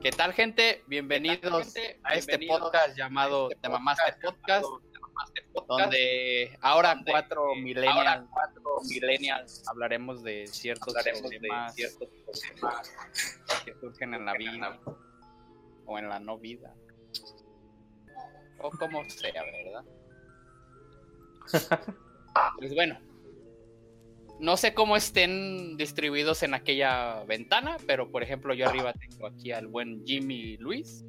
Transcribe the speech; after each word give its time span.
¿Qué 0.00 0.10
tal, 0.10 0.32
gente? 0.32 0.82
Bienvenidos 0.88 1.74
a 2.02 2.14
este 2.14 2.40
podcast 2.44 2.96
llamado 2.96 3.48
Te 3.50 3.68
Mamaste 3.68 4.14
Podcast, 4.20 4.66
donde 5.68 6.58
ahora 6.60 7.00
cuatro 7.06 7.54
millennials, 7.54 8.28
millennials 8.88 9.62
hablaremos 9.68 10.24
de 10.24 10.48
ciertos 10.48 10.92
temas 11.04 11.72
que 13.64 13.74
surgen 13.80 14.14
en 14.14 14.24
la 14.24 14.34
vida 14.34 14.80
o 15.86 15.96
en 15.96 16.08
la 16.08 16.18
no 16.18 16.36
vida. 16.36 16.74
O 18.58 18.70
como 18.70 19.08
sea, 19.08 19.44
¿verdad? 19.44 19.84
Pues 22.58 22.72
bueno, 22.74 22.98
no 24.40 24.56
sé 24.56 24.74
cómo 24.74 24.96
estén 24.96 25.76
distribuidos 25.76 26.42
en 26.42 26.54
aquella 26.54 27.24
ventana, 27.24 27.76
pero 27.86 28.10
por 28.10 28.22
ejemplo 28.22 28.54
yo 28.54 28.68
arriba 28.68 28.92
tengo 28.92 29.26
aquí 29.26 29.52
al 29.52 29.66
buen 29.66 30.04
Jimmy 30.06 30.56
Luis. 30.58 31.04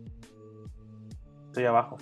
Estoy 1.47 1.65
abajo. 1.65 1.97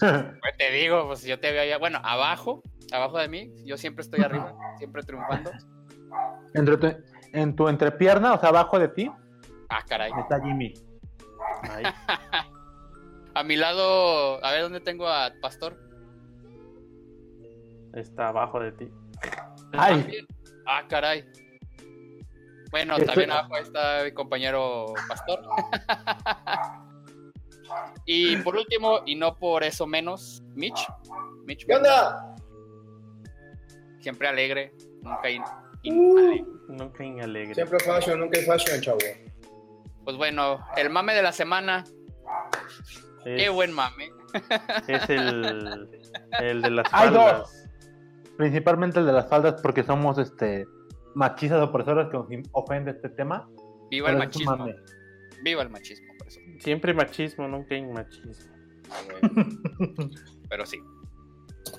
Pues 0.00 0.56
te 0.58 0.70
digo, 0.72 1.06
pues 1.06 1.22
yo 1.24 1.38
te 1.38 1.52
veo 1.52 1.62
allá, 1.62 1.78
bueno, 1.78 2.00
abajo, 2.02 2.62
abajo 2.92 3.18
de 3.18 3.28
mí, 3.28 3.52
yo 3.64 3.76
siempre 3.76 4.02
estoy 4.02 4.22
arriba, 4.22 4.52
siempre 4.78 5.02
triunfando. 5.04 5.52
Entre 6.54 6.76
tu, 6.76 6.88
en 7.32 7.54
tu 7.56 7.68
entrepierna, 7.68 8.34
o 8.34 8.40
sea, 8.40 8.48
abajo 8.48 8.78
de 8.78 8.88
ti, 8.88 9.10
Ah, 9.68 9.82
caray. 9.88 10.10
está 10.18 10.40
Jimmy. 10.42 10.74
Ahí. 11.70 11.84
A 13.36 13.42
mi 13.42 13.56
lado, 13.56 14.44
a 14.44 14.52
ver 14.52 14.62
dónde 14.62 14.78
tengo 14.80 15.08
a 15.08 15.32
Pastor. 15.40 15.76
Está 17.94 18.28
abajo 18.28 18.60
de 18.60 18.70
ti. 18.70 18.88
Ay, 19.78 20.00
También. 20.00 20.26
Ah, 20.66 20.82
caray. 20.88 21.24
Bueno, 22.70 22.94
Estoy- 22.94 23.06
también 23.06 23.30
abajo 23.30 23.56
está 23.56 24.02
mi 24.04 24.12
compañero 24.12 24.86
Pastor. 25.08 25.42
y 28.06 28.36
por 28.38 28.56
último, 28.56 29.00
y 29.06 29.14
no 29.14 29.36
por 29.36 29.62
eso 29.64 29.86
menos, 29.86 30.42
Mitch. 30.54 30.86
Mitch, 31.46 31.66
¿Qué 31.66 31.74
onda? 31.76 32.34
siempre 34.00 34.28
alegre, 34.28 34.72
nunca 35.02 35.30
in- 35.30 35.42
in- 35.82 35.98
Uh. 35.98 36.18
alegre. 36.18 36.44
Nunca 36.68 37.04
en 37.04 37.20
alegre. 37.22 37.54
Siempre 37.54 37.78
fashion, 37.80 38.20
nunca 38.20 38.38
hay 38.38 38.44
fashion, 38.44 38.80
chavo. 38.80 38.98
Pues 40.04 40.16
bueno, 40.16 40.58
el 40.76 40.90
mame 40.90 41.14
de 41.14 41.22
la 41.22 41.32
semana. 41.32 41.84
Es, 43.24 43.42
Qué 43.42 43.48
buen 43.48 43.72
mame. 43.72 44.10
es 44.88 45.08
el, 45.08 45.88
el 46.40 46.62
de 46.62 46.70
las 46.70 46.86
Hay 46.92 47.08
faldas. 47.08 47.63
Principalmente 48.36 49.00
el 49.00 49.06
de 49.06 49.12
las 49.12 49.28
faldas, 49.28 49.60
porque 49.62 49.82
somos 49.82 50.18
este 50.18 50.66
machistas 51.14 51.62
opresores 51.62 52.08
que 52.08 52.36
nos 52.36 52.48
ofende 52.52 52.90
este 52.92 53.08
tema. 53.08 53.48
Viva 53.90 54.10
el 54.10 54.18
machismo. 54.18 54.56
mame. 54.56 54.76
Viva 55.42 55.62
el 55.62 55.70
machismo, 55.70 56.12
por 56.18 56.28
eso. 56.28 56.40
Siempre 56.58 56.94
machismo, 56.94 57.46
nunca 57.48 57.74
en 57.74 57.92
machismo. 57.92 58.54
Pero 60.48 60.66
sí. 60.66 60.78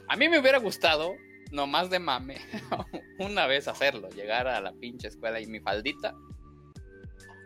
A 0.08 0.16
mí 0.16 0.30
me 0.30 0.40
hubiera 0.40 0.60
gustado, 0.60 1.14
nomás 1.52 1.90
de 1.90 2.00
mame, 2.00 2.38
una 3.20 3.48
vez 3.48 3.68
hacerlo, 3.68 4.10
llegar 4.10 4.48
a 4.48 4.62
la 4.62 4.74
pinche 4.74 5.08
escuela 5.08 5.40
y 5.40 5.48
mi 5.48 5.60
faldita. 5.60 6.16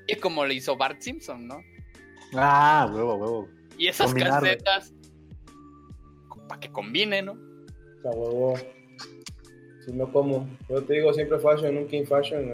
Y 0.08 0.16
como 0.16 0.46
le 0.46 0.56
hizo 0.56 0.76
Bart 0.76 1.02
Simpson, 1.02 1.48
¿no? 1.48 1.62
Ah, 2.36 2.90
huevo, 2.92 3.16
huevo. 3.16 3.50
Y 3.78 3.88
esas 3.88 4.08
Combinarlo. 4.08 4.48
calcetas, 4.48 4.94
para 6.48 6.60
que 6.60 6.72
combine, 6.72 7.22
¿no? 7.22 7.34
O 7.34 8.02
sea, 8.02 8.12
huevo. 8.12 8.54
Si 9.86 9.92
no 9.94 10.12
como. 10.12 10.48
Yo 10.68 10.84
te 10.84 10.94
digo 10.96 11.14
siempre 11.14 11.40
fashion, 11.40 11.76
nunca 11.76 11.96
in 11.96 12.06
fashion. 12.08 12.52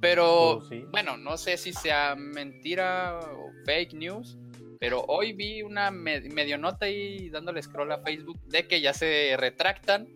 Pero, 0.00 0.26
Oh, 0.56 0.60
sí. 0.64 0.84
bueno, 0.90 1.16
no 1.16 1.36
sé 1.36 1.56
si 1.56 1.72
sea 1.72 2.14
mentira 2.16 3.18
o 3.34 3.52
fake 3.66 3.92
news, 3.94 4.38
pero 4.78 5.02
hoy 5.08 5.32
vi 5.32 5.62
una 5.62 5.90
me- 5.90 6.20
medio 6.22 6.56
nota 6.58 6.86
ahí 6.86 7.28
dándole 7.28 7.62
scroll 7.62 7.92
a 7.92 7.98
Facebook 7.98 8.40
de 8.46 8.66
que 8.66 8.80
ya 8.80 8.94
se 8.94 9.36
retractan 9.38 10.08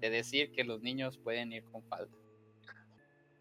de 0.00 0.10
decir 0.10 0.50
que 0.52 0.64
los 0.64 0.82
niños 0.82 1.16
pueden 1.18 1.52
ir 1.52 1.64
con 1.70 1.82
falda. 1.84 2.10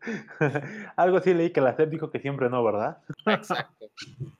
Algo 0.96 1.18
así 1.18 1.34
leí 1.34 1.52
que 1.52 1.62
la 1.62 1.76
SEP 1.76 1.90
dijo 1.90 2.12
que 2.12 2.20
siempre 2.20 2.50
no, 2.50 2.64
¿verdad? 2.64 2.98
Exacto. 3.26 3.88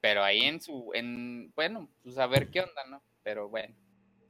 Pero 0.00 0.22
ahí 0.22 0.42
en 0.42 0.60
su, 0.60 0.90
en, 0.94 1.50
bueno, 1.56 1.88
pues 2.04 2.18
a 2.18 2.26
ver 2.28 2.50
qué 2.50 2.60
onda, 2.60 2.84
¿no? 2.88 3.02
Pero 3.24 3.48
bueno. 3.48 3.74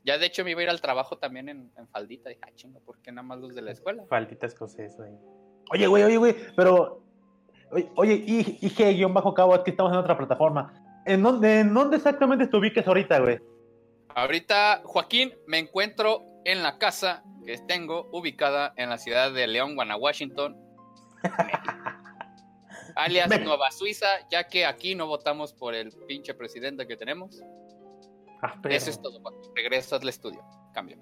Ya 0.09 0.17
de 0.17 0.25
hecho 0.25 0.43
me 0.43 0.53
iba 0.53 0.61
a 0.61 0.65
ir 0.65 0.71
al 0.71 0.81
trabajo 0.81 1.19
también 1.19 1.51
en, 1.51 1.71
en 1.77 1.87
faldita. 1.89 2.31
Dije, 2.31 2.41
ah, 2.47 2.51
chingo, 2.55 2.81
¿por 2.81 2.99
qué 3.03 3.13
nada 3.13 3.27
más 3.29 3.39
los 3.41 3.55
de 3.55 3.61
la 3.61 3.73
escuela? 3.73 4.05
Faldita 4.09 4.47
escocesa. 4.47 5.05
ahí. 5.05 5.13
Oye, 5.71 5.87
güey, 5.87 6.03
oye, 6.05 6.17
güey, 6.17 6.35
pero. 6.57 7.03
Oye, 7.71 7.91
oye 7.97 8.15
I- 8.27 8.59
IG-cabo, 8.63 9.55
es 9.55 9.61
que 9.61 9.71
estamos 9.73 9.93
en 9.93 9.99
otra 9.99 10.17
plataforma. 10.17 10.73
¿En 11.05 11.23
dónde, 11.23 11.61
¿En 11.61 11.75
dónde 11.75 11.97
exactamente 11.99 12.47
te 12.47 12.57
ubiques 12.57 12.87
ahorita, 12.89 13.19
güey? 13.21 13.39
Ahorita, 14.15 14.81
Joaquín, 14.85 15.35
me 15.47 15.59
encuentro 15.59 16.23
en 16.47 16.63
la 16.63 16.79
casa 16.79 17.23
que 17.45 17.59
tengo 17.69 18.09
ubicada 18.13 18.73
en 18.77 18.89
la 18.89 18.97
ciudad 18.97 19.31
de 19.31 19.47
León, 19.47 19.75
Guanajuato, 19.75 20.55
alias 22.97 23.29
Nueva 23.41 23.71
Suiza, 23.71 24.07
ya 24.31 24.45
que 24.45 24.65
aquí 24.65 24.95
no 24.95 25.07
votamos 25.07 25.53
por 25.53 25.75
el 25.75 25.93
pinche 26.07 26.33
presidente 26.35 26.87
que 26.87 26.97
tenemos. 26.97 27.43
Ah, 28.43 28.55
pero- 28.63 28.75
Eso 28.75 28.91
es 28.91 29.01
todo. 29.03 29.21
Regreso 29.55 29.97
al 29.97 30.09
estudio. 30.09 30.43
Cambio. 30.73 30.97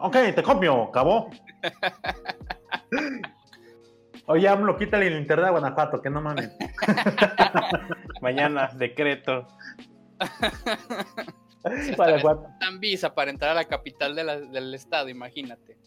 Ok, 0.00 0.12
te 0.34 0.42
copio, 0.42 0.90
cabo. 0.90 1.30
Oye, 4.26 4.48
AMLO, 4.48 4.76
quítale 4.76 5.06
el 5.06 5.18
internet 5.18 5.46
a 5.46 5.50
Guanajuato, 5.50 6.02
que 6.02 6.10
no 6.10 6.20
mames. 6.20 6.50
Mañana, 8.20 8.70
decreto. 8.74 9.46
Para 11.96 12.18
Dan 12.60 12.80
visa 12.80 13.14
para 13.14 13.30
entrar 13.30 13.52
a 13.52 13.54
la 13.54 13.64
capital 13.64 14.14
de 14.16 14.24
la- 14.24 14.40
del 14.40 14.74
estado, 14.74 15.08
imagínate. 15.08 15.78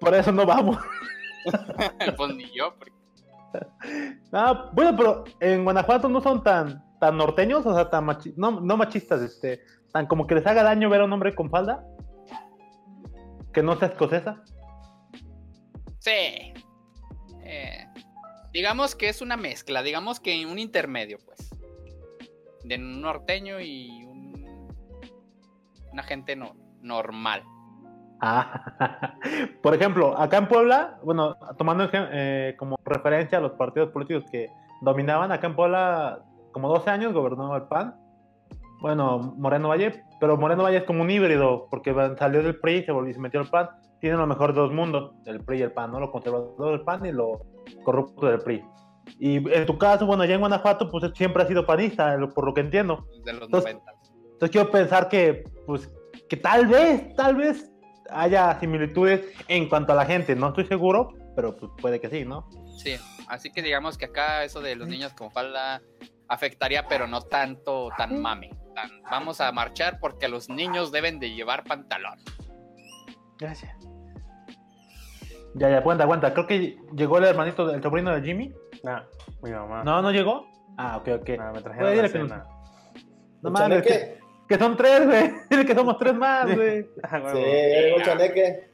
Por 0.00 0.14
eso 0.14 0.30
no 0.32 0.46
vamos. 0.46 0.78
pues 2.16 2.34
ni 2.34 2.44
yo, 2.56 2.74
porque 2.78 2.92
Ah, 4.32 4.70
bueno, 4.72 4.96
pero 4.96 5.24
en 5.40 5.64
Guanajuato 5.64 6.08
no 6.08 6.20
son 6.20 6.42
tan, 6.42 6.82
tan 7.02 7.16
norteños, 7.16 7.66
o 7.66 7.74
sea, 7.74 7.90
tan 7.90 8.06
machi- 8.06 8.32
no, 8.36 8.60
no 8.60 8.76
machistas, 8.76 9.20
este, 9.22 9.60
tan 9.90 10.06
como 10.06 10.24
que 10.24 10.36
les 10.36 10.46
haga 10.46 10.62
daño 10.62 10.88
ver 10.88 11.00
a 11.00 11.04
un 11.04 11.12
hombre 11.12 11.34
con 11.34 11.50
falda. 11.50 11.84
Que 13.52 13.60
no 13.60 13.74
sea 13.74 13.88
escocesa. 13.88 14.40
Sí. 15.98 16.54
Eh, 17.42 17.86
digamos 18.52 18.94
que 18.94 19.08
es 19.08 19.20
una 19.20 19.36
mezcla, 19.36 19.82
digamos 19.82 20.20
que 20.20 20.46
un 20.46 20.60
intermedio, 20.60 21.18
pues. 21.26 21.50
De 22.62 22.76
un 22.76 23.00
norteño 23.00 23.58
y 23.60 24.04
un, 24.04 24.68
una 25.90 26.04
gente 26.04 26.36
no, 26.36 26.54
normal. 26.82 27.42
Ah, 28.20 29.16
por 29.60 29.74
ejemplo, 29.74 30.16
acá 30.16 30.36
en 30.36 30.46
Puebla, 30.46 31.00
bueno, 31.02 31.34
tomando 31.58 31.90
eh, 31.92 32.54
como 32.56 32.78
referencia 32.84 33.38
a 33.38 33.40
los 33.40 33.54
partidos 33.54 33.90
políticos 33.90 34.22
que 34.30 34.46
dominaban, 34.82 35.32
acá 35.32 35.48
en 35.48 35.56
Puebla, 35.56 36.22
como 36.52 36.68
12 36.68 36.90
años 36.90 37.12
gobernó 37.12 37.54
el 37.56 37.62
PAN. 37.64 37.94
Bueno, 38.80 39.34
Moreno 39.36 39.68
Valle, 39.68 40.02
pero 40.20 40.36
Moreno 40.36 40.64
Valle 40.64 40.78
es 40.78 40.84
como 40.84 41.02
un 41.02 41.10
híbrido, 41.10 41.68
porque 41.70 41.94
salió 42.18 42.42
del 42.42 42.58
PRI, 42.58 42.84
se 42.84 42.92
volvió 42.92 43.10
y 43.10 43.14
se 43.14 43.20
metió 43.20 43.40
al 43.40 43.48
PAN. 43.48 43.68
Tiene 44.00 44.16
lo 44.16 44.26
mejor 44.26 44.52
de 44.52 44.60
dos 44.60 44.72
mundos, 44.72 45.12
el 45.26 45.40
PRI 45.44 45.58
y 45.58 45.62
el 45.62 45.72
PAN, 45.72 45.92
¿no? 45.92 46.00
Lo 46.00 46.10
conservador 46.10 46.72
del 46.72 46.80
PAN 46.82 47.06
y 47.06 47.12
lo 47.12 47.40
corrupto 47.84 48.26
del 48.26 48.40
PRI. 48.40 48.64
Y 49.18 49.36
en 49.52 49.66
tu 49.66 49.78
caso, 49.78 50.06
bueno, 50.06 50.24
allá 50.24 50.34
en 50.34 50.40
Guanajuato, 50.40 50.90
pues 50.90 51.10
siempre 51.14 51.42
ha 51.42 51.46
sido 51.46 51.64
panista, 51.66 52.16
por 52.34 52.44
lo 52.44 52.54
que 52.54 52.60
entiendo. 52.60 53.06
De 53.24 53.32
los 53.32 53.42
Entonces- 53.42 53.74
90. 53.74 53.92
Entonces 54.32 54.50
quiero 54.50 54.70
pensar 54.70 55.08
que, 55.08 55.44
pues, 55.66 55.88
que 56.28 56.36
tal 56.36 56.66
vez, 56.66 57.14
tal 57.14 57.36
vez 57.36 57.70
haya 58.10 58.58
similitudes 58.58 59.22
en 59.48 59.68
cuanto 59.68 59.92
a 59.92 59.96
la 59.96 60.04
gente. 60.04 60.34
No 60.34 60.48
estoy 60.48 60.66
seguro, 60.66 61.10
pero 61.36 61.56
pues 61.56 61.70
puede 61.80 62.00
que 62.00 62.08
sí, 62.10 62.24
¿no? 62.24 62.48
Sí, 62.76 62.96
así 63.28 63.52
que 63.52 63.62
digamos 63.62 63.96
que 63.96 64.06
acá 64.06 64.42
eso 64.44 64.60
de 64.60 64.74
los 64.74 64.88
niños 64.88 65.12
con 65.12 65.30
falda 65.30 65.80
afectaría, 66.32 66.86
pero 66.88 67.06
no 67.06 67.20
tanto, 67.22 67.90
tan 67.96 68.20
mame. 68.20 68.50
Tan- 68.74 69.02
vamos 69.10 69.40
a 69.40 69.52
marchar 69.52 69.98
porque 70.00 70.28
los 70.28 70.48
niños 70.48 70.90
deben 70.92 71.18
de 71.20 71.34
llevar 71.34 71.64
pantalón. 71.64 72.18
Gracias. 73.38 73.76
Ya, 75.54 75.68
ya, 75.68 75.78
aguanta, 75.78 76.04
aguanta. 76.04 76.32
Creo 76.32 76.46
que 76.46 76.78
llegó 76.94 77.18
el 77.18 77.24
hermanito, 77.24 77.70
el 77.70 77.82
sobrino 77.82 78.14
de 78.14 78.22
Jimmy. 78.22 78.52
No, 78.82 79.02
mi 79.42 79.50
mamá. 79.50 79.84
No, 79.84 80.00
no 80.00 80.10
llegó. 80.10 80.46
Ah, 80.78 80.96
ok, 80.96 81.08
ok. 81.20 81.28
No, 81.38 81.52
me 81.52 81.60
trajeron 81.60 81.90
dile 81.90 82.02
la 82.02 82.08
que- 82.08 82.18
cena. 82.18 82.44
No 83.42 83.48
¿El 83.48 83.52
mames, 83.52 83.82
que, 83.82 84.18
que 84.48 84.56
son 84.58 84.76
tres, 84.76 85.04
güey. 85.06 85.32
Dile 85.50 85.66
que 85.66 85.74
somos 85.74 85.98
tres 85.98 86.14
más, 86.14 86.54
güey. 86.54 86.86
Ah, 87.02 87.18
Sí, 87.18 87.24
huevo. 87.24 87.40
ya 87.40 87.80
llegó 87.82 87.96
el 87.98 88.02
chaneque. 88.04 88.70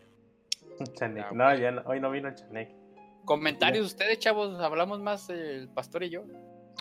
Un 0.79 0.87
chaneque. 0.95 1.27
Ah, 1.29 1.35
No, 1.35 1.55
ya 1.57 1.71
no- 1.73 1.83
hoy 1.87 1.99
no 2.01 2.11
vino 2.11 2.29
el 2.29 2.35
chaneque. 2.35 2.77
Comentarios 3.25 3.85
ustedes, 3.87 4.19
chavos, 4.21 4.61
hablamos 4.61 5.01
más 5.01 5.29
el 5.31 5.69
pastor 5.71 6.05
y 6.05 6.11
yo. 6.11 6.23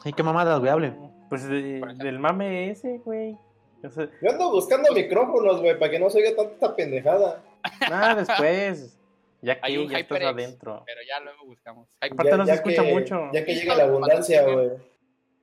¿Y 0.06 0.14
qué 0.14 0.24
mamadas, 0.24 0.60
güey? 0.60 0.72
Hable. 0.72 0.94
Pues 1.30 1.48
de- 1.48 1.82
del 1.98 2.20
mame 2.20 2.70
ese, 2.72 3.00
güey. 3.04 3.38
O 3.84 3.90
sea, 3.90 4.08
Yo 4.22 4.32
ando 4.32 4.52
buscando 4.52 4.92
micrófonos, 4.94 5.60
güey, 5.62 5.78
para 5.78 5.92
que 5.92 6.00
no 6.00 6.10
se 6.10 6.20
oiga 6.20 6.36
tanta 6.36 6.76
pendejada. 6.76 7.44
nada, 7.90 8.16
después. 8.16 8.98
Ya 9.42 9.58
Hay 9.62 9.74
que 9.76 9.80
un 9.82 9.90
ya 9.90 10.00
estás 10.00 10.22
adentro. 10.24 10.84
Pero 10.86 11.00
ya 11.08 11.20
luego 11.24 11.46
buscamos. 11.46 11.88
Aparte 12.02 12.38
no 12.38 12.46
se 12.46 12.54
escucha 12.54 12.84
que, 12.84 12.94
mucho. 12.94 13.30
Ya 13.34 13.46
que 13.46 13.54
llega 13.56 13.76
la 13.76 13.84
abundancia, 13.84 14.44
güey. 14.44 14.72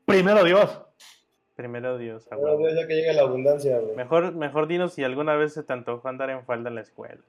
Primero 0.04 0.42
Dios. 0.44 0.80
Primero 1.54 1.96
Dios, 1.98 2.26
Bueno, 2.30 2.56
huevo. 2.56 2.68
Ya 2.74 2.88
que 2.88 2.94
llega 2.96 3.12
la 3.12 3.22
abundancia, 3.22 3.78
güey. 3.78 3.94
Mejor, 3.94 4.32
mejor 4.34 4.66
dinos 4.66 4.92
si 4.94 5.04
alguna 5.04 5.36
vez 5.36 5.54
se 5.54 5.62
te 5.62 5.72
antojó 5.72 6.08
andar 6.08 6.28
en 6.30 6.44
falda 6.44 6.68
en 6.68 6.74
la 6.74 6.80
escuela. 6.80 7.20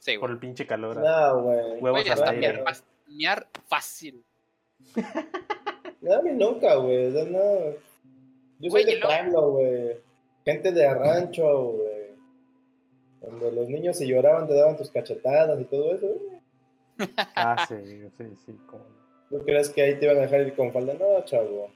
Sí, 0.00 0.18
Por 0.18 0.30
el 0.30 0.38
pinche 0.38 0.66
calor. 0.66 0.96
No, 0.96 1.42
güey. 1.42 1.58
Huevos 1.80 2.00
Güey, 2.02 2.06
al 2.06 2.12
hasta 2.12 2.30
aire. 2.30 2.64
miar 3.06 3.46
fácil. 3.68 4.24
No, 6.00 6.14
a 6.14 6.22
mí 6.22 6.30
nunca, 6.32 6.74
güey. 6.76 7.06
O 7.06 7.12
sea, 7.12 7.24
no. 7.24 7.74
Yo 8.60 8.70
soy 8.70 8.84
de 8.84 8.98
pueblo, 8.98 9.50
güey. 9.52 9.96
Gente 10.44 10.72
de 10.72 10.94
rancho, 10.94 11.72
güey. 11.72 11.98
Cuando 13.20 13.50
los 13.50 13.68
niños 13.68 13.96
se 13.98 14.06
lloraban 14.06 14.46
te 14.46 14.54
daban 14.54 14.76
tus 14.76 14.90
cachetadas 14.90 15.60
y 15.60 15.64
todo 15.64 15.94
eso, 15.94 16.06
güey. 16.06 16.38
Ah, 17.36 17.64
sí, 17.68 17.74
sí, 18.16 18.24
sí. 18.46 18.52
como- 18.66 18.84
¿Tú 19.30 19.44
crees 19.44 19.68
que 19.70 19.82
ahí 19.82 19.98
te 19.98 20.06
iban 20.06 20.16
a 20.18 20.22
dejar 20.22 20.40
ir 20.40 20.54
con 20.56 20.72
falda? 20.72 20.94
No, 20.94 21.22
chavo. 21.24 21.70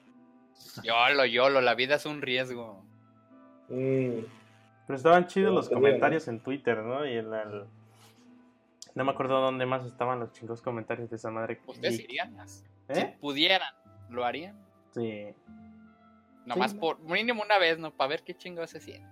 Yolo, 0.82 1.26
yolo, 1.26 1.60
la 1.60 1.74
vida 1.74 1.96
es 1.96 2.06
un 2.06 2.22
riesgo. 2.22 2.82
Mm. 3.68 4.20
Pero 4.86 4.96
estaban 4.96 5.26
chidos 5.26 5.52
los 5.52 5.68
comentarios 5.68 6.28
en 6.28 6.40
Twitter, 6.40 6.78
¿no? 6.78 7.04
Y 7.06 7.16
en 7.18 7.32
el... 7.32 7.64
No 8.94 9.04
me 9.04 9.10
acuerdo 9.12 9.40
dónde 9.40 9.66
más 9.66 9.84
estaban 9.86 10.20
los 10.20 10.32
chingos 10.32 10.60
comentarios 10.62 11.10
de 11.10 11.16
esa 11.16 11.30
madre. 11.30 11.60
¿Ustedes 11.66 12.00
irían? 12.00 12.36
Si 12.48 12.64
¿Eh? 12.88 13.16
pudieran, 13.20 13.72
¿lo 14.10 14.24
harían? 14.24 14.56
Sí. 14.92 15.34
Nomás 16.46 16.72
Sí. 16.72 16.78
por 16.78 16.98
mínimo 17.00 17.42
una 17.42 17.58
vez, 17.58 17.78
¿no? 17.78 17.90
Para 17.92 18.08
ver 18.08 18.22
qué 18.24 18.34
chingo 18.34 18.66
se 18.66 18.80
siente. 18.80 19.08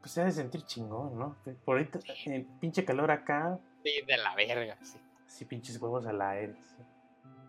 Pues 0.00 0.12
se 0.12 0.20
ha 0.20 0.24
de 0.24 0.32
sentir 0.32 0.62
chingón, 0.66 1.18
¿no? 1.18 1.36
Por 1.64 1.78
ahorita, 1.78 1.98
el 2.26 2.44
pinche 2.60 2.84
calor 2.84 3.10
acá, 3.10 3.58
Sí, 3.82 3.90
de 4.06 4.16
la 4.18 4.34
verga, 4.34 4.76
sí. 4.82 4.98
así 5.26 5.44
pinches 5.46 5.80
huevos 5.80 6.06
al 6.06 6.20
aire. 6.20 6.54
así. 6.58 6.82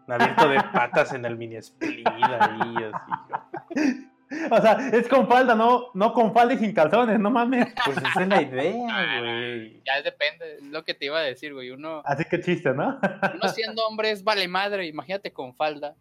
Un 0.08 0.14
abierto 0.14 0.48
de 0.50 0.62
patas 0.74 1.14
en 1.14 1.26
el 1.26 1.36
mini 1.38 1.56
split 1.58 2.08
ahí, 2.08 2.76
así. 2.94 4.06
O 4.52 4.62
sea, 4.62 4.90
es 4.92 5.08
con 5.08 5.28
falda, 5.28 5.54
no, 5.56 5.88
no 5.94 6.14
con 6.14 6.34
falda 6.34 6.54
y 6.54 6.58
sin 6.58 6.74
calzones, 6.74 7.20
no 7.20 7.30
mames. 7.30 7.74
Pues 7.86 7.98
esa 7.98 8.22
es 8.22 8.28
la 8.28 8.42
idea, 8.42 8.72
güey. 9.22 9.82
Ya 9.86 10.02
depende, 10.02 10.56
es 10.56 10.64
lo 10.64 10.84
que 10.84 10.94
te 10.94 11.06
iba 11.06 11.20
a 11.20 11.22
decir, 11.24 11.54
güey. 11.54 11.72
Uno, 11.72 12.02
Así 12.06 12.24
que 12.26 12.40
chiste, 12.42 12.74
¿no? 12.74 13.00
uno 13.34 13.50
siendo 13.50 13.86
hombre 13.88 14.12
es 14.12 14.24
vale 14.24 14.48
madre, 14.48 14.86
imagínate 14.88 15.32
con 15.34 15.54
falda. 15.56 15.96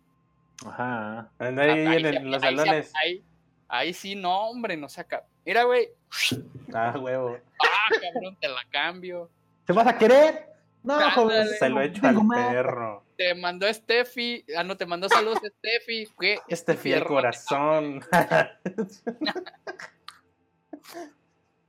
Ajá. 0.66 1.30
Andar 1.38 1.70
ahí 1.70 1.80
en, 1.80 1.90
sí- 1.90 1.96
el- 1.96 2.06
en 2.16 2.30
los 2.30 2.42
ahí 2.42 2.50
sí- 2.52 2.56
salones. 2.58 2.92
ahí, 3.02 3.24
ahí 3.68 3.94
sí, 3.94 4.14
no, 4.14 4.48
hombre, 4.50 4.76
no 4.76 4.88
saca. 4.88 5.24
Mira, 5.44 5.64
güey. 5.64 5.88
Ah, 6.72 6.94
huevo. 6.98 7.36
Ah, 7.62 7.88
cabrón, 7.90 8.36
te 8.40 8.48
la 8.48 8.62
cambio. 8.70 9.30
¿Te 9.66 9.72
vas 9.72 9.86
a 9.86 9.98
querer? 9.98 10.48
No, 10.82 10.94
Ándale. 10.94 11.12
joven. 11.12 11.48
Se 11.58 11.68
lo 11.68 11.80
he 11.80 11.86
hecho 11.86 12.06
al 12.06 12.16
perro. 12.28 13.04
Te 13.16 13.34
mandó 13.34 13.72
Steffi. 13.72 14.44
Ah, 14.56 14.64
no, 14.64 14.76
te 14.76 14.86
mandó 14.86 15.08
saludos 15.08 15.38
Steffi. 15.58 16.08
¿Qué? 16.18 16.38
Este 16.48 16.74
fiel 16.74 16.96
fierro. 16.98 17.08
corazón. 17.08 18.00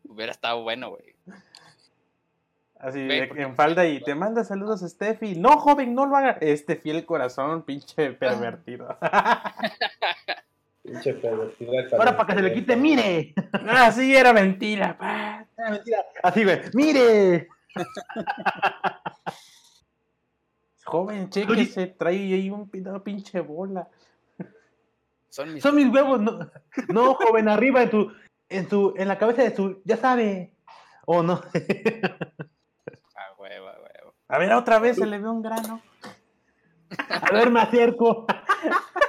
Hubiera 0.04 0.32
estado 0.32 0.64
bueno, 0.64 0.90
güey. 0.92 1.15
Así 2.86 3.08
en 3.10 3.56
falda 3.56 3.88
y 3.88 4.00
te 4.00 4.14
manda 4.14 4.44
saludos 4.44 4.82
Steffi. 4.82 5.36
No, 5.36 5.58
joven, 5.58 5.96
no 5.96 6.06
lo 6.06 6.16
haga. 6.16 6.38
Este 6.40 6.76
fiel 6.76 7.04
corazón, 7.04 7.64
pinche 7.64 8.12
pervertido. 8.12 8.96
Pinche 10.84 11.16
pervertido. 11.16 11.72
Ahora 11.94 12.16
para 12.16 12.28
que 12.28 12.36
se 12.36 12.42
le 12.44 12.54
quite, 12.54 12.76
mire. 12.76 13.34
ah, 13.68 13.92
sí, 13.92 14.16
era 14.16 14.32
mentira. 14.34 14.96
pa. 14.96 15.48
Ah, 15.58 15.72
mentira. 15.72 16.06
Así, 16.22 16.44
güey. 16.44 16.62
Mire. 16.74 17.48
Joven, 20.86 21.32
chéquese, 21.32 21.88
trae 21.88 22.36
ahí 22.36 22.52
un, 22.52 22.70
pinche 22.70 23.40
bola. 23.40 23.90
Son 25.30 25.52
mis. 25.52 25.64
Son 25.64 25.76
mis 25.76 25.88
huevos. 25.88 26.22
No, 26.22 26.52
no 26.90 27.16
joven, 27.16 27.50
arriba 27.50 27.82
en 27.82 27.90
tu, 27.90 28.12
en 28.48 28.68
tu, 28.68 28.94
en 28.96 29.08
la 29.08 29.18
cabeza 29.18 29.42
de 29.42 29.50
tu, 29.50 29.82
ya 29.86 29.98
sabe. 29.98 30.54
O 31.08 31.24
no. 31.24 31.42
Ah, 33.16 33.34
huevo, 33.38 33.68
ah, 33.68 33.78
huevo. 33.82 34.15
A 34.28 34.38
ver, 34.40 34.54
otra 34.54 34.80
vez 34.80 34.98
se 34.98 35.06
le 35.06 35.20
ve 35.20 35.30
un 35.30 35.42
grano. 35.42 35.82
A 37.10 37.32
ver, 37.32 37.50
me 37.52 37.62
acerco. 37.62 38.26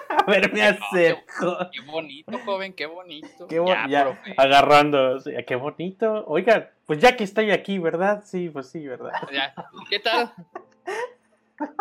A 0.08 0.30
ver, 0.30 0.52
me 0.52 0.62
acerco. 0.62 1.56
Qué 1.72 1.80
bonito, 1.82 2.36
joven, 2.44 2.72
qué 2.72 2.86
bonito. 2.86 3.46
Qué 3.46 3.60
bo- 3.60 3.68
ya, 3.88 4.18
agarrando. 4.36 5.18
qué 5.46 5.54
bonito. 5.54 6.24
Oiga, 6.26 6.72
pues 6.84 6.98
ya 6.98 7.16
que 7.16 7.22
estoy 7.22 7.52
aquí, 7.52 7.78
¿verdad? 7.78 8.24
Sí, 8.24 8.48
pues 8.48 8.68
sí, 8.70 8.86
¿verdad? 8.86 9.12
Ya. 9.32 9.54
¿Qué 9.88 10.00
tal? 10.00 10.32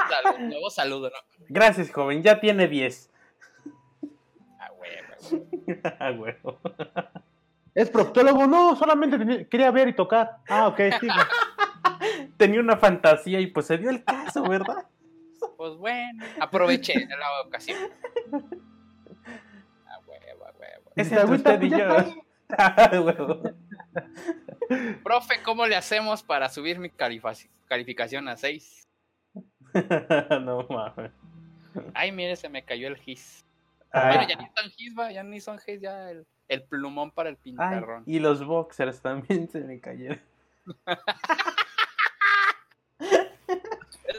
Salud, 0.09 0.39
nuevo 0.49 0.69
saludo, 0.69 1.09
¿no? 1.09 1.45
Gracias, 1.49 1.91
joven, 1.91 2.21
ya 2.21 2.39
tiene 2.39 2.67
10. 2.67 3.09
Ah, 4.59 4.69
huevo. 4.73 5.45
Ah, 5.99 6.11
huevo. 6.11 6.59
¿Es 7.73 7.89
proctólogo? 7.89 8.45
No, 8.47 8.75
solamente 8.75 9.47
quería 9.49 9.71
ver 9.71 9.87
y 9.87 9.93
tocar. 9.93 10.37
Ah, 10.47 10.67
ok, 10.67 10.79
sí. 10.99 11.07
Tenía 12.37 12.59
una 12.59 12.77
fantasía 12.77 13.39
y 13.39 13.47
pues 13.47 13.65
se 13.67 13.77
dio 13.77 13.89
el 13.89 14.03
caso, 14.03 14.43
¿verdad? 14.43 14.87
Pues 15.57 15.75
bueno, 15.77 16.23
aproveché 16.39 17.07
la 17.07 17.41
ocasión. 17.45 17.77
Ah, 19.87 19.99
huevo, 20.07 20.45
huevo. 20.59 20.91
Es 20.95 21.07
Si 21.07 21.13
entre 21.13 21.15
te 21.15 21.21
agüita, 21.21 21.53
usted 21.53 21.61
y 21.63 21.69
yo. 21.69 21.97
Profe, 25.03 25.41
¿cómo 25.43 25.65
le 25.67 25.75
hacemos 25.75 26.23
para 26.23 26.49
subir 26.49 26.79
mi 26.79 26.89
calificación 27.67 28.27
a 28.27 28.35
6? 28.35 28.87
no 30.41 30.65
mames. 30.69 31.11
Ay, 31.93 32.11
mire, 32.11 32.35
se 32.35 32.49
me 32.49 32.63
cayó 32.63 32.87
el 32.87 32.97
gis. 32.97 33.45
Ay, 33.91 34.17
Bueno, 34.17 34.29
ya 34.29 34.35
ni 34.37 34.47
son 34.55 34.69
gis, 34.71 34.93
ya 35.13 35.23
ni 35.23 35.39
son 35.39 35.59
gis, 35.59 35.81
ya 35.81 36.09
el, 36.11 36.25
el 36.47 36.63
plumón 36.63 37.11
para 37.11 37.29
el 37.29 37.35
ay, 37.35 37.41
pintarrón. 37.43 38.03
y 38.05 38.19
los 38.19 38.45
boxers 38.45 39.01
también 39.01 39.49
se 39.49 39.61
me 39.61 39.79
cayeron. 39.79 40.21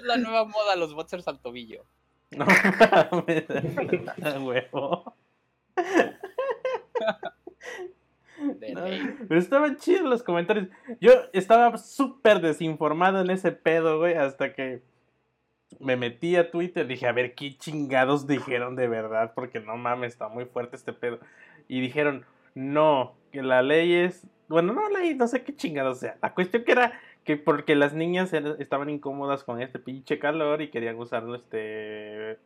La 0.07 0.17
nueva 0.17 0.45
moda, 0.45 0.77
los 0.77 0.95
boxers 0.95 1.27
al 1.27 1.41
tobillo. 1.41 1.85
No 2.31 2.47
huevo. 4.47 5.17
No, 8.39 8.85
pero 9.29 9.41
estaban 9.41 9.77
chidos 9.79 10.03
los 10.03 10.23
comentarios. 10.23 10.69
Yo 11.01 11.13
estaba 11.33 11.77
súper 11.77 12.41
desinformado 12.41 13.21
en 13.21 13.31
ese 13.31 13.53
pedo, 13.53 13.99
güey, 13.99 14.15
hasta 14.15 14.55
que 14.55 14.83
me 15.81 15.97
metí 15.97 16.37
a 16.37 16.51
Twitter. 16.51 16.87
Dije, 16.87 17.07
a 17.07 17.13
ver, 17.13 17.35
¿qué 17.35 17.57
chingados 17.57 18.27
dijeron 18.27 18.77
de 18.77 18.89
verdad? 18.89 19.33
Porque 19.35 19.61
no 19.61 19.77
mames, 19.77 20.13
está 20.13 20.29
muy 20.29 20.45
fuerte 20.45 20.77
este 20.77 20.93
pedo. 20.93 21.19
Y 21.67 21.81
dijeron, 21.81 22.25
no, 22.55 23.17
que 23.33 23.43
la 23.43 23.63
ley 23.63 23.95
es... 23.95 24.27
Bueno, 24.49 24.73
no 24.73 24.89
ley, 24.89 25.15
no 25.15 25.27
sé 25.27 25.43
qué 25.43 25.57
chingados 25.57 25.99
sea. 25.99 26.17
La 26.23 26.33
cuestión 26.33 26.65
que 26.65 26.73
era 26.73 27.01
que 27.27 27.37
porque 27.37 27.75
las 27.75 27.93
niñas 27.93 28.33
estaban 28.33 28.89
incómodas 28.89 29.45
con 29.45 29.61
este 29.61 29.79
pinche 29.79 30.19
calor 30.19 30.63
y 30.63 30.71
querían 30.71 30.97
usar 30.97 31.25
este 31.35 32.39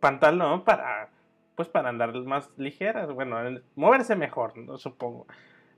pantalón 0.00 0.64
para 0.64 1.10
pues 1.54 1.68
para 1.68 1.90
andar 1.90 2.14
más 2.22 2.50
ligeras, 2.56 3.12
bueno, 3.12 3.46
en- 3.46 3.62
moverse 3.74 4.16
mejor, 4.16 4.56
no 4.56 4.78
supongo. 4.78 5.26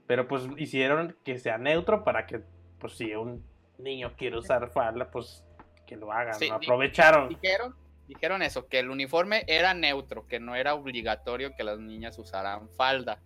Pero 0.06 0.28
pues 0.28 0.46
hicieron 0.56 1.16
que 1.24 1.38
sea 1.38 1.58
neutro 1.58 2.04
para 2.04 2.26
que 2.26 2.42
pues 2.78 2.92
si 2.96 3.12
un 3.14 3.42
niño 3.78 4.12
quiere 4.16 4.36
usar 4.38 4.70
falda, 4.70 5.10
pues 5.10 5.44
que 5.86 5.96
lo 5.96 6.12
hagan, 6.12 6.34
Sí, 6.34 6.48
¿no? 6.48 6.58
di- 6.60 6.66
aprovecharon. 6.66 7.28
Dijeron, 7.30 7.74
dijeron 8.06 8.42
eso, 8.42 8.68
que 8.68 8.78
el 8.78 8.88
uniforme 8.90 9.42
era 9.48 9.74
neutro, 9.74 10.26
que 10.28 10.38
no 10.38 10.54
era 10.54 10.74
obligatorio 10.74 11.56
que 11.56 11.64
las 11.64 11.78
niñas 11.80 12.18
usaran 12.18 12.68
falda. 12.70 13.18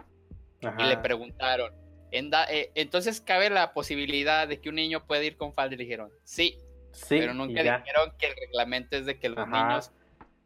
Ajá. 0.62 0.76
Y 0.82 0.88
le 0.88 0.96
preguntaron, 0.96 1.72
"En 2.10 2.30
da- 2.30 2.46
eh, 2.50 2.70
entonces 2.74 3.20
cabe 3.20 3.50
la 3.50 3.72
posibilidad 3.72 4.46
de 4.48 4.60
que 4.60 4.68
un 4.68 4.76
niño 4.76 5.06
pueda 5.06 5.24
ir 5.24 5.36
con 5.36 5.52
falda. 5.52 5.74
Y 5.74 5.78
le 5.78 5.84
dijeron, 5.84 6.10
sí, 6.24 6.58
sí, 6.92 7.06
pero 7.18 7.34
nunca 7.34 7.62
dijeron 7.62 8.12
que 8.18 8.26
el 8.28 8.34
reglamento 8.36 8.96
es 8.96 9.06
de 9.06 9.18
que 9.18 9.28
los 9.28 9.38
Ajá. 9.38 9.68
niños 9.68 9.90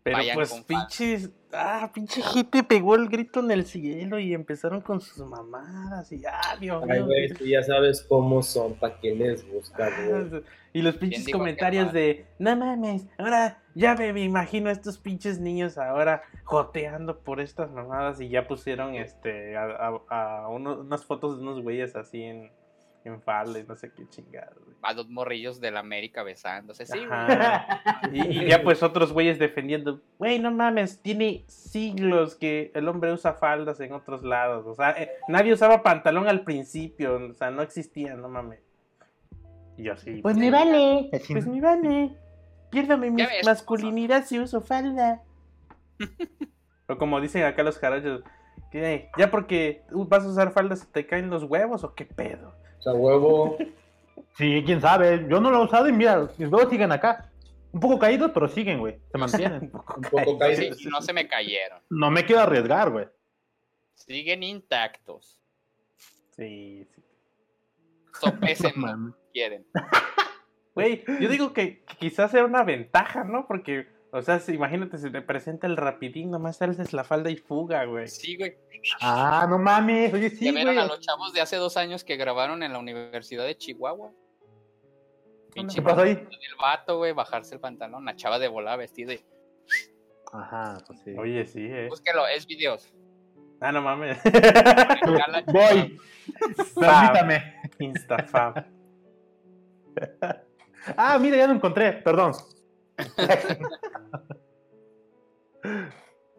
Pero 0.02 0.16
vayan 0.16 0.34
pues 0.34 0.50
con 0.50 0.64
falda. 0.64 0.86
pinches, 0.88 1.30
ah, 1.52 1.90
pinche 1.94 2.20
gente 2.22 2.64
pegó 2.64 2.96
el 2.96 3.08
grito 3.08 3.38
en 3.40 3.50
el 3.52 3.64
cielo 3.66 4.18
y 4.18 4.34
empezaron 4.34 4.80
con 4.80 5.00
sus 5.00 5.18
mamadas 5.26 6.10
y 6.10 6.22
ah, 6.26 6.56
Dios 6.58 6.82
Ay, 6.90 7.00
güey, 7.00 7.28
tú 7.28 7.44
ya 7.46 7.62
sabes 7.62 8.02
cómo 8.08 8.42
son, 8.42 8.74
para 8.74 8.98
qué 8.98 9.14
les 9.14 9.46
gusta, 9.48 9.88
güey. 10.06 10.42
Y 10.74 10.80
los 10.82 10.96
pinches 10.96 11.28
comentarios 11.28 11.86
no? 11.86 11.92
de, 11.92 12.24
no 12.38 12.56
mames, 12.56 13.04
ahora 13.18 13.61
ya 13.74 13.94
me, 13.94 14.12
me 14.12 14.22
imagino 14.22 14.68
a 14.68 14.72
estos 14.72 14.98
pinches 14.98 15.38
niños 15.40 15.78
ahora 15.78 16.22
joteando 16.44 17.18
por 17.20 17.40
estas 17.40 17.70
mamadas 17.70 18.20
y 18.20 18.28
ya 18.28 18.46
pusieron 18.46 18.94
este 18.94 19.56
a, 19.56 19.64
a- 20.08 20.42
a 20.44 20.48
uno- 20.48 20.80
unas 20.80 21.04
fotos 21.04 21.36
de 21.36 21.42
unos 21.42 21.62
güeyes 21.62 21.96
así 21.96 22.22
en, 22.22 22.50
en 23.04 23.20
falda 23.22 23.58
y 23.58 23.64
no 23.64 23.74
sé 23.74 23.90
qué 23.92 24.08
chingados. 24.08 24.58
a 24.82 24.94
dos 24.94 25.08
morrillos 25.08 25.60
de 25.60 25.70
la 25.70 25.80
América 25.80 26.22
besándose. 26.22 26.86
Sí. 26.86 27.00
Y, 28.12 28.20
y 28.44 28.46
ya 28.48 28.62
pues 28.62 28.82
otros 28.82 29.12
güeyes 29.12 29.38
defendiendo, 29.38 30.00
güey, 30.18 30.38
no 30.38 30.50
mames, 30.50 31.00
tiene 31.00 31.44
siglos 31.46 32.34
que 32.36 32.70
el 32.74 32.86
hombre 32.88 33.12
usa 33.12 33.34
faldas 33.34 33.80
en 33.80 33.92
otros 33.92 34.22
lados. 34.22 34.66
O 34.66 34.74
sea, 34.74 34.90
eh, 34.90 35.10
nadie 35.28 35.52
usaba 35.52 35.82
pantalón 35.82 36.28
al 36.28 36.42
principio, 36.44 37.16
o 37.30 37.32
sea, 37.34 37.50
no 37.50 37.62
existía, 37.62 38.14
no 38.14 38.28
mames. 38.28 38.60
Y 39.76 39.84
yo 39.84 39.94
así. 39.94 40.20
Pues 40.20 40.36
me 40.36 40.50
vale. 40.50 41.08
Pues 41.28 41.46
me 41.46 41.60
vale. 41.60 42.16
Piérdame 42.72 43.10
mi 43.10 43.22
ves, 43.22 43.44
masculinidad 43.44 44.24
si 44.24 44.40
uso 44.40 44.62
falda. 44.62 45.22
o 46.88 46.96
como 46.96 47.20
dicen 47.20 47.44
acá 47.44 47.62
los 47.62 47.78
jarachos, 47.78 48.24
ya 49.18 49.30
porque 49.30 49.82
vas 49.90 50.24
a 50.24 50.28
usar 50.28 50.52
falda 50.52 50.74
se 50.76 50.86
te 50.86 51.06
caen 51.06 51.28
los 51.28 51.44
huevos 51.44 51.84
o 51.84 51.94
qué 51.94 52.06
pedo. 52.06 52.54
O 52.78 52.82
sea, 52.82 52.92
huevo. 52.94 53.56
Sí, 54.34 54.62
quién 54.64 54.80
sabe. 54.80 55.26
Yo 55.28 55.42
no 55.42 55.50
lo 55.50 55.60
he 55.60 55.64
usado 55.64 55.86
y 55.88 55.92
mira, 55.92 56.26
mis 56.38 56.50
huevos 56.50 56.70
siguen 56.70 56.90
acá. 56.90 57.30
Un 57.70 57.80
poco 57.80 57.98
caídos, 57.98 58.30
pero 58.32 58.48
siguen, 58.48 58.78
güey. 58.78 58.98
Se 59.10 59.18
mantienen. 59.18 59.70
Un 59.96 60.02
poco 60.02 60.38
caído. 60.38 60.74
Sí, 60.74 60.88
no 60.88 61.02
se 61.02 61.12
me 61.12 61.28
cayeron. 61.28 61.82
No 61.90 62.10
me 62.10 62.24
quiero 62.24 62.40
arriesgar, 62.40 62.90
güey. 62.90 63.08
Siguen 63.94 64.42
intactos. 64.42 65.38
Sí, 66.34 66.86
sí. 66.94 67.02
Sopesen, 68.18 69.14
quieren. 69.34 69.66
Güey, 70.74 71.04
yo 71.20 71.28
digo 71.28 71.52
que, 71.52 71.82
que 71.84 71.96
quizás 71.98 72.30
sea 72.30 72.44
una 72.44 72.62
ventaja, 72.64 73.24
¿no? 73.24 73.46
Porque, 73.46 73.86
o 74.10 74.22
sea, 74.22 74.38
si, 74.38 74.54
imagínate, 74.54 74.96
se 74.98 75.10
te 75.10 75.20
presenta 75.20 75.66
el 75.66 75.76
rapidín, 75.76 76.30
nomás 76.30 76.62
alces 76.62 76.92
la 76.94 77.04
falda 77.04 77.30
y 77.30 77.36
fuga, 77.36 77.84
güey. 77.84 78.08
Sí, 78.08 78.36
güey. 78.36 78.56
Ah, 79.00 79.46
no 79.48 79.58
mames. 79.58 80.12
Oye, 80.14 80.30
sí, 80.30 80.46
¿Ya 80.46 80.52
vieron 80.52 80.74
güey. 80.74 80.84
a 80.84 80.88
los 80.88 81.00
chavos 81.00 81.32
de 81.34 81.40
hace 81.40 81.56
dos 81.56 81.76
años 81.76 82.04
que 82.04 82.16
grabaron 82.16 82.62
en 82.62 82.72
la 82.72 82.78
Universidad 82.78 83.44
de 83.44 83.56
Chihuahua? 83.56 84.10
Pinche 85.54 85.76
¿Qué 85.76 85.82
pasó 85.82 86.00
ahí? 86.00 86.12
El 86.12 86.56
vato, 86.60 86.96
güey, 86.96 87.12
bajarse 87.12 87.54
el 87.54 87.60
pantalón. 87.60 88.04
La 88.06 88.16
chava 88.16 88.38
de 88.38 88.48
volada 88.48 88.76
vestida. 88.78 89.12
y- 89.12 89.20
Ajá, 90.32 90.78
pues 90.86 91.00
sí. 91.04 91.14
Oye, 91.18 91.44
sí, 91.46 91.60
eh. 91.70 91.88
Búsquelo, 91.88 92.26
es 92.26 92.46
videos. 92.46 92.90
Ah, 93.60 93.70
no 93.70 93.82
mames. 93.82 94.18
Voy. 95.52 96.00
Permítame. 96.74 97.54
Instafam. 97.78 98.54
Ah, 100.96 101.18
mira, 101.18 101.36
ya 101.36 101.46
lo 101.46 101.54
encontré. 101.54 101.92
Perdón. 101.92 102.32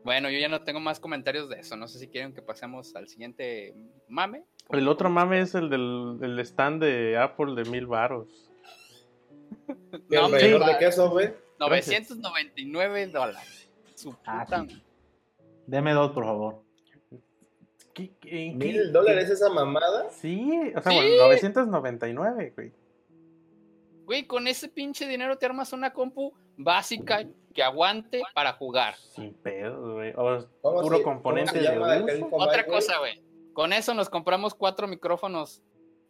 Bueno, 0.03 0.29
yo 0.29 0.38
ya 0.38 0.50
no 0.50 0.63
tengo 0.63 0.79
más 0.81 1.00
comentarios 1.00 1.47
de 1.50 1.59
eso. 1.62 1.77
No 1.77 1.88
sé 1.88 1.97
si 2.00 2.07
quieren 2.09 2.33
que 2.33 2.41
pasemos 2.41 2.93
al 2.95 3.07
siguiente 3.07 3.73
mame. 4.09 4.43
El 4.69 4.88
otro 4.89 5.09
mame 5.09 5.39
es 5.39 5.55
el 5.55 5.69
del 5.69 6.19
el 6.21 6.39
stand 6.39 6.83
de 6.83 7.17
Apple 7.17 7.53
de 7.55 7.69
mil 7.69 7.88
varos. 7.88 8.51
¿Qué, 10.09 10.15
No, 10.17 10.27
medidor 10.29 10.65
de 10.65 10.77
queso, 10.77 11.09
güey? 11.09 11.33
999 11.59 13.07
dólares. 13.07 13.69
Su 13.95 14.13
Ah, 14.25 14.43
puta. 14.43 14.65
sí. 14.67 14.83
Deme 15.67 15.93
dos, 15.93 16.12
por 16.12 16.25
favor. 16.25 16.62
¿Qué, 17.93 18.12
qué- 18.19 18.47
en 18.47 18.59
qué- 18.59 18.65
¿Mil 18.65 18.91
dólares 18.91 19.29
esa 19.29 19.50
mamada? 19.50 20.09
Sí, 20.09 20.51
o 20.75 20.81
sea, 20.81 20.91
Sí. 20.91 20.97
bueno, 20.97 21.23
999, 21.27 22.53
güey. 22.55 22.73
Güey, 24.05 24.25
con 24.25 24.48
ese 24.48 24.67
pinche 24.69 25.07
dinero 25.07 25.38
te 25.38 25.45
armas 25.45 25.74
una 25.74 25.93
compu 25.93 26.33
básica 26.57 27.24
que 27.53 27.63
aguante 27.63 28.22
para 28.33 28.53
jugar. 28.53 28.95
Sin 28.98 29.33
pedo, 29.33 29.93
güey. 29.95 30.13
O 30.15 30.45
¿Cómo 30.62 30.81
puro 30.81 30.98
se- 30.98 31.03
componente 31.03 31.60
de 31.60 31.79
uso. 31.79 32.27
Otra 32.31 32.65
cosa, 32.65 33.00
güey. 33.00 33.22
Con 33.53 33.72
eso 33.74 33.93
nos 33.93 34.10
compramos 34.10 34.53
cuatro 34.55 34.88
micrófonos 34.88 35.62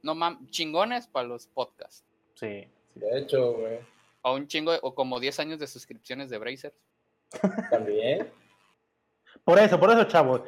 no 0.02 0.16
mam 0.16 0.48
chingones 0.50 1.08
para 1.08 1.28
los 1.28 1.48
podcasts. 1.48 2.04
Sí, 2.36 2.68
sí. 2.94 3.00
De 3.00 3.20
hecho, 3.20 3.54
güey. 3.54 3.80
O 4.22 4.34
un 4.36 4.48
chingo, 4.48 4.72
o 4.82 4.96
como 4.96 5.20
10 5.20 5.40
años 5.40 5.60
de 5.60 5.68
suscripciones 5.68 6.30
de 6.30 6.38
Brazers. 6.38 6.76
También. 7.70 8.32
Por 9.44 9.60
eso, 9.60 9.80
por 9.80 9.92
eso, 9.92 10.04
chavos. 10.06 10.42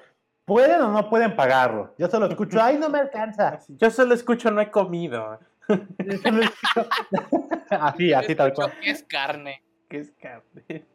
¿Pueden 0.46 0.80
o 0.82 0.92
no 0.92 1.10
pueden 1.10 1.36
pagarlo? 1.36 1.94
Yo 1.98 2.08
solo 2.08 2.28
escucho, 2.28 2.62
ay, 2.62 2.78
no 2.78 2.88
me 2.90 3.00
alcanza. 3.00 3.60
Yo 3.68 3.90
solo 3.90 4.14
escucho 4.14 4.52
no 4.52 4.62
he 4.62 4.70
comido. 4.70 5.40
Así, 7.70 8.14
así 8.14 8.36
tal 8.36 8.54
cual. 8.54 8.74
¿Qué 8.82 8.90
es 8.92 9.04
carne? 9.04 9.64
¿Qué 9.90 9.98
es 9.98 10.12
carne? 10.14 10.86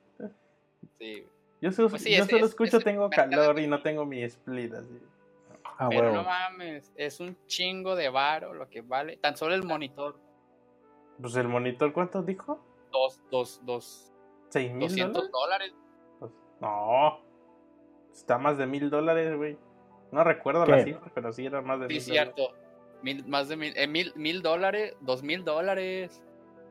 Sí. 0.99 1.25
Yo, 1.61 1.73
solo- 1.73 1.91
Pues 1.91 2.03
sí, 2.03 2.17
yo 2.17 2.25
es- 2.25 2.31
solo 2.31 2.45
es- 2.45 2.51
escucho 2.51 2.79
es 2.79 2.85
tengo 2.85 3.11
calor 3.11 3.59
y 3.59 3.67
no 3.67 3.83
tengo 3.83 4.05
mi 4.07 4.23
split 4.23 4.73
así. 4.75 4.99
Ah, 5.79 5.89
Pero 5.89 6.03
huevo. 6.03 6.15
no 6.17 6.25
mames, 6.25 6.93
es 6.97 7.21
un 7.21 7.37
chingo 7.47 7.97
de 7.97 8.09
varo 8.11 8.53
lo 8.55 8.69
que 8.69 8.83
vale. 8.83 9.17
Tan 9.17 9.37
solo 9.37 9.55
el 9.55 9.63
monitor, 9.63 10.19
Pues 11.21 11.37
el 11.37 11.49
monitor, 11.49 11.93
¿cuánto 11.93 12.23
dijo? 12.23 12.65
dos, 12.93 13.23
dos, 13.31 13.61
dos, 13.65 14.13
¿Seis 14.49 14.73
mil 14.73 14.89
200 14.89 15.31
dólares? 15.31 15.73
dólares. 15.73 15.75
Pues, 16.19 16.33
no. 16.61 17.21
Está 18.13 18.37
más 18.39 18.59
de 18.59 18.67
mil 18.67 18.91
dólares, 18.91 19.37
güey. 19.37 19.57
No 20.13 20.25
recuerdo 20.25 20.65
¿Qué? 20.65 20.71
la 20.73 20.85
cifra, 20.85 21.11
pero 21.15 21.33
sí 21.33 21.47
era 21.47 21.61
más 21.63 21.81
de 21.81 21.89
Sí, 22.01 22.11
mil 22.11 22.19
dólares. 22.37 22.55
Mil, 23.03 23.27
más 23.27 23.49
de 23.49 23.57
mil, 23.57 23.73
eh, 23.77 23.87
mil, 23.87 24.13
mil 24.17 24.43
dólares, 24.43 24.95
dos 25.01 25.23
mil 25.23 25.45
dólares. 25.45 26.23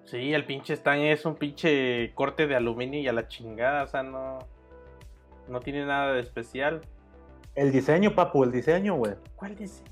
Sí, 0.05 0.33
el 0.33 0.45
pinche 0.45 0.73
stand 0.73 1.03
es 1.03 1.25
un 1.25 1.35
pinche 1.35 2.13
corte 2.15 2.47
de 2.47 2.55
aluminio 2.55 2.99
y 2.99 3.07
a 3.07 3.13
la 3.13 3.27
chingada, 3.27 3.83
o 3.83 3.87
sea, 3.87 4.03
no. 4.03 4.39
No 5.47 5.59
tiene 5.59 5.85
nada 5.85 6.13
de 6.13 6.21
especial. 6.21 6.81
El 7.55 7.71
diseño, 7.71 8.13
papu, 8.13 8.43
el 8.43 8.51
diseño, 8.51 8.95
güey. 8.95 9.15
¿Cuál 9.35 9.55
diseño? 9.55 9.89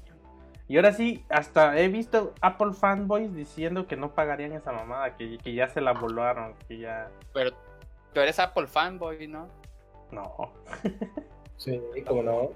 Y 0.68 0.76
ahora 0.76 0.92
sí, 0.92 1.24
hasta 1.30 1.80
he 1.80 1.88
visto 1.88 2.34
Apple 2.42 2.74
fanboys 2.74 3.34
diciendo 3.34 3.88
que 3.88 3.96
no 3.96 4.14
pagarían 4.14 4.52
esa 4.52 4.72
mamada, 4.72 5.16
que, 5.16 5.38
que 5.38 5.54
ya 5.54 5.70
se 5.70 5.82
la 5.82 5.94
volaron, 5.94 6.56
que 6.68 6.78
ya. 6.80 7.10
Pero 7.34 7.52
tú 8.14 8.20
eres 8.20 8.38
Apple 8.38 8.68
fanboy, 8.68 9.28
¿no? 9.28 9.48
No. 10.12 10.54
Sí, 11.56 11.82
cómo 12.06 12.22
no. 12.22 12.52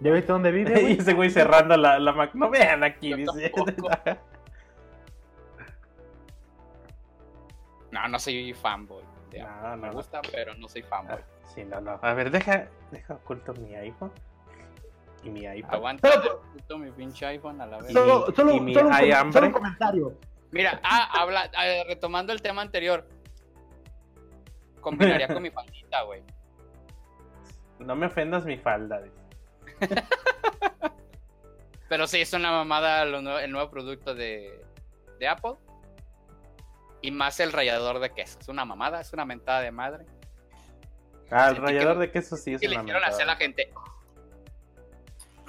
¿Ya 0.00 0.10
viste 0.12 0.32
dónde 0.32 0.50
vive, 0.50 0.82
y 0.90 0.92
ese 0.98 1.14
güey 1.14 1.30
cerrando 1.30 1.76
la, 1.76 1.98
la 1.98 2.12
Mac. 2.12 2.34
No 2.34 2.50
vean 2.50 2.82
aquí, 2.84 3.10
Yo 3.10 3.16
dice. 3.16 3.52
No, 7.90 8.08
no 8.08 8.18
soy 8.18 8.54
fanboy. 8.54 9.02
No, 9.38 9.62
no, 9.70 9.76
Me 9.76 9.88
no. 9.88 9.92
gusta, 9.94 10.20
pero 10.30 10.54
no 10.54 10.68
soy 10.68 10.82
fanboy. 10.82 11.18
Sí, 11.54 11.64
no, 11.64 11.80
no. 11.80 11.98
A 12.02 12.14
ver, 12.14 12.30
deja, 12.30 12.68
deja 12.90 13.14
oculto 13.14 13.52
mi 13.54 13.74
iPhone. 13.74 14.12
Y 15.22 15.30
mi 15.30 15.40
iPad. 15.44 15.74
Aguanta, 15.74 16.08
Pero- 16.10 16.42
puto 16.52 16.78
mi 16.78 16.90
pinche 16.90 17.26
iPhone 17.26 17.60
a 17.60 17.66
la 17.66 17.78
vez. 17.78 17.92
Solo, 17.92 18.26
mi- 18.28 18.34
solo, 18.34 18.52
y 18.54 18.60
mi 18.60 18.74
solo 18.74 18.88
un, 18.88 18.94
hambre. 18.94 19.32
solo 19.32 19.46
un 19.46 19.52
comentario. 19.52 20.14
Mira, 20.50 20.80
ah, 20.82 21.08
habla, 21.20 21.50
ah, 21.56 21.84
retomando 21.86 22.32
el 22.32 22.42
tema 22.42 22.62
anterior. 22.62 23.06
Combinaría 24.80 25.28
con 25.28 25.42
mi 25.42 25.50
faldita, 25.52 26.02
güey. 26.02 26.22
No 27.78 27.94
me 27.94 28.06
ofendas 28.06 28.44
mi 28.44 28.56
falda. 28.58 29.00
dice. 29.00 29.21
Pero 31.88 32.06
sí, 32.06 32.20
es 32.20 32.32
una 32.32 32.50
mamada 32.50 33.04
lo 33.04 33.38
el 33.38 33.50
nuevo 33.50 33.70
producto 33.70 34.14
de, 34.14 34.64
de 35.18 35.28
Apple. 35.28 35.54
Y 37.02 37.10
más 37.10 37.40
el 37.40 37.52
rallador 37.52 37.98
de 37.98 38.10
queso. 38.10 38.38
Es 38.40 38.48
una 38.48 38.64
mamada, 38.64 39.00
es 39.00 39.12
una 39.12 39.24
mentada 39.24 39.60
de 39.60 39.72
madre. 39.72 40.06
Ah, 41.30 41.48
el 41.50 41.56
rallador 41.56 41.94
que- 41.94 42.00
de 42.00 42.10
queso 42.12 42.36
sí 42.36 42.54
es 42.54 42.60
Que 42.60 42.68
le 42.68 42.76
una 42.76 42.84
hicieron 42.84 43.04
hacer 43.04 43.22
a 43.22 43.26
la 43.26 43.36
gente. 43.36 43.70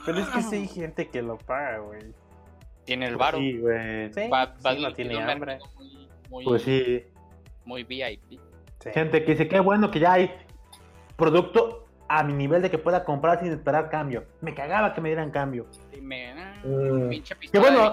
Pero 0.06 0.20
es 0.20 0.28
que 0.30 0.42
sí 0.42 0.56
hay 0.56 0.68
gente 0.68 1.10
que 1.10 1.22
lo 1.22 1.38
paga, 1.38 1.78
güey. 1.78 2.14
Tiene 2.86 3.08
el 3.08 3.16
varo. 3.16 3.38
Sí, 3.38 3.58
güey. 3.60 4.12
Sí, 4.14 4.28
Va- 4.28 4.54
sí, 4.58 4.64
va 4.66 4.74
no 4.74 4.80
dirigido 4.80 4.94
tiene 4.96 5.32
hambre. 5.32 5.60
Muy, 5.78 6.10
muy, 6.30 6.44
Pues 6.46 6.62
sí. 6.64 7.04
muy 7.64 7.84
VIP. 7.84 8.40
Sí. 8.82 8.90
Gente 8.94 9.24
que 9.24 9.32
dice, 9.32 9.48
qué 9.48 9.62
bueno 9.62 9.90
que 9.92 10.00
ya 10.02 10.14
hay 10.14 10.36
producto 11.16 11.83
a 12.08 12.24
mi 12.24 12.34
nivel 12.34 12.62
de 12.62 12.70
que 12.70 12.78
pueda 12.78 13.04
comprar 13.06 13.40
sin 13.40 13.52
esperar 13.52 13.90
cambio. 13.90 14.26
Me 14.42 14.54
cagaba 14.54 14.94
que 14.94 15.02
me 15.02 15.10
dieran 15.10 15.32
cambio. 15.32 15.68
Y 15.92 16.02
me, 16.02 16.32
ah, 16.32 16.62
Mm. 16.64 17.10
pinche 17.10 17.36
bueno. 17.60 17.92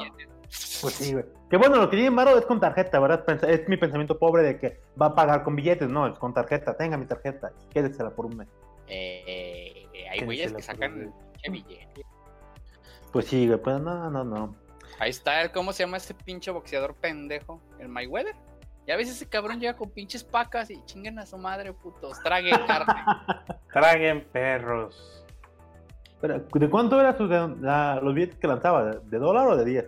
Pues 0.80 0.94
sí, 0.94 1.12
güey. 1.12 1.24
Que 1.48 1.56
bueno, 1.56 1.76
lo 1.76 1.88
que 1.90 1.96
tiene 1.96 2.10
Maro 2.10 2.36
es 2.36 2.44
con 2.44 2.60
tarjeta, 2.60 2.98
¿verdad? 2.98 3.24
Es 3.48 3.68
mi 3.68 3.76
pensamiento 3.76 4.18
pobre 4.18 4.42
de 4.42 4.58
que 4.58 4.80
va 5.00 5.06
a 5.06 5.14
pagar 5.14 5.42
con 5.44 5.54
billetes. 5.56 5.88
No, 5.88 6.06
es 6.06 6.18
con 6.18 6.34
tarjeta. 6.34 6.76
Tenga 6.76 6.96
mi 6.96 7.06
tarjeta. 7.06 7.52
Quédesela 7.72 8.10
por 8.10 8.26
un 8.26 8.36
mes. 8.36 8.48
Eh, 8.88 9.86
eh, 9.94 10.08
hay 10.08 10.18
Que 10.18 10.24
güeyes 10.24 10.52
que 10.52 10.62
sacan 10.62 11.12
pinche 11.32 11.50
billete. 11.50 12.02
Pues 13.12 13.26
sí, 13.26 13.46
güey. 13.46 13.60
Pues 13.60 13.80
no, 13.80 14.10
no, 14.10 14.24
no. 14.24 14.56
Ahí 14.98 15.10
está 15.10 15.40
el, 15.42 15.50
¿cómo 15.50 15.72
se 15.72 15.84
llama 15.84 15.96
ese 15.96 16.14
pinche 16.14 16.50
boxeador 16.50 16.94
pendejo? 16.94 17.60
El 17.78 17.88
Mayweather. 17.88 18.34
Ya 18.86 18.96
ves 18.96 19.10
ese 19.10 19.28
cabrón 19.28 19.60
llega 19.60 19.76
con 19.76 19.90
pinches 19.90 20.24
pacas 20.24 20.70
y 20.70 20.84
chinguen 20.84 21.18
a 21.18 21.26
su 21.26 21.38
madre, 21.38 21.72
putos. 21.72 22.20
Traguen 22.22 22.58
carne. 22.66 22.94
Traguen 23.72 24.24
perros. 24.32 25.24
Pero, 26.20 26.40
¿De 26.40 26.68
cuánto 26.68 27.00
eran 27.00 27.16
los 28.02 28.14
billetes 28.14 28.38
que 28.38 28.46
lanzaba? 28.46 28.84
¿De, 28.84 29.18
dólar 29.18 29.46
o 29.48 29.56
de 29.56 29.64
10? 29.64 29.86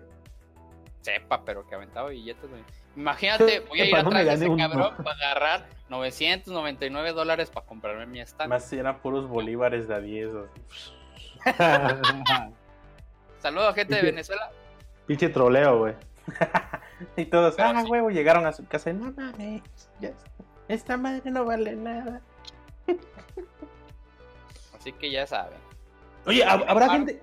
Sepa, 1.03 1.45
pero 1.45 1.67
que 1.67 1.75
aventaba 1.75 2.09
billetes, 2.11 2.49
güey. 2.49 2.63
Imagínate, 2.97 3.61
voy 3.61 3.81
a 3.81 3.85
ir 3.85 3.91
Sepa, 3.91 4.03
no 4.03 4.09
atrás 4.11 4.27
de 4.27 4.33
ese 4.35 4.49
un- 4.49 4.59
cabrón 4.59 4.95
para 4.99 5.17
agarrar 5.17 5.67
999 5.89 7.13
dólares 7.13 7.51
para 7.51 7.67
comprarme 7.67 8.07
mi 8.07 8.21
stand. 8.21 8.49
Más 8.51 8.65
si 8.65 8.79
eran 8.79 8.99
puros 9.01 9.29
bolívares 9.29 9.89
de 9.89 9.95
a 9.95 10.01
10. 10.01 10.31
así. 10.35 11.43
Saludos, 13.39 13.75
gente 13.75 13.97
de 13.97 14.03
Venezuela. 14.03 14.51
Pinche 15.07 15.29
troleo, 15.29 15.79
güey. 15.79 15.95
Y 17.17 17.25
todos, 17.27 17.55
Pero 17.57 17.69
ah, 17.69 17.83
sí. 17.83 17.91
huevo, 17.91 18.11
llegaron 18.11 18.47
a 18.47 18.53
su 18.53 18.67
casa. 18.67 18.91
y, 18.91 18.95
No 18.95 19.13
mames, 19.13 19.63
ya- 20.01 20.13
esta 20.69 20.97
madre 20.97 21.31
no 21.31 21.45
vale 21.45 21.75
nada. 21.77 22.21
Así 24.79 24.93
que 24.93 25.11
ya 25.11 25.27
saben. 25.27 25.59
Oye, 26.27 26.45
¿hab- 26.47 26.65
¿habrá 26.69 26.89
gente, 26.91 27.21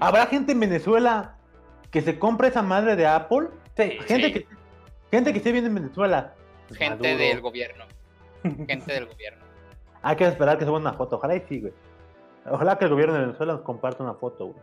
¿habrá 0.00 0.26
gente 0.26 0.52
en 0.52 0.60
Venezuela 0.60 1.36
que 1.90 2.00
se 2.00 2.18
compre 2.18 2.48
esa 2.48 2.62
madre 2.62 2.96
de 2.96 3.06
Apple 3.06 3.48
Sí. 3.76 3.90
Gente, 4.06 4.26
Sí. 4.26 4.32
que, 4.32 4.46
gente 5.10 5.32
que 5.32 5.38
esté 5.38 5.52
bien 5.52 5.64
en 5.66 5.74
Venezuela. 5.74 6.34
Gente 6.68 7.08
Maduro. 7.08 7.16
del 7.18 7.40
gobierno. 7.40 7.84
Gente 8.42 8.92
del 8.92 9.06
gobierno. 9.06 9.44
Hay 10.02 10.16
que 10.16 10.26
esperar 10.26 10.58
que 10.58 10.64
suban 10.64 10.82
una 10.82 10.92
foto. 10.94 11.16
Ojalá 11.16 11.36
y 11.36 11.40
sí, 11.48 11.60
güey. 11.60 11.72
Ojalá 12.46 12.78
que 12.78 12.84
el 12.84 12.90
gobierno 12.90 13.14
de 13.14 13.20
Venezuela 13.20 13.54
nos 13.54 13.62
comparta 13.62 14.02
una 14.02 14.14
foto, 14.14 14.46
güey. 14.46 14.58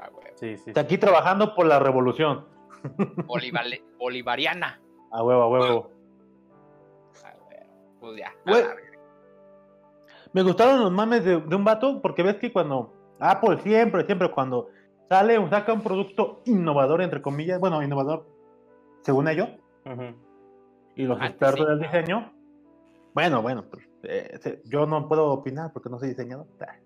Ah, 0.00 0.08
güey. 0.12 0.26
Sí, 0.34 0.56
sí. 0.58 0.64
Está 0.70 0.82
aquí 0.82 0.98
trabajando 0.98 1.54
por 1.54 1.66
la 1.66 1.78
revolución. 1.78 2.46
Bolivale- 3.26 3.82
bolivariana. 3.98 4.80
A 5.12 5.22
huevo, 5.22 5.42
a 5.42 5.48
huevo. 5.48 5.82
Güey. 5.82 5.96
Pues 8.00 8.18
ya. 8.18 8.28
A. 8.46 8.74
Me 10.32 10.42
gustaron 10.42 10.80
los 10.80 10.92
mames 10.92 11.24
de, 11.24 11.40
de 11.40 11.56
un 11.56 11.64
vato 11.64 12.00
porque 12.02 12.22
ves 12.22 12.36
que 12.36 12.52
cuando 12.52 12.92
Apple 13.18 13.58
siempre, 13.62 14.04
siempre 14.04 14.30
cuando 14.30 14.68
sale 15.08 15.38
o 15.38 15.48
saca 15.48 15.72
un 15.72 15.82
producto 15.82 16.42
innovador, 16.44 17.00
entre 17.00 17.22
comillas, 17.22 17.58
bueno, 17.58 17.82
innovador, 17.82 18.26
según 19.02 19.28
ellos, 19.28 19.48
y 20.94 21.04
los 21.04 21.16
Antes 21.20 21.30
expertos 21.30 21.60
sí. 21.60 21.66
del 21.66 21.78
diseño, 21.80 22.32
bueno, 23.14 23.40
bueno, 23.40 23.64
pues, 23.70 23.88
eh, 24.02 24.60
yo 24.66 24.84
no 24.86 25.08
puedo 25.08 25.30
opinar 25.30 25.72
porque 25.72 25.88
no 25.88 25.98
soy 25.98 26.08
diseñador. 26.10 26.46
Ah, 26.60 26.76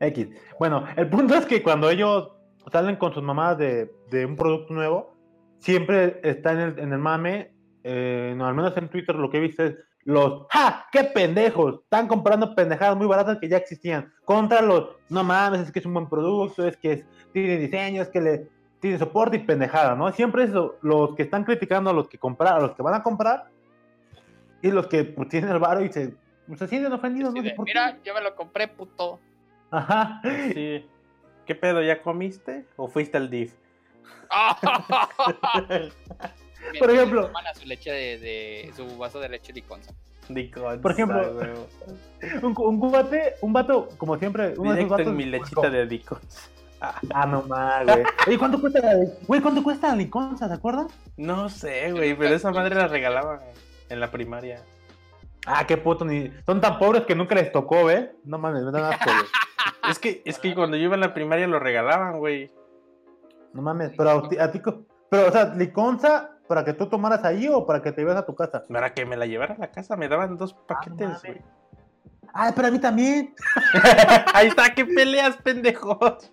X. 0.00 0.28
Bueno, 0.58 0.84
el 0.96 1.08
punto 1.08 1.34
es 1.34 1.44
que 1.46 1.62
cuando 1.62 1.90
ellos 1.90 2.30
salen 2.72 2.96
con 2.96 3.12
sus 3.12 3.22
mamadas 3.22 3.58
de, 3.58 3.94
de 4.10 4.24
un 4.24 4.36
producto 4.36 4.72
nuevo, 4.72 5.13
siempre 5.58 6.20
está 6.22 6.52
en 6.52 6.58
el, 6.60 6.78
en 6.78 6.92
el 6.92 6.98
mame, 6.98 7.52
eh, 7.82 8.34
no, 8.36 8.46
al 8.46 8.54
menos 8.54 8.76
en 8.76 8.88
Twitter 8.88 9.14
lo 9.14 9.30
que 9.30 9.38
he 9.38 9.40
visto 9.40 9.62
es 9.64 9.74
los 10.04 10.46
¡Ja! 10.50 10.86
¡Qué 10.92 11.04
pendejos! 11.04 11.80
Están 11.84 12.06
comprando 12.08 12.54
pendejadas 12.54 12.96
muy 12.96 13.06
baratas 13.06 13.38
que 13.38 13.48
ya 13.48 13.56
existían. 13.56 14.12
Contra 14.24 14.60
los, 14.60 14.96
no 15.08 15.24
mames, 15.24 15.60
es 15.62 15.72
que 15.72 15.78
es 15.78 15.86
un 15.86 15.94
buen 15.94 16.08
producto, 16.08 16.66
es 16.66 16.76
que 16.76 16.92
es- 16.92 17.04
tiene 17.32 17.56
diseño, 17.56 18.02
es 18.02 18.08
que 18.10 18.20
le 18.20 18.48
tiene 18.80 18.98
soporte 18.98 19.38
y 19.38 19.40
pendejada, 19.40 19.94
¿no? 19.94 20.12
Siempre 20.12 20.44
es 20.44 20.50
lo- 20.50 20.76
los 20.82 21.14
que 21.14 21.22
están 21.22 21.44
criticando 21.44 21.88
a 21.88 21.94
los 21.94 22.06
que 22.08 22.18
comprar, 22.18 22.56
a 22.56 22.60
los 22.60 22.72
que 22.74 22.82
van 22.82 22.94
a 22.94 23.02
comprar, 23.02 23.46
y 24.60 24.70
los 24.70 24.86
que 24.88 25.04
pues, 25.04 25.28
tienen 25.30 25.50
el 25.50 25.58
varo 25.58 25.82
y 25.82 25.90
se, 25.90 26.14
se 26.54 26.68
sienten 26.68 26.92
ofendidos, 26.92 27.32
no 27.34 27.40
sé 27.42 27.48
de, 27.48 27.54
por 27.54 27.64
qué. 27.64 27.70
Mira, 27.72 27.98
yo 28.04 28.12
me 28.14 28.20
lo 28.20 28.34
compré, 28.36 28.68
puto. 28.68 29.18
Ajá. 29.70 30.20
Sí. 30.52 30.84
¿Qué 31.46 31.54
pedo? 31.54 31.82
¿Ya 31.82 32.02
comiste? 32.02 32.66
¿O 32.76 32.88
fuiste 32.88 33.16
al 33.16 33.30
DIF? 33.30 33.54
Por 36.78 36.90
ejemplo. 36.90 37.30
Su 37.54 37.66
leche 37.66 37.90
de, 37.90 38.18
de- 38.18 38.72
su 38.74 38.96
vaso 38.96 39.20
de 39.20 39.28
leche 39.28 39.52
liconza. 39.52 39.92
Diconza, 40.28 40.80
Por 40.80 40.92
ejemplo. 40.92 41.66
Un, 42.42 42.54
un 42.56 42.80
cubate, 42.80 43.34
un 43.42 43.52
vato, 43.52 43.88
como 43.98 44.18
siempre, 44.18 44.54
uno 44.56 44.72
de 44.72 44.80
esos 44.80 44.86
Directo 44.88 44.90
vatos. 44.94 45.06
en 45.08 45.16
mi 45.16 45.24
lechita 45.26 45.70
de 45.70 45.86
Diconza. 45.86 46.48
Ah, 47.14 47.26
no 47.26 47.42
más, 47.42 47.84
güey. 47.86 48.02
Oye, 48.26 48.38
¿cuánto 48.38 48.60
cuesta 48.60 48.80
la 48.80 48.94
Güey, 49.26 49.40
¿cuánto 49.40 49.62
cuesta 49.62 49.88
la 49.88 49.96
liconza, 49.96 50.48
¿se 50.48 50.54
acuerdan? 50.54 50.88
No 51.16 51.48
sé, 51.48 51.92
güey, 51.92 52.14
pero 52.14 52.34
esa 52.34 52.50
madre 52.50 52.74
la 52.74 52.88
regalaban 52.88 53.40
en 53.88 54.00
la 54.00 54.10
primaria. 54.10 54.62
Ah, 55.46 55.66
qué 55.66 55.76
puto, 55.76 56.04
ni. 56.04 56.30
Son 56.46 56.60
tan 56.60 56.78
pobres 56.78 57.04
que 57.04 57.14
nunca 57.14 57.34
les 57.34 57.52
tocó, 57.52 57.90
¿eh? 57.90 58.12
No 58.24 58.38
mames, 58.38 58.62
me 58.64 58.72
dan 58.72 58.84
asco, 58.84 59.10
güey. 59.10 59.26
Es 59.90 59.98
que, 59.98 60.22
es 60.24 60.38
que 60.38 60.54
cuando 60.54 60.76
yo 60.76 60.84
iba 60.84 60.94
en 60.94 61.00
la 61.00 61.14
primaria 61.14 61.46
lo 61.46 61.58
regalaban, 61.58 62.18
güey. 62.18 62.50
No 63.54 63.62
mames, 63.62 63.92
pero 63.96 64.10
a 64.10 64.28
ti, 64.28 64.36
a 64.38 64.50
ti 64.52 64.60
co- 64.60 64.84
Pero, 65.10 65.28
o 65.28 65.32
sea, 65.32 65.46
liconza 65.54 66.30
para 66.48 66.64
que 66.64 66.74
tú 66.74 66.86
tomaras 66.88 67.24
ahí 67.24 67.48
o 67.48 67.64
para 67.66 67.80
que 67.80 67.92
te 67.92 68.02
ibas 68.02 68.16
a 68.16 68.26
tu 68.26 68.34
casa. 68.34 68.62
Para 68.68 68.92
que 68.92 69.06
me 69.06 69.16
la 69.16 69.24
llevara 69.26 69.54
a 69.54 69.58
la 69.58 69.70
casa, 69.70 69.96
me 69.96 70.08
daban 70.08 70.36
dos 70.36 70.52
paquetes, 70.54 71.06
mames. 71.08 71.22
güey. 71.22 71.40
Ah, 72.34 72.52
pero 72.54 72.68
a 72.68 72.70
mí 72.70 72.78
también. 72.80 73.34
Ahí 74.34 74.48
está, 74.48 74.74
¿qué 74.74 74.84
peleas, 74.84 75.36
pendejos? 75.36 76.32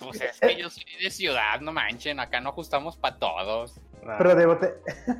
Pues 0.00 0.20
es 0.20 0.40
que 0.40 0.56
yo 0.56 0.68
soy 0.68 0.84
de 1.02 1.10
ciudad, 1.10 1.60
no 1.60 1.72
manchen, 1.72 2.18
acá 2.20 2.40
no 2.40 2.50
ajustamos 2.50 2.96
para 2.96 3.16
todos. 3.18 3.80
Pero 4.18 4.34
de 4.34 4.46
bote. 4.46 4.74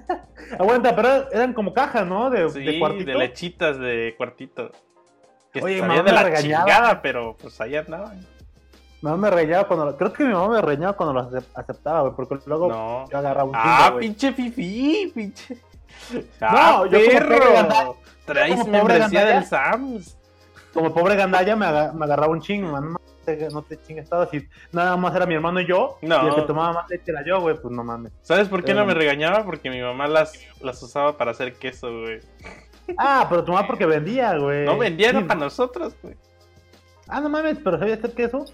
Aguanta, 0.59 0.95
pero 0.97 1.31
eran 1.33 1.53
como 1.53 1.73
cajas, 1.75 2.07
¿no? 2.07 2.31
De, 2.31 2.49
Sí, 2.51 2.61
de 2.65 3.15
lechitas 3.15 3.79
de 3.79 4.15
cuartito. 4.17 4.71
Que 5.53 5.63
Oye, 5.63 5.81
mamá 5.81 5.97
de 5.97 6.03
me 6.05 6.13
la 6.13 6.23
regañaba. 6.25 6.65
chingada, 6.65 7.03
pero 7.03 7.37
pues 7.41 7.61
ahí 7.61 7.77
andaban. 7.77 8.25
Mi 9.01 9.11
mamá 9.11 9.17
me 9.17 9.31
reñaba 9.31 9.65
cuando. 9.69 9.97
Creo 9.97 10.13
que 10.13 10.25
mi 10.25 10.33
mamá 10.33 10.55
me 10.57 10.61
reñaba 10.63 10.93
cuando 10.95 11.21
acep- 11.21 11.47
aceptaba, 11.55 12.01
güey, 12.03 12.15
porque 12.17 12.37
luego 12.47 12.69
No. 12.69 13.05
yo 13.11 13.19
agarraba 13.19 13.45
un 13.49 13.55
Ah, 13.55 13.77
chingo, 13.79 13.93
güey. 13.95 14.07
pinche 14.09 14.33
fifi, 14.33 15.13
pinche. 15.15 15.59
Ah, 16.41 16.85
yo 16.91 16.99
como 16.99 17.05
pobre 17.05 17.21
perro. 17.21 17.53
gandalla- 17.55 17.93
Traes 18.25 18.61
como 18.61 18.73
membresía 18.73 19.05
gandalla. 19.05 19.35
del 19.35 19.45
Sams. 19.45 20.19
Como 20.75 20.93
pobre 20.93 21.17
gandalla 21.17 21.57
me, 21.57 21.67
aga- 21.67 21.93
me 21.93 22.05
agarraba 22.05 22.33
un 22.33 22.41
chingo, 22.41 22.73
man. 22.73 22.93
No, 22.93 22.99
te- 23.25 23.49
no 23.51 23.63
te 23.63 23.81
chingas 23.83 24.09
todo. 24.09 24.27
Si 24.27 24.47
nada 24.73 24.97
más 24.97 25.15
era 25.15 25.27
mi 25.27 25.35
hermano 25.35 25.61
y 25.61 25.67
yo, 25.67 25.99
No. 26.03 26.25
y 26.25 26.29
el 26.29 26.35
que 26.35 26.43
tomaba 26.43 26.73
más 26.73 26.91
leche 26.91 27.11
era 27.11 27.25
yo, 27.25 27.41
güey, 27.41 27.57
pues 27.61 27.73
no 27.73 27.85
mames. 27.85 28.13
¿Sabes 28.23 28.49
por 28.49 28.65
qué 28.65 28.75
no 28.75 28.85
me 28.85 28.95
regañaba? 28.95 29.45
Porque 29.45 29.71
mi 29.71 29.81
mamá 29.81 30.07
las, 30.09 30.33
las 30.61 30.83
usaba 30.83 31.17
para 31.17 31.31
hacer 31.33 31.55
queso, 31.55 31.89
güey. 32.01 32.21
Ah, 32.97 33.27
pero 33.29 33.45
tu 33.45 33.53
mamá 33.53 33.67
porque 33.67 33.87
vendía, 33.87 34.37
güey. 34.39 34.65
No 34.65 34.77
vendía, 34.79 35.11
Sí. 35.13 35.21
para 35.25 35.41
nosotros, 35.41 35.95
güey. 36.03 36.17
Ah, 37.07 37.21
no 37.21 37.29
mames, 37.29 37.59
pero 37.63 37.79
¿sabías 37.79 37.99
hacer 37.99 38.13
queso? 38.15 38.45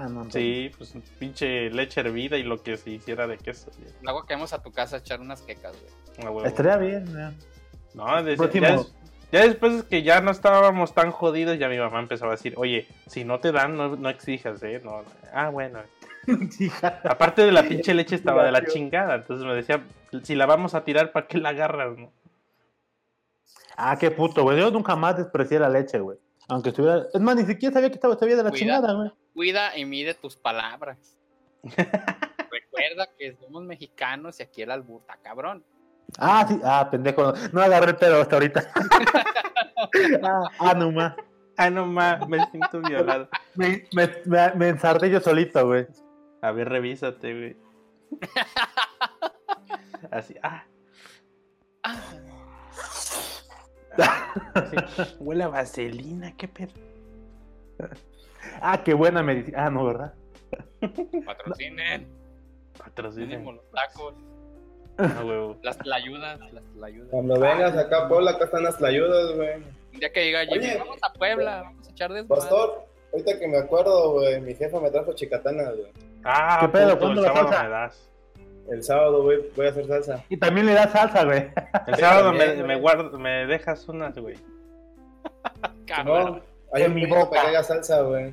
Ah, 0.00 0.08
no. 0.08 0.24
no. 0.24 0.30
Sí, 0.30 0.70
pues 0.78 0.94
pinche 1.18 1.70
leche 1.70 2.00
hervida 2.00 2.36
y 2.36 2.44
lo 2.44 2.62
que 2.62 2.76
se 2.76 2.90
hiciera 2.90 3.26
de 3.26 3.36
queso. 3.38 3.70
güey. 3.78 3.90
Luego 4.02 4.24
caemos 4.24 4.52
a 4.52 4.62
tu 4.62 4.70
casa 4.70 4.96
a 4.96 4.98
echar 5.00 5.20
unas 5.20 5.42
quecas, 5.42 5.72
güey. 5.80 6.24
Huevo. 6.26 6.44
Estaría 6.44 6.76
bien, 6.76 7.04
güey. 7.12 7.34
No, 7.94 8.22
de- 8.22 8.36
ya, 8.36 8.46
des- 8.76 8.94
ya 9.32 9.42
después 9.46 9.82
que 9.84 10.02
ya 10.02 10.20
no 10.20 10.30
estábamos 10.30 10.94
tan 10.94 11.10
jodidos, 11.10 11.58
ya 11.58 11.68
mi 11.68 11.78
mamá 11.78 11.98
empezaba 12.00 12.32
a 12.32 12.36
decir, 12.36 12.54
oye, 12.56 12.86
si 13.06 13.24
no 13.24 13.40
te 13.40 13.50
dan, 13.50 13.76
no, 13.76 13.96
no 13.96 14.08
exijas, 14.08 14.62
¿eh? 14.62 14.80
No, 14.84 15.02
ah, 15.32 15.48
bueno. 15.48 15.80
Aparte 17.04 17.42
de 17.44 17.52
la 17.52 17.62
pinche 17.62 17.94
leche 17.94 18.14
estaba 18.14 18.44
de 18.44 18.52
la 18.52 18.64
chingada, 18.66 19.16
entonces 19.16 19.44
me 19.46 19.54
decía, 19.54 19.82
si 20.22 20.34
la 20.34 20.46
vamos 20.46 20.74
a 20.74 20.84
tirar, 20.84 21.10
¿para 21.10 21.26
qué 21.26 21.38
la 21.38 21.48
agarras? 21.50 21.96
no? 21.98 22.12
Ah, 23.76 23.96
qué 23.98 24.10
puto, 24.10 24.42
güey. 24.42 24.58
Yo 24.58 24.70
nunca 24.70 24.94
más 24.96 25.16
desprecié 25.16 25.58
la 25.58 25.68
leche, 25.68 25.98
güey. 26.00 26.18
Aunque 26.48 26.70
estuviera. 26.70 27.06
Es 27.12 27.20
más, 27.20 27.36
ni 27.36 27.44
siquiera 27.44 27.74
sabía 27.74 27.90
que 27.90 27.96
estaba 27.96 28.14
todavía 28.14 28.36
de 28.36 28.42
la 28.42 28.50
Cuida. 28.50 28.60
chingada, 28.60 28.92
güey. 28.94 29.12
Cuida 29.34 29.76
y 29.76 29.84
mide 29.84 30.14
tus 30.14 30.36
palabras. 30.36 31.16
Recuerda 31.62 33.08
que 33.18 33.36
somos 33.36 33.62
mexicanos 33.64 34.40
y 34.40 34.42
aquí 34.42 34.62
el 34.62 34.70
albur 34.70 35.00
está 35.02 35.16
cabrón. 35.16 35.64
Ah, 36.18 36.46
sí. 36.48 36.58
Ah, 36.64 36.88
pendejo. 36.90 37.34
No 37.52 37.60
agarré 37.60 37.90
el 37.90 37.96
pedo 37.96 38.20
hasta 38.20 38.36
ahorita. 38.36 38.72
ah, 40.22 40.50
ah, 40.58 40.74
no 40.74 40.90
más. 40.90 41.14
Ah, 41.56 41.70
no 41.70 41.86
más, 41.86 42.26
me 42.28 42.38
siento 42.50 42.80
violado. 42.80 43.28
Me, 43.56 43.84
me, 43.92 44.08
me, 44.26 44.54
me 44.54 44.68
ensarté 44.68 45.10
yo 45.10 45.20
solito, 45.20 45.66
güey. 45.66 45.86
A 46.40 46.52
ver, 46.52 46.68
revísate, 46.68 47.34
güey. 47.34 47.56
Así, 50.12 50.34
ah. 50.42 50.64
Así, 51.82 52.16
Huele 55.20 55.44
a 55.44 55.48
vaselina, 55.48 56.32
qué 56.36 56.48
pedo. 56.48 56.72
Ah, 58.60 58.82
qué 58.84 58.94
buena 58.94 59.22
medicina. 59.22 59.66
Ah, 59.66 59.70
no, 59.70 59.84
¿verdad? 59.84 60.14
Patrocinen, 61.26 62.06
Patrocinen. 62.76 63.44
los 63.44 63.70
tacos, 63.70 64.14
Ah, 64.98 65.22
huevo. 65.24 65.56
las 65.62 65.78
tlayudas, 65.78 66.40
las 66.52 66.64
tlayudas. 66.74 67.08
Cuando 67.10 67.38
vengas 67.38 67.76
acá 67.76 68.04
a 68.04 68.08
Puebla, 68.08 68.32
acá 68.32 68.44
están 68.46 68.64
las 68.64 68.76
tlayudas, 68.78 69.36
güey. 69.36 69.56
Un 69.94 70.00
día 70.00 70.12
que 70.12 70.20
diga 70.20 70.44
Jimmy, 70.46 70.58
Oye. 70.66 70.78
vamos 70.78 70.98
a 71.02 71.12
Puebla, 71.12 71.62
vamos 71.62 71.88
a 71.88 71.90
echar 71.90 72.12
desmadre. 72.12 72.40
Pastor, 72.40 72.84
ahorita 73.12 73.38
que 73.38 73.48
me 73.48 73.58
acuerdo, 73.58 74.12
güey, 74.12 74.40
mi 74.40 74.54
jefa 74.54 74.80
me 74.80 74.90
trajo 74.90 75.12
chicatanas, 75.14 75.76
güey. 75.76 75.92
Ah, 76.24 76.58
¿Qué 76.60 76.68
pedo? 76.68 76.98
¿Cuándo 76.98 77.20
el 77.20 77.26
la 77.26 77.32
sábado 77.32 77.48
salsa? 77.48 77.62
me 77.64 77.68
das. 77.70 78.10
El 78.70 78.82
sábado, 78.82 79.22
voy 79.22 79.66
a 79.66 79.70
hacer 79.70 79.86
salsa. 79.86 80.24
Y 80.28 80.36
también 80.36 80.66
le 80.66 80.74
da 80.74 80.88
salsa, 80.88 81.24
güey. 81.24 81.48
El 81.86 81.94
sábado 81.96 82.32
me, 82.32 82.38
también, 82.38 82.66
me 82.66 82.74
güey. 82.74 82.80
guardo, 82.80 83.18
me 83.18 83.46
dejas 83.46 83.88
unas, 83.88 84.16
güey. 84.18 84.36
Cabrón. 85.86 86.34
No, 86.36 86.42
hay 86.74 86.82
En 86.82 86.90
un 86.90 86.94
mi 86.96 87.06
boca. 87.06 87.30
para 87.30 87.42
que 87.42 87.48
haga 87.48 87.62
salsa, 87.64 88.02
güey. 88.02 88.32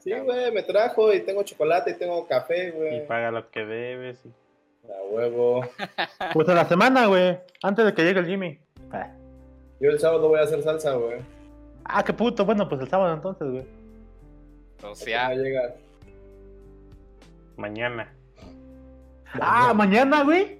Sí, 0.00 0.12
güey, 0.18 0.50
me 0.52 0.62
trajo 0.62 1.12
y 1.12 1.20
tengo 1.20 1.42
chocolate 1.42 1.90
y 1.90 1.94
tengo 1.94 2.26
café, 2.26 2.68
Y 2.68 2.70
güey. 2.70 3.06
paga 3.06 3.30
lo 3.30 3.50
que 3.50 3.64
debes. 3.66 4.18
y- 4.24 4.32
A 4.90 5.02
huevo. 5.10 5.60
Pues 6.32 6.48
en 6.48 6.54
la 6.54 6.64
semana, 6.66 7.06
güey. 7.06 7.38
Antes 7.62 7.84
de 7.84 7.92
que 7.94 8.02
llegue 8.02 8.20
el 8.20 8.26
Jimmy. 8.26 8.58
Ah. 8.92 9.10
Yo 9.78 9.90
el 9.90 9.98
sábado 9.98 10.28
voy 10.28 10.40
a 10.40 10.44
hacer 10.44 10.62
salsa, 10.62 10.92
güey. 10.94 11.18
Ah, 11.84 12.02
qué 12.02 12.12
puto. 12.14 12.44
Bueno, 12.46 12.66
pues 12.68 12.80
el 12.80 12.88
sábado 12.88 13.12
entonces, 13.14 13.50
güey. 13.50 13.64
O 14.82 14.88
Ya 14.90 14.94
sea, 14.94 15.34
llega. 15.34 15.74
Mañana. 17.60 18.12
Ah, 19.34 19.72
mañana, 19.74 20.24
güey. 20.24 20.58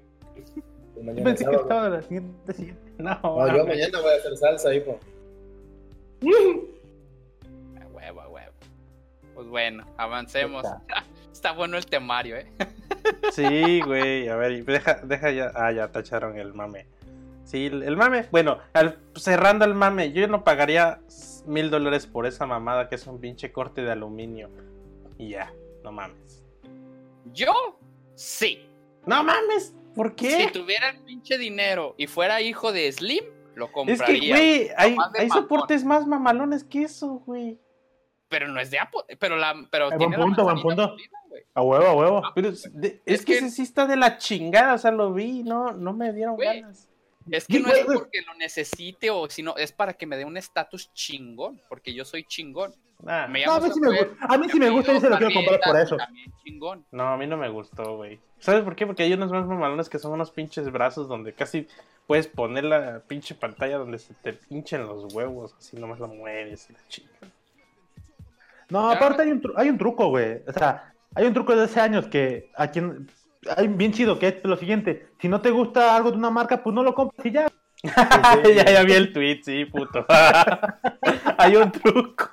Mañana 1.03 1.25
pensé 1.25 1.47
que 1.47 1.57
estaba 1.57 1.85
de 1.85 1.91
la 1.97 2.03
siguiente 2.03 2.53
siguiente. 2.53 2.93
No, 2.99 3.19
No, 3.23 3.57
yo 3.57 3.67
mañana 3.67 4.01
voy 4.01 4.13
a 4.13 4.17
hacer 4.17 4.37
salsa, 4.37 4.75
hijo. 4.75 5.01
a 7.81 7.87
huevo, 7.87 8.21
a 8.21 8.29
huevo. 8.29 8.53
Pues 9.35 9.47
bueno, 9.49 9.85
avancemos. 9.97 10.65
Está 11.33 11.53
bueno 11.53 11.79
el 11.79 11.87
temario, 11.87 12.37
¿eh? 12.37 12.47
Sí, 13.33 13.81
güey, 13.81 14.29
a 14.29 14.37
ver, 14.37 14.63
deja, 14.65 14.95
deja 15.05 15.31
ya. 15.31 15.53
Ah, 15.55 15.73
ya 15.73 15.89
tacharon 15.91 16.37
el 16.37 16.53
mame. 16.53 16.87
Sí, 17.45 17.67
el, 17.67 17.83
el 17.83 17.97
mame. 17.97 18.27
Bueno, 18.31 18.59
al- 18.75 18.99
cerrando 19.15 19.65
el 19.65 19.75
mame, 19.75 20.13
yo 20.13 20.29
no 20.29 20.45
pagaría 20.45 21.01
mil 21.47 21.71
dólares 21.71 22.07
por 22.07 22.27
esa 22.27 22.45
mamada 22.45 22.89
que 22.91 22.97
es 22.97 23.07
un 23.07 23.19
pinche 23.21 23.53
corte 23.53 23.81
de 23.83 23.91
aluminio. 23.93 24.51
Y 25.17 25.31
ya, 25.31 25.51
no 25.83 25.93
mames. 25.93 26.40
Yo 27.33 27.79
Sí. 28.15 28.67
No 29.07 29.25
mames, 29.25 29.75
¿por 29.95 30.15
qué? 30.15 30.47
Si 30.47 30.53
tuviera 30.53 30.91
el 30.91 31.01
pinche 31.05 31.39
dinero 31.39 31.95
y 31.97 32.07
fuera 32.07 32.41
hijo 32.43 32.71
de 32.73 32.91
Slim, 32.93 33.25
lo 33.55 33.67
es 33.67 33.71
compraría. 33.73 34.21
que, 34.37 34.41
güey, 34.41 34.71
hay, 34.77 35.29
soportes 35.31 35.85
más 35.85 36.07
mamalones 36.07 36.65
que 36.65 36.83
eso, 36.83 37.23
güey. 37.27 37.59
Pero 38.29 38.47
no 38.49 38.61
es 38.61 38.71
de 38.71 38.79
Apple. 38.79 39.01
Pero 39.19 39.37
la. 39.37 39.55
Pero 39.71 39.87
Eh, 39.91 39.97
tiene 39.99 40.17
buen 40.19 40.31
la 40.31 40.37
punto, 40.37 40.63
buen. 40.63 40.79
A 41.55 41.63
huevo, 41.63 41.85
a 41.87 41.95
huevo. 41.95 42.23
Pero 42.35 42.51
es, 42.51 42.69
de- 42.73 43.01
Es 43.07 43.21
es 43.21 43.25
que, 43.25 43.33
que- 43.33 43.39
ese 43.39 43.51
sí 43.51 43.63
está 43.63 43.87
de 43.87 43.97
la 43.97 44.19
chingada, 44.19 44.75
o 44.75 44.79
sea, 44.79 44.91
lo 44.91 45.13
vi, 45.13 45.43
no, 45.43 45.73
no 45.73 45.93
me 45.95 46.13
dieron 46.13 46.37
Güey. 46.37 46.61
ganas. 46.61 46.90
Es 47.31 47.47
que 47.47 47.61
no 47.61 47.69
es 47.71 47.85
porque 47.87 48.23
lo 48.27 48.35
necesite 48.35 49.11
o 49.11 49.29
sino 49.31 49.57
es 49.57 49.73
para 49.73 49.93
que 49.95 50.07
me 50.07 50.17
dé 50.17 50.25
un 50.25 50.37
estatus 50.37 50.93
chingón, 50.93 51.61
porque 51.69 51.93
yo 51.95 52.05
soy 52.05 52.25
chingón. 52.25 52.75
Nah, 53.03 53.27
Me 53.29 53.47
No, 53.47 53.53
a 53.53 53.61
mí 53.61 53.71
sí 53.73 53.81
me 53.81 53.89
a 54.21 54.37
mí 54.39 54.47
sí 54.51 54.59
me 54.59 54.69
gusta 54.71 54.93
y 54.93 55.01
se 55.01 55.09
lo 55.09 55.17
quiero 55.17 55.33
comprar 55.33 55.61
por 55.61 55.77
eso. 55.79 55.97
Chingón. 56.45 56.85
No, 56.91 57.09
a 57.09 57.17
mí 57.17 57.27
no 57.27 57.37
me 57.39 57.49
gustó, 57.49 57.97
güey. 57.97 58.21
¿Sabes 58.41 58.63
por 58.63 58.77
qué? 58.77 58.87
Porque 58.87 59.05
hay 59.05 59.13
unos 59.15 59.31
más 59.31 59.47
mamalones 59.47 59.89
que 59.89 59.99
son 59.99 60.13
unos 60.13 60.31
pinches 60.31 60.71
brazos 60.71 61.09
donde 61.09 61.33
casi 61.33 61.67
puedes 62.07 62.27
poner 62.27 62.65
la 62.65 63.01
pinche 63.07 63.35
pantalla 63.35 63.79
donde 63.79 63.99
se 63.99 64.13
te 64.15 64.33
pinchen 64.35 64.87
los 64.87 65.15
huevos, 65.15 65.55
así 65.59 65.77
nomás 65.79 65.99
lo 65.99 66.09
mueves 66.09 66.69
y 66.69 66.73
la 66.75 66.81
chica. 66.89 67.11
No, 68.69 68.91
aparte 68.91 69.23
hay 69.23 69.31
un, 69.33 69.41
tru- 69.43 69.55
hay 69.57 69.69
un 69.69 69.79
truco, 69.79 70.09
güey. 70.09 70.43
O 70.47 70.53
sea, 70.53 70.93
hay 71.15 71.27
un 71.27 71.35
truco 71.35 71.57
de 71.57 71.65
hace 71.65 71.81
años 71.81 72.07
que 72.07 72.51
a 72.55 72.69
quien 72.71 73.11
hay 73.57 73.69
bien 73.69 73.93
chido 73.93 74.19
que 74.19 74.29
es 74.29 74.45
lo 74.45 74.57
siguiente, 74.57 75.09
si 75.21 75.29
no 75.29 75.41
te 75.41 75.51
gusta 75.51 75.97
algo 75.97 76.11
de 76.11 76.17
una 76.19 76.31
marca, 76.31 76.63
pues 76.63 76.75
no 76.75 76.83
lo 76.83 76.95
compras 76.95 77.25
y 77.27 77.31
ya. 77.33 77.47
ya, 77.83 78.65
ya 78.65 78.83
vi 78.83 78.93
el 78.93 79.13
tweet, 79.13 79.41
sí, 79.43 79.65
puto. 79.65 80.05
hay 81.39 81.57
un 81.57 81.73
truco. 81.73 82.31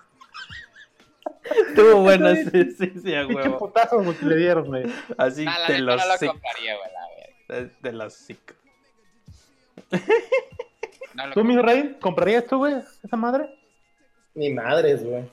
Estuvo 1.69 2.01
bueno, 2.01 2.35
sí, 2.35 2.71
sí, 2.77 2.93
sí, 3.01 3.15
a 3.15 3.25
huevo. 3.25 3.57
putazo 3.57 4.03
que 4.19 4.25
le 4.25 4.35
dieron, 4.35 4.65
güey. 4.67 4.83
Así 5.17 5.45
Ah, 5.47 5.59
la 5.59 5.67
te 5.67 5.79
los 5.79 6.01
no 6.01 6.07
lo 6.11 6.17
sí, 6.17 6.27
compraría, 6.27 6.75
güey, 6.75 6.89
la 6.91 7.55
verga. 7.57 7.73
de 7.81 7.91
los 7.93 8.13
sí. 8.13 8.37
No 11.13 11.27
lo 11.27 11.33
¿Tú, 11.33 11.43
mi 11.45 11.57
rey, 11.57 11.97
comprarías 12.01 12.45
tú, 12.45 12.57
güey, 12.57 12.75
esa 13.03 13.15
madre? 13.15 13.49
Ni 14.35 14.51
madres, 14.51 15.03
güey. 15.05 15.23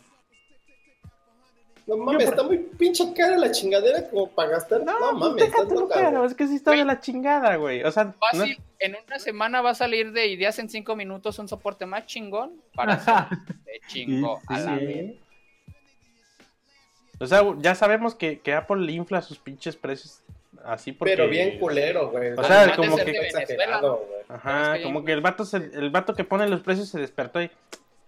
No 1.87 1.99
mames, 1.99 2.29
está 2.29 2.43
muy 2.43 2.59
pinche 2.59 3.13
cara 3.15 3.37
la 3.37 3.51
chingadera 3.51 4.09
como 4.09 4.31
para 4.31 4.51
gastar. 4.53 4.83
No, 4.85 4.99
No, 4.99 5.13
mames, 5.13 5.45
deja 5.45 5.63
estás 5.63 5.79
loca, 5.79 6.11
güey. 6.11 6.27
es 6.27 6.35
que 6.35 6.47
sí 6.49 6.57
está 6.57 6.71
de 6.71 6.85
la 6.85 6.99
chingada, 7.01 7.57
güey. 7.57 7.83
O 7.83 7.93
sea, 7.93 8.05
no- 8.05 8.15
Fácil, 8.15 8.59
en 8.79 8.97
una 9.07 9.19
semana 9.19 9.61
va 9.61 9.71
a 9.71 9.75
salir 9.75 10.13
de 10.13 10.27
ideas 10.29 10.59
en 10.59 10.71
cinco 10.71 10.97
minutos 10.97 11.39
un 11.39 11.47
soporte 11.49 11.85
más 11.85 12.07
chingón 12.07 12.53
para 12.75 12.95
hacer 13.29 13.39
de 13.67 13.81
chingo 13.89 14.39
Sí, 14.41 14.47
a 14.55 14.59
la 14.61 14.79
sí. 14.79 15.21
o 17.21 17.27
sea, 17.27 17.43
ya 17.59 17.75
sabemos 17.75 18.15
que, 18.15 18.41
que 18.41 18.55
Apple 18.55 18.91
infla 18.93 19.21
sus 19.23 19.39
pinches 19.39 19.77
precios 19.77 20.21
así 20.65 20.93
porque... 20.93 21.15
Pero 21.15 21.29
bien 21.29 21.59
culero, 21.59 22.11
güey. 22.11 22.33
O 22.33 22.43
sea, 22.45 22.61
Además 22.63 22.77
como 22.79 22.97
que-. 22.97 23.29
Ajá, 24.29 24.83
como 24.83 25.05
que 25.05 25.13
el 25.13 25.21
vato, 25.21 25.45
se- 25.45 25.57
el 25.59 25.91
vato 25.91 26.15
que 26.15 26.25
pone 26.25 26.49
los 26.49 26.61
precios 26.63 26.89
se 26.89 26.99
despertó 26.99 27.43
y... 27.43 27.51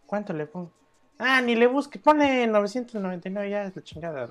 ¿Cuánto 0.06 0.32
le 0.32 0.46
pongo? 0.46 0.70
Ah, 1.18 1.40
ni 1.40 1.54
le 1.54 1.66
busque, 1.66 1.98
pone 1.98 2.46
999 2.46 3.50
ya 3.50 3.64
es 3.64 3.74
la 3.76 3.82
chingada. 3.82 4.28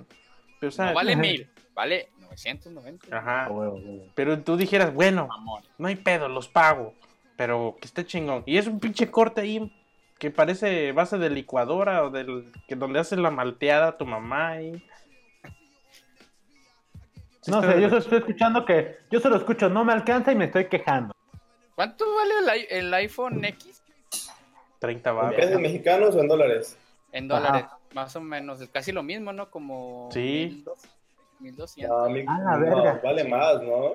Pero, 0.59 0.69
o 0.69 0.71
sea, 0.71 0.85
No 0.87 0.93
vale 0.93 1.15
mil, 1.15 1.49
vale 1.73 2.09
990. 2.19 3.15
Ajá, 3.17 3.45
A 3.45 3.51
huevo, 3.51 3.79
güey. 3.81 4.11
pero 4.15 4.39
tú 4.41 4.55
dijeras, 4.57 4.93
bueno, 4.93 5.27
Mamón. 5.27 5.63
no 5.77 5.87
hay 5.87 5.95
pedo, 5.95 6.27
los 6.29 6.47
pago, 6.47 6.93
pero 7.37 7.75
que 7.79 7.87
esté 7.87 8.05
chingón. 8.05 8.43
Y 8.45 8.57
es 8.57 8.67
un 8.67 8.79
pinche 8.79 9.09
corte 9.09 9.41
ahí 9.41 9.71
que 10.19 10.31
parece 10.31 10.91
base 10.91 11.17
de 11.17 11.29
licuadora 11.29 12.03
o 12.03 12.09
del 12.09 12.51
que 12.67 12.75
donde 12.75 12.99
hace 12.99 13.15
la 13.17 13.31
malteada 13.31 13.87
a 13.89 13.97
tu 13.97 14.05
mamá. 14.05 14.57
Sí 17.41 17.51
No 17.51 17.61
sé, 17.61 17.79
yo 17.81 17.89
solo 17.89 17.97
estoy 17.99 18.17
escuchando 18.19 18.65
que, 18.65 18.97
yo 19.11 19.19
solo 19.19 19.35
escucho, 19.37 19.69
no 19.69 19.83
me 19.85 19.93
alcanza 19.93 20.31
y 20.31 20.35
me 20.35 20.45
estoy 20.45 20.65
quejando. 20.67 21.13
¿Cuánto 21.75 22.05
vale 22.15 22.33
el, 22.39 22.61
i- 22.61 22.67
el 22.69 22.93
iPhone 22.93 23.43
X 23.45 23.83
30 24.79 25.09
¿En 25.09 25.15
baros. 25.15 25.35
pesos 25.35 25.59
mexicanos 25.61 26.15
o 26.15 26.19
en 26.21 26.27
dólares? 26.27 26.77
en 27.11 27.31
Ajá. 27.31 27.39
dólares? 27.47 27.65
Más 27.93 28.15
o 28.17 28.21
menos, 28.21 28.59
es 28.59 28.69
casi 28.69 28.91
lo 28.91 29.01
mismo, 29.03 29.31
¿no? 29.31 29.49
Como 29.49 30.09
Sí. 30.11 30.63
1200. 31.39 31.97
No, 31.97 32.09
mi- 32.09 32.25
Ah, 32.27 32.39
la 32.39 32.57
no, 32.57 32.75
verga. 32.83 33.01
vale 33.03 33.23
más, 33.23 33.61
¿no? 33.61 33.93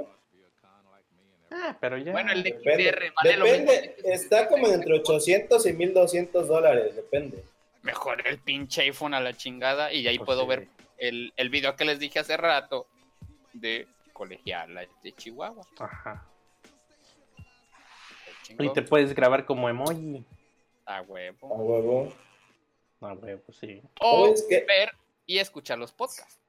Ah, 1.52 1.76
pero 1.80 1.98
ya. 1.98 2.12
Bueno, 2.12 2.32
el 2.32 2.42
de 2.44 2.52
Depende. 2.52 2.84
XR 2.90 3.12
vale 3.16 3.36
lo 3.36 3.44
Depende, 3.44 3.94
mismo. 3.96 4.12
está 4.12 4.48
como 4.48 4.68
entre 4.68 4.94
800 4.94 5.66
y 5.66 5.72
1200 5.72 6.46
dólares, 6.48 6.94
depende. 6.96 7.44
Mejor 7.82 8.26
el 8.26 8.38
pinche 8.38 8.82
iPhone 8.82 9.14
a 9.14 9.20
la 9.20 9.32
chingada 9.34 9.92
y 9.92 10.06
ahí 10.06 10.16
Pues 10.18 10.26
puedo 10.26 10.42
sí. 10.42 10.48
ver 10.48 10.68
el, 10.98 11.32
el 11.36 11.48
video 11.50 11.74
que 11.76 11.84
les 11.84 11.98
dije 11.98 12.20
hace 12.20 12.36
rato 12.36 12.86
de 13.52 13.88
colegiala 14.12 14.82
de 15.02 15.12
Chihuahua. 15.12 15.64
Ajá. 15.78 16.24
Y 18.58 18.68
te 18.72 18.82
puedes 18.82 19.14
grabar 19.14 19.44
como 19.44 19.68
emoji. 19.68 20.24
A 20.94 20.98
A 20.98 21.02
huevo. 21.02 21.48
huevo. 21.56 22.12
Ah, 23.00 23.14
güey, 23.14 23.36
pues 23.38 23.58
sí. 23.58 23.82
O 24.00 24.34
ver 24.68 24.90
y 25.26 25.38
escuchar 25.38 25.78
los 25.78 25.92
podcasts. 25.92 26.40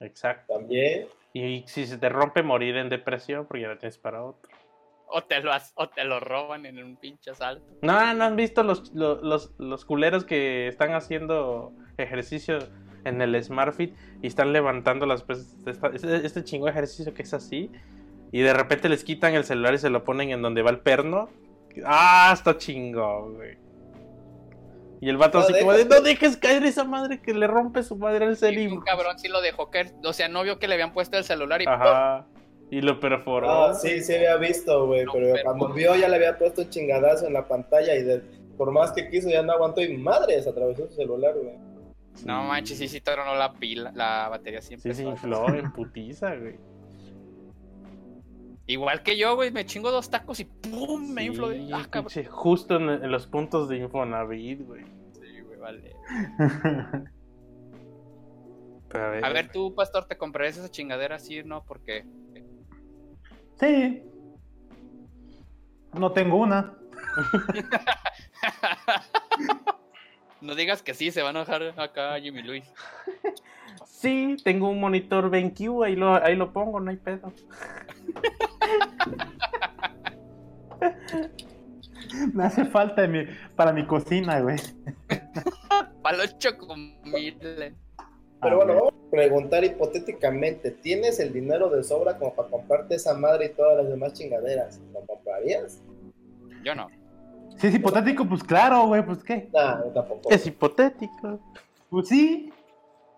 Exacto. 0.00 0.54
También. 0.54 1.06
Y 1.32 1.62
si 1.66 1.86
se 1.86 1.98
te 1.98 2.08
rompe, 2.08 2.42
morir 2.42 2.76
en 2.76 2.88
depresión 2.88 3.46
porque 3.46 3.62
ya 3.62 3.68
la 3.68 3.78
tienes 3.78 3.98
para 3.98 4.24
otro. 4.24 4.50
O 5.12 5.22
te 5.24 5.40
lo, 5.40 5.52
has- 5.52 5.72
o 5.76 5.88
te 5.88 6.04
lo 6.04 6.18
roban 6.20 6.66
en 6.66 6.82
un 6.82 6.96
pinche 6.96 7.30
asalto. 7.30 7.64
No, 7.82 8.14
no 8.14 8.24
han 8.24 8.36
visto 8.36 8.62
los, 8.62 8.92
los, 8.92 9.22
los, 9.22 9.52
los 9.58 9.84
culeros 9.84 10.24
que 10.24 10.68
están 10.68 10.94
haciendo 10.94 11.72
ejercicio 11.98 12.58
en 13.04 13.20
el 13.20 13.42
SmartFit 13.42 13.94
y 14.22 14.26
están 14.26 14.52
levantando 14.52 15.06
las 15.06 15.22
pesas. 15.22 15.56
Este, 15.94 16.26
este 16.26 16.44
chingo 16.44 16.66
de 16.66 16.72
ejercicio 16.72 17.12
que 17.14 17.22
es 17.22 17.34
así. 17.34 17.70
Y 18.32 18.40
de 18.40 18.52
repente 18.54 18.88
les 18.88 19.02
quitan 19.04 19.34
el 19.34 19.44
celular 19.44 19.74
y 19.74 19.78
se 19.78 19.90
lo 19.90 20.04
ponen 20.04 20.30
en 20.30 20.42
donde 20.42 20.62
va 20.62 20.70
el 20.70 20.78
perno. 20.80 21.28
Ah, 21.84 22.30
está 22.32 22.56
chingo, 22.56 23.32
güey. 23.32 23.56
Y 25.00 25.08
el 25.08 25.16
vato 25.16 25.38
No, 25.38 25.44
así 25.44 25.54
como 25.58 25.72
de, 25.72 25.84
no 25.86 26.00
dejes 26.02 26.36
caer 26.36 26.62
esa 26.64 26.84
madre 26.84 27.20
que 27.22 27.32
le 27.32 27.46
rompe 27.46 27.82
su 27.82 27.96
madre 27.96 28.26
al 28.26 28.36
celim. 28.36 28.74
un 28.74 28.80
cabrón 28.82 29.18
sí 29.18 29.28
lo 29.28 29.40
dejó 29.40 29.70
caer. 29.70 29.92
O 30.04 30.12
sea, 30.12 30.28
no 30.28 30.42
vio 30.42 30.58
que 30.58 30.68
le 30.68 30.74
habían 30.74 30.92
puesto 30.92 31.16
el 31.16 31.24
celular 31.24 31.62
y. 31.62 31.66
Y 32.76 32.82
lo 32.82 33.00
perforó. 33.00 33.50
Ah, 33.50 33.74
sí, 33.74 34.00
sí 34.02 34.14
había 34.14 34.36
visto, 34.36 34.86
güey, 34.86 35.04
No, 35.04 35.12
pero 35.12 35.32
pero- 35.32 35.42
cuando 35.44 35.72
vio 35.74 35.96
ya 35.96 36.08
le 36.08 36.16
había 36.16 36.38
puesto 36.38 36.62
un 36.62 36.70
chingadazo 36.70 37.26
en 37.26 37.32
la 37.32 37.48
pantalla 37.48 37.96
y 37.96 38.02
de- 38.04 38.20
por 38.56 38.70
más 38.70 38.92
que 38.92 39.08
quiso 39.08 39.28
ya 39.28 39.42
no 39.42 39.52
aguantó 39.52 39.80
y 39.80 39.96
madres 39.96 40.46
atravesó 40.46 40.86
su 40.86 40.94
celular, 40.94 41.34
güey. 41.34 41.56
No 42.24 42.44
manches, 42.44 42.76
sí, 42.78 42.86
sí 42.86 43.00
tronó 43.00 43.34
la 43.34 43.54
pila, 43.54 43.90
la 43.94 44.28
batería 44.28 44.60
siempre. 44.60 44.92
Sí, 44.94 45.02
se 45.02 45.08
infló 45.08 45.48
en 45.48 45.72
putiza, 45.72 46.34
güey. 46.36 46.56
Igual 48.66 49.02
que 49.02 49.16
yo, 49.16 49.34
güey, 49.34 49.50
me 49.50 49.66
chingo 49.66 49.90
dos 49.90 50.10
tacos 50.10 50.38
y 50.40 50.44
¡pum! 50.44 51.10
Me 51.12 51.22
Sí, 51.22 51.26
inflo 51.28 51.48
de. 51.48 51.68
Ah, 51.72 51.88
pinche, 51.90 52.24
justo 52.24 52.76
en, 52.76 52.88
en 52.88 53.10
los 53.10 53.26
puntos 53.26 53.68
de 53.68 53.78
Infonavit, 53.78 54.64
güey. 54.64 54.84
Sí, 55.12 55.40
güey, 55.40 55.58
vale. 55.58 55.96
Pero 58.88 59.04
a 59.04 59.10
ver, 59.10 59.24
A 59.24 59.28
ver, 59.30 59.50
tú, 59.50 59.74
pastor, 59.74 60.04
¿te 60.04 60.16
comprarías 60.16 60.56
esa 60.56 60.70
chingadera? 60.70 61.18
Sí, 61.18 61.42
no, 61.44 61.64
porque. 61.64 62.04
Sí. 63.58 64.02
No 65.92 66.12
tengo 66.12 66.36
una. 66.36 66.76
no 70.40 70.54
digas 70.54 70.82
que 70.82 70.94
sí, 70.94 71.10
se 71.10 71.22
va 71.22 71.28
a 71.28 71.32
enojar 71.32 71.62
acá 71.78 72.18
Jimmy 72.20 72.42
Luis. 72.42 72.64
Sí, 73.84 74.36
tengo 74.42 74.68
un 74.70 74.80
monitor 74.80 75.28
BenQ, 75.30 75.84
ahí 75.84 75.96
lo, 75.96 76.14
ahí 76.14 76.36
lo 76.36 76.52
pongo, 76.52 76.80
no 76.80 76.90
hay 76.90 76.96
pedo. 76.96 77.32
Me 82.34 82.44
hace 82.44 82.64
falta 82.64 83.06
mi- 83.06 83.26
para 83.56 83.72
mi 83.72 83.86
cocina, 83.86 84.40
güey. 84.40 84.56
Para 86.02 86.18
los 86.18 86.38
chocomiles. 86.38 87.74
Pero 88.42 88.54
A 88.54 88.56
bueno, 88.56 88.74
vamos 88.74 88.94
a 89.06 89.10
preguntar 89.10 89.64
hipotéticamente, 89.64 90.70
¿tienes 90.70 91.20
el 91.20 91.32
dinero 91.32 91.68
de 91.68 91.82
sobra 91.84 92.16
como 92.18 92.34
para 92.34 92.48
comprarte 92.48 92.94
esa 92.94 93.14
madre 93.14 93.46
y 93.46 93.48
todas 93.50 93.76
las 93.76 93.88
demás 93.88 94.14
chingaderas? 94.14 94.80
¿Lo 94.94 95.00
comprarías? 95.06 95.82
Yo 96.64 96.74
no. 96.74 96.88
Si 97.58 97.66
es 97.66 97.74
hipotético, 97.74 98.26
pues 98.26 98.42
claro, 98.42 98.86
güey, 98.86 99.04
pues 99.04 99.22
qué. 99.22 99.50
Nah, 99.52 99.84
yo 99.84 99.90
tampoco. 99.90 100.30
Es 100.30 100.46
hipotético. 100.46 101.38
Pues 101.90 102.08
sí. 102.08 102.50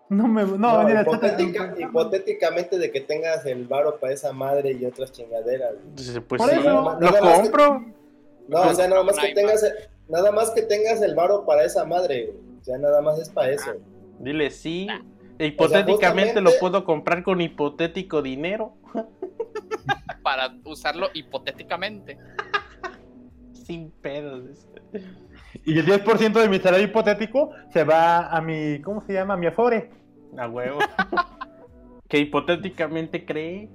No 0.09 0.27
me. 0.27 0.43
No, 0.43 0.57
No, 0.57 0.83
mira, 0.83 1.01
hipotética- 1.01 1.73
hipotéticamente 1.79 2.77
de 2.77 2.91
que 2.91 3.01
tengas 3.01 3.45
el 3.45 3.65
varo 3.67 3.99
para 3.99 4.13
esa 4.13 4.31
madre 4.33 4.73
y 4.73 4.85
otras 4.85 5.11
chingaderas. 5.11 5.73
güey. 5.73 5.95
Pues 5.95 6.39
Por 6.41 6.49
sí, 6.49 6.55
eso, 6.59 6.69
lo 6.69 6.99
nada 6.99 7.21
más 7.21 7.39
que- 7.39 7.41
compro. 7.41 7.85
No, 8.47 8.61
o 8.61 8.73
sea, 8.73 8.87
nada 8.87 9.03
más 9.03 9.17
que 9.17 9.33
tengas, 9.33 9.65
nada 10.09 10.31
más 10.31 10.51
que 10.51 10.61
tengas 10.63 11.01
el 11.01 11.15
varo 11.15 11.45
para 11.45 11.63
esa 11.63 11.85
madre, 11.85 12.25
güey. 12.27 12.37
O 12.61 12.63
sea, 12.63 12.77
nada 12.77 13.01
más 13.01 13.17
es 13.19 13.29
para 13.29 13.51
eso. 13.51 13.71
Dile 14.19 14.51
sí. 14.51 14.85
Nah. 14.85 15.01
E 15.39 15.47
hipotéticamente 15.47 16.33
justamente- 16.33 16.41
lo 16.41 16.51
puedo 16.59 16.83
comprar 16.85 17.23
con 17.23 17.41
hipotético 17.41 18.21
dinero. 18.21 18.73
Para 20.21 20.55
usarlo 20.65 21.07
hipotéticamente. 21.13 22.17
Sin 23.53 23.89
pedos. 23.91 24.67
Y 25.65 25.77
el 25.77 25.85
10% 25.85 26.33
de 26.33 26.49
mi 26.49 26.59
salario 26.59 26.87
hipotético 26.87 27.51
se 27.71 27.83
va 27.83 28.27
a 28.27 28.41
mi. 28.41 28.81
¿Cómo 28.81 29.01
se 29.05 29.13
llama? 29.13 29.35
A 29.35 29.37
mi 29.37 29.47
Afore. 29.47 29.91
A 30.37 30.47
huevo. 30.47 30.79
que 32.09 32.17
hipotéticamente 32.19 33.25
cree. 33.25 33.69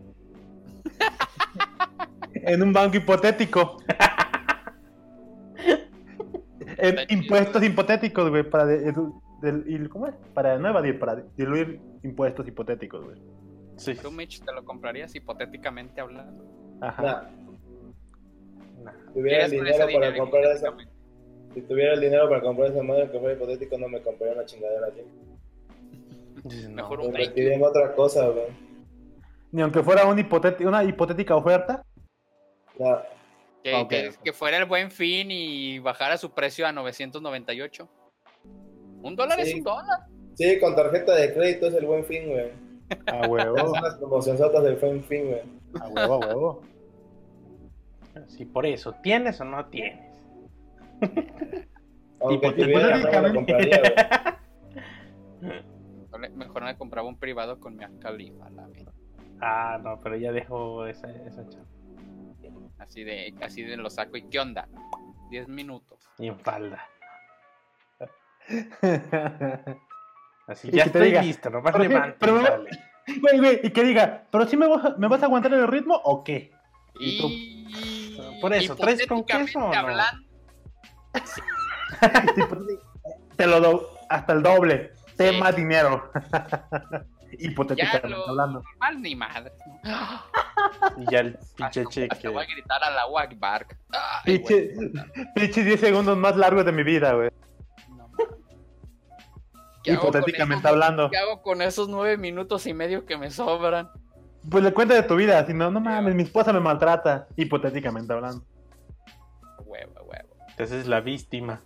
en 2.35 2.63
un 2.63 2.73
banco 2.73 2.97
hipotético. 2.97 3.77
en 6.79 6.97
impuestos 7.09 7.63
hipotéticos, 7.63 8.31
güey, 8.31 8.49
para 8.49 8.67
de- 8.67 8.93
y- 9.67 9.89
¿cómo 9.89 10.07
es? 10.07 10.15
Para 10.35 10.59
no 10.59 10.69
evadir, 10.69 10.99
para 10.99 11.17
diluir 11.37 11.81
impuestos 12.03 12.47
hipotéticos, 12.47 13.05
güey. 13.05 13.17
Sí. 13.77 13.95
¿Tú, 13.95 14.11
Mitch, 14.11 14.45
te 14.45 14.53
lo 14.53 14.65
comprarías 14.65 15.15
hipotéticamente 15.15 16.01
hablando? 16.01 16.45
Ajá. 16.81 17.31
Nah, 18.83 18.93
tuviera 19.15 19.45
el 19.45 19.51
¿Quieres 19.51 19.51
con 19.51 19.65
dinero 19.65 19.79
para 19.79 20.07
dinero 20.11 20.25
comprar 20.25 20.45
esa? 20.53 20.75
Si 21.55 21.63
tuviera 21.63 21.95
el 21.95 22.01
dinero 22.01 22.29
para 22.29 22.41
comprar 22.41 22.71
esa 22.71 22.83
madre 22.83 23.11
que 23.11 23.19
fuera 23.19 23.35
hipotético, 23.35 23.79
no 23.79 23.89
me 23.89 24.01
compraría 24.01 24.35
una 24.35 24.45
chingadera 24.47 24.87
así. 24.89 25.03
No. 26.69 26.75
Mejor 26.75 26.99
Me 26.99 27.05
un 27.07 27.11
invertiría 27.11 27.55
en 27.55 27.63
otra 27.65 27.95
cosa, 27.95 28.29
güey. 28.29 28.47
Ni 29.51 29.63
aunque 29.63 29.83
fuera 29.83 30.07
un 30.07 30.19
una 30.67 30.85
hipotética 30.85 31.35
oferta. 31.37 31.85
Nah, 32.79 32.99
Que, 33.63 34.33
fuera 34.33 34.59
el 34.59 34.67
buen 34.67 34.91
fin 34.91 35.31
y 35.31 35.79
bajara 35.79 36.17
su 36.17 36.31
precio 36.31 36.67
a 36.67 36.73
998. 36.73 37.89
Un 39.03 39.17
dólar 39.17 39.41
es 39.41 39.49
Sí. 39.51 39.55
un 39.59 39.65
dólar. 39.65 40.01
Sí, 40.35 40.59
con 40.61 40.77
tarjeta 40.77 41.15
de 41.17 41.35
crédito 41.35 41.67
es 41.67 41.75
el 41.75 41.87
buen 41.87 42.05
fin, 42.05 42.29
güey. 42.31 42.51
A 43.07 43.27
huevo, 43.27 43.59
Son 43.59 43.73
las 43.83 43.97
promociones 43.97 44.41
del 44.41 44.77
buen 44.77 45.03
fin, 45.05 45.27
güey. 45.27 45.43
a 45.81 45.89
huevo, 45.89 46.15
a 46.15 46.27
huevo. 46.29 46.63
Sí, 48.29 48.45
por 48.45 48.65
eso. 48.67 48.95
¿Tienes 49.03 49.41
o 49.41 49.45
no 49.45 49.67
tienes? 49.67 50.08
Aunque 52.21 52.49
Hipo- 52.49 52.55
tuviera, 52.55 52.99
no 52.99 53.11
me 53.11 53.29
lo 53.29 53.35
compraría, 53.35 53.81
güey. 53.81 53.93
Mejor- 56.35 56.63
me 56.65 56.77
compraba 56.77 57.09
un 57.09 57.19
privado 57.19 57.61
con 57.61 57.77
mi 57.77 57.85
Khalifa, 58.01 58.51
la 58.51 58.67
verdad. 58.67 58.93
Ah, 59.41 59.79
no, 59.83 59.99
pero 60.03 60.17
ya 60.17 60.33
dejó 60.33 60.85
esa, 60.87 61.09
esa 61.11 61.49
chamba. 61.49 61.69
Así 62.79 63.05
de, 63.05 63.35
así 63.41 63.63
de 63.63 63.77
lo 63.77 63.89
saco. 63.91 64.17
¿Y 64.17 64.23
qué 64.23 64.41
onda? 64.41 64.67
10 65.31 65.47
minutos. 65.49 65.99
Y 66.19 66.27
en 66.29 66.39
falda. 66.41 66.85
Así, 70.47 70.71
ya 70.71 70.85
estoy 70.85 71.09
diga, 71.09 71.23
listo, 71.23 71.51
nomás 71.51 71.75
pero. 72.19 72.41
Güey, 73.21 73.39
güey, 73.39 73.61
y 73.63 73.71
que 73.71 73.85
diga, 73.85 74.27
¿pero 74.31 74.47
sí 74.47 74.57
me 74.57 74.67
vas, 74.67 74.85
a- 74.85 74.97
me 74.97 75.09
vas 75.09 75.23
a 75.23 75.27
aguantar 75.27 75.53
el 75.53 75.67
ritmo 75.67 75.95
o 76.05 76.23
qué? 76.25 76.51
¿Y 77.01 77.19
tú? 77.21 77.29
Y 77.29 78.41
Por 78.41 78.53
eso, 78.55 78.75
¿traes 78.77 79.07
con 79.07 79.25
queso 79.25 79.59
o 79.59 79.69
no? 79.73 79.79
hablando, 79.79 80.28
Te 83.37 83.47
lo 83.47 83.61
doy 83.61 83.81
hasta 84.09 84.33
el 84.33 84.43
doble. 84.43 84.93
Ten 85.17 85.35
Sí. 85.35 85.41
más 85.41 85.57
dinero. 85.57 86.11
Hipotéticamente 87.41 88.09
lo- 88.09 88.29
hablando. 88.29 88.63
normal 88.63 89.03
ni 89.03 89.15
madre. 89.15 89.53
Y 90.97 91.11
ya 91.13 91.21
el 91.21 91.39
pinche 91.57 91.85
cheque. 91.87 92.29
voy 92.29 92.45
a 92.45 92.47
gritar 92.47 92.83
a 92.83 92.91
la 92.91 93.07
Wagbar. 93.07 93.67
Pinche, 94.25 94.75
pinche 95.35 95.63
10 95.65 95.79
segundos 95.81 96.17
más 96.17 96.37
largos 96.37 96.65
de 96.65 96.73
mi 96.73 96.83
vida, 96.83 97.13
güey. 97.13 97.31
Hipotéticamente 99.85 100.69
hablando. 100.69 101.11
¿Qué 101.11 101.17
hago 101.17 101.43
con 101.43 101.63
esos 101.63 101.89
nueve 101.89 102.17
minutos 102.19 102.67
y 102.67 102.75
medio 102.75 103.07
que 103.07 103.17
me 103.17 103.31
sobran? 103.31 103.89
Pues 104.51 104.63
le 104.63 104.73
cuenta 104.73 104.95
de 104.95 105.03
tu 105.03 105.17
vida, 105.17 105.45
si 105.47 105.55
no, 105.55 105.71
no 105.71 105.81
mames, 105.81 106.15
mi 106.15 106.23
esposa 106.25 106.53
me 106.53 106.61
maltrata. 106.61 107.27
Hipotéticamente 107.37 108.13
hablando. 108.13 108.45
Huevo, 110.59 110.59
huevo. 110.59 110.59
Entonces 110.59 110.81
es 110.81 110.87
la 110.87 111.01
víctima. 111.01 111.61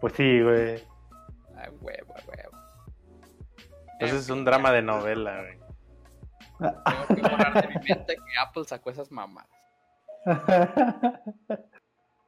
Pues 0.00 0.14
sí, 0.14 0.40
güey. 0.42 0.82
Ay, 1.56 1.70
huevo, 1.80 2.14
huevo. 2.26 2.58
Entonces 3.94 4.24
es 4.24 4.30
un 4.30 4.44
drama 4.44 4.72
de 4.72 4.82
novela, 4.82 5.42
güey. 5.42 5.58
Tengo 6.58 7.06
que 7.08 7.22
borrar 7.22 7.62
de 7.62 7.68
mi 7.68 7.74
mente 7.74 8.16
que 8.16 8.38
Apple 8.40 8.64
sacó 8.64 8.90
esas 8.90 9.10
mamadas. 9.10 9.50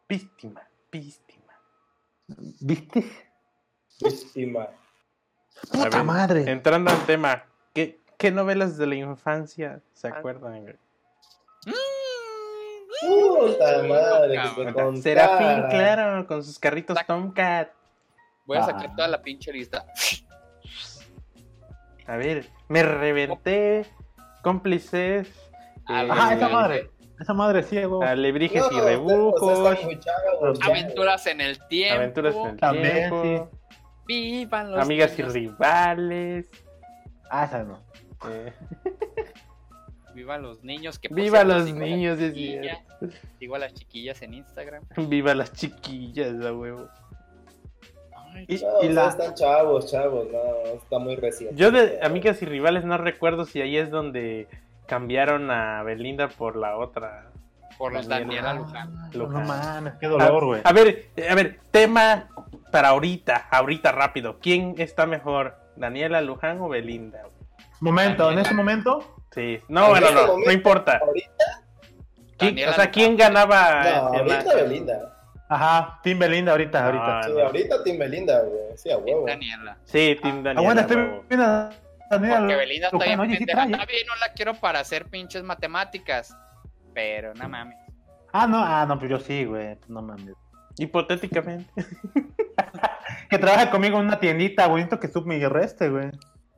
Víctima, 0.08 0.62
víctima. 0.90 1.52
¿Viste? 2.60 3.04
Víctima. 4.00 4.68
Puta 5.72 5.88
ver, 5.88 6.04
madre. 6.04 6.50
Entrando 6.50 6.90
al 6.90 7.06
tema, 7.06 7.44
¿qué, 7.72 8.00
qué 8.18 8.30
novelas 8.30 8.76
de 8.76 8.86
la 8.86 8.96
infancia 8.96 9.80
se 9.94 10.08
acuerdan? 10.08 10.62
güey? 10.62 10.76
Puta 13.06 13.82
madre, 13.82 14.38
contara. 14.54 14.96
Serafín, 14.96 15.68
claro, 15.70 16.26
con 16.26 16.42
sus 16.44 16.58
carritos 16.58 16.96
Tac. 16.96 17.06
Tomcat. 17.06 17.68
Voy 18.46 18.58
a 18.58 18.60
Ah. 18.60 18.66
sacar 18.66 18.94
toda 18.94 19.08
la 19.08 19.22
pinche 19.22 19.52
lista. 19.52 19.84
A 22.06 22.16
ver, 22.16 22.46
me 22.68 22.82
reventé, 22.82 23.86
cómplices, 24.42 25.28
Ah, 25.86 26.04
eh, 26.04 26.08
Ajá, 26.10 26.34
esa 26.34 26.48
madre. 26.48 26.90
Esa 27.20 27.34
madre 27.34 27.62
sí, 27.62 27.82
güey. 27.84 28.08
alebrijes 28.08 28.62
No, 28.70 28.76
y 28.76 28.80
rebujos, 28.80 29.78
pues, 29.84 29.98
chavos. 30.00 30.58
Aventuras 30.62 31.26
en 31.26 31.40
el 31.40 31.58
tiempo. 31.68 31.94
aventuras 31.96 32.34
en 32.34 32.46
el 32.46 32.56
También, 32.56 33.10
tiempo, 33.22 33.50
Vivan 34.06 34.72
los 34.72 34.82
amigas 34.82 35.18
y 35.18 35.22
rivales. 35.22 36.46
Ah, 37.30 37.44
esa 37.44 37.62
no. 37.64 37.82
eh, 38.28 38.52
Viva 40.14 40.38
los 40.38 40.62
niños. 40.62 40.98
Que 40.98 41.08
Viva 41.08 41.40
cierto, 41.40 41.58
los 41.58 41.74
niños, 41.74 42.18
es 42.20 42.34
Sigo 43.38 43.56
a 43.56 43.58
las 43.58 43.74
chiquillas 43.74 44.22
en 44.22 44.34
Instagram. 44.34 44.84
Viva 45.08 45.34
las 45.34 45.52
chiquillas, 45.52 46.44
a 46.44 46.52
huevo. 46.52 46.88
Ay, 48.32 48.46
Y, 48.48 48.58
No, 48.58 48.82
y 48.82 48.88
la, 48.92 49.08
están 49.08 49.34
chavos, 49.34 49.90
chavos, 49.90 50.26
no, 50.30 50.74
está 50.74 50.98
muy 50.98 51.16
reciente. 51.16 51.56
yo 51.56 51.70
de 51.70 52.00
amigas 52.02 52.40
y 52.42 52.46
rivales 52.46 52.84
no 52.84 52.96
recuerdo 52.96 53.44
si 53.44 53.60
ahí 53.60 53.76
es 53.76 53.90
donde 53.90 54.48
cambiaron 54.86 55.50
a 55.50 55.82
Belinda 55.82 56.28
por 56.28 56.56
la 56.56 56.76
otra. 56.76 57.30
por 57.78 57.92
los 57.92 58.06
Daniela. 58.06 58.54
Luján. 58.54 58.94
Ah, 58.96 59.10
Luján. 59.12 59.42
No 59.42 59.48
mames, 59.48 59.94
qué 60.00 60.06
dolor, 60.06 60.44
güey. 60.44 60.60
A 60.64 60.72
ver, 60.72 61.08
eh, 61.16 61.28
a 61.28 61.34
ver, 61.34 61.60
tema 61.70 62.28
para 62.70 62.88
ahorita, 62.88 63.48
ahorita 63.50 63.92
rápido. 63.92 64.38
¿Quién 64.40 64.74
está 64.78 65.06
mejor, 65.06 65.56
Daniela 65.76 66.20
Luján 66.20 66.60
o 66.60 66.68
Belinda? 66.68 67.22
Momento, 67.80 68.30
en 68.30 68.38
ese 68.38 68.54
momento. 68.54 69.14
Sí, 69.34 69.58
no, 69.68 69.84
En 69.86 69.90
bueno, 69.90 70.10
no, 70.12 70.38
no 70.38 70.52
importa. 70.52 70.98
Ahorita, 71.02 71.44
¿Quién- 72.38 72.68
o 72.68 72.72
sea. 72.72 72.90
¿quién 72.90 73.16
ganaba? 73.16 73.82
no, 73.82 74.14
en 74.20 74.28
la- 74.28 74.34
ahorita 74.36 74.54
Belinda. 74.54 75.10
Ajá, 75.48 76.00
Team 76.02 76.18
Belinda 76.18 76.52
ahorita, 76.52 76.80
No, 76.80 76.86
ahorita. 76.86 77.22
Sí, 77.28 77.32
no. 77.34 77.40
ahorita 77.46 77.84
Team 77.84 77.98
Belinda, 77.98 78.40
güey. 78.40 78.76
Sí, 78.76 78.90
a 78.90 78.96
huevo. 78.98 79.26
Daniela. 79.26 79.76
Sí, 79.84 80.18
Team 80.22 80.42
Daniela. 80.42 80.60
Aguanta, 80.60 80.80
estoy 80.82 80.96
huevo. 80.96 81.24
viendo 81.28 81.46
a 81.46 81.70
Daniela 82.10 82.38
Porque 82.38 82.56
Belinda 82.56 82.86
está 82.88 83.04
bien 83.04 83.20
Oye, 83.20 83.30
sí 83.32 83.36
pendeja. 83.38 83.58
trae. 83.58 83.72
Está 83.72 83.86
bien, 83.86 84.06
no 84.06 84.14
la 84.16 84.32
quiero 84.32 84.54
para 84.54 84.80
hacer 84.80 85.06
pinches 85.06 85.42
matemáticas. 85.42 86.36
Pero 86.94 87.34
no 87.34 87.48
mames. 87.48 87.76
Ah, 88.32 88.46
no, 88.46 88.58
ah, 88.64 88.84
no, 88.86 88.98
pues 88.98 89.10
yo 89.10 89.18
sí, 89.20 89.44
güey. 89.44 89.76
No 89.88 90.00
mames. 90.02 90.34
Hipotéticamente. 90.78 91.70
Que 93.28 93.38
trabaja 93.38 93.70
conmigo 93.70 93.98
en 93.98 94.06
una 94.06 94.18
tiendita, 94.20 94.66
bonito 94.66 94.98
que 95.00 95.08
sub 95.08 95.26
mi 95.26 95.44
reste, 95.44 95.88
güey. 95.88 96.10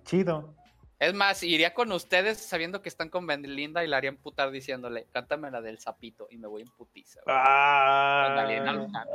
Chido. 0.05 0.55
Es 0.99 1.13
más, 1.13 1.43
iría 1.43 1.75
con 1.75 1.93
ustedes 1.93 2.39
sabiendo 2.39 2.81
que 2.81 2.89
están 2.89 3.11
con 3.11 3.27
Belinda 3.27 3.85
y 3.85 3.87
la 3.87 3.99
haría 3.99 4.09
emputar 4.09 4.51
diciéndole, 4.51 5.07
cántame 5.13 5.51
la 5.51 5.61
del 5.61 5.79
sapito 5.79 6.27
y 6.31 6.39
me 6.39 6.47
voy 6.49 6.63
en 6.63 6.69
putiza. 6.69 7.21
Ah, 7.27 8.25
Con 8.29 8.37
Daniela 8.37 8.73
Luján. 8.73 9.07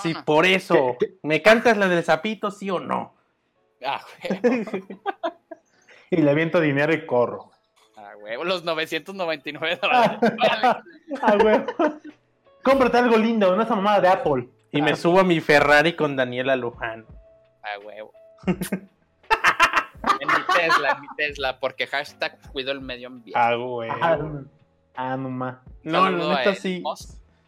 sí, 0.00 0.12
Ah. 0.16 0.22
por 0.24 0.46
eso. 0.46 0.96
¿Me 1.22 1.42
cantas 1.42 1.76
la 1.76 1.88
del 1.88 2.04
sapito, 2.04 2.50
sí 2.52 2.70
o 2.70 2.78
no? 2.78 3.14
Ah, 3.84 4.00
güey. 4.28 4.40
Y 6.10 6.16
le 6.22 6.30
aviento 6.30 6.58
dinero 6.60 6.94
y 6.94 7.04
corro. 7.04 7.50
Ah, 7.96 8.12
güey. 8.18 8.42
Los 8.44 8.64
999 8.64 9.76
dólares. 9.82 10.18
Vale. 10.20 10.82
Ah, 11.20 11.36
güey. 11.38 11.60
Cómprate 12.62 12.96
algo 12.96 13.18
lindo, 13.18 13.54
no 13.54 13.62
esa 13.62 13.74
mamada 13.74 14.00
de 14.00 14.08
Apple. 14.08 14.48
Y 14.72 14.80
me 14.80 14.96
subo 14.96 15.20
a 15.20 15.24
mi 15.24 15.40
Ferrari 15.40 15.94
con 15.94 16.16
Daniela 16.16 16.56
Luján. 16.56 17.04
Ah, 17.62 17.78
huevo. 17.84 18.12
en 20.20 20.28
mi 20.28 20.56
Tesla, 20.56 20.90
en 20.92 21.00
mi 21.00 21.08
Tesla, 21.16 21.58
porque 21.60 21.86
hashtag 21.86 22.38
cuido 22.52 22.72
el 22.72 22.80
medio 22.80 23.08
ambiente. 23.08 23.38
Ah, 23.38 23.54
güey. 23.54 23.90
Ah, 23.90 24.18
ah, 24.96 25.16
no 25.16 25.30
más. 25.30 25.58
No, 25.82 26.04
Saludo 26.04 26.32
la 26.32 26.38
neta 26.38 26.54
sí. 26.54 26.82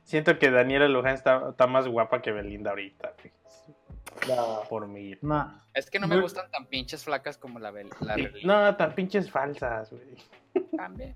Siento 0.05 0.39
que 0.39 0.51
Daniela 0.51 0.89
Luján 0.89 1.15
está, 1.15 1.51
está 1.51 1.67
más 1.67 1.87
guapa 1.87 2.21
que 2.21 2.33
Belinda 2.33 2.71
ahorita. 2.71 3.13
No. 4.29 4.63
Por 4.69 4.89
mí. 4.89 5.15
No. 5.23 5.61
Es 5.73 5.91
que 5.91 5.99
no 6.01 6.09
me 6.09 6.21
gustan 6.21 6.51
tan 6.51 6.67
pinches 6.67 7.05
flacas 7.05 7.39
como 7.39 7.59
la, 7.59 7.71
Bel 7.71 7.89
la 8.01 8.17
Belinda. 8.17 8.71
No, 8.71 8.77
tan 8.77 8.95
pinches 8.95 9.31
falsas, 9.31 9.91
güey. 9.91 10.67
También. 10.77 11.15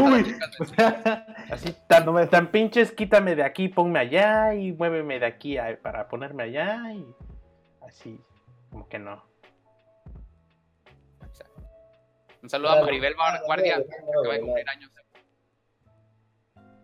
Uy. 0.00 0.36
así, 1.50 1.74
tan, 1.88 2.28
tan 2.30 2.46
pinches, 2.48 2.92
quítame 2.92 3.34
de 3.34 3.42
aquí, 3.42 3.68
ponme 3.68 3.98
allá 3.98 4.54
y 4.54 4.72
muéveme 4.72 5.18
de 5.18 5.26
aquí 5.26 5.58
a- 5.58 5.78
para 5.80 6.08
ponerme 6.08 6.44
allá 6.44 6.92
y 6.92 7.04
así, 7.86 8.20
como 8.70 8.88
que 8.88 8.98
no. 8.98 9.27
Un 12.42 12.48
saludo 12.48 12.70
a 12.70 12.80
Maribel 12.82 13.14
Guardia, 13.46 13.78
No, 13.78 14.22
que 14.22 14.28
va 14.28 14.34
a 14.34 14.38
no, 14.38 14.44
cumplir 14.46 14.68
años. 14.68 14.90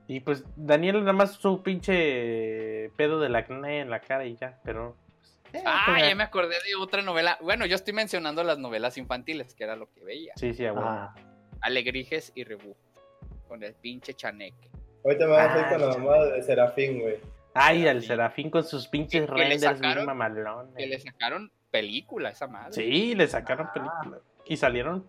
Y 0.07 0.21
pues 0.21 0.45
Daniel 0.57 1.01
nada 1.01 1.13
más 1.15 1.33
su 1.33 1.63
pinche 1.63 2.91
pedo 2.97 3.21
del 3.21 3.35
acné 3.37 3.81
en 3.81 3.89
la 3.91 4.01
cara 4.01 4.27
y 4.27 4.37
ya, 4.37 4.61
pero... 4.63 4.97
pues, 5.51 5.63
eh, 5.63 5.65
Ah, 5.67 5.97
ya 5.99 6.15
me 6.15 6.25
acordé 6.25 6.57
de 6.67 6.75
otra 6.79 7.01
novela. 7.01 7.39
Bueno, 7.41 7.65
yo 7.65 7.75
estoy 7.75 7.95
mencionando 7.95 8.45
las 8.45 8.59
novelas 8.59 8.99
infantiles, 8.99 9.55
que 9.55 9.65
era 9.65 9.77
lo 9.77 9.91
que 9.93 10.05
veía. 10.05 10.35
Sí, 10.37 10.53
sí, 10.53 10.67
a 10.67 10.73
huevo. 10.75 10.87
ah, 10.87 11.15
Alegrijes 11.63 12.33
y 12.35 12.45
Rebú. 12.45 12.77
con 13.49 13.63
el 13.63 13.75
pinche 13.75 14.13
chaneque. 14.15 14.69
Ahorita 15.05 15.25
me 15.27 15.33
vas 15.33 15.55
a 15.57 15.59
ir 15.61 15.65
Ah, 15.65 15.69
con 15.71 15.81
la 15.81 15.97
mamá 15.99 16.25
de 16.25 16.43
Serafín, 16.43 17.01
güey. 17.01 17.17
Ay, 17.55 17.87
el 17.87 18.03
Serafín 18.03 18.51
con 18.51 18.65
sus 18.65 18.89
pinches 18.89 19.23
Que- 19.23 19.27
que 19.29 19.33
le 19.45 19.49
renders 19.51 19.81
bien 19.81 20.05
mamalones. 20.05 20.75
Que 20.77 20.87
le 20.87 20.99
sacaron 20.99 21.51
película 21.71 22.29
a 22.31 22.33
esa 22.33 22.47
madre. 22.47 22.73
Sí, 22.73 23.15
le 23.15 23.27
sacaron 23.29 23.69
películas. 23.73 24.21
Y 24.47 24.57
salieron 24.59 25.07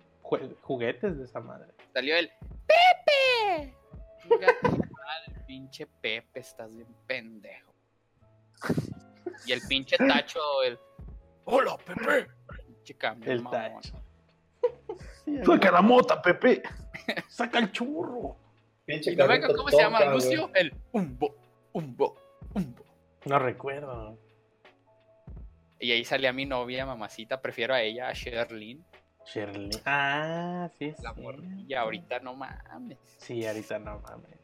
juguetes 0.61 1.17
de 1.17 1.25
esa 1.25 1.39
madre. 1.39 1.71
Salió 1.93 2.15
el 2.17 2.29
Pepe. 2.67 3.73
Madre, 4.29 5.43
pinche 5.47 5.85
Pepe, 5.85 6.39
estás 6.39 6.75
bien 6.75 6.87
pendejo. 7.05 7.73
Y 9.45 9.51
el 9.51 9.61
pinche 9.67 9.97
tacho, 9.97 10.39
el 10.63 10.79
Hola, 11.45 11.77
Pepe. 11.77 12.27
Pinche 12.65 12.95
cambio, 12.95 13.31
El 13.31 13.41
mamón. 13.41 13.81
tacho. 13.81 14.01
Sí, 15.25 15.37
Saca 15.45 15.71
la 15.71 15.81
mota, 15.81 16.21
Pepe. 16.21 16.63
Saca 17.29 17.59
el 17.59 17.71
churro. 17.71 18.35
Pinche 18.85 19.11
Y 19.13 19.15
no 19.15 19.27
venga, 19.27 19.47
¿cómo 19.53 19.69
se 19.69 19.77
llama? 19.77 20.05
Lucio, 20.05 20.47
güey. 20.49 20.61
el 20.61 20.73
Umbo, 20.91 21.35
Umbo, 21.73 22.15
Umbo. 22.53 22.85
No 23.25 23.39
recuerdo. 23.39 24.17
Y 25.79 25.91
ahí 25.91 26.03
salía 26.05 26.31
mi 26.33 26.45
novia, 26.45 26.85
mamacita, 26.85 27.41
prefiero 27.41 27.73
a 27.73 27.81
ella, 27.81 28.07
a 28.07 28.13
Sherlyn. 28.13 28.83
Shirley. 29.25 29.71
Ah, 29.85 30.69
sí, 30.77 30.91
sí. 30.95 31.03
La 31.03 31.13
morrilla, 31.13 31.81
ahorita 31.81 32.19
no 32.19 32.35
mames. 32.35 32.97
Sí, 33.17 33.45
ahorita 33.45 33.79
no 33.79 33.99
mames. 33.99 34.39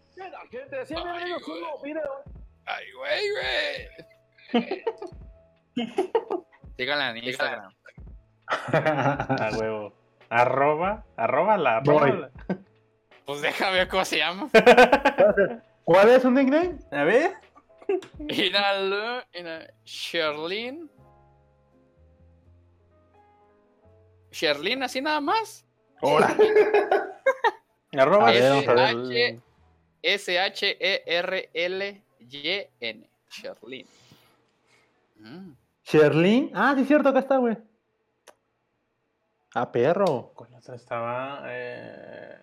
Ay, 2.65 2.85
güey, 2.93 3.29
güey. 4.53 4.69
Síganla 6.77 7.09
en 7.11 7.17
Instagram. 7.17 7.73
A 8.47 9.49
huevo. 9.57 9.93
Arroba, 10.29 11.05
arroba 11.17 11.57
la, 11.57 11.77
arroba 11.77 12.07
la. 12.07 12.31
Pues 13.25 13.41
déjame 13.41 13.77
ver 13.79 13.87
cómo 13.87 14.05
se 14.05 14.17
llama. 14.17 14.49
¿Cuál 15.83 16.09
es 16.09 16.23
un 16.25 16.35
nickname? 16.35 16.77
A 16.91 17.03
ver. 17.03 17.33
Inalo, 18.29 19.23
ina- 19.33 19.67
Sherlyn. 24.31 24.79
Sherlyn, 24.79 24.83
así 24.83 25.01
nada 25.01 25.21
más. 25.21 25.65
Hola. 26.01 26.35
Arroba. 27.97 28.29
A 28.29 28.31
ver, 28.31 28.49
vamos 28.51 28.67
a 28.67 28.73
ver. 28.73 29.39
S-H- 30.03 30.77
S-H-E-R-L-Y-N. 31.71 33.09
Sherlyn. 33.29 33.85
Mm. 35.19 35.51
Sherlyn. 35.83 36.51
Ah, 36.53 36.73
sí, 36.75 36.81
es 36.81 36.87
cierto, 36.87 37.09
acá 37.09 37.19
está, 37.19 37.37
güey. 37.37 37.57
Ah, 39.53 39.71
perro. 39.71 40.31
¿Cuál 40.35 40.53
otra 40.55 40.75
estaba? 40.75 41.41
Eh... 41.45 42.37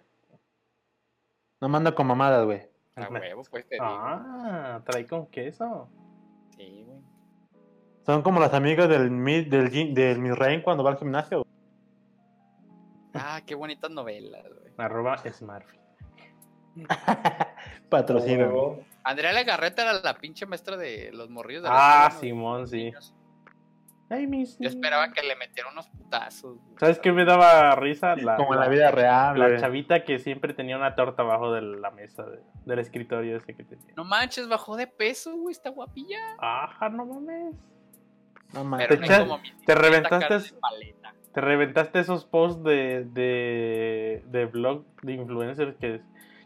No 1.60 1.68
manda 1.68 1.94
con 1.94 2.06
mamadas, 2.06 2.44
güey. 2.44 2.62
A 2.96 3.08
huevo, 3.08 3.42
pues 3.50 3.66
te 3.68 3.76
digo. 3.76 3.84
Ah, 3.86 4.80
trae 4.84 5.06
con 5.06 5.26
queso. 5.26 5.88
Sí, 6.56 6.84
güey. 6.86 6.98
Son 8.04 8.22
como 8.22 8.40
las 8.40 8.52
amigas 8.54 8.88
del, 8.88 9.08
del, 9.48 9.70
gym- 9.70 9.92
del 9.94 10.18
Misrain 10.18 10.62
cuando 10.62 10.82
va 10.84 10.90
al 10.92 10.98
gimnasio. 10.98 11.46
Ah, 13.38 13.42
qué 13.46 13.54
bonitas 13.54 13.90
novelas, 13.90 14.42
güey. 14.44 14.72
Arroba 14.78 15.16
Smartfit. 15.18 15.80
Patrocina. 17.88 18.44
Huevo. 18.46 18.84
Andrea 19.04 19.32
Legarreta 19.32 19.82
era 19.82 19.92
la 19.94 20.14
pinche 20.14 20.46
maestra 20.46 20.76
de 20.76 21.10
los 21.12 21.30
morrillos 21.30 21.62
de 21.62 21.68
Ah. 21.72 22.10
Simón, 22.20 22.66
sí. 22.66 22.84
Niños. 22.84 23.14
Ay, 24.10 24.26
mis 24.26 24.58
Yo 24.58 24.68
esperaba 24.68 25.12
que 25.12 25.22
le 25.22 25.36
metieran 25.36 25.72
unos 25.72 25.86
putazos. 25.88 26.56
güey. 26.58 26.76
¿Sabes 26.80 26.98
qué 26.98 27.12
me 27.12 27.24
daba 27.26 27.74
risa? 27.76 28.16
La, 28.16 28.36
como 28.36 28.54
en 28.54 28.60
la 28.60 28.66
la- 28.66 28.70
vida 28.72 28.90
real, 28.90 29.38
La 29.38 29.48
güey. 29.48 29.60
chavita 29.60 30.02
que 30.04 30.18
siempre 30.18 30.54
tenía 30.54 30.76
una 30.78 30.94
torta 30.94 31.22
abajo 31.22 31.52
de 31.52 31.60
la 31.62 31.90
mesa 31.90 32.22
de- 32.24 32.40
del 32.64 32.78
escritorio 32.78 33.36
ese 33.36 33.54
que 33.54 33.64
tenía. 33.64 33.92
No 33.96 34.04
manches, 34.04 34.48
bajó 34.48 34.76
de 34.76 34.86
peso, 34.86 35.36
güey, 35.36 35.52
está 35.52 35.68
guapilla. 35.70 36.18
Ajá, 36.38 36.88
no 36.88 37.04
mames. 37.04 37.54
No 38.54 38.62
Pero 38.62 38.64
mames. 38.64 38.88
Te 38.88 38.96
no 38.96 39.04
echa- 39.04 39.12
es 39.14 39.18
como 39.20 39.38
mi 39.38 39.52
te 39.66 39.74
reventaste 39.74 40.34
Te 41.38 41.42
reventaste 41.42 42.00
esos 42.00 42.24
posts 42.24 42.64
de, 42.64 43.04
de, 43.12 44.24
de 44.26 44.46
blog 44.46 44.84
de 45.02 45.12
influencers 45.12 45.76
que... 45.76 46.00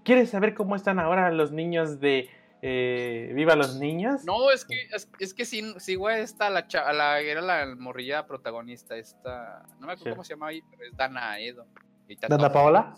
¿Quieres 0.05 0.29
saber 0.29 0.53
cómo 0.53 0.77
están 0.77 0.99
ahora 0.99 1.31
los 1.31 1.51
niños 1.51 1.99
de 1.99 2.29
eh, 2.61 3.33
Viva 3.35 3.57
los 3.57 3.79
Niños? 3.79 4.23
No, 4.27 4.51
es 4.51 4.67
que, 4.67 4.75
es, 4.95 5.09
es 5.19 5.33
que 5.33 5.47
sí, 5.47 5.73
sí, 5.79 5.95
güey, 5.95 6.21
esta, 6.21 6.51
la, 6.51 6.69
cha- 6.69 6.93
la, 6.93 7.21
era 7.21 7.41
la 7.41 7.75
morrilla 7.75 8.27
protagonista, 8.27 8.95
esta, 8.99 9.63
no 9.81 9.87
me 9.87 9.95
acuerdo 9.95 10.05
Sí. 10.05 10.11
cómo 10.11 10.25
se 10.25 10.35
llama 10.35 10.49
ahí, 10.49 10.61
pero 10.71 10.83
es 10.85 10.95
Dana 10.95 11.39
Edo. 11.41 11.67
Y 12.07 12.13
está 12.13 12.29
¿Dana 12.29 12.53
Paola? 12.53 12.95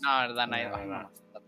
No, 0.00 0.24
es 0.24 0.34
Dana 0.34 0.62
Edo. 0.62 0.78
No, 0.78 0.86
no. 1.02 1.10
está 1.10 1.40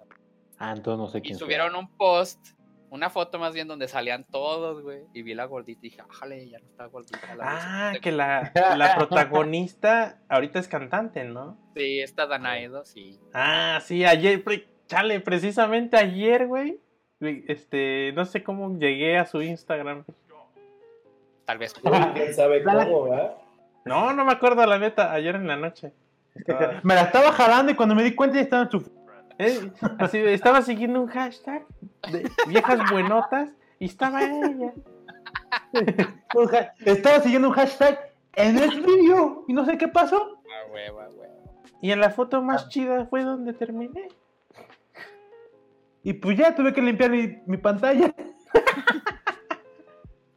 Ah, 0.58 0.74
entonces 0.76 0.98
no 0.98 1.08
sé 1.08 1.18
Y 1.18 1.22
quién 1.22 1.38
sea. 1.38 1.46
subieron 1.46 1.74
un 1.74 1.88
post, 1.96 2.48
una 2.90 3.10
foto 3.10 3.38
más 3.38 3.52
bien 3.54 3.68
donde 3.68 3.88
salían 3.88 4.24
todos, 4.24 4.82
güey, 4.82 5.00
y 5.12 5.22
vi 5.22 5.34
la 5.34 5.44
gordita 5.46 5.80
y 5.86 5.90
dije, 5.90 6.02
ájale, 6.08 6.48
ya 6.48 6.58
no 6.60 6.66
está 6.66 6.86
gordita. 6.86 7.34
La 7.36 7.44
Ah, 7.88 7.90
ves". 7.92 8.00
que 8.00 8.12
la, 8.12 8.52
la 8.76 8.94
protagonista 8.96 10.18
ahorita 10.28 10.58
es 10.58 10.68
cantante, 10.68 11.24
¿no? 11.24 11.58
Sí, 11.74 12.00
esta 12.00 12.26
Dana 12.26 12.58
Edo, 12.60 12.84
sí. 12.84 13.18
Ah, 13.34 13.80
sí, 13.82 14.04
ayer, 14.04 14.42
pre- 14.44 14.66
chale, 14.86 15.20
precisamente 15.20 15.96
ayer, 15.96 16.46
güey. 16.46 16.80
Este, 17.20 18.12
no 18.14 18.24
sé 18.26 18.42
cómo 18.42 18.78
llegué 18.78 19.16
a 19.18 19.24
su 19.26 19.40
Instagram. 19.42 20.04
Tal 21.44 21.58
vez. 21.58 21.74
¿Quién 22.14 22.34
sabe 22.34 22.62
cómo, 22.62 23.04
verdad? 23.04 23.34
No, 23.84 24.12
no 24.12 24.24
me 24.24 24.32
acuerdo 24.32 24.64
la 24.66 24.78
neta, 24.78 25.12
ayer 25.12 25.34
en 25.36 25.46
la 25.46 25.56
noche. 25.56 25.92
Estaba, 26.34 26.80
Me 26.82 26.94
la 26.94 27.02
estaba 27.02 27.32
jalando 27.32 27.72
y 27.72 27.74
cuando 27.74 27.94
me 27.94 28.02
di 28.02 28.14
cuenta 28.14 28.36
ya 28.36 28.42
estaba 28.42 28.62
en 28.64 28.70
su... 28.70 28.95
eh, 29.38 29.70
así, 29.98 30.18
estaba 30.18 30.62
siguiendo 30.62 31.00
un 31.00 31.08
hashtag 31.08 31.66
de 32.10 32.30
viejas 32.48 32.90
buenotas 32.90 33.50
y 33.78 33.86
estaba 33.86 34.22
ella. 34.22 34.72
Estaba 36.84 37.20
siguiendo 37.20 37.48
un 37.48 37.54
hashtag 37.54 37.98
en 38.34 38.58
el 38.58 38.82
vídeo 38.82 39.44
y 39.48 39.52
no 39.52 39.64
sé 39.64 39.78
qué 39.78 39.88
pasó. 39.88 40.40
Ah, 40.44 40.72
huevo, 40.72 41.00
ah, 41.00 41.08
huevo. 41.14 41.62
Y 41.80 41.92
en 41.92 42.00
la 42.00 42.10
foto 42.10 42.42
más 42.42 42.68
chida 42.68 43.06
fue 43.06 43.22
donde 43.22 43.52
terminé. 43.52 44.08
Y 46.02 46.14
pues 46.14 46.38
ya 46.38 46.54
tuve 46.54 46.72
que 46.72 46.82
limpiar 46.82 47.10
mi, 47.10 47.38
mi 47.46 47.56
pantalla. 47.56 48.14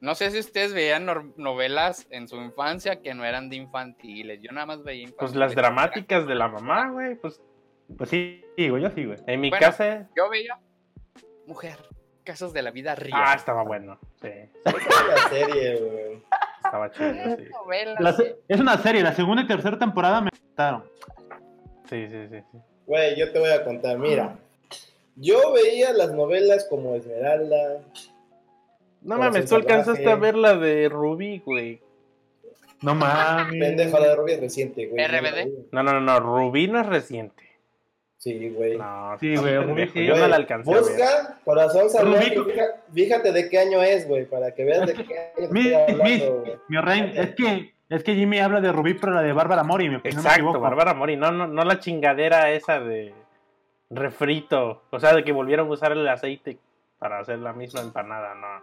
No 0.01 0.15
sé 0.15 0.31
si 0.31 0.39
ustedes 0.39 0.73
veían 0.73 1.05
novelas 1.35 2.07
en 2.09 2.29
su 2.29 2.37
infancia 2.37 3.01
que 3.01 3.13
no 3.13 3.25
eran 3.25 3.49
de 3.49 3.57
infantiles. 3.57 4.41
Yo 4.41 4.51
nada 4.53 4.65
más 4.65 4.81
veía 4.81 5.01
infantiles. 5.01 5.19
Pues 5.19 5.35
las 5.35 5.55
dramáticas 5.55 6.25
de 6.25 6.35
la 6.35 6.47
mamá, 6.47 6.89
güey. 6.89 7.15
Pues 7.15 7.41
Pues 7.97 8.09
sí, 8.09 8.43
güey, 8.57 8.81
yo 8.83 8.89
sí, 8.91 9.05
güey. 9.05 9.17
en 9.27 9.41
mi 9.41 9.49
Bueno. 9.49 9.65
casa. 9.65 10.07
Yo 10.15 10.29
veía 10.29 10.57
Mujer, 11.45 11.77
casos 12.23 12.53
de 12.53 12.61
la 12.61 12.69
vida 12.71 12.93
real. 12.95 13.13
Ah, 13.25 13.33
estaba 13.35 13.63
bueno. 13.63 13.99
Sí, 14.21 14.29
la 14.65 15.29
serie, 15.29 15.77
güey. 15.77 16.23
estaba 16.63 16.91
chido, 16.91 17.11
sí. 17.37 17.43
La 17.99 18.13
se- 18.13 18.35
es 18.47 18.59
una 18.59 18.77
serie, 18.77 19.01
la 19.01 19.13
segunda 19.13 19.41
y 19.41 19.47
tercera 19.47 19.79
temporada 19.79 20.21
me 20.21 20.29
gustaron. 20.29 20.83
Sí, 21.89 22.07
sí, 22.07 22.27
sí. 22.29 22.39
sí. 22.51 22.57
Güey, 22.85 23.17
yo 23.17 23.31
te 23.31 23.39
voy 23.39 23.49
a 23.49 23.63
contar, 23.65 23.97
mira. 23.97 24.37
Yo 25.15 25.51
veía 25.53 25.91
las 25.91 26.11
novelas 26.13 26.67
como 26.69 26.95
Esmeralda. 26.95 27.81
No 29.01 29.17
mames, 29.17 29.49
tú 29.49 29.55
alcanzaste 29.55 30.09
a 30.09 30.15
ver 30.15 30.35
la 30.35 30.55
de 30.55 30.87
Rubí, 30.87 31.39
güey. 31.43 31.81
No 32.81 32.93
mames. 32.95 33.59
Pendeja, 33.59 33.99
la 33.99 34.09
de 34.09 34.15
Rubí 34.15 34.31
es 34.33 34.39
reciente, 34.39 34.85
güey. 34.87 35.03
RBD. 35.05 35.49
No, 35.71 35.81
no, 35.83 35.93
no, 35.93 35.99
no, 36.01 36.19
Rubí 36.19 36.67
no 36.67 36.79
es 36.79 36.85
reciente. 36.85 37.48
Sí, 38.19 38.49
güey. 38.49 38.77
No, 38.77 39.17
Sí, 39.17 39.35
güey, 39.37 39.57
Rubí 39.63 39.87
sí. 39.87 40.05
Yo 40.05 40.15
no 40.17 40.27
la 40.27 40.35
alcancé. 40.35 40.69
Busca 40.69 41.39
Corazón 41.45 41.89
Salvaje. 41.89 42.35
Fíjate 42.93 43.31
de 43.31 43.49
qué 43.49 43.59
año 43.59 43.81
es, 43.81 44.07
güey, 44.07 44.25
para 44.25 44.53
que 44.53 44.65
veas 44.65 44.85
de 44.87 44.93
qué 44.93 45.31
año 45.37 45.47
Mi, 45.51 45.73
hablando, 45.73 46.43
mi, 46.67 46.77
rey, 46.81 47.13
es 47.15 47.33
que, 47.35 47.73
es 47.87 48.03
que 48.03 48.15
Jimmy 48.15 48.39
habla 48.39 48.59
de 48.59 48.73
Rubí, 48.73 48.93
pero 48.95 49.13
la 49.13 49.21
de 49.21 49.31
Bárbara 49.31 49.63
Mori. 49.63 49.85
Me, 49.89 49.95
no 49.97 50.01
me 50.03 50.09
Exacto, 50.09 50.31
equivoco. 50.33 50.59
Bárbara 50.59 50.93
Mori. 50.93 51.15
No, 51.15 51.31
no, 51.31 51.47
no 51.47 51.63
la 51.63 51.79
chingadera 51.79 52.51
esa 52.51 52.81
de 52.81 53.13
refrito. 53.89 54.83
O 54.89 54.99
sea, 54.99 55.13
de 55.13 55.23
que 55.23 55.31
volvieron 55.31 55.67
a 55.67 55.71
usar 55.71 55.93
el 55.93 56.05
aceite 56.07 56.57
para 56.99 57.19
hacer 57.19 57.39
la 57.39 57.53
misma 57.53 57.79
empanada, 57.81 58.35
no. 58.35 58.61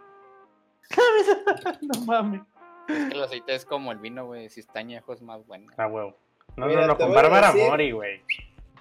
No 1.81 2.05
mames. 2.05 2.41
Es 2.87 3.09
que 3.09 3.15
el 3.15 3.23
aceite 3.23 3.55
es 3.55 3.65
como 3.65 3.91
el 3.91 3.97
vino, 3.97 4.25
güey. 4.27 4.49
Si 4.49 4.59
está 4.59 4.79
añejo 4.79 5.13
es 5.13 5.21
más 5.21 5.45
bueno. 5.47 5.71
A 5.77 5.87
huevo. 5.87 6.15
No, 6.55 6.67
Mira, 6.67 6.81
no, 6.81 6.87
no, 6.87 6.97
con 6.97 7.11
Bárbara 7.13 7.51
decir- 7.51 7.67
Mori, 7.69 7.91
güey. 7.91 8.21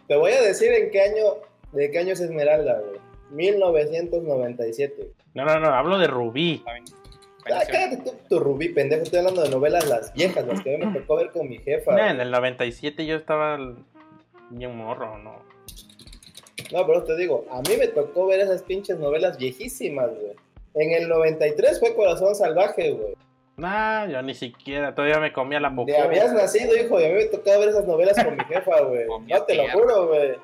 Te 0.09 0.17
voy 0.17 0.33
a 0.33 0.43
decir 0.43 0.73
en 0.73 0.91
qué 0.91 1.03
año, 1.03 1.25
de 1.73 1.91
qué 1.91 1.99
año 1.99 2.13
es 2.13 2.21
Esmeralda, 2.21 2.81
güey. 2.81 3.01
1997. 3.31 5.11
No, 5.35 5.45
no, 5.45 5.59
no, 5.61 5.69
hablo 5.69 5.99
de 5.99 6.07
Rubí. 6.07 6.63
¿saben? 6.65 6.85
Ah, 7.53 7.63
cállate 7.71 7.99
tú, 7.99 8.13
tu 8.29 8.39
Rubí, 8.41 8.71
pendejo. 8.71 9.03
Estoy 9.03 9.21
hablando 9.21 9.43
de 9.43 9.51
novelas 9.51 9.89
las 9.89 10.13
viejas, 10.15 10.47
las 10.47 10.63
que 10.63 10.75
a 10.75 10.79
mí 10.79 10.87
me 10.87 11.01
tocó 11.01 11.17
ver 11.17 11.31
con 11.31 11.49
mi 11.49 11.59
jefa. 11.59 11.93
No, 11.93 12.09
en 12.09 12.21
el 12.21 12.31
97 12.31 13.07
yo 13.07 13.17
estaba 13.17 13.59
bien 14.51 14.77
morro, 14.77 15.19
¿no? 15.19 15.43
No, 16.73 16.87
pero 16.87 17.05
te 17.05 17.17
digo, 17.17 17.45
a 17.51 17.61
mí 17.63 17.77
me 17.79 17.89
tocó 17.89 18.27
ver 18.27 18.41
esas 18.41 18.63
pinches 18.63 18.99
novelas 18.99 19.39
viejísimas, 19.39 20.11
güey. 20.11 20.35
En 20.75 20.93
el 20.93 21.09
93 21.09 21.79
fue 21.79 21.95
Corazón 21.95 22.35
Salvaje, 22.35 22.91
güey. 22.93 23.15
Nah, 23.57 24.05
yo 24.07 24.21
ni 24.23 24.35
siquiera, 24.35 24.95
todavía 24.95 25.19
me 25.19 25.33
comía 25.33 25.59
la 25.61 25.71
Te 25.71 25.75
boca. 25.75 26.03
habías 26.05 26.33
nacido, 26.33 26.77
hijo, 26.77 27.01
y 27.01 27.05
a 27.05 27.09
mí 27.09 27.15
me 27.15 27.25
tocaba 27.27 27.59
ver 27.59 27.69
esas 27.71 27.87
novelas 27.87 28.23
con 28.23 28.37
mi 28.37 28.45
jefa, 28.45 28.81
güey. 28.83 29.07
No 29.27 29.43
te 29.45 29.55
lo 29.55 29.71
juro, 29.71 30.09
güey. 30.09 30.35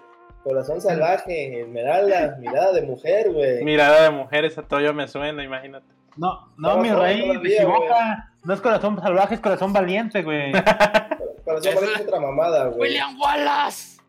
Corazón 0.42 0.80
salvaje, 0.80 1.60
Esmeralda, 1.60 2.36
mirada 2.40 2.72
de 2.72 2.82
mujer, 2.82 3.30
güey. 3.30 3.62
Mirada 3.62 4.04
de 4.04 4.10
mujer, 4.10 4.44
esa 4.44 4.62
todavía 4.62 4.92
me 4.92 5.06
suena, 5.06 5.44
imagínate. 5.44 5.86
No, 6.16 6.52
no, 6.56 6.78
mi 6.78 6.90
rey, 6.90 7.20
te 7.20 7.26
todavía, 7.28 7.56
equivoca. 7.62 8.32
No 8.44 8.54
es 8.54 8.60
corazón 8.60 9.00
salvaje, 9.00 9.34
es 9.34 9.40
corazón 9.40 9.72
valiente, 9.72 10.22
güey. 10.22 10.52
Corazón 11.44 11.72
salvaje 11.74 11.94
es 11.94 12.00
otra 12.06 12.20
mamada, 12.20 12.66
güey. 12.66 12.80
William 12.90 13.20
Wallace. 13.20 14.00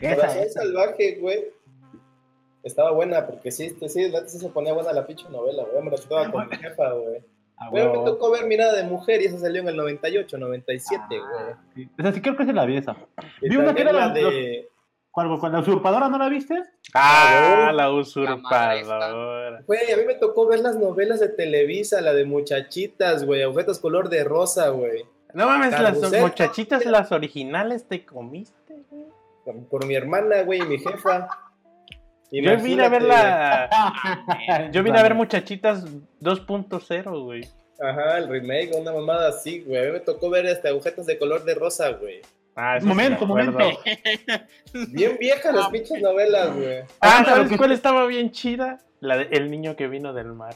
Esa 0.00 0.16
Corazón 0.16 0.50
salvaje, 0.50 1.16
güey. 1.20 1.44
Estaba 2.62 2.90
buena, 2.92 3.26
porque 3.26 3.50
sí, 3.50 3.70
sí, 3.80 3.88
sí, 3.88 4.12
sí 4.26 4.38
se 4.38 4.48
ponía 4.48 4.72
buena 4.74 4.92
la 4.92 5.06
pinche 5.06 5.28
novela, 5.28 5.64
güey. 5.70 5.82
Me 5.84 5.90
la 5.90 5.96
chutaba 5.98 6.30
con 6.30 6.48
mi 6.48 6.56
jefa, 6.56 6.92
güey. 6.92 7.20
Ah, 7.60 7.70
me 7.72 7.82
tocó 7.82 8.30
ver 8.30 8.46
Mirada 8.46 8.74
de 8.74 8.84
Mujer 8.84 9.20
y 9.20 9.26
esa 9.26 9.38
salió 9.38 9.62
en 9.62 9.68
el 9.68 9.76
98, 9.76 10.38
97, 10.38 11.02
güey. 11.08 11.54
Sí. 11.74 11.90
O 11.98 12.02
sea, 12.02 12.12
sí 12.12 12.20
creo 12.20 12.36
que 12.36 12.44
se 12.44 12.52
la 12.52 12.64
vi 12.64 12.76
esa. 12.76 12.96
Vi 13.40 13.56
una 13.56 13.74
que 13.74 13.82
era 13.82 13.92
la 13.92 14.10
de... 14.10 14.68
¿Cuál, 15.10 15.36
cuál, 15.40 15.52
la 15.52 15.60
usurpadora 15.60 16.08
no 16.08 16.18
la 16.18 16.28
viste? 16.28 16.62
Ah, 16.94 17.66
Ah, 17.68 17.72
la 17.72 17.90
usurpadora. 17.90 19.62
Güey, 19.66 19.92
a 19.92 19.96
mí 19.96 20.04
me 20.06 20.14
tocó 20.14 20.46
ver 20.46 20.60
las 20.60 20.76
novelas 20.76 21.18
de 21.18 21.28
Televisa, 21.28 22.00
la 22.00 22.14
de 22.14 22.24
muchachitas, 22.24 23.24
güey, 23.24 23.42
agujetas 23.42 23.80
color 23.80 24.08
de 24.08 24.22
rosa, 24.22 24.68
güey. 24.68 25.04
No 25.34 25.46
mames, 25.46 25.72
las 25.80 25.98
muchachitas, 26.20 26.84
las 26.84 27.10
originales 27.10 27.88
te 27.88 28.06
comiste, 28.06 28.84
güey. 28.90 29.06
Por, 29.44 29.68
por 29.68 29.86
mi 29.86 29.96
hermana, 29.96 30.42
güey, 30.42 30.60
y 30.60 30.66
mi 30.66 30.78
jefa. 30.78 31.28
Yo 32.32 32.56
vine 32.58 32.84
a 32.84 32.88
ver 32.88 33.02
la. 33.02 34.68
Yo 34.72 34.82
vine 34.82 34.98
a 34.98 35.02
ver 35.02 35.14
Muchachitas 35.14 35.84
2.0, 36.20 37.24
güey. 37.24 37.48
Ajá, 37.80 38.18
el 38.18 38.28
remake, 38.28 38.72
una 38.76 38.92
mamada 38.92 39.28
así, 39.28 39.60
güey. 39.60 39.78
A 39.80 39.86
mí 39.86 39.92
me 39.92 40.00
tocó 40.00 40.28
ver 40.30 40.46
este, 40.46 40.68
agujetas 40.68 41.06
de 41.06 41.18
color 41.18 41.44
de 41.44 41.54
rosa, 41.54 41.90
güey. 41.90 42.20
Ah, 42.56 42.78
Momento, 42.82 43.24
momento. 43.24 43.56
Bien 44.88 45.16
viejas 45.18 45.54
las 45.54 45.68
pinches 45.68 46.02
novelas, 46.02 46.56
güey. 46.56 46.78
Ah, 47.00 47.18
Ah, 47.20 47.24
¿sabes 47.24 47.56
cuál 47.56 47.70
estaba 47.70 48.04
bien 48.06 48.32
chida? 48.32 48.78
La 49.00 49.16
de 49.16 49.28
El 49.30 49.48
niño 49.48 49.76
que 49.76 49.86
vino 49.86 50.12
del 50.12 50.32
mar. 50.32 50.54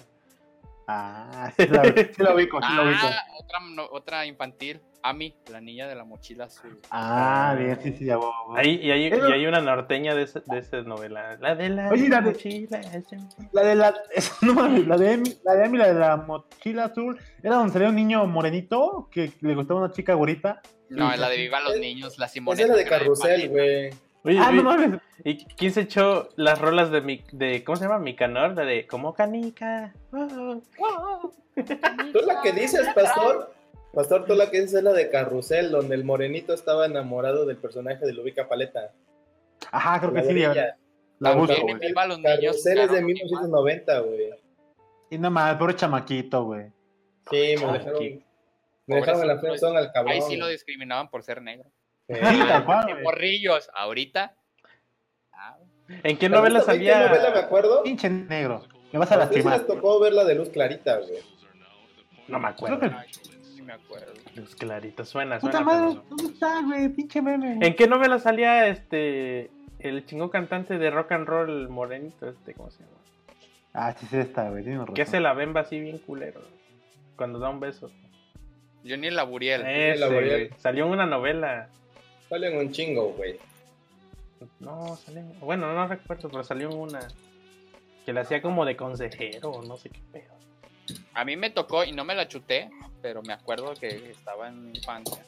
Ah, 0.89 1.53
sí 1.57 1.67
la, 1.69 1.85
sí 1.85 1.93
la 2.23 2.35
ubico, 2.35 2.61
sí 2.61 2.69
la 2.75 2.83
ubico. 2.83 2.99
Ah, 3.07 3.25
otra, 3.39 3.59
no- 3.71 3.87
otra 3.93 4.27
infantil. 4.27 4.81
Ami, 5.05 5.35
la 5.51 5.61
niña 5.61 5.89
de 5.89 5.97
la 5.97 6.05
mochila 6.05 6.45
azul. 6.45 6.79
Ah, 6.91 7.57
bien, 7.59 7.77
sí, 7.83 7.93
sí, 7.99 8.05
ya 8.05 8.17
voy. 8.19 8.31
Ahí, 8.57 8.79
y, 8.83 8.91
hay, 8.93 9.11
Pero- 9.11 9.29
y 9.29 9.33
hay 9.33 9.47
una 9.47 9.61
norteña 9.61 10.15
de, 10.15 10.23
ese- 10.23 10.43
de 10.47 10.59
esa 10.59 10.81
novela. 10.83 11.37
La 11.41 11.57
de 11.57 11.71
la 11.71 11.89
Oye, 11.91 12.09
la 12.09 12.21
de- 12.21 12.31
mochila. 12.31 12.81
La 13.53 13.63
de 13.65 13.75
la, 13.75 13.95
esa- 14.15 14.35
no 14.43 14.55
mames, 14.55 14.87
la 14.87 14.97
de 14.97 15.13
Emi, 15.15 15.35
la 15.45 15.55
de 15.55 15.65
Emi, 15.65 15.79
la 15.79 15.89
de 15.93 15.99
la 15.99 16.17
mochila 16.19 16.85
azul, 16.85 17.19
era 17.43 17.57
donde 17.57 17.73
salía 17.73 17.89
un 17.89 17.97
niño 17.97 18.25
morenito 18.27 19.09
que 19.11 19.33
le 19.41 19.55
gustaba 19.57 19.81
una 19.81 19.93
chica 19.93 20.15
gorita. 20.15 20.61
No, 20.89 21.15
la 21.17 21.29
de 21.29 21.37
Viva 21.37 21.61
los 21.61 21.75
Es- 21.75 21.81
Niños, 21.81 22.19
la 22.19 22.27
Esa 22.27 22.35
Simoneta. 22.35 22.63
es 22.63 22.69
la 22.69 22.77
de 22.77 22.83
era 22.83 22.91
Carrusel, 22.91 23.49
güey. 23.49 23.91
Oye, 24.25 24.39
Ah, 24.39 24.53
no 24.53 24.63
mames. 24.63 25.01
¿y 25.25 25.45
quién 25.47 25.73
se 25.73 25.81
echó 25.81 26.29
las 26.37 26.61
rolas 26.61 26.93
de 26.93 27.01
mi, 27.01 27.25
de 27.33 27.65
¿cómo 27.65 27.75
se 27.75 27.85
llama? 27.87 27.99
Micanor, 27.99 28.55
la 28.55 28.63
de 28.65 28.87
como 28.87 29.15
canica. 29.15 29.93
Oh, 30.13 30.61
oh. 30.79 31.33
¿Tú 31.57 32.21
la 32.25 32.41
que 32.41 32.53
dices, 32.53 32.87
Pastor? 32.95 33.53
Pastor, 33.93 34.25
tú 34.25 34.35
la 34.35 34.51
que 34.51 34.59
es 34.59 34.73
la 34.73 34.93
de 34.93 35.11
Carrusel, 35.11 35.71
donde 35.71 35.95
el 35.95 36.05
morenito 36.05 36.55
estaba 36.55 36.87
enamorado 36.87 37.45
del 37.45 37.59
personaje 37.59 38.05
de 38.07 38.13
Lubica 38.15 38.49
Paleta. 38.49 38.93
Ajá, 39.71 40.01
creo 40.01 40.13
que 40.13 40.23
La 40.23 40.25
sí, 40.25 40.39
ella. 40.39 40.77
La 41.19 41.33
busco, 41.35 41.55
güey. 41.63 41.75
Niños. 41.75 41.93
Carrusel 42.23 42.79
es 42.79 42.85
de 42.85 42.89
claro, 42.89 43.07
1990, 43.07 43.99
güey. 44.01 44.31
Y 45.11 45.19
nada 45.19 45.31
más, 45.31 45.57
pobre 45.57 45.77
chamaquito, 45.77 46.45
güey. 46.45 46.69
Sí, 47.31 47.55
me 47.65 47.73
dejaron, 47.73 48.23
me 48.87 48.97
dejaron 48.97 49.21
en 49.23 49.29
la 49.29 49.39
friendzone 49.39 49.79
al 49.79 49.93
cabrón. 49.93 50.13
Ahí 50.15 50.23
sí 50.23 50.37
lo 50.37 50.49
discriminaban 50.49 51.09
por 51.11 51.23
ser 51.23 51.43
negro. 51.43 51.71
Sí. 52.09 52.15
Morrillos, 53.03 53.71
ahorita. 53.75 54.35
ah, 55.33 55.57
¿En 56.03 56.17
qué 56.19 56.29
¿Sabes 56.29 56.31
novela 56.31 56.61
también 56.65 56.85
qué 56.87 56.93
salía? 56.93 57.09
novela 57.09 57.31
me 57.31 57.39
acuerdo? 57.39 57.83
Pinche 57.83 58.09
negro. 58.11 58.63
Me 58.93 58.99
vas 58.99 59.11
a 59.13 59.15
A 59.15 59.19
ustedes 59.25 59.45
lastimar. 59.45 59.59
les 59.59 59.67
tocó 59.67 60.01
ver 60.01 60.13
la 60.15 60.25
de 60.25 60.35
Luz 60.35 60.49
Clarita, 60.49 60.99
güey. 60.99 61.21
No 62.29 62.39
me 62.39 62.55
Creo 62.55 62.75
acuerdo. 62.75 62.81
que- 62.81 63.32
sí 63.63 63.67
me 63.67 63.73
acuerdo. 63.73 64.13
Luz 64.35 64.55
Clarita, 64.57 65.05
suena, 65.05 65.39
Puta 65.39 65.59
suena. 65.59 65.67
madre, 65.67 65.95
pero 65.95 66.03
no. 66.03 66.17
¿dónde 66.17 66.33
está, 66.33 66.63
güey? 66.63 66.89
Pinche 66.89 67.23
meme. 67.23 67.59
¿En 67.61 67.75
qué 67.75 67.87
novela 67.87 68.19
salía 68.19 68.69
este 68.69 69.51
el 69.79 70.07
chingón 70.07 70.29
cantante 70.29 70.79
de 70.79 70.91
rock 70.91 71.13
and 71.13 71.27
roll 71.27 71.69
morenito 71.69 72.29
este, 72.29 72.55
¿cómo 72.55 72.71
se 72.71 72.85
llama? 72.85 72.97
Ah, 73.75 73.95
sí, 73.99 74.07
sí 74.11 74.17
está, 74.19 74.51
güey. 74.51 74.65
Razón. 74.65 74.95
Que 74.95 75.03
hace 75.03 75.21
la 75.21 75.33
bemba 75.33 75.63
así 75.63 75.81
bien 75.81 75.99
culero. 75.99 76.41
Cuando 77.17 77.39
da 77.39 77.49
un 77.49 77.59
beso. 77.61 77.91
Johnny 78.87 79.11
Laburiel. 79.11 79.63
Ese, 79.67 79.99
Laboriel. 80.01 80.49
güey. 80.49 80.61
Salió 80.61 80.87
en 80.87 80.93
una 80.93 81.07
novela. 81.07 81.69
Salen 82.29 82.59
un 82.59 82.71
chingo, 82.71 83.13
güey. 83.13 83.39
No, 84.61 84.97
salió. 84.97 85.23
Bueno, 85.41 85.73
no 85.73 85.87
recuerdo, 85.87 86.29
pero 86.29 86.45
salió 86.45 86.71
en 86.71 86.77
una. 86.77 87.01
Que 88.05 88.13
la 88.13 88.23
hacía 88.23 88.43
como 88.43 88.65
de 88.65 88.77
consejero 88.77 89.51
o 89.51 89.63
no 89.63 89.77
sé 89.77 89.91
qué 89.91 90.01
pedo. 90.13 90.35
A 91.15 91.25
mí 91.25 91.37
me 91.37 91.51
tocó 91.51 91.85
y 91.85 91.93
no 91.93 92.05
me 92.05 92.15
la 92.15 92.27
chuté, 92.29 92.71
pero 93.03 93.23
me 93.23 93.33
acuerdo 93.33 93.75
que 93.75 94.11
estaba 94.11 94.49
en 94.49 94.71
mi 94.71 94.79
infancia. 94.79 95.23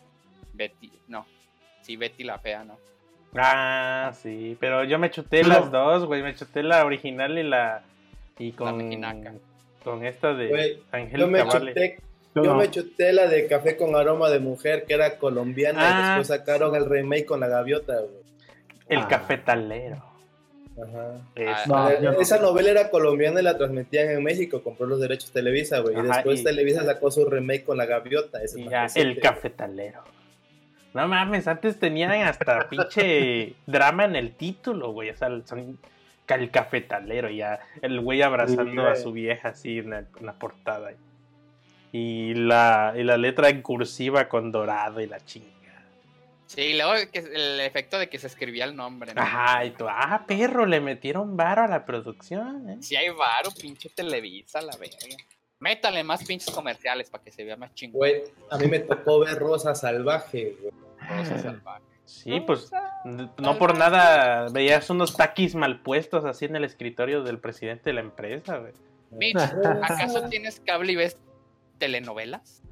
Betty, 0.52 0.90
no. 1.08 1.26
Sí, 1.82 1.96
Betty 1.96 2.24
la 2.24 2.38
fea, 2.38 2.64
¿no? 2.64 2.78
Ah, 3.36 4.12
sí, 4.22 4.56
pero 4.60 4.84
yo 4.84 4.98
me 4.98 5.10
chuté 5.10 5.42
las 5.42 5.70
dos, 5.70 6.06
güey. 6.06 6.22
Me 6.22 6.34
chuté 6.34 6.62
la 6.62 6.84
original 6.86 7.36
y 7.36 7.42
la. 7.42 7.82
Y 8.38 8.52
con. 8.52 8.78
con 9.82 10.04
esta 10.06 10.32
de 10.34 10.48
Güey, 10.48 10.76
Yo 10.76 10.82
Angélica 10.92 11.26
me 11.26 11.42
Vale. 11.42 11.68
chuté, 11.72 11.98
Yo 12.34 12.44
yo 12.44 12.52
no. 12.52 12.58
me 12.60 12.70
chuté 12.70 13.12
la 13.12 13.26
de 13.26 13.46
Café 13.48 13.76
con 13.76 13.94
aroma 13.96 14.30
de 14.30 14.38
mujer, 14.38 14.84
que 14.86 14.94
era 14.94 15.18
colombiana, 15.18 15.80
Ah, 15.82 15.90
y 15.90 16.18
después 16.20 16.28
sacaron 16.38 16.74
el 16.76 16.86
remake 16.88 17.26
con 17.26 17.40
la 17.40 17.48
gaviota, 17.48 17.94
güey. 17.94 18.22
El 18.88 18.98
Ah. 19.00 19.08
cafetalero. 19.08 20.02
Ajá. 20.76 21.20
Es- 21.34 21.66
No, 21.68 22.00
yo 22.00 22.12
no. 22.12 22.20
Esa 22.20 22.38
novela 22.38 22.70
era 22.70 22.90
colombiana 22.90 23.40
y 23.40 23.44
la 23.44 23.56
transmitían 23.56 24.10
en 24.10 24.22
México, 24.22 24.62
compró 24.62 24.86
los 24.86 25.00
derechos 25.00 25.30
Televisa, 25.30 25.78
güey. 25.80 25.96
Y 25.98 26.02
después 26.02 26.40
y- 26.40 26.44
Televisa 26.44 26.84
sacó 26.84 27.10
su 27.10 27.28
remake 27.28 27.64
con 27.64 27.76
la 27.76 27.86
gaviota. 27.86 28.42
Ese 28.42 28.60
Y 28.60 28.64
es 28.64 28.70
ya, 28.70 28.86
el 28.96 29.20
cafetalero. 29.20 30.02
No 30.92 31.08
mames, 31.08 31.46
antes 31.48 31.78
tenían 31.78 32.12
hasta 32.12 32.68
pinche 32.70 33.54
drama 33.66 34.04
en 34.04 34.16
el 34.16 34.32
título, 34.32 34.92
güey. 34.92 35.10
O 35.10 35.16
sea, 35.16 35.28
el, 35.28 35.46
son- 35.46 35.78
el 36.28 36.50
cafetalero, 36.50 37.28
ya. 37.30 37.60
El 37.82 38.00
güey 38.00 38.22
abrazando 38.22 38.82
Sí, 38.82 38.88
a 38.88 38.96
su 38.96 39.12
vieja 39.12 39.48
así 39.50 39.78
en 39.78 39.90
la, 39.90 39.98
en 39.98 40.26
la 40.26 40.32
portada. 40.34 40.92
Y 41.92 42.34
la, 42.34 42.94
y 42.96 43.04
la 43.04 43.16
letra 43.16 43.48
en 43.50 43.62
cursiva 43.62 44.28
con 44.28 44.50
dorado 44.50 45.00
y 45.00 45.06
la 45.06 45.20
chinga. 45.24 45.46
Sí, 46.46 46.74
luego 46.74 46.92
que 47.10 47.18
el 47.18 47.60
efecto 47.60 47.98
de 47.98 48.08
que 48.08 48.18
se 48.18 48.26
escribía 48.26 48.64
el 48.64 48.76
nombre, 48.76 49.14
¿no? 49.14 49.22
Ajá, 49.22 49.64
y 49.64 49.70
tú, 49.70 49.86
ah, 49.88 50.24
perro, 50.26 50.66
le 50.66 50.80
metieron 50.80 51.36
varo 51.36 51.62
a 51.62 51.68
la 51.68 51.84
producción, 51.86 52.68
¿eh? 52.68 52.76
Si 52.80 52.96
hay 52.96 53.08
varo, 53.10 53.50
pinche 53.50 53.88
Televisa, 53.88 54.60
la 54.60 54.76
verga. 54.76 54.96
Métale 55.58 56.04
más 56.04 56.24
pinches 56.24 56.54
comerciales 56.54 57.08
para 57.10 57.24
que 57.24 57.32
se 57.32 57.44
vea 57.44 57.56
más 57.56 57.72
chingón. 57.74 57.98
Güey, 57.98 58.22
a 58.50 58.58
mí 58.58 58.66
me 58.66 58.80
tocó 58.80 59.20
ver 59.20 59.38
Rosa 59.38 59.74
Salvaje, 59.74 60.56
güey. 60.60 60.72
Rosa 61.08 61.38
salvaje. 61.38 61.84
Sí, 62.04 62.40
pues 62.40 62.70
no 63.38 63.58
por 63.58 63.78
nada 63.78 64.48
veías 64.50 64.90
unos 64.90 65.16
taquis 65.16 65.54
mal 65.54 65.80
puestos 65.80 66.24
así 66.26 66.44
en 66.44 66.56
el 66.56 66.64
escritorio 66.64 67.22
del 67.22 67.38
presidente 67.38 67.90
de 67.90 67.94
la 67.94 68.00
empresa, 68.02 68.58
güey. 68.58 68.72
Mitch, 69.10 69.40
¿acaso 69.82 70.28
tienes 70.28 70.60
cable 70.60 70.92
y 70.92 70.96
ves 70.96 71.16
telenovelas? 71.78 72.62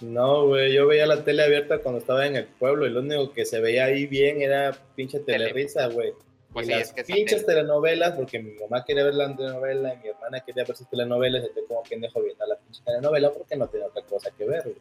No, 0.00 0.46
güey, 0.46 0.72
yo 0.72 0.86
veía 0.86 1.06
la 1.06 1.24
tele 1.24 1.42
abierta 1.42 1.78
cuando 1.78 1.98
estaba 2.00 2.26
en 2.26 2.36
el 2.36 2.46
pueblo 2.46 2.86
y 2.86 2.90
lo 2.90 3.00
único 3.00 3.32
que 3.32 3.44
se 3.44 3.60
veía 3.60 3.86
ahí 3.86 4.06
bien 4.06 4.40
era 4.42 4.76
pinche 4.94 5.18
telerisa, 5.20 5.88
güey. 5.88 6.12
Pues 6.52 6.66
y 6.66 6.72
sí, 6.72 6.78
las 6.78 6.88
es 6.88 6.94
que 6.94 7.04
pinches 7.04 7.44
tele- 7.44 7.56
telenovelas, 7.60 8.12
porque 8.16 8.38
mi 8.38 8.52
mamá 8.54 8.84
quería 8.84 9.04
ver 9.04 9.14
la 9.14 9.34
telenovela 9.36 9.94
y 9.94 9.98
mi 9.98 10.08
hermana 10.08 10.40
quería 10.40 10.64
ver 10.64 10.76
sus 10.76 10.88
telenovelas, 10.88 11.44
y 11.44 11.48
yo 11.60 11.66
como 11.66 11.82
pendejo 11.82 12.22
viendo 12.22 12.46
la 12.46 12.56
pinche 12.56 12.80
telenovela 12.84 13.32
porque 13.32 13.56
no 13.56 13.68
tenía 13.68 13.86
otra 13.86 14.02
cosa 14.02 14.30
que 14.36 14.44
ver, 14.44 14.62
güey. 14.62 14.76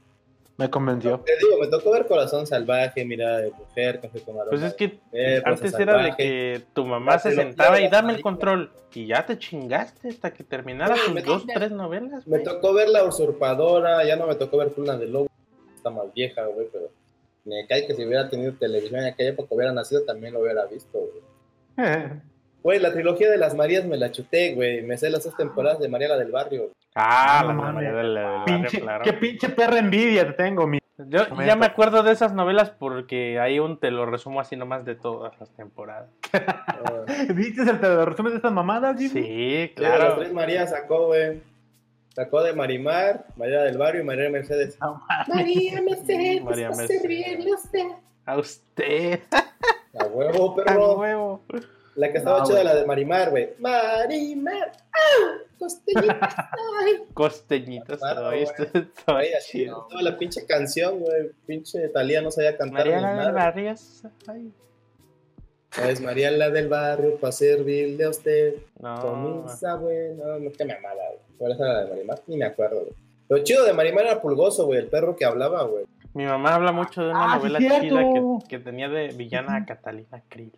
Me 0.58 0.70
convenció. 0.72 1.20
Te 1.20 1.38
digo, 1.38 1.60
me 1.60 1.68
tocó 1.68 1.92
ver 1.92 2.08
Corazón 2.08 2.48
Salvaje, 2.48 3.06
Mirada 3.06 3.38
de 3.38 3.52
Mujer, 3.52 4.02
Café 4.02 4.22
con 4.22 4.36
aroma 4.36 4.50
Pues 4.50 4.64
es 4.64 4.74
que 4.74 5.00
antes 5.46 5.74
era 5.80 6.02
de 6.02 6.16
que 6.16 6.64
tu 6.74 6.86
mamá 6.86 7.20
se 7.20 7.36
sentaba 7.36 7.80
y 7.80 7.88
dame 7.90 8.14
el 8.14 8.22
control 8.22 8.72
y 8.94 9.06
ya 9.06 9.24
te 9.24 9.38
chingaste 9.38 10.10
hasta 10.10 10.34
que 10.34 10.44
terminaras 10.44 11.00
Güey, 11.12 11.24
tus 11.24 11.46
dos, 11.46 11.46
tres 11.54 11.70
novelas. 11.70 12.26
Me 12.26 12.40
tocó 12.40 12.74
ver 12.74 12.90
La 12.90 13.04
Usurpadora, 13.04 14.04
ya 14.04 14.16
no 14.16 14.26
me 14.26 14.34
tocó 14.34 14.58
ver 14.58 14.70
Pluna 14.70 14.98
de 14.98 15.06
Lobo, 15.06 15.28
está 15.76 15.92
más 15.92 16.12
vieja, 16.16 16.44
güey, 16.48 16.68
pero 16.74 16.90
me 17.46 17.68
cae 17.68 17.86
que 17.86 17.94
si 17.94 18.04
hubiera 18.04 18.28
tenido 18.28 18.54
televisión 18.54 19.02
en 19.02 19.06
aquella 19.08 19.30
época 19.30 19.54
hubiera 19.54 19.72
nacido, 19.72 20.02
también 20.02 20.34
lo 20.34 20.40
hubiera 20.40 20.66
visto, 20.66 20.98
güey. 20.98 22.10
Güey, 22.64 22.80
la 22.80 22.92
trilogía 22.92 23.30
de 23.30 23.38
las 23.38 23.54
Marías 23.54 23.86
me 23.86 23.98
la 23.98 24.12
chuté, 24.12 24.56
güey. 24.56 24.82
Me 24.82 24.98
sé 24.98 25.12
las 25.12 25.24
dos 25.24 25.38
temporadas 25.38 25.80
de 25.80 25.88
María 25.88 26.10
la 26.10 26.18
del 26.18 26.32
Barrio. 26.32 26.72
Ah, 27.00 27.40
No 27.44 27.48
la 27.50 27.54
mames. 27.54 27.74
mayoría 27.76 27.98
del, 27.98 28.14
barrio, 28.16 28.46
Pinche, 28.46 28.82
claro. 28.82 29.04
Qué 29.04 29.14
pinche 29.14 29.50
perra 29.50 29.80
envidia 29.80 30.26
te 30.28 30.34
tengo, 30.34 30.66
mi. 30.68 30.80
Yo 30.98 31.20
ya 31.46 31.56
me 31.56 31.68
acuerdo 31.68 32.02
de 32.02 32.12
esas 32.12 32.34
novelas 32.34 32.72
porque 32.72 33.40
hay 33.40 33.60
un 33.60 33.78
te 33.80 33.92
lo 33.92 34.08
resumo 34.08 34.40
así 34.42 34.56
nomás 34.56 34.84
de 34.84 34.96
todas 34.96 35.40
las 35.40 35.50
temporadas. 35.52 36.10
Ah, 36.34 37.04
¿Viste 37.34 37.62
el 37.62 37.80
te 37.80 37.88
lo 37.88 38.06
resumen 38.06 38.32
de 38.34 38.38
estas 38.38 38.52
mamadas, 38.52 38.98
Jimmy? 38.98 39.10
Sí, 39.10 39.74
claro. 39.76 40.10
Las 40.10 40.18
tres 40.20 40.34
Marías 40.34 40.70
sacó, 40.72 41.08
güey. 41.08 41.42
Sacó 42.16 42.42
de 42.42 42.54
Marimar, 42.54 43.26
María 43.36 43.62
del 43.62 43.78
Barrio 43.78 44.02
y 44.02 44.06
María 44.06 44.30
Mercedes. 44.30 44.78
No 44.82 45.04
María 45.28 45.82
Mercedes, 45.82 46.44
María 46.44 46.70
Mercedes. 46.70 47.02
servirle 47.02 47.52
a 47.52 47.56
usted. 47.56 47.88
A 48.26 48.38
usted. 48.40 49.20
A 50.00 50.04
huevo, 50.06 50.56
perro. 50.56 50.84
A 50.86 50.96
huevo. 50.98 51.42
La 51.98 52.12
que 52.12 52.20
estaba 52.20 52.44
chida, 52.44 52.64
la 52.64 52.76
de 52.76 52.86
Marimar, 52.86 53.32
güey. 53.32 53.56
Marimar. 53.58 54.72
¡Ah! 54.94 55.38
Costeñitas. 55.58 56.36
Costeñitas. 57.16 58.00
Toda 58.00 58.36
la 60.04 60.16
pinche 60.16 60.46
canción, 60.46 61.00
güey. 61.00 61.32
Pinche 61.48 61.90
Talía 61.90 62.22
no 62.22 62.30
sabía 62.30 62.56
cantar. 62.56 62.86
Mariana 62.86 63.24
del 63.24 63.34
Barrio. 63.34 63.74
Ay. 64.28 64.54
Es 65.90 66.00
Mariana 66.00 66.52
del 66.52 66.68
Barrio 66.68 67.18
para 67.18 67.32
servirle 67.32 68.06
a 68.06 68.12
usted. 68.12 68.58
No. 68.80 69.02
Con 69.02 69.46
esa, 69.52 69.74
güey. 69.74 70.14
No, 70.14 70.38
no, 70.38 70.52
qué 70.52 70.66
mamada, 70.66 71.04
güey. 71.08 71.20
¿Cuál 71.40 71.54
es 71.54 71.58
la 71.58 71.84
de 71.84 71.90
Marimar? 71.90 72.22
Ni 72.28 72.38
me 72.38 72.46
acuerdo, 72.46 72.82
güey. 72.82 72.94
Lo 73.30 73.40
chido 73.40 73.66
de 73.66 73.74
Marimar 73.74 74.06
era 74.06 74.22
Pulgoso, 74.22 74.68
güey. 74.68 74.82
El 74.82 74.88
perro 74.88 75.16
que 75.16 75.26
hablaba, 75.26 75.64
güey. 75.64 75.86
Mi 76.14 76.26
mamá 76.26 76.54
habla 76.54 76.72
mucho 76.72 77.02
de 77.02 77.10
una 77.10 77.34
ah, 77.34 77.38
novela 77.38 77.58
chida 77.58 77.82
que, 77.82 78.38
que, 78.48 78.60
tenía 78.60 78.88
de 78.88 79.08
villana 79.10 79.56
a 79.56 79.66
Catalina 79.66 80.22
Krill. 80.30 80.54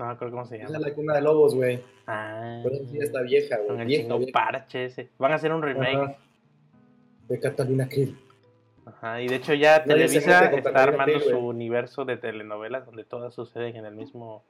No 0.00 0.06
me 0.06 0.12
acuerdo 0.12 0.32
cómo 0.32 0.46
se 0.46 0.56
llama. 0.56 0.70
Es 0.70 0.80
la 0.80 0.94
cuna 0.94 1.12
de 1.12 1.20
lobos, 1.20 1.54
güey. 1.54 1.78
Ah. 2.06 2.60
Pero 2.62 2.76
sí 2.86 2.98
está 2.98 3.20
vieja, 3.20 3.56
güey. 3.58 3.68
Con 3.68 3.80
el 3.80 3.86
vieja, 3.86 4.32
parche 4.32 4.86
ese. 4.86 5.10
Van 5.18 5.32
a 5.32 5.34
hacer 5.34 5.52
un 5.52 5.60
remake. 5.60 6.16
De 7.28 7.38
Catalina 7.38 7.86
Krill. 7.86 8.18
Ajá, 8.86 9.20
y 9.20 9.28
de 9.28 9.36
hecho 9.36 9.52
ya 9.52 9.84
Televisa 9.84 10.46
está 10.46 10.82
armando 10.82 11.20
su 11.20 11.36
universo 11.36 12.06
de 12.06 12.16
telenovelas 12.16 12.86
donde 12.86 13.04
todas 13.04 13.34
suceden 13.34 13.76
en 13.76 13.84
el 13.84 13.94
mismo, 13.94 14.42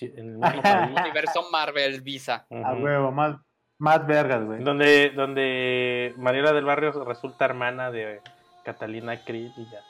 en 0.00 0.18
el 0.18 0.38
mismo. 0.38 0.42
Universo 1.02 1.50
Marvel 1.50 2.00
Visa. 2.00 2.46
A 2.48 2.74
huevo, 2.74 3.10
más, 3.10 3.38
más 3.78 4.06
vergas, 4.06 4.46
güey. 4.46 4.62
Donde, 4.62 5.10
donde 5.10 6.14
Mariela 6.16 6.52
del 6.52 6.64
Barrio 6.64 6.92
resulta 7.04 7.44
hermana 7.44 7.90
de 7.90 8.20
Catalina 8.64 9.16
Krill 9.24 9.52
y 9.56 9.64
ya. 9.68 9.80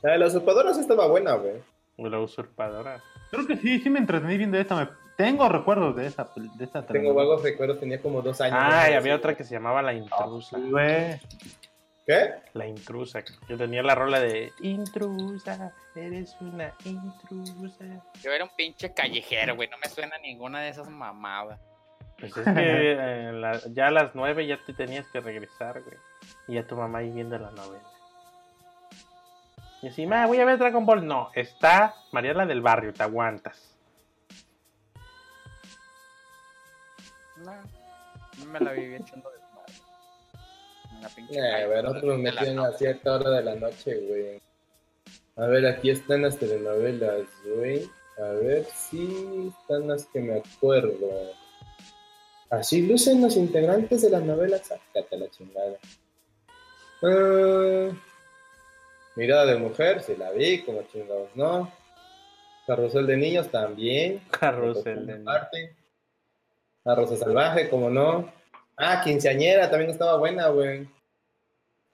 La 0.00 0.12
de 0.12 0.18
la 0.20 0.26
usurpadora 0.26 0.72
sí 0.72 0.80
estaba 0.80 1.06
buena, 1.06 1.34
güey. 1.34 1.62
La 1.98 2.18
usurpadora. 2.18 3.02
Creo 3.30 3.46
que 3.46 3.56
sí, 3.56 3.80
sí 3.80 3.90
me 3.90 3.98
entretení 3.98 4.36
viendo 4.36 4.58
esta. 4.58 4.76
Me... 4.76 4.88
Tengo 5.16 5.48
recuerdos 5.48 5.96
de 5.96 6.06
esa. 6.06 6.28
De 6.34 6.64
esta 6.64 6.86
Tengo 6.86 7.14
vagos 7.14 7.42
recuerdos, 7.42 7.80
tenía 7.80 8.00
como 8.00 8.22
dos 8.22 8.40
años. 8.40 8.58
Ah, 8.60 8.90
y 8.90 8.94
había 8.94 9.16
otra 9.16 9.34
que 9.34 9.44
se 9.44 9.54
llamaba 9.54 9.82
La 9.82 9.94
Intrusa. 9.94 10.58
¿Qué? 12.06 12.30
La 12.52 12.66
Intrusa. 12.68 13.24
Yo 13.48 13.56
tenía 13.56 13.82
la 13.82 13.94
rola 13.94 14.20
de 14.20 14.52
Intrusa, 14.60 15.72
eres 15.96 16.36
una 16.40 16.72
intrusa. 16.84 17.84
Yo 18.22 18.30
era 18.30 18.44
un 18.44 18.50
pinche 18.56 18.92
callejero, 18.94 19.56
güey. 19.56 19.68
No 19.68 19.78
me 19.78 19.88
suena 19.88 20.16
ninguna 20.18 20.60
de 20.60 20.68
esas 20.68 20.88
mamadas. 20.88 21.58
Pues 22.18 22.36
es 22.36 22.44
que 22.44 22.52
eh, 22.54 23.60
ya 23.72 23.88
a 23.88 23.90
las 23.90 24.14
nueve 24.14 24.46
ya 24.46 24.58
te 24.64 24.72
tenías 24.72 25.06
que 25.08 25.20
regresar, 25.20 25.82
güey. 25.82 25.96
Y 26.46 26.54
ya 26.54 26.66
tu 26.66 26.76
mamá 26.76 26.98
ahí 26.98 27.10
viendo 27.10 27.38
la 27.38 27.50
novela. 27.50 27.82
Y 29.86 29.88
así, 29.88 30.04
voy 30.04 30.40
a 30.40 30.44
ver 30.44 30.58
Dragon 30.58 30.84
Ball. 30.84 31.06
No, 31.06 31.30
está 31.32 31.94
Mariela 32.10 32.44
del 32.44 32.60
Barrio, 32.60 32.92
te 32.92 33.04
aguantas. 33.04 33.72
No, 37.36 37.52
no 37.52 38.46
me 38.46 38.58
la 38.58 38.72
viví 38.72 38.96
echando 38.96 39.30
de 39.30 39.38
madre. 39.54 39.74
Una 40.98 41.08
pinche. 41.08 41.38
Eh, 41.38 42.16
metían 42.18 42.58
a 42.58 42.72
cierta 42.72 43.14
hora 43.14 43.30
de 43.30 43.44
la 43.44 43.54
noche, 43.54 43.94
güey. 44.08 44.42
A 45.36 45.46
ver, 45.46 45.64
aquí 45.68 45.90
están 45.90 46.22
las 46.22 46.36
telenovelas, 46.36 47.28
güey. 47.54 47.88
A 48.18 48.30
ver 48.42 48.64
si 48.64 49.52
están 49.60 49.86
las 49.86 50.04
que 50.06 50.18
me 50.18 50.38
acuerdo. 50.38 51.30
Así 52.50 52.84
lucen 52.84 53.22
los 53.22 53.36
integrantes 53.36 54.02
de 54.02 54.10
las 54.10 54.22
novelas. 54.24 54.66
Sácate 54.66 55.16
la 55.16 55.30
chingada. 55.30 55.78
Ah, 57.04 57.90
mirada 59.16 59.46
de 59.46 59.56
mujer, 59.56 60.02
se 60.02 60.16
la 60.16 60.30
vi, 60.30 60.62
como 60.62 60.82
chingados, 60.84 61.30
¿no? 61.34 61.72
Carrusel 62.66 63.06
de 63.06 63.16
niños 63.16 63.48
también. 63.50 64.20
Carrusel 64.30 65.06
de 65.06 65.18
niños. 65.18 65.34
Rosa 66.94 67.16
salvaje, 67.16 67.68
como 67.68 67.90
no. 67.90 68.32
Ah, 68.76 69.00
quinceañera, 69.02 69.68
también 69.70 69.90
estaba 69.90 70.18
buena, 70.18 70.48
güey. 70.48 70.88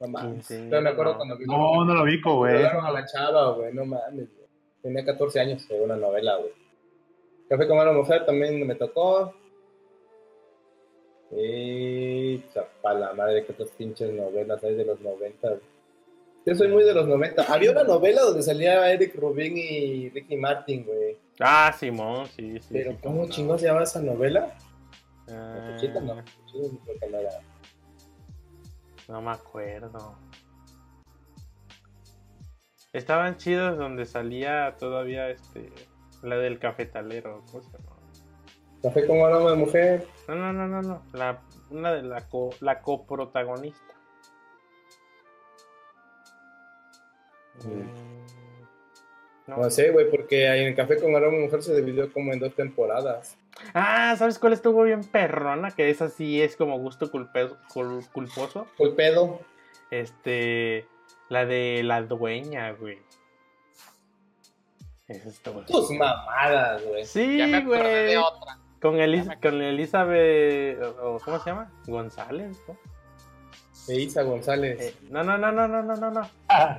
No 0.00 0.08
mames. 0.08 0.48
Yo 0.48 0.82
me 0.82 0.90
acuerdo 0.90 1.16
cuando 1.16 1.38
vi. 1.38 1.46
No, 1.46 1.84
no 1.84 1.94
lo 1.94 2.04
vi, 2.04 2.20
güey. 2.20 2.62
No 2.62 2.92
la 2.92 3.06
chava, 3.06 3.52
güey, 3.52 3.72
no 3.72 3.86
mames, 3.86 4.34
güey. 4.34 4.48
Tenía 4.82 5.04
14 5.04 5.40
años, 5.40 5.64
fue 5.66 5.80
una 5.80 5.96
novela, 5.96 6.36
güey. 6.36 6.52
Café 7.48 7.68
con 7.68 7.78
la 7.78 7.92
mujer 7.92 8.26
también 8.26 8.66
me 8.66 8.74
tocó. 8.74 9.34
Y 11.30 12.42
chapa 12.52 12.92
la 12.92 13.14
madre 13.14 13.46
que 13.46 13.52
estas 13.52 13.70
pinches 13.70 14.12
novelas 14.12 14.62
hay 14.64 14.74
de 14.74 14.84
los 14.84 15.00
90. 15.00 15.56
Yo 16.44 16.54
soy 16.54 16.68
muy 16.68 16.84
de 16.84 16.94
los 16.94 17.06
90. 17.06 17.44
Había 17.44 17.70
una 17.70 17.84
novela 17.84 18.22
donde 18.22 18.42
salía 18.42 18.90
Eric 18.90 19.14
Rubin 19.14 19.56
y 19.56 20.10
Ricky 20.10 20.36
Martin, 20.36 20.84
güey. 20.84 21.16
Ah, 21.40 21.74
Simón, 21.78 22.26
sí, 22.26 22.58
sí. 22.60 22.68
Pero 22.72 22.96
¿cómo 23.00 23.28
chingón 23.28 23.58
se 23.58 23.66
llama 23.66 23.84
esa 23.84 24.00
novela? 24.00 24.56
Ah, 25.30 25.76
no. 26.02 26.22
No 29.08 29.22
me 29.22 29.30
acuerdo. 29.30 30.18
Estaban 32.92 33.36
chidos 33.36 33.78
donde 33.78 34.04
salía 34.04 34.76
todavía 34.78 35.30
este 35.30 35.72
la 36.22 36.36
del 36.36 36.58
cafetalero, 36.58 37.42
¿cómo 37.50 37.62
se 37.62 37.70
llama? 37.70 37.96
Café 38.82 39.06
con 39.06 39.20
aroma 39.20 39.50
de 39.50 39.56
mujer. 39.56 40.06
No, 40.28 40.34
no, 40.34 40.52
no, 40.52 40.68
no, 40.68 40.82
no. 40.82 41.02
La, 41.12 41.40
una 41.70 41.92
de 41.92 42.02
la, 42.02 42.28
co, 42.28 42.50
la 42.60 42.80
coprotagonista. 42.80 43.91
Mm. 47.64 48.12
No. 49.46 49.70
sé, 49.70 49.90
güey, 49.90 50.08
porque 50.10 50.46
en 50.46 50.68
el 50.68 50.74
Café 50.74 51.00
con 51.00 51.14
aroma 51.14 51.36
de 51.36 51.44
mujer 51.44 51.62
se 51.62 51.74
dividió 51.74 52.12
como 52.12 52.32
en 52.32 52.38
dos 52.38 52.54
temporadas. 52.54 53.36
Ah, 53.74 54.14
¿sabes 54.16 54.38
cuál 54.38 54.52
estuvo 54.52 54.82
bien 54.84 55.04
perrona? 55.04 55.72
Que 55.72 55.90
esa 55.90 56.08
sí 56.08 56.40
es 56.40 56.56
como 56.56 56.78
gusto 56.78 57.10
culposo. 57.10 58.66
Culpedo. 58.76 59.40
Este. 59.90 60.86
La 61.28 61.44
de 61.44 61.82
la 61.82 62.02
dueña, 62.02 62.72
güey. 62.72 62.98
Esa 65.08 65.28
estuvo. 65.28 65.62
Tus 65.62 65.90
mamadas, 65.90 66.84
güey. 66.84 67.04
Sí, 67.04 67.38
güey. 67.64 68.16
Con, 68.80 69.00
con 69.40 69.62
Elizabeth, 69.62 70.78
¿cómo 71.24 71.38
se 71.38 71.50
llama? 71.50 71.70
González, 71.86 72.58
¿no? 72.66 72.76
De 73.86 74.00
Isa 74.00 74.22
González. 74.22 74.80
Eh, 74.80 74.94
no, 75.10 75.24
no, 75.24 75.36
no, 75.36 75.50
no, 75.50 75.66
no, 75.66 75.82
no, 75.82 75.96
no, 75.96 76.10
no. 76.10 76.22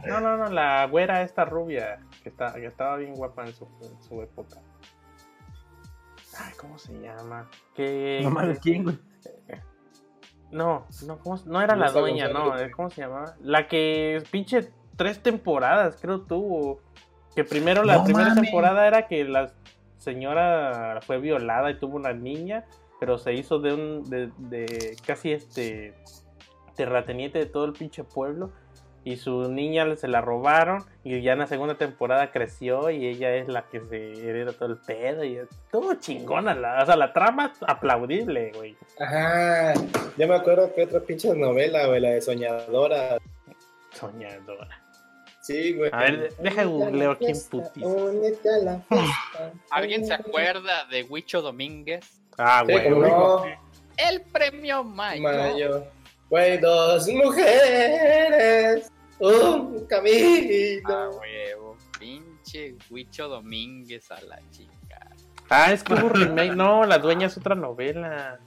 No, 0.07 0.19
no, 0.21 0.37
no, 0.37 0.49
la 0.49 0.87
güera 0.87 1.21
esta 1.21 1.43
rubia, 1.43 1.99
que, 2.23 2.29
estaba 2.29 2.97
bien 2.97 3.15
guapa 3.15 3.45
en 3.45 3.53
su, 3.53 4.21
época. 4.21 4.61
Ay, 6.37 6.53
¿cómo 6.57 6.77
se 6.77 6.93
llama? 6.99 7.49
¿Qué? 7.75 8.21
Mamá 8.23 8.47
de 8.47 8.57
quién. 8.57 8.99
No, 10.51 10.85
no, 11.07 11.19
¿cómo, 11.19 11.39
no 11.45 11.61
era 11.61 11.75
la 11.75 11.91
dueña, 11.91 12.29
no, 12.29 12.57
eh, 12.57 12.71
¿cómo 12.71 12.89
se 12.89 13.01
llamaba? 13.01 13.35
La 13.41 13.67
que 13.67 14.23
pinche 14.31 14.71
tres 14.95 15.21
temporadas, 15.21 15.97
creo 15.99 16.21
tuvo. 16.21 16.79
Que 17.35 17.43
primero 17.43 17.83
la 17.83 18.03
primera 18.03 18.35
temporada 18.35 18.87
era 18.87 19.07
que 19.07 19.23
la 19.23 19.51
señora 19.97 20.99
fue 21.01 21.17
violada 21.17 21.71
y 21.71 21.79
tuvo 21.79 21.95
una 21.95 22.13
niña, 22.13 22.65
pero 22.99 23.17
se 23.17 23.33
hizo 23.33 23.57
de 23.57 23.73
un 23.73 24.03
de 24.03 24.95
casi 25.03 25.31
este 25.31 25.95
terrateniente 26.75 27.39
de 27.39 27.45
todo 27.45 27.65
el 27.65 27.73
pinche 27.73 28.03
pueblo 28.03 28.51
y 29.05 29.17
su 29.17 29.51
niña 29.51 29.95
se 29.95 30.07
la 30.07 30.21
robaron 30.21 30.85
y 31.03 31.21
ya 31.21 31.33
en 31.33 31.39
la 31.39 31.47
segunda 31.47 31.75
temporada 31.75 32.31
creció 32.31 32.89
y 32.89 33.05
ella 33.07 33.35
es 33.35 33.47
la 33.47 33.63
que 33.63 33.81
se 33.81 34.27
hereda 34.27 34.53
todo 34.53 34.69
el 34.69 34.77
pedo 34.77 35.23
y 35.23 35.39
todo 35.71 35.95
chingona, 35.95 36.55
la, 36.55 36.81
o 36.81 36.85
sea, 36.85 36.95
la 36.95 37.11
trama 37.11 37.53
aplaudible, 37.67 38.51
güey. 38.55 38.77
Ajá, 38.99 39.73
ya 40.17 40.27
me 40.27 40.35
acuerdo 40.35 40.73
que 40.73 40.83
otra 40.83 41.01
pinche 41.01 41.33
novela, 41.35 41.87
güey, 41.87 41.99
la 41.99 42.11
de 42.11 42.21
Soñadora. 42.21 43.17
Soñadora. 43.91 44.79
Sí, 45.41 45.73
güey. 45.73 45.89
A 45.93 45.97
ver, 45.99 46.33
deja 46.37 46.63
googleo 46.63 47.11
aquí 47.11 47.25
en 47.25 47.37
putis. 47.49 47.83
¿Alguien 49.69 50.05
se 50.05 50.13
acuerda 50.13 50.85
de 50.85 51.03
Huicho 51.03 51.41
Domínguez? 51.41 52.21
Ah, 52.37 52.63
güey. 52.63 52.87
El 53.97 54.21
premio 54.21 54.85
Mayo. 54.85 55.21
Mayo. 55.21 55.83
Güey, 56.33 56.57
dos 56.57 57.07
mujeres, 57.09 58.91
un 59.19 59.85
camino. 59.85 60.81
Ah, 60.89 61.09
huevo. 61.11 61.77
Pinche 61.99 62.75
Huicho 62.89 63.27
Domínguez 63.27 64.09
a 64.09 64.19
la 64.21 64.39
chica. 64.49 65.11
Ah, 65.51 65.71
es 65.71 65.83
que 65.83 65.93
hubo 65.93 66.09
remake. 66.09 66.55
No, 66.55 66.87
La 66.87 66.97
Dueña 66.97 67.27
es 67.27 67.37
otra 67.37 67.53
novela. 67.53 68.39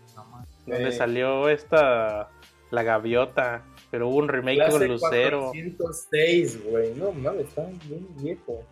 donde 0.66 0.90
salió 0.90 1.48
esta. 1.48 2.28
La 2.72 2.82
Gaviota. 2.82 3.62
Pero 3.92 4.08
hubo 4.08 4.16
un 4.16 4.28
remake 4.30 4.68
con 4.68 4.84
Lucero. 4.88 5.52
406, 5.52 6.64
güey. 6.64 6.92
No 6.96 7.12
mames, 7.12 7.46
está 7.46 7.66
bien 7.84 8.08
viejo. 8.16 8.64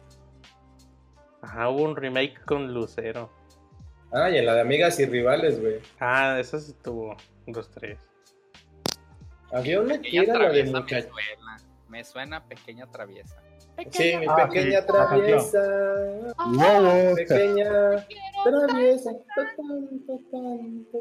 Ajá, 1.41 1.69
hubo 1.69 1.85
un 1.85 1.95
remake 1.95 2.45
con 2.45 2.75
Lucero. 2.75 3.31
Ah, 4.13 4.29
y 4.29 4.39
en 4.39 4.47
la 4.47 4.55
de 4.55 4.63
Amigas 4.63 4.99
y 4.99 5.07
Rivales, 5.07 5.61
güey. 5.61 5.77
Ah, 6.01 6.37
esa 6.41 6.59
sí 6.59 6.75
tuvo. 6.83 7.17
Dos, 7.47 7.71
tres. 7.71 8.01
Había 9.55 9.81
una 9.81 10.01
que 10.01 10.17
era 10.19 10.39
la 10.39 10.51
de. 10.51 10.65
Me 11.89 12.03
suena 12.03 12.45
pequeña 12.45 12.91
traviesa. 12.91 13.37
Sí, 13.91 14.17
mi 14.17 14.27
ah, 14.29 14.49
pequeña 14.49 14.85
traviesa. 14.85 15.63
Wow, 16.47 17.15
pequeña 17.15 18.07
traviesa. 18.45 19.11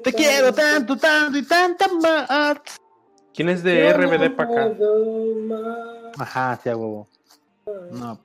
Te 0.03 0.13
quiero 0.13 0.53
tanto, 0.53 0.95
tanto 0.97 1.37
y 1.37 1.45
tanta 1.47 1.87
más. 1.87 2.59
¿Quién 3.33 3.49
es 3.49 3.63
de 3.63 3.91
RBD 3.93 4.35
para 4.35 4.65
acá? 4.65 4.77
Ajá, 6.19 6.59
sí, 6.63 6.69
huevo. 6.69 7.07
No. 7.91 8.19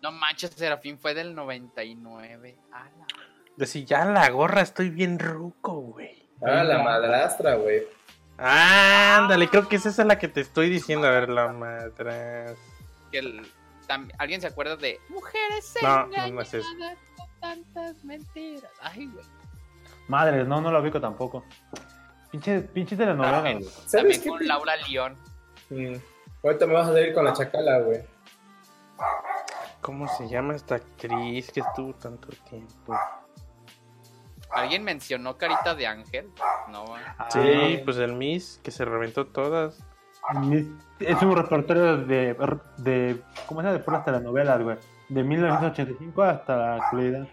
No 0.00 0.12
manches, 0.12 0.50
Serafín 0.50 0.98
fue 0.98 1.14
del 1.14 1.34
99. 1.34 2.56
De 3.56 3.66
si 3.66 3.84
ya 3.84 4.04
la 4.06 4.28
gorra 4.30 4.62
estoy 4.62 4.88
bien 4.90 5.18
ruco, 5.18 5.74
güey. 5.74 6.21
Ah, 6.44 6.64
la 6.64 6.82
madrastra, 6.82 7.54
güey. 7.54 7.82
Ah, 8.38 9.18
ándale, 9.20 9.48
creo 9.48 9.68
que 9.68 9.76
es 9.76 9.86
esa 9.86 10.04
la 10.04 10.18
que 10.18 10.28
te 10.28 10.40
estoy 10.40 10.68
diciendo. 10.68 11.06
A 11.06 11.10
ver, 11.10 11.28
la 11.28 11.52
madrastra. 11.52 12.54
¿Alguien 14.18 14.40
se 14.40 14.46
acuerda 14.46 14.76
de 14.76 14.98
Mujeres 15.08 15.74
no, 15.82 16.06
no, 16.06 16.40
es 16.40 16.54
eso. 16.54 16.68
tantas 17.40 18.02
mentiras? 18.04 18.70
Ay, 18.80 19.06
güey. 19.06 19.24
Madres, 20.08 20.46
no, 20.46 20.60
no 20.60 20.72
la 20.72 20.80
ubico 20.80 21.00
tampoco. 21.00 21.44
Pinche, 22.30 22.60
pinche 22.62 22.96
telenovela, 22.96 23.40
güey. 23.40 23.66
También 23.90 24.22
con 24.22 24.46
Laura 24.46 24.76
León. 24.88 25.18
Mm. 25.70 25.96
Ahorita 26.42 26.66
me 26.66 26.72
vas 26.72 26.88
a 26.88 26.92
salir 26.92 27.12
con 27.12 27.24
la 27.24 27.32
chacala, 27.34 27.80
güey. 27.80 28.00
¿Cómo 29.80 30.08
se 30.08 30.28
llama 30.28 30.54
esta 30.54 30.76
actriz 30.76 31.50
que 31.50 31.60
estuvo 31.60 31.92
tanto 31.94 32.28
tiempo? 32.48 32.96
¿Alguien 34.54 34.84
mencionó 34.84 35.36
Carita 35.36 35.74
de 35.74 35.86
Ángel? 35.86 36.28
No. 36.70 36.84
Sí, 37.30 37.80
pues 37.84 37.96
el 37.98 38.12
Miss, 38.12 38.60
que 38.62 38.70
se 38.70 38.84
reventó 38.84 39.26
todas. 39.26 39.84
Es 41.00 41.22
un 41.22 41.36
repertorio 41.36 41.98
de, 41.98 42.36
de 42.78 43.20
¿cómo 43.46 43.60
se 43.60 43.66
llama? 43.66 43.78
De 43.78 43.84
puras 43.84 44.04
telenovelas, 44.04 44.62
güey. 44.62 44.76
De 45.08 45.24
1985 45.24 46.22
hasta 46.22 46.56
la 46.56 46.74
actualidad. 46.76 47.26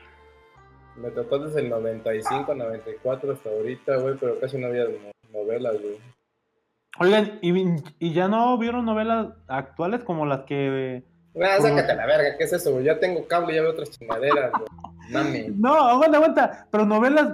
Me 0.96 1.12
tocó 1.12 1.40
desde 1.40 1.62
el 1.62 1.70
95, 1.70 2.56
94 2.56 3.34
hasta 3.34 3.50
ahorita, 3.50 3.96
güey, 3.98 4.16
pero 4.20 4.40
casi 4.40 4.58
no 4.58 4.68
había 4.68 4.86
novelas, 5.32 5.80
güey. 5.82 5.98
Oigan, 7.00 7.40
¿y, 7.42 8.14
ya 8.14 8.28
no 8.28 8.58
vieron 8.58 8.86
novelas 8.86 9.28
actuales 9.48 10.04
como 10.04 10.26
las 10.26 10.42
que... 10.42 11.04
Ah, 11.42 11.62
sácate 11.62 11.96
la 11.96 12.06
verga, 12.06 12.38
¿qué 12.38 12.44
es 12.44 12.52
eso, 12.52 12.74
güey? 12.74 12.84
Ya 12.84 13.00
tengo 13.00 13.26
cable, 13.28 13.56
ya 13.56 13.62
veo 13.62 13.72
otras 13.72 13.92
chingaderas, 13.92 14.52
güey. 14.52 14.89
Mami. 15.12 15.48
No, 15.56 15.74
aguanta, 15.74 16.18
aguanta. 16.18 16.68
Pero 16.72 16.86
novelas, 16.86 17.34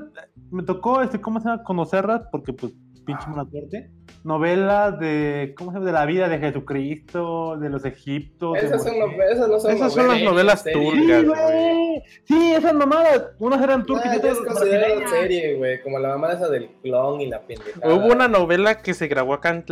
me 0.51 0.63
tocó, 0.63 1.01
este, 1.01 1.19
¿cómo 1.19 1.39
se 1.39 1.49
llama? 1.49 1.63
Conocerlas, 1.63 2.23
porque 2.31 2.53
pues 2.53 2.73
pinche 3.05 3.27
mala 3.27 3.45
suerte. 3.49 3.91
Novelas 4.23 4.99
de, 4.99 5.53
¿cómo 5.55 5.71
se 5.71 5.75
llama? 5.75 5.85
De 5.85 5.91
la 5.91 6.05
vida 6.05 6.27
de 6.27 6.39
Jesucristo, 6.39 7.57
de 7.57 7.69
los 7.69 7.85
egiptos. 7.85 8.57
Esas, 8.57 8.83
son, 8.83 8.93
esas 9.31 9.47
no 9.47 9.59
son 9.59 9.71
Esas 9.71 9.93
son 9.93 10.07
las 10.07 10.21
novelas 10.21 10.63
turcas, 10.63 11.25
güey. 11.25 12.03
Sí, 12.23 12.53
esas 12.53 12.73
mamadas. 12.73 13.27
Unas 13.39 13.61
eran 13.61 13.85
turcas 13.85 14.13
y 14.13 14.17
otras 14.17 14.39
considerada 14.39 15.07
serie, 15.07 15.55
güey. 15.57 15.81
Como 15.81 15.99
la 15.99 16.09
mamá 16.09 16.33
esa 16.33 16.49
del 16.49 16.69
clon 16.81 17.21
y 17.21 17.27
la 17.27 17.41
pendejada. 17.41 17.93
Hubo 17.93 18.11
una 18.11 18.27
novela 18.27 18.81
que 18.81 18.93
se 18.93 19.07
grabó 19.07 19.35
acá 19.35 19.49
en 19.49 19.63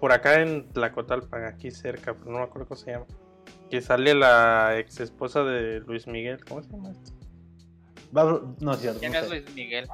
por 0.00 0.12
acá 0.12 0.40
en 0.40 0.68
Tlacotalpan, 0.72 1.44
aquí 1.44 1.70
cerca, 1.70 2.14
pero 2.14 2.30
no 2.30 2.38
me 2.38 2.44
acuerdo 2.44 2.68
cómo 2.68 2.78
se 2.78 2.92
llama. 2.92 3.06
Que 3.70 3.80
sale 3.80 4.14
la 4.14 4.78
ex 4.78 5.00
esposa 5.00 5.42
de 5.42 5.80
Luis 5.80 6.06
Miguel. 6.06 6.38
¿Cómo 6.44 6.62
se 6.62 6.70
llama 6.70 6.90
esto? 6.90 7.12
No 8.12 8.72
es 8.72 8.80
cierto. 8.80 9.00
¿Quién 9.00 9.14
es 9.14 9.28
Luis 9.28 9.54
Miguel? 9.54 9.88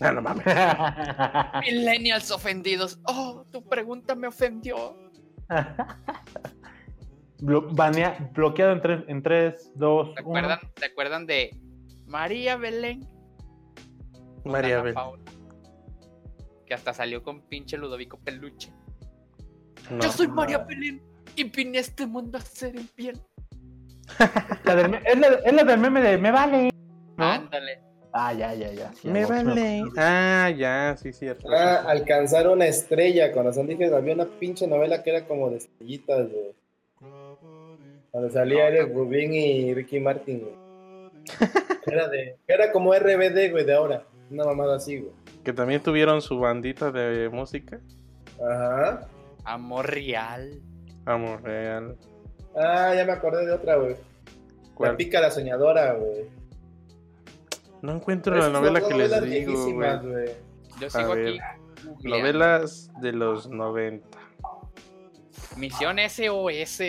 Ah, 0.00 0.12
no 0.12 0.22
mames. 0.22 0.44
Millennials 1.66 2.30
ofendidos. 2.30 2.98
Oh, 3.04 3.44
tu 3.50 3.64
pregunta 3.64 4.14
me 4.14 4.26
ofendió. 4.28 4.96
bloqueado 7.40 8.72
en 8.72 8.82
3, 8.82 9.04
en 9.08 9.22
tres, 9.22 9.72
2, 9.74 10.14
¿Te 10.14 10.20
acuerdan, 10.20 10.58
¿Te 10.74 10.86
acuerdan 10.86 11.26
de 11.26 11.56
María 12.06 12.56
Belén? 12.56 13.06
María 14.44 14.80
Belén. 14.82 15.00
que 16.66 16.74
hasta 16.74 16.92
salió 16.92 17.22
con 17.22 17.42
pinche 17.42 17.76
Ludovico 17.76 18.18
Peluche. 18.18 18.72
Yo 20.00 20.10
soy 20.10 20.28
María 20.28 20.58
Belén 20.58 21.02
y 21.36 21.44
vine 21.44 21.78
a 21.78 21.80
este 21.80 22.06
mundo 22.06 22.38
a 22.38 22.40
ser 22.40 22.76
en 22.76 22.86
piel. 22.88 23.20
es, 24.18 25.18
la, 25.18 25.28
es 25.44 25.52
la 25.52 25.64
del 25.64 25.80
meme 25.80 26.00
de 26.00 26.18
me 26.18 26.30
vale. 26.30 26.70
Ándale. 27.16 27.80
Ah, 28.12 28.32
ya, 28.32 28.54
ya, 28.54 28.72
ya. 28.72 28.90
me 29.04 29.26
vale. 29.26 29.84
Ah, 29.98 30.50
ya, 30.56 30.96
sí, 30.96 31.12
cierto. 31.12 31.50
Ah, 31.50 31.84
alcanzar 31.86 32.48
una 32.48 32.66
estrella. 32.66 33.30
Corazón 33.30 33.66
dije, 33.66 33.94
había 33.94 34.14
una 34.14 34.24
pinche 34.24 34.66
novela 34.66 35.02
que 35.02 35.10
era 35.10 35.26
como 35.26 35.50
de 35.50 35.58
estrellitas, 35.58 36.28
güey. 36.30 36.54
Cuando 38.10 38.30
salía 38.30 38.68
Eric 38.68 38.94
Rubin 38.94 39.34
y 39.34 39.74
Ricky 39.74 40.00
Martin, 40.00 40.40
güey. 40.40 40.54
Era, 41.86 42.08
de, 42.08 42.36
era 42.48 42.72
como 42.72 42.92
RBD, 42.92 43.50
güey, 43.52 43.64
de 43.64 43.74
ahora. 43.74 44.04
Una 44.30 44.44
mamada 44.44 44.76
así, 44.76 44.98
güey. 44.98 45.12
Que 45.44 45.52
también 45.52 45.80
tuvieron 45.80 46.20
su 46.20 46.38
bandita 46.38 46.90
de 46.90 47.28
música. 47.28 47.78
Ajá. 48.40 49.06
Amor 49.44 49.88
Real. 49.88 50.60
Amor 51.04 51.42
Real. 51.42 51.96
Ah, 52.56 52.92
ya 52.96 53.04
me 53.04 53.12
acordé 53.12 53.46
de 53.46 53.52
otra, 53.52 53.76
güey. 53.76 53.94
La 54.80 54.96
pica 54.96 55.20
la 55.20 55.30
soñadora, 55.30 55.92
güey. 55.92 56.24
No 57.86 57.92
encuentro 57.92 58.34
la 58.34 58.48
novela 58.48 58.80
que 58.80 58.94
les 58.94 59.22
digo, 59.22 59.72
güey. 59.72 60.30
Yo 60.80 60.90
sigo 60.90 61.12
aquí. 61.12 61.38
Novelas 62.02 62.90
de 63.00 63.12
los 63.12 63.48
90. 63.48 64.18
Misión 65.56 65.96
SOS. 66.00 66.80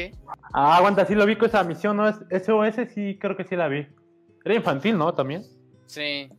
Ah, 0.54 0.78
aguanta, 0.78 1.06
sí 1.06 1.14
lo 1.14 1.28
vi 1.28 1.36
con 1.36 1.50
esa 1.50 1.64
misión, 1.64 1.98
¿no? 1.98 2.12
SOS 2.12 2.92
sí, 2.96 3.16
creo 3.22 3.38
que 3.38 3.44
sí 3.44 3.56
la 3.56 3.68
vi. 3.68 3.86
Era 4.44 4.56
infantil, 4.56 4.98
¿no? 4.98 5.14
También. 5.14 5.44
Sí. 5.86 6.32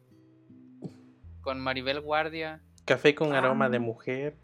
Con 1.40 1.60
Maribel 1.60 2.00
Guardia. 2.00 2.60
Café 2.84 3.14
con 3.14 3.34
aroma 3.34 3.68
de 3.68 3.76
ah. 3.76 3.80
mujer. 3.80 4.36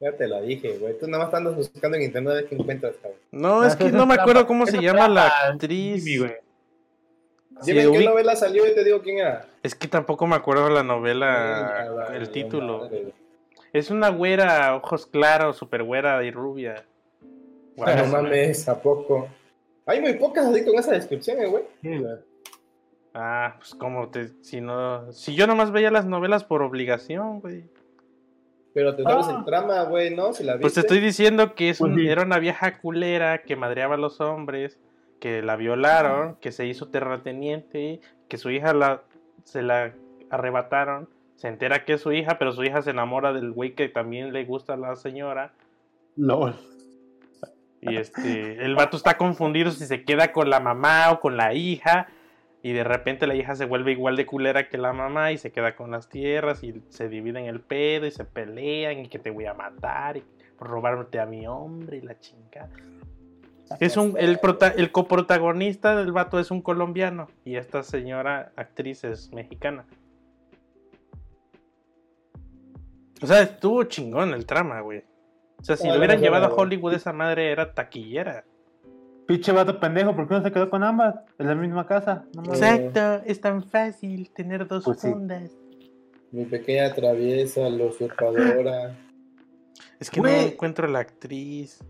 Ya 0.00 0.16
te 0.16 0.26
la 0.26 0.40
dije, 0.40 0.78
güey. 0.78 0.98
Tú 0.98 1.06
nada 1.06 1.26
más 1.26 1.32
andas 1.32 1.54
buscando 1.54 1.96
en 1.96 2.02
internet 2.02 2.32
a 2.32 2.34
ver 2.34 2.48
qué 2.48 2.56
encuentras, 2.56 2.96
cabrón. 2.96 3.20
No, 3.30 3.64
es 3.64 3.76
que 3.76 3.92
no 3.92 4.04
me 4.04 4.14
acuerdo 4.14 4.48
cómo 4.48 4.66
se 4.66 4.82
llama 4.82 5.06
la 5.06 5.28
actriz. 5.28 6.04
Dime 7.64 7.82
en 7.82 7.92
qué 7.92 8.04
novela 8.04 8.36
salió 8.36 8.66
y 8.66 8.74
te 8.74 8.84
digo 8.84 9.00
quién 9.02 9.18
era. 9.18 9.46
Es 9.62 9.74
que 9.74 9.88
tampoco 9.88 10.26
me 10.26 10.36
acuerdo 10.36 10.68
la 10.68 10.82
novela, 10.82 12.08
el 12.12 12.30
título. 12.30 12.88
Es 13.72 13.90
una 13.90 14.10
güera, 14.10 14.74
ojos 14.76 15.06
claros, 15.06 15.56
super 15.56 15.82
güera 15.82 16.22
y 16.24 16.30
rubia. 16.30 16.84
no 17.76 18.06
mames, 18.06 18.68
¿a 18.68 18.80
poco? 18.80 19.28
Hay 19.86 20.00
muy 20.00 20.14
pocas 20.14 20.46
así 20.46 20.64
con 20.64 20.74
esa 20.76 20.92
descripción, 20.92 21.40
eh, 21.40 21.46
güey. 21.46 21.64
Ah, 23.14 23.54
pues 23.58 23.74
como 23.74 24.08
te, 24.08 24.28
si 24.42 24.60
no, 24.60 25.10
si 25.12 25.34
yo 25.34 25.46
nomás 25.46 25.70
veía 25.70 25.90
las 25.90 26.04
novelas 26.04 26.44
por 26.44 26.62
obligación, 26.62 27.40
güey. 27.40 27.64
Pero 28.74 28.94
te 28.94 29.04
sabes 29.04 29.28
el 29.28 29.36
ah. 29.36 29.44
trama, 29.46 29.82
güey, 29.84 30.14
¿no? 30.14 30.34
Si 30.34 30.44
la 30.44 30.58
Pues 30.58 30.74
te 30.74 30.80
estoy 30.80 31.00
diciendo 31.00 31.54
que 31.54 31.70
es 31.70 31.78
pues 31.78 31.96
era 31.98 32.24
una 32.24 32.38
vieja 32.38 32.78
culera 32.78 33.42
que 33.42 33.56
madreaba 33.56 33.94
a 33.94 33.98
los 33.98 34.20
hombres 34.20 34.78
que 35.20 35.42
la 35.42 35.56
violaron, 35.56 36.36
que 36.36 36.52
se 36.52 36.66
hizo 36.66 36.88
terrateniente, 36.88 38.00
que 38.28 38.38
su 38.38 38.50
hija 38.50 38.72
la, 38.74 39.02
se 39.44 39.62
la 39.62 39.94
arrebataron, 40.30 41.08
se 41.36 41.48
entera 41.48 41.84
que 41.84 41.94
es 41.94 42.00
su 42.00 42.12
hija, 42.12 42.38
pero 42.38 42.52
su 42.52 42.64
hija 42.64 42.82
se 42.82 42.90
enamora 42.90 43.32
del 43.32 43.52
güey 43.52 43.74
que 43.74 43.88
también 43.88 44.32
le 44.32 44.44
gusta 44.44 44.74
a 44.74 44.76
la 44.76 44.96
señora. 44.96 45.52
No. 46.16 46.54
Y 47.80 47.96
este, 47.96 48.64
el 48.64 48.74
vato 48.74 48.96
está 48.96 49.16
confundido 49.16 49.70
si 49.70 49.86
se 49.86 50.04
queda 50.04 50.32
con 50.32 50.50
la 50.50 50.60
mamá 50.60 51.10
o 51.12 51.20
con 51.20 51.36
la 51.36 51.54
hija. 51.54 52.08
Y 52.62 52.72
de 52.72 52.82
repente 52.82 53.26
la 53.26 53.36
hija 53.36 53.54
se 53.54 53.64
vuelve 53.64 53.92
igual 53.92 54.16
de 54.16 54.26
culera 54.26 54.68
que 54.68 54.78
la 54.78 54.92
mamá 54.92 55.30
y 55.30 55.38
se 55.38 55.52
queda 55.52 55.76
con 55.76 55.90
las 55.92 56.08
tierras 56.08 56.64
y 56.64 56.82
se 56.88 57.08
dividen 57.08 57.44
el 57.44 57.60
pedo 57.60 58.06
y 58.06 58.10
se 58.10 58.24
pelean 58.24 58.98
y 58.98 59.08
que 59.08 59.20
te 59.20 59.30
voy 59.30 59.44
a 59.44 59.54
matar 59.54 60.16
y 60.16 60.24
robarte 60.58 61.20
a 61.20 61.26
mi 61.26 61.46
hombre 61.46 61.98
y 61.98 62.00
la 62.00 62.18
chingada. 62.18 62.70
Es 63.80 63.96
un, 63.96 64.14
el, 64.18 64.38
el 64.76 64.92
coprotagonista 64.92 65.96
del 65.96 66.12
vato 66.12 66.38
es 66.38 66.50
un 66.50 66.62
colombiano 66.62 67.28
y 67.44 67.56
esta 67.56 67.82
señora 67.82 68.52
actriz 68.56 69.04
es 69.04 69.32
mexicana. 69.32 69.84
O 73.22 73.26
sea, 73.26 73.42
estuvo 73.42 73.82
chingón 73.84 74.34
el 74.34 74.46
trama, 74.46 74.80
güey. 74.80 75.02
O 75.58 75.64
sea, 75.64 75.76
si 75.76 75.88
lo 75.88 75.96
hubieran 75.96 76.20
llevado 76.20 76.46
a 76.46 76.54
Hollywood, 76.54 76.94
esa 76.94 77.12
madre 77.12 77.50
era 77.50 77.72
taquillera. 77.72 78.44
Pinche 79.26 79.50
vato 79.50 79.80
pendejo, 79.80 80.14
¿por 80.14 80.28
qué 80.28 80.34
no 80.34 80.42
se 80.42 80.52
quedó 80.52 80.70
con 80.70 80.84
ambas? 80.84 81.16
En 81.38 81.48
la 81.48 81.54
misma 81.54 81.86
casa. 81.86 82.24
Exacto, 82.44 83.22
es 83.24 83.40
tan 83.40 83.64
fácil 83.64 84.30
tener 84.30 84.68
dos 84.68 84.84
pues 84.84 85.00
fundas. 85.00 85.50
Mi 86.30 86.44
pequeña 86.44 86.92
traviesa, 86.94 87.68
la 87.68 87.86
usurpadora. 87.86 88.96
Es 89.98 90.10
que 90.10 90.20
no 90.20 90.28
encuentro 90.28 90.86
la 90.86 91.00
actriz. 91.00 91.82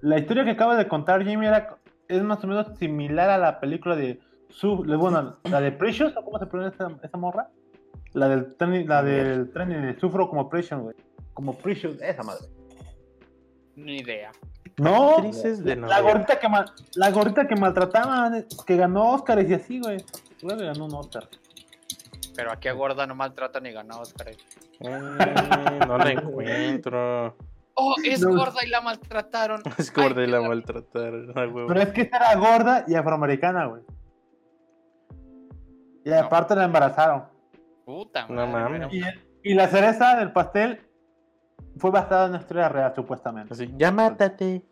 La 0.00 0.18
historia 0.18 0.44
que 0.44 0.50
acaba 0.52 0.76
de 0.76 0.86
contar 0.88 1.24
Jimmy 1.24 1.46
era, 1.46 1.76
es 2.08 2.22
más 2.22 2.42
o 2.44 2.46
menos 2.46 2.66
similar 2.78 3.30
a 3.30 3.38
la 3.38 3.60
película 3.60 3.96
de 3.96 4.20
su, 4.48 4.76
bueno, 4.84 5.36
la 5.44 5.60
de 5.60 5.72
Precious, 5.72 6.16
¿o 6.16 6.24
cómo 6.24 6.38
se 6.38 6.46
pronuncia 6.46 6.86
esa, 7.02 7.18
morra? 7.18 7.48
La 8.12 8.28
del 8.28 8.54
tren, 8.56 8.88
la 8.88 9.02
del 9.02 9.50
tren 9.52 9.68
de 9.70 9.98
Sufro 10.00 10.28
como 10.28 10.48
Precious, 10.48 10.80
güey. 10.80 10.96
como 11.34 11.54
Precious, 11.58 12.00
esa 12.00 12.22
madre. 12.22 12.46
Ni 13.76 13.98
idea. 13.98 14.32
No, 14.78 15.16
Actrices 15.16 15.62
de 15.64 15.76
la 15.76 16.00
gordita 16.00 16.38
que 16.38 16.48
mal- 16.48 16.70
la 16.94 17.10
gordita 17.10 17.46
que 17.48 17.56
maltrataban, 17.56 18.46
que 18.66 18.76
ganó 18.76 19.12
Oscar 19.12 19.44
y 19.48 19.52
así, 19.54 19.80
güey. 19.80 19.98
Creo 20.40 20.56
que 20.56 20.64
ganó 20.64 20.84
un 20.86 20.94
Oscar. 20.94 21.28
Pero 22.36 22.52
aquí 22.52 22.68
a 22.68 22.72
gorda 22.72 23.04
no 23.06 23.16
maltratan 23.16 23.64
ni 23.64 23.72
ganó 23.72 23.98
Oscar. 24.00 24.28
Eh, 24.30 25.80
no 25.86 25.98
la 25.98 26.10
encuentro. 26.12 27.36
Oh, 27.80 27.94
es 28.04 28.20
No. 28.20 28.34
gorda 28.34 28.64
y 28.64 28.68
la 28.68 28.80
maltrataron. 28.80 29.62
Es 29.78 29.92
gorda 29.92 30.22
y 30.24 30.26
la 30.26 30.40
maltrataron. 30.40 31.32
Pero 31.34 31.80
es 31.80 31.88
que 31.90 32.02
esta 32.02 32.16
era 32.16 32.34
gorda 32.36 32.84
y 32.88 32.94
afroamericana, 32.94 33.66
güey. 33.66 33.82
Y 36.04 36.12
aparte 36.12 36.54
la 36.56 36.64
embarazaron. 36.64 37.24
Puta 37.84 38.26
No 38.28 38.46
madre, 38.46 38.78
mames. 38.80 38.94
Y, 38.94 39.50
y 39.50 39.54
la 39.54 39.68
cereza 39.68 40.16
del 40.16 40.32
pastel 40.32 40.80
fue 41.78 41.90
basada 41.90 42.24
en 42.24 42.30
una 42.32 42.40
historia 42.40 42.68
real, 42.68 42.92
supuestamente. 42.94 43.54
Así, 43.54 43.70
ya 43.76 43.90
mátate. 43.92 44.62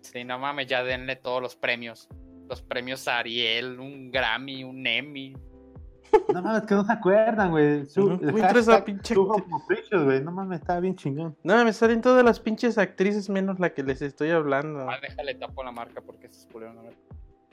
Sí, 0.00 0.24
no 0.24 0.38
mames, 0.38 0.66
ya 0.68 0.82
denle 0.84 1.16
todos 1.16 1.42
los 1.42 1.56
premios. 1.56 2.08
Los 2.48 2.62
premios 2.62 3.08
a 3.08 3.18
Ariel, 3.18 3.80
un 3.80 4.10
Grammy, 4.10 4.62
un 4.64 4.86
Emmy. 4.86 5.34
No 6.32 6.42
mames, 6.42 6.62
que 6.62 6.74
no 6.74 6.84
se 6.84 6.92
acuerdan, 6.92 7.50
güey. 7.50 7.86
Su, 7.86 8.12
el 8.12 8.38
eres 8.38 8.66
la 8.66 8.74
hashtag 8.74 8.84
pinche 8.84 9.14
güey. 9.14 10.22
No 10.22 10.32
mames, 10.32 10.60
estaba 10.60 10.80
bien 10.80 10.96
chingón. 10.96 11.36
No, 11.42 11.64
me 11.64 11.72
salen 11.72 12.00
todas 12.00 12.24
las 12.24 12.40
pinches 12.40 12.78
actrices 12.78 13.28
menos 13.28 13.58
la 13.60 13.72
que 13.72 13.82
les 13.82 14.02
estoy 14.02 14.30
hablando. 14.30 14.88
Ah, 14.88 14.98
déjale 15.00 15.34
tapo 15.34 15.62
la 15.62 15.72
marca 15.72 16.00
porque 16.00 16.28
se 16.28 16.48
culero 16.48 16.78
a 16.78 16.82
ver. 16.82 16.96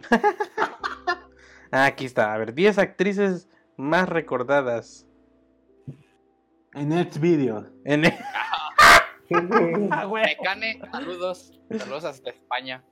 Ah, 1.75 1.85
aquí 1.85 2.05
está. 2.05 2.31
A 2.31 2.37
ver, 2.37 2.53
10 2.53 2.77
actrices 2.77 3.49
más 3.77 4.07
recordadas. 4.07 5.07
En 6.75 6.89
Next 6.89 7.19
Video. 7.19 7.67
En 7.83 8.03
Ah, 9.91 10.05
güey. 10.05 10.23
Mecane, 10.23 10.79
saludos. 10.91 11.59
Saludos 11.75 12.05
hasta 12.05 12.29
España. 12.29 12.83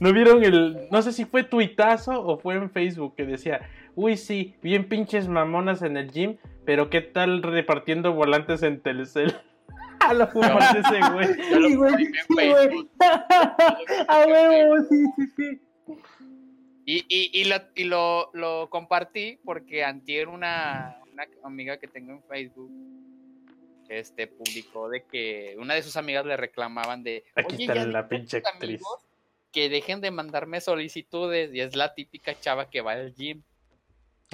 ¿No 0.00 0.12
vieron 0.12 0.42
el.? 0.42 0.88
No 0.90 1.02
sé 1.02 1.12
si 1.12 1.26
fue 1.26 1.44
tuitazo 1.44 2.24
o 2.24 2.38
fue 2.38 2.54
en 2.54 2.70
Facebook 2.70 3.14
que 3.14 3.26
decía: 3.26 3.68
Uy, 3.94 4.16
sí, 4.16 4.54
bien 4.62 4.88
pinches 4.88 5.28
mamonas 5.28 5.82
en 5.82 5.96
el 5.96 6.10
gym, 6.10 6.38
pero 6.64 6.88
¿qué 6.90 7.00
tal 7.00 7.42
repartiendo 7.42 8.12
volantes 8.12 8.62
en 8.62 8.80
Telcel? 8.80 9.34
A 10.00 10.14
lo 10.14 10.26
mejor 10.26 10.62
ese 10.76 11.00
güey. 11.12 11.28
Sí, 11.68 11.74
güey, 11.76 12.68
sí. 12.70 12.90
A 14.08 14.26
huevo, 14.26 14.76
sí, 14.88 15.04
sí, 15.16 15.26
sí. 15.36 15.60
Y, 16.84 16.96
y, 17.08 17.30
y, 17.40 17.44
lo, 17.44 17.56
y 17.76 17.84
lo, 17.84 18.30
lo 18.32 18.68
compartí 18.68 19.38
porque 19.44 19.84
antier 19.84 20.26
una, 20.28 20.96
una 21.12 21.24
amiga 21.44 21.76
que 21.76 21.86
tengo 21.86 22.10
en 22.12 22.22
Facebook 22.24 22.72
este, 23.88 24.26
publicó 24.26 24.88
de 24.88 25.04
que 25.04 25.54
una 25.58 25.74
de 25.74 25.82
sus 25.82 25.96
amigas 25.96 26.26
le 26.26 26.36
reclamaban 26.36 27.04
de 27.04 27.24
Aquí 27.36 27.54
"Oye, 27.54 27.64
está 27.66 27.86
la 27.86 28.08
pinche 28.08 28.38
actriz. 28.38 28.82
que 29.52 29.68
dejen 29.68 30.00
de 30.00 30.10
mandarme 30.10 30.60
solicitudes 30.60 31.54
y 31.54 31.60
es 31.60 31.76
la 31.76 31.94
típica 31.94 32.34
chava 32.40 32.68
que 32.70 32.80
va 32.80 32.92
al 32.92 33.14
gym 33.14 33.42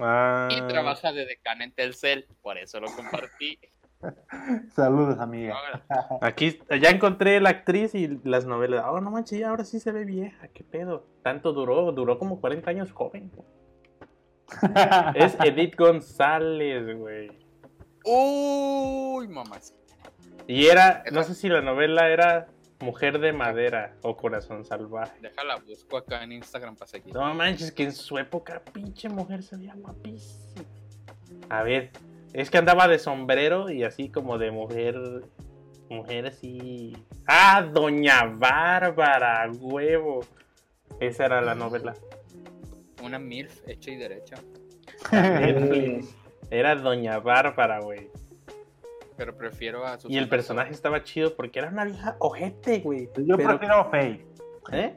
Ah, 0.01 0.49
y 0.51 0.61
trabaja 0.69 1.13
de 1.13 1.27
decana 1.27 1.65
en 1.65 1.73
Telcel, 1.73 2.27
por 2.43 2.59
eso 2.59 2.81
lo 2.81 2.89
compartí. 2.95 3.59
Saludos, 4.75 5.19
amiga. 5.19 5.57
Aquí 6.21 6.59
ya 6.81 6.91
encontré 6.91 7.41
la 7.41 7.51
actriz 7.51 7.95
y 7.95 8.21
las 8.25 8.47
novelas. 8.47 8.85
Oh, 8.87 9.01
no 9.01 9.11
manches, 9.11 9.45
ahora 9.45 9.65
sí 9.65 9.81
se 9.81 9.93
ve 9.93 10.05
vieja. 10.05 10.49
¿Qué 10.49 10.63
pedo? 10.63 11.07
Tanto 11.23 11.53
duró, 11.53 11.91
duró 11.93 12.19
como 12.19 12.41
40 12.41 12.71
años 12.71 12.93
joven. 12.93 13.31
Es 15.15 15.37
Edith 15.45 15.77
González, 15.77 16.97
güey. 16.97 17.31
Uy, 18.05 19.29
mamás. 19.29 19.75
Y 20.47 20.67
era, 20.67 21.05
no 21.13 21.23
sé 21.25 21.35
si 21.35 21.49
la 21.49 21.61
novela 21.61 22.09
era 22.09 22.49
Mujer 22.81 23.19
de 23.19 23.33
Madera 23.33 23.97
o 24.03 24.17
Corazón 24.17 24.65
Salvaje. 24.65 25.19
Déjala, 25.21 25.57
busco 25.57 25.97
acá 25.97 26.23
en 26.23 26.33
Instagram 26.33 26.77
para 26.77 26.89
seguir. 26.89 27.13
No 27.13 27.35
manches, 27.35 27.73
que 27.73 27.85
en 27.85 27.93
su 27.93 28.19
época, 28.19 28.63
pinche 28.73 29.09
mujer 29.09 29.43
se 29.43 29.57
veía 29.57 29.75
guapísima. 29.75 30.65
A 31.49 31.63
ver, 31.63 31.91
es 32.33 32.51
que 32.51 32.59
andaba 32.59 32.87
de 32.87 32.99
sombrero 32.99 33.71
y 33.71 33.83
así 33.83 34.11
como 34.11 34.39
de 34.39 34.51
mujer. 34.51 34.97
Mujer 35.89 36.27
así. 36.27 36.97
¡Ah! 37.27 37.63
Doña 37.63 38.25
Bárbara, 38.25 39.51
huevo. 39.59 40.21
Esa 41.01 41.25
era 41.25 41.41
la 41.41 41.55
novela. 41.55 41.95
Una 43.03 43.19
MILF 43.19 43.67
hecha 43.67 43.91
y 43.91 43.97
derecha. 43.97 44.37
Era 46.51 46.75
Doña 46.75 47.19
Bárbara, 47.19 47.81
güey. 47.81 48.11
Pero 49.19 49.37
prefiero 49.37 49.85
a 49.85 49.97
Susana 49.99 50.15
Y 50.15 50.17
el 50.19 50.29
personaje 50.29 50.73
estaba 50.73 51.03
chido 51.03 51.35
porque 51.37 51.59
era 51.59 51.69
una 51.69 51.85
vieja 51.85 52.17
ojete, 52.21 52.79
güey. 52.81 53.11
Yo 53.17 53.37
Pero- 53.37 53.49
prefiero 53.51 53.91
Faye. 53.91 54.25
¿Eh? 54.73 54.95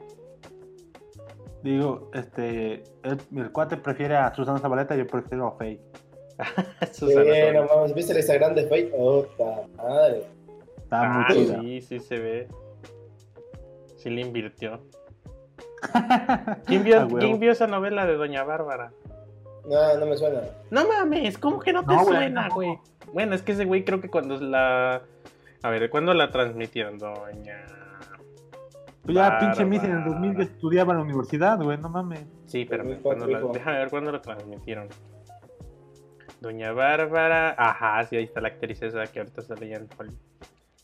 Digo, 1.62 2.10
este. 2.14 2.82
El, 3.02 3.18
el 3.36 3.52
cuate 3.52 3.76
prefiere 3.76 4.16
a 4.16 4.34
Susana 4.34 4.58
Zabaleta, 4.58 4.96
yo 4.96 5.06
prefiero 5.06 5.48
a 5.48 5.52
Faye. 5.58 5.80
Susana 6.92 6.92
Sí, 6.92 7.12
Zabaleta. 7.12 7.52
no 7.52 7.66
mames, 7.76 7.94
¿viste 7.94 8.12
el 8.12 8.18
Instagram 8.18 8.54
de 8.54 8.66
Faye? 8.68 8.84
Puta 8.86 9.44
madre. 9.76 10.22
Está 10.78 11.00
Ah, 11.02 11.26
muy 11.28 11.36
chida. 11.36 11.60
sí, 11.60 11.80
sí 11.82 12.00
se 12.00 12.18
ve. 12.18 12.48
Sí 13.96 14.08
le 14.10 14.20
invirtió. 14.20 14.80
¿Quién 16.66 16.84
vio, 16.84 17.00
A. 17.00 17.08
¿Quién 17.08 17.40
vio 17.40 17.50
esa 17.52 17.66
novela 17.66 18.06
de 18.06 18.14
Doña 18.14 18.44
Bárbara? 18.44 18.92
No, 19.66 19.96
no 19.98 20.06
me 20.06 20.16
suena. 20.16 20.40
No 20.70 20.88
mames, 20.88 21.38
¿cómo 21.38 21.60
que 21.60 21.72
no 21.72 21.82
te 21.84 21.94
No, 21.94 22.04
güey, 22.04 22.16
suena, 22.16 22.48
no. 22.48 22.54
güey? 22.54 22.78
Bueno, 23.12 23.34
es 23.34 23.42
que 23.42 23.52
ese 23.52 23.64
güey 23.64 23.84
creo 23.84 24.00
que 24.00 24.08
cuando 24.08 24.36
la... 24.38 25.02
A 25.62 25.70
ver, 25.70 25.88
¿cuándo 25.90 26.12
la 26.14 26.30
transmitieron, 26.30 26.98
Doña? 26.98 27.66
Pues 29.04 29.16
ya, 29.16 29.38
pinche 29.38 29.64
Miss 29.64 29.82
en 29.82 29.90
el 29.90 29.98
Bárbara. 29.98 30.20
2000 30.20 30.40
estudiaba 30.42 30.92
en 30.92 30.98
la 30.98 31.04
universidad, 31.04 31.60
güey, 31.60 31.76
no 31.78 31.88
mames. 31.88 32.24
Sí, 32.46 32.64
pero 32.64 32.84
2004, 32.84 33.30
hijo. 33.30 33.52
déjame 33.52 33.78
ver 33.78 33.90
cuándo 33.90 34.12
la 34.12 34.22
transmitieron. 34.22 34.88
Doña 36.40 36.72
Bárbara, 36.72 37.54
ajá, 37.56 38.04
sí, 38.06 38.16
ahí 38.16 38.24
está 38.24 38.40
la 38.40 38.48
actriz 38.48 38.82
esa 38.82 39.04
que 39.06 39.20
ahorita 39.20 39.42
sale 39.42 39.68
ya 39.68 39.76
en 39.76 39.86
Poli. 39.86 40.12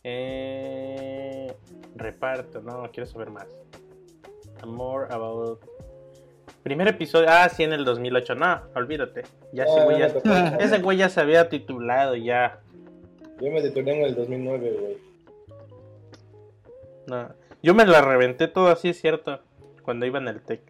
Eh, 0.05 1.53
reparto, 1.97 2.63
no, 2.63 2.89
quiero 2.93 3.07
saber 3.09 3.31
más. 3.31 3.49
More 4.67 5.13
about... 5.13 5.61
Primer 6.69 6.89
episodio, 6.89 7.29
ah, 7.31 7.49
sí, 7.49 7.63
en 7.63 7.73
el 7.73 7.83
2008, 7.87 8.35
no, 8.35 8.61
olvídate. 8.75 9.23
Ya 9.55 9.65
ese 9.65 9.81
Ah, 9.81 9.85
güey 9.85 9.99
no 10.01 10.07
ya, 10.23 10.57
ese 10.61 10.79
güey 10.81 10.99
ya 10.99 11.09
se 11.09 11.19
había 11.19 11.49
titulado, 11.49 12.15
ya. 12.15 12.61
Yo 13.41 13.51
me 13.51 13.63
titulé 13.63 13.97
en 13.99 14.05
el 14.05 14.15
2009, 14.15 14.77
güey. 14.79 14.99
No. 17.07 17.31
Yo 17.63 17.73
me 17.73 17.87
la 17.87 18.03
reventé 18.03 18.49
todo 18.49 18.69
así, 18.69 18.91
es 18.91 19.01
cierto, 19.01 19.41
cuando 19.83 20.05
iba 20.05 20.19
en 20.19 20.29
el 20.29 20.43
TEC. 20.43 20.61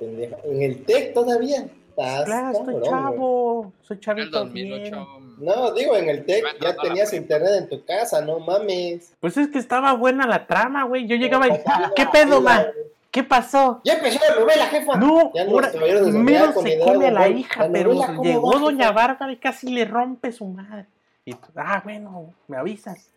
¿En 0.00 0.62
el 0.62 0.84
TEC 0.84 1.14
todavía? 1.14 1.68
Estás 1.90 2.24
Claro, 2.24 2.58
estoy 2.58 2.82
chavo, 2.82 3.72
soy 3.82 3.94
En 3.94 3.98
el 3.98 4.00
chavito 4.00 4.38
2008. 4.40 4.82
bien. 4.82 5.36
No, 5.38 5.72
digo, 5.74 5.96
en 5.96 6.08
el 6.08 6.24
TEC 6.24 6.44
ya 6.60 6.74
tenías 6.74 7.12
internet 7.12 7.52
en 7.56 7.68
tu 7.68 7.84
casa, 7.84 8.20
no 8.20 8.40
mames. 8.40 9.14
Pues 9.20 9.36
es 9.36 9.46
que 9.46 9.58
estaba 9.60 9.92
buena 9.92 10.26
la 10.26 10.48
trama, 10.48 10.82
güey. 10.86 11.06
Yo 11.06 11.14
llegaba 11.14 11.46
y, 11.46 11.52
¿qué 11.94 12.04
pedo, 12.12 12.40
ma? 12.40 12.66
¿Qué 13.10 13.24
pasó? 13.24 13.80
Ya 13.84 13.94
empezó 13.94 14.20
la 14.28 14.40
novela, 14.40 14.66
jefa. 14.66 14.96
No, 14.96 15.32
Ya 15.34 15.42
ahora, 15.42 15.70
primero 15.72 16.52
se 16.62 16.78
come 16.78 17.08
a 17.08 17.10
la 17.10 17.28
hija, 17.28 17.66
La 17.66 17.72
pero 17.72 17.92
novela, 17.92 18.06
¿cómo 18.14 18.22
llegó 18.22 18.52
va, 18.52 18.58
Doña? 18.60 18.92
Bárbara 18.92 19.32
y 19.32 19.36
casi 19.36 19.68
le 19.70 19.84
rompe 19.84 20.30
su 20.32 20.46
madre. 20.46 20.86
Y 21.24 21.34
tú, 21.34 21.48
ah, 21.56 21.80
bueno, 21.82 22.32
me 22.46 22.56
avisas. 22.56 23.10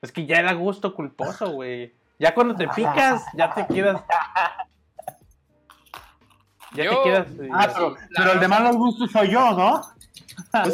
Es 0.00 0.10
que 0.10 0.24
ya 0.26 0.36
era 0.38 0.52
gusto 0.54 0.94
culposo, 0.94 1.50
güey. 1.52 1.92
Ya 2.18 2.34
cuando 2.34 2.54
te 2.56 2.66
picas, 2.68 3.24
ya 3.34 3.52
te 3.52 3.66
quedas. 3.66 4.02
Ya 6.74 6.84
Yo- 6.84 7.02
te 7.02 7.08
quedas. 7.10 7.26
Ah, 7.52 7.64
así. 7.64 7.74
pero, 7.76 7.96
pero 8.16 8.32
el 8.32 8.40
de 8.40 8.48
malos 8.48 8.76
gustos 8.76 9.10
soy 9.12 9.30
yo, 9.30 9.52
¿no? 9.52 9.80
Mames. 10.52 10.72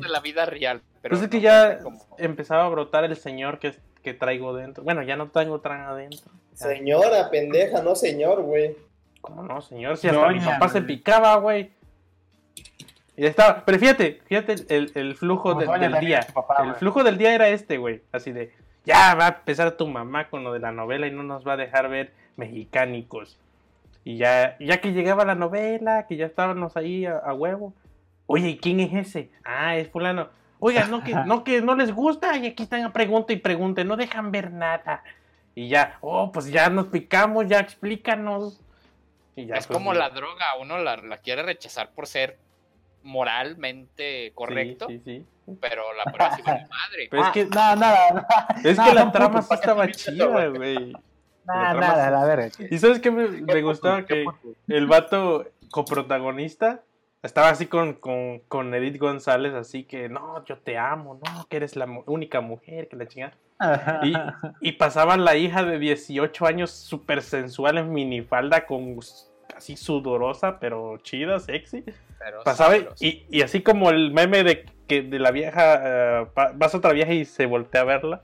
de 0.00 0.08
la 0.08 0.20
vida 0.20 0.46
real. 0.46 0.82
Pero 1.02 1.12
Pues 1.12 1.22
es 1.22 1.28
que 1.30 1.36
no 1.38 1.42
ya 1.42 1.78
como- 1.82 2.00
empezaba 2.18 2.64
a 2.64 2.68
brotar 2.68 3.04
el 3.04 3.16
señor 3.16 3.58
que, 3.58 3.74
que 4.02 4.14
traigo 4.14 4.54
dentro. 4.54 4.82
Bueno, 4.84 5.02
ya 5.02 5.16
no 5.16 5.28
traigo 5.30 5.60
tran 5.60 5.82
adentro. 5.82 6.30
Señora, 6.54 7.30
pendeja, 7.30 7.82
no 7.82 7.94
señor, 7.94 8.42
güey. 8.42 8.76
¿Cómo 9.20 9.42
no, 9.42 9.60
señor? 9.60 9.96
Si 9.96 10.08
hasta 10.08 10.28
mi 10.28 10.40
papá 10.40 10.68
se 10.68 10.82
picaba, 10.82 11.36
güey. 11.36 11.70
Y 13.16 13.26
estaba. 13.26 13.64
Pero 13.64 13.78
fíjate, 13.78 14.20
fíjate 14.26 14.54
el, 14.74 14.92
el 14.94 15.14
flujo 15.16 15.54
de- 15.54 15.66
del 15.66 15.98
día. 16.00 16.26
papá, 16.32 16.64
el 16.64 16.74
flujo 16.74 17.04
del 17.04 17.18
día 17.18 17.34
era 17.34 17.48
este, 17.48 17.76
güey. 17.78 18.02
Así 18.12 18.32
de. 18.32 18.52
Ya 18.86 19.14
va 19.14 19.26
a 19.26 19.28
empezar 19.28 19.72
tu 19.72 19.86
mamá 19.86 20.28
con 20.30 20.42
lo 20.42 20.52
de 20.54 20.58
la 20.60 20.72
novela 20.72 21.06
y 21.06 21.10
no 21.10 21.22
nos 21.22 21.46
va 21.46 21.52
a 21.52 21.56
dejar 21.58 21.88
ver 21.90 22.12
mexicánicos. 22.36 23.38
Y 24.04 24.16
ya, 24.16 24.56
ya 24.58 24.80
que 24.80 24.92
llegaba 24.92 25.26
la 25.26 25.34
novela, 25.34 26.06
que 26.08 26.16
ya 26.16 26.24
estábamos 26.24 26.76
ahí 26.78 27.04
a, 27.04 27.18
a 27.18 27.34
huevo. 27.34 27.74
Oye, 28.26 28.48
¿y 28.48 28.56
quién 28.58 28.80
es 28.80 28.94
ese? 28.94 29.30
Ah, 29.44 29.76
es 29.76 29.88
fulano. 29.90 30.28
Oiga, 30.60 30.84
no 30.86 31.02
que, 31.02 31.14
no 31.14 31.42
que 31.42 31.62
no 31.62 31.74
les 31.74 31.92
gusta 31.92 32.36
y 32.36 32.46
aquí 32.46 32.62
están 32.62 32.84
a 32.84 32.92
pregunta 32.92 33.32
y 33.32 33.36
pregunte, 33.36 33.84
no 33.84 33.96
dejan 33.96 34.30
ver 34.30 34.52
nada. 34.52 35.02
Y 35.54 35.68
ya, 35.68 35.98
oh, 36.00 36.30
pues 36.30 36.46
ya 36.46 36.68
nos 36.70 36.86
picamos, 36.86 37.46
ya 37.48 37.58
explícanos. 37.58 38.60
Y 39.36 39.46
ya, 39.46 39.56
es 39.56 39.66
pues, 39.66 39.76
como 39.76 39.92
ya. 39.92 40.00
la 40.00 40.10
droga, 40.10 40.44
uno 40.60 40.78
la, 40.78 40.96
la 40.98 41.16
quiere 41.18 41.42
rechazar 41.42 41.90
por 41.90 42.06
ser 42.06 42.38
moralmente 43.02 44.32
correcto, 44.34 44.86
Sí, 44.88 45.00
sí, 45.04 45.26
sí. 45.46 45.56
pero 45.60 45.82
la 45.94 46.04
prueba 46.12 46.36
sí 46.36 46.42
vale 46.42 46.66
madre. 46.68 47.08
Pero 47.10 47.24
es 47.24 47.30
que, 47.30 47.46
nada, 47.46 47.76
nada. 47.76 48.46
es 48.62 48.76
No, 48.76 48.84
que 48.84 48.94
la 48.94 49.12
trama 49.12 49.42
sí 49.42 49.48
¿para 49.48 49.60
qué 49.60 49.66
estaba 49.66 49.90
chida, 49.90 50.48
güey? 50.48 50.92
Nada, 51.44 51.74
nada, 51.74 52.10
la 52.10 52.24
verga. 52.26 52.50
¿Y 52.70 52.78
sabes 52.78 53.00
qué 53.00 53.10
me, 53.10 53.28
me 53.28 53.62
gustaba? 53.62 54.04
Que 54.04 54.26
el 54.68 54.86
vato 54.86 55.46
coprotagonista 55.70 56.82
estaba 57.22 57.48
así 57.50 57.66
con, 57.66 57.94
con, 57.94 58.40
con 58.48 58.74
Edith 58.74 58.98
González, 58.98 59.54
así 59.54 59.84
que, 59.84 60.08
no, 60.08 60.44
yo 60.46 60.58
te 60.58 60.78
amo, 60.78 61.20
no, 61.24 61.46
que 61.48 61.56
eres 61.58 61.76
la 61.76 61.86
mu- 61.86 62.02
única 62.06 62.40
mujer, 62.40 62.88
que 62.88 62.96
la 62.96 63.06
chingada. 63.06 63.34
Y, 64.02 64.14
y 64.60 64.72
pasaba 64.72 65.16
la 65.18 65.36
hija 65.36 65.62
de 65.64 65.78
18 65.78 66.46
años 66.46 66.70
súper 66.70 67.20
sensual 67.20 67.76
en 67.78 67.92
minifalda 67.92 68.64
con 68.66 68.98
así 69.54 69.76
sudorosa, 69.76 70.58
pero 70.58 70.96
chida, 70.98 71.38
sexy. 71.40 71.84
Pero 72.18 72.42
Pasaba 72.42 72.74
y, 73.00 73.26
y- 73.30 73.42
así 73.42 73.62
como 73.62 73.90
el 73.90 74.12
meme 74.12 74.42
de 74.44 74.64
que 74.88 75.02
de 75.02 75.18
la 75.18 75.30
vieja, 75.30 76.26
pa- 76.34 76.52
vas 76.54 76.74
a 76.74 76.78
otra 76.78 76.92
vieja 76.92 77.12
y 77.12 77.24
se 77.26 77.44
voltea 77.46 77.82
a 77.82 77.84
verla. 77.84 78.20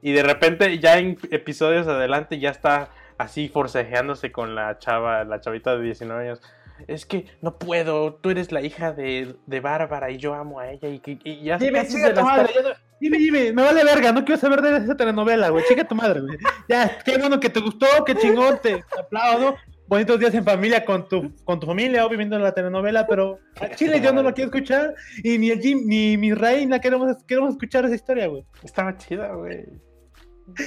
Y 0.00 0.12
de 0.12 0.22
repente 0.22 0.78
ya 0.78 0.98
en 0.98 1.18
episodios 1.30 1.86
adelante 1.88 2.38
ya 2.38 2.50
está 2.50 2.88
así 3.18 3.48
forcejeándose 3.48 4.30
con 4.32 4.54
la 4.54 4.78
chava, 4.78 5.24
la 5.24 5.40
chavita 5.40 5.76
de 5.76 5.82
19 5.82 6.22
años. 6.22 6.40
Es 6.86 7.04
que 7.06 7.26
no 7.42 7.58
puedo, 7.58 8.14
tú 8.14 8.30
eres 8.30 8.52
la 8.52 8.60
hija 8.62 8.92
de, 8.92 9.34
de 9.46 9.60
Bárbara 9.60 10.10
y 10.10 10.18
yo 10.18 10.34
amo 10.34 10.60
a 10.60 10.70
ella 10.70 10.88
y, 10.88 11.00
que- 11.00 11.18
y 11.24 11.42
ya 11.44 11.58
Dime, 11.58 11.80
casi 11.80 12.00
tu 12.02 12.12
la 12.14 12.22
madre. 12.22 12.52
yo 12.54 12.62
no- 12.62 12.74
Dime, 13.00 13.16
dime, 13.18 13.52
me 13.52 13.62
vale 13.62 13.84
verga, 13.84 14.10
no 14.12 14.24
quiero 14.24 14.40
saber 14.40 14.60
de 14.60 14.76
esa 14.78 14.96
telenovela, 14.96 15.50
güey. 15.50 15.64
Chica 15.68 15.86
tu 15.86 15.94
madre, 15.94 16.20
güey. 16.20 16.36
Ya, 16.68 16.98
qué 17.04 17.16
bueno 17.16 17.38
que 17.38 17.48
te 17.48 17.60
gustó, 17.60 17.86
qué 18.04 18.16
chingón, 18.16 18.58
te 18.60 18.76
te 18.92 19.00
aplaudo. 19.00 19.54
Bonitos 19.86 20.18
días 20.18 20.34
en 20.34 20.44
familia 20.44 20.84
con 20.84 21.08
tu, 21.08 21.32
con 21.44 21.60
tu 21.60 21.66
familia 21.66 22.04
o 22.04 22.08
viviendo 22.08 22.38
la 22.40 22.52
telenovela, 22.52 23.06
pero 23.06 23.38
a 23.60 23.70
Chile 23.70 24.00
yo 24.02 24.12
no 24.12 24.22
lo 24.22 24.34
quiero 24.34 24.50
escuchar 24.50 24.94
y 25.22 25.38
ni 25.38 25.50
el 25.50 25.60
Jim 25.60 25.82
ni 25.86 26.16
mi 26.18 26.34
reina 26.34 26.80
queremos, 26.80 27.16
queremos 27.24 27.52
escuchar 27.52 27.84
esa 27.84 27.94
historia, 27.94 28.26
güey. 28.26 28.44
Estaba 28.64 28.96
chida, 28.96 29.32
güey. 29.32 29.64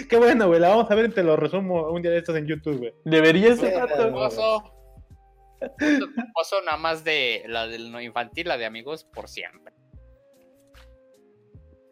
Qué 0.10 0.16
bueno, 0.18 0.48
güey, 0.48 0.60
la 0.60 0.70
vamos 0.70 0.90
a 0.90 0.96
ver 0.96 1.08
y 1.10 1.14
te 1.14 1.24
lo 1.24 1.36
resumo 1.36 1.90
un 1.92 2.02
día 2.02 2.12
de 2.12 2.20
estos 2.20 2.36
en 2.38 2.48
YouTube, 2.48 2.78
güey. 2.78 2.94
Debería 3.04 3.56
ser. 3.58 3.74
Oso. 6.36 6.62
Nada 6.66 6.78
más 6.78 7.04
de 7.04 7.44
la 7.48 7.68
del 7.68 7.92
no 7.92 8.02
infantil, 8.02 8.48
la 8.48 8.58
de 8.58 8.66
amigos 8.66 9.04
por 9.06 9.28
siempre. 9.28 9.74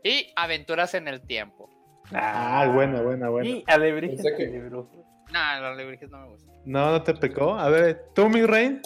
Y 0.03 0.31
aventuras 0.35 0.93
en 0.93 1.07
el 1.07 1.21
tiempo. 1.21 1.69
Ah, 2.13 2.69
buena, 2.73 3.01
buena, 3.01 3.29
buena. 3.29 3.49
Y 3.49 3.63
Alebrijes 3.67 4.21
que- 4.37 4.59
brujo. 4.59 5.05
Nah, 5.31 5.59
los 5.59 5.69
alebrijes 5.73 6.09
no 6.09 6.19
me 6.21 6.27
gustan. 6.29 6.55
No, 6.65 6.91
no 6.91 7.03
te 7.03 7.13
pecó. 7.13 7.53
A 7.53 7.69
ver, 7.69 8.07
tú, 8.15 8.29
mi 8.29 8.43
rey, 8.45 8.79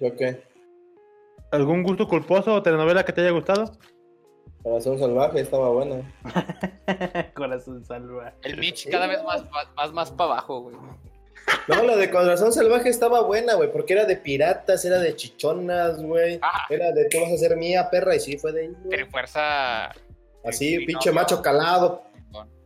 ¿Yo 0.00 0.14
qué? 0.16 0.42
¿algún 1.52 1.82
gusto 1.82 2.06
culposo 2.08 2.54
o 2.54 2.62
telenovela 2.62 3.04
que 3.04 3.12
te 3.12 3.20
haya 3.22 3.30
gustado? 3.30 3.72
Corazón 4.62 4.98
salvaje 4.98 5.40
estaba 5.40 5.70
bueno. 5.70 6.02
Corazón 7.34 7.84
salva. 7.84 8.34
El 8.42 8.58
Mitch 8.58 8.90
cada 8.90 9.06
vez 9.06 9.22
más, 9.22 9.48
más, 9.50 9.68
más, 9.76 9.92
más 9.92 10.10
para 10.10 10.32
abajo, 10.32 10.62
güey. 10.62 10.76
No, 11.68 11.82
la 11.82 11.96
de 11.96 12.10
Corazón 12.10 12.52
Salvaje 12.52 12.88
estaba 12.88 13.22
buena, 13.22 13.54
güey, 13.54 13.70
porque 13.70 13.92
era 13.92 14.04
de 14.04 14.16
piratas, 14.16 14.84
era 14.84 14.98
de 14.98 15.14
chichonas, 15.16 16.02
güey. 16.02 16.38
Ah. 16.42 16.66
Era 16.70 16.92
de 16.92 17.06
tú 17.08 17.18
vas 17.20 17.32
a 17.32 17.36
ser 17.36 17.56
mía, 17.56 17.88
perra, 17.90 18.14
y 18.16 18.20
sí, 18.20 18.38
fue 18.38 18.52
de 18.52 18.60
ahí, 18.62 18.68
güey. 18.68 18.88
Tiene 18.88 19.06
fuerza. 19.10 19.86
Así, 20.44 20.76
Sí, 20.78 20.86
pinche 20.86 21.12
macho 21.12 21.42
calado, 21.42 22.02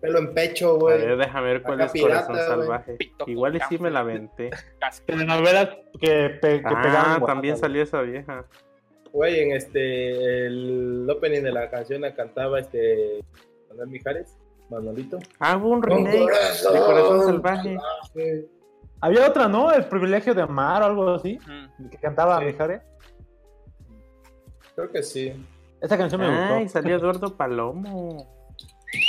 pelo 0.01 0.19
en 0.19 0.35
pecho, 0.35 0.71
A 0.75 0.79
güey. 0.79 0.99
ver, 0.99 1.17
déjame 1.17 1.47
ver 1.49 1.63
cuál 1.63 1.75
Acá 1.81 1.87
es 1.87 1.93
pirata, 1.93 2.27
Corazón. 2.27 2.49
Salvaje. 2.61 2.93
Pito 2.95 3.25
Igual 3.27 3.57
y 3.57 3.61
sí 3.69 3.79
me 3.79 3.91
la 3.91 4.01
aventé. 4.01 4.51
casco. 4.79 5.05
Telenovelas 5.07 5.69
que, 6.01 6.31
pe- 6.41 6.61
que 6.61 6.67
Ah, 6.67 6.83
pegaban. 6.83 7.27
también 7.27 7.57
salió 7.57 7.83
esa 7.83 8.03
vieja. 8.03 8.45
Güey, 9.13 9.41
en 9.41 9.53
este, 9.53 10.47
el 10.47 11.07
opening 11.11 11.43
de 11.43 11.53
la 11.53 11.69
canción 11.71 12.01
la 12.03 12.15
cantaba 12.15 12.61
este, 12.61 13.21
Manuel 13.69 13.89
Mijares, 13.89 14.37
Manolito. 14.71 15.19
Ah, 15.39 15.57
hubo 15.57 15.69
un 15.71 15.83
remake 15.83 16.19
de 16.19 16.79
Corazón 16.81 17.25
Salvaje. 17.27 17.77
salvaje. 18.15 18.47
Había 19.03 19.29
otra, 19.29 19.49
¿no? 19.49 19.71
El 19.73 19.85
privilegio 19.87 20.33
de 20.35 20.43
amar 20.43 20.83
o 20.83 20.87
algo 20.87 21.11
así. 21.11 21.39
Mm. 21.79 21.89
Que 21.91 21.99
cantaba 21.99 22.39
Sí. 22.39 22.47
Mijares. 22.47 22.81
Creo 24.75 24.91
que 24.91 25.03
sí. 25.03 25.33
Esa 25.81 25.99
canción 25.99 26.21
me 26.21 26.29
Ay, 26.29 26.63
gustó. 26.65 26.79
salió 26.81 26.97
Eduardo 26.97 27.37
Palomo. 27.37 28.27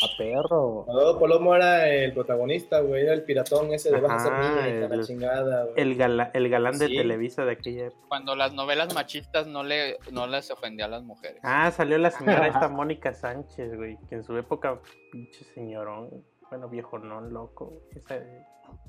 A 0.01 0.17
perro. 0.17 0.85
Manolo 0.87 1.19
Polomo 1.19 1.53
era 1.55 1.89
el 1.89 2.13
protagonista, 2.13 2.79
güey, 2.79 3.03
era 3.03 3.13
el 3.13 3.23
piratón 3.23 3.73
ese 3.73 3.91
de 3.91 3.99
Baja 3.99 4.15
a 4.15 4.19
ser 4.19 4.31
Ajá, 4.33 4.53
mía, 4.55 4.69
y 4.69 4.79
la 4.79 4.95
el- 4.95 5.03
chingada, 5.05 5.63
güey. 5.65 5.73
El, 5.75 5.95
gala- 5.97 6.31
el 6.33 6.49
galán 6.49 6.79
de 6.79 6.87
Sí. 6.87 6.95
Televisa 6.95 7.43
de 7.43 7.51
aquella 7.51 7.87
época. 7.87 8.05
Cuando 8.07 8.33
las 8.37 8.53
novelas 8.53 8.95
machistas 8.95 9.45
no 9.45 9.61
le 9.63 9.97
no 10.11 10.25
les 10.25 10.49
ofendía 10.51 10.85
a 10.85 10.87
las 10.87 11.03
mujeres. 11.03 11.39
Ah, 11.43 11.69
salió 11.71 11.97
la 11.97 12.11
señora 12.11 12.47
esta 12.47 12.67
Mónica 12.69 13.13
Sánchez, 13.13 13.75
güey. 13.75 13.97
Que 14.07 14.15
en 14.15 14.23
su 14.23 14.37
época, 14.37 14.79
pinche 15.11 15.43
señorón. 15.53 16.09
Bueno, 16.49 16.69
viejo, 16.69 16.97
no, 16.97 17.19
loco. 17.21 17.73
Esa- 17.93 18.23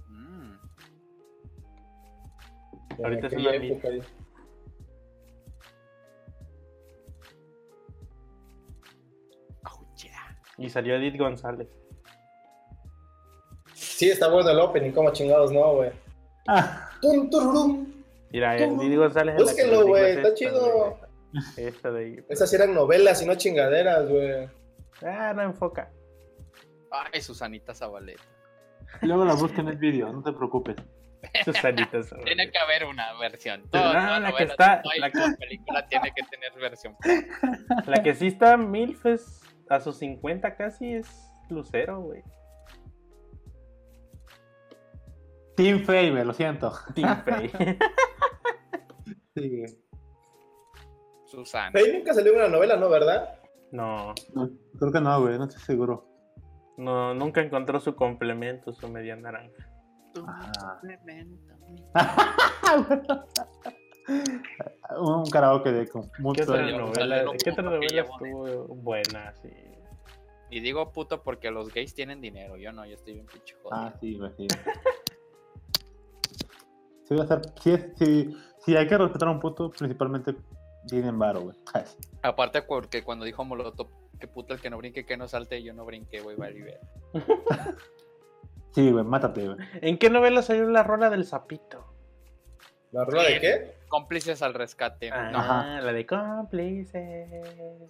Mm. 0.09 0.53
Ahorita 3.03 3.27
es 3.27 3.33
una 3.33 3.55
época, 3.55 3.89
güey. 3.89 4.03
Ajuchera. 9.63 10.39
Y 10.59 10.69
salió 10.71 10.97
Edith 10.97 11.19
González. 11.19 11.69
Sí, 13.75 14.11
está 14.11 14.29
bueno 14.29 14.51
el 14.51 14.59
opening, 14.61 14.93
como 14.93 15.11
chingados, 15.13 15.53
no, 15.53 15.75
güey. 15.77 15.91
Ah, 16.49 16.91
Tum, 17.01 17.31
tururum. 17.31 17.93
Mira. 18.31 18.57
Edith 18.57 18.97
González. 18.97 19.35
es 19.37 19.47
la 19.47 19.55
que 19.55 19.63
Búsquenlo, 19.63 19.87
güey, 19.87 20.11
es 20.11 20.17
está 20.19 20.35
chido. 20.35 20.99
Esta 21.57 21.91
de 21.91 22.05
ahí. 22.05 22.25
Esas 22.29 22.53
eran 22.53 22.75
novelas 22.75 23.21
y 23.23 23.27
no 23.27 23.35
chingaderas, 23.35 24.09
güey. 24.09 24.49
Ah, 25.03 25.33
no 25.35 25.43
enfoca. 25.43 25.91
Ay, 26.91 27.21
Susanita 27.21 27.75
Zabaleta. 27.75 28.23
luego 29.03 29.25
la 29.25 29.35
busco 29.35 29.61
en 29.61 29.69
el 29.69 29.77
vídeo, 29.77 30.13
no 30.13 30.23
te 30.23 30.33
preocupes. 30.33 30.77
Tiene 32.25 32.51
que 32.51 32.59
haber 32.59 32.85
una 32.85 33.13
versión. 33.19 33.63
No, 33.73 33.93
la 34.21 34.33
que 34.37 34.45
está- 34.45 34.83
la 34.99 35.11
que- 35.11 35.37
película 35.39 35.87
tiene 35.89 36.13
que 36.15 36.23
tener 36.25 36.53
versión. 36.61 36.97
La 37.87 38.03
que 38.03 38.15
sí 38.15 38.27
está 38.29 38.57
MILF 38.57 39.07
es 39.07 39.41
a 39.69 39.81
sus 39.81 39.97
50 39.99 40.57
casi 40.57 40.95
es 40.95 41.09
Lucero, 41.51 42.01
güey. 42.01 42.23
Team 45.57 45.85
Favor, 45.85 46.27
lo 46.27 46.33
siento. 46.35 46.73
Team 46.95 47.23
Fey. 47.25 47.51
Sí. 49.37 49.65
Susana. 51.27 51.73
Ahí 51.79 51.93
nunca 51.93 52.13
salió 52.15 52.35
una 52.35 52.49
novela, 52.49 52.77
¿no? 52.77 52.89
¿Verdad? 52.89 53.39
No, 53.73 54.15
No, 54.35 54.51
creo 54.79 54.93
que 54.93 55.01
no, 55.01 55.21
güey, 55.21 55.39
no 55.39 55.45
estoy 55.45 55.61
seguro. 55.63 56.07
no, 56.77 57.15
nunca 57.15 57.41
encontró 57.41 57.79
su 57.81 57.95
complemento, 57.97 58.73
su 58.73 58.89
media 58.89 59.17
naranja. 59.17 59.69
Ah. 60.27 60.79
Complemento. 60.81 61.55
Un 65.01 65.25
karaoke 65.31 65.73
de 65.73 65.89
con 65.89 66.03
¿Qué 66.11 66.23
mucho. 66.23 66.43
otra 66.43 66.57
Salió- 66.57 66.79
novela, 66.79 67.25
¿qué 67.43 67.51
otra 67.51 67.63
novela 67.63 68.03
estuvo 68.03 68.67
buena? 68.75 69.33
Sí. 69.43 69.51
Y 70.51 70.61
digo 70.61 70.93
puto 70.93 71.23
porque 71.23 71.51
los 71.51 71.73
gays 71.73 71.95
tienen 71.95 72.21
dinero. 72.21 72.57
Yo 72.57 72.71
no, 72.73 72.85
yo 72.85 72.95
estoy 72.95 73.15
bien 73.15 73.27
pinche 73.27 73.55
jodido. 73.63 73.71
Ah, 73.81 73.95
sí, 74.01 74.17
güey, 74.19 74.31
sí. 74.37 74.47
Sí, 77.09 77.15
va 77.17 77.25
a 77.25 77.27
ser, 77.27 77.41
si, 77.61 77.71
es- 77.73 77.87
si, 77.99 78.37
si 78.59 78.77
hay 78.77 78.87
que 78.87 78.97
respetar 78.99 79.29
a 79.29 79.33
un 79.33 79.41
puto, 79.41 79.71
principalmente 79.71 80.35
tienen 80.87 81.19
varo, 81.19 81.41
güey. 81.41 81.57
Aparte 82.23 82.63
porque 82.63 83.03
cuando 83.03 83.25
dijo 83.25 83.43
Molotov 83.45 83.89
que 84.21 84.29
puto 84.29 84.55
el 84.55 84.61
que 84.61 84.71
no 84.71 84.77
brinque, 84.79 85.05
que 85.07 85.17
no 85.17 85.27
salte, 85.29 85.63
yo 85.63 85.73
no 85.75 85.85
brinqué, 85.85 86.21
güey, 86.21 86.37
vale. 86.37 86.79
Sí, 88.75 88.91
güey, 88.91 89.05
mátate, 89.05 89.47
güey. 89.47 89.59
¿En 89.81 89.99
qué 89.99 90.11
novela 90.11 90.43
salió 90.43 90.69
la 90.69 90.83
rola 90.83 91.09
del 91.11 91.25
sapito? 91.25 91.85
¿La 92.93 93.05
rola 93.05 93.23
de 93.25 93.41
qué? 93.41 93.75
Cómplices 93.89 94.43
al 94.43 94.55
rescate. 94.55 95.11
Ah, 95.13 95.31
No, 95.31 95.39
Ajá. 95.39 95.81
la 95.81 95.93
de 95.93 96.05
cómplices. 96.07 97.31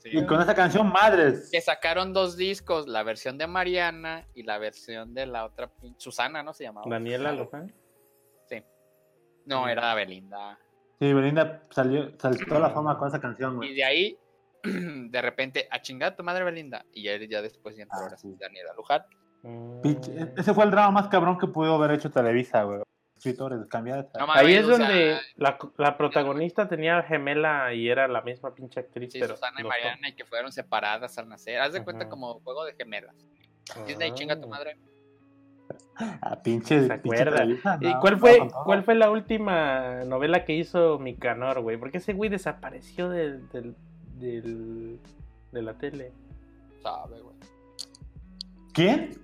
Sí. 0.03 0.11
Y 0.12 0.26
con 0.26 0.41
esa 0.43 0.55
canción, 0.55 0.89
madres. 0.93 1.49
que 1.51 1.61
sacaron 1.61 2.12
dos 2.12 2.37
discos, 2.37 2.87
la 2.89 3.03
versión 3.03 3.39
de 3.39 3.47
Mariana 3.47 4.26
y 4.35 4.43
la 4.43 4.59
versión 4.59 5.14
de 5.14 5.26
la 5.26 5.45
otra, 5.47 5.70
pin- 5.80 5.95
Susana, 5.99 6.43
¿no 6.43 6.53
se 6.53 6.64
llamaba? 6.64 6.87
Daniela 6.89 7.32
Luján. 7.32 7.72
Sí. 8.49 8.62
No, 9.47 9.68
era 9.68 9.95
Belinda. 9.95 10.59
Sí, 10.99 11.12
Belinda 11.12 11.62
salió, 11.70 12.11
saltó 12.18 12.57
a 12.57 12.61
la 12.61 12.70
fama 12.70 12.99
con 12.99 13.09
esa 13.09 13.20
canción, 13.20 13.55
Y 13.55 13.57
güey. 13.57 13.74
de 13.74 13.85
ahí, 13.85 14.18
de 14.62 15.22
repente, 15.22 15.66
a 15.70 15.80
chingar 15.80 16.12
a 16.12 16.16
tu 16.16 16.22
madre 16.22 16.45
Belinda. 16.45 16.85
Y 16.93 17.05
ya, 17.05 17.16
ya 17.16 17.41
después 17.41 17.74
ya 17.76 17.82
entró 17.85 17.99
Ah, 17.99 18.03
ahora 18.05 18.16
sí. 18.18 18.35
Daniela 18.39 18.72
Luján. 18.74 19.03
Pinche- 19.82 20.32
Ese 20.36 20.55
fue 20.55 20.64
el 20.64 20.70
drama 20.70 20.90
más 20.90 21.09
cabrón 21.09 21.38
que 21.38 21.47
pudo 21.47 21.74
haber 21.74 21.92
hecho 21.92 22.11
Televisa, 22.11 22.62
güey. 22.64 22.80
Escritores, 23.16 23.64
cambiar 23.68 24.09
No 24.18 24.26
mames, 24.26 24.42
Ahí 24.42 24.55
es 24.55 24.64
o 24.64 24.74
sea, 24.76 24.78
donde 24.86 25.18
la, 25.36 25.59
la 25.78 25.97
protagonista 25.97 26.68
tenía 26.68 27.03
gemela 27.03 27.72
y 27.72 27.88
era 27.88 28.09
la 28.09 28.20
misma 28.22 28.55
pinche 28.55 28.80
actriz. 28.80 29.12
Sí, 29.12 29.20
pero 29.20 29.34
Susana 29.34 29.61
y 29.61 29.62
los 29.62 29.68
Mariana, 29.70 30.09
y 30.09 30.14
que 30.14 30.24
fueron 30.24 30.53
separadas 30.53 31.16
al 31.18 31.28
nacer. 31.28 31.61
Haz 31.61 31.72
de 31.72 31.84
cuenta 31.84 32.03
Ajá. 32.05 32.11
como 32.11 32.40
juego 32.40 32.64
de 32.64 32.74
gemelas. 32.74 33.14
Disney, 33.86 34.12
chinga 34.12 34.38
tu 34.40 34.49
madre. 34.49 34.76
Ah, 35.97 36.40
pinche, 36.42 36.82
¿Se 36.82 36.99
pinche 36.99 37.22
acuerda? 37.22 37.36
Televisa, 37.38 37.78
¿Y 37.80 37.86
no, 37.95 38.01
cuál 38.01 38.14
no, 38.14 38.18
fue, 38.20 38.38
con 38.38 38.49
todo. 38.49 38.64
cuál 38.64 38.82
fue 38.84 38.95
la 38.95 39.11
última 39.11 40.05
novela 40.05 40.45
que 40.45 40.53
hizo 40.55 40.99
Micanor, 40.99 41.61
güey? 41.61 41.78
Porque 41.78 41.99
ese 41.99 42.12
güey 42.12 42.28
desapareció 42.28 43.09
del, 43.09 43.49
del, 43.51 43.74
del, 44.18 44.99
de 45.53 45.62
la 45.62 45.72
tele. 45.78 46.12
Sabe, 46.82 47.20
güey. 47.20 47.36
¿Quién? 48.74 49.18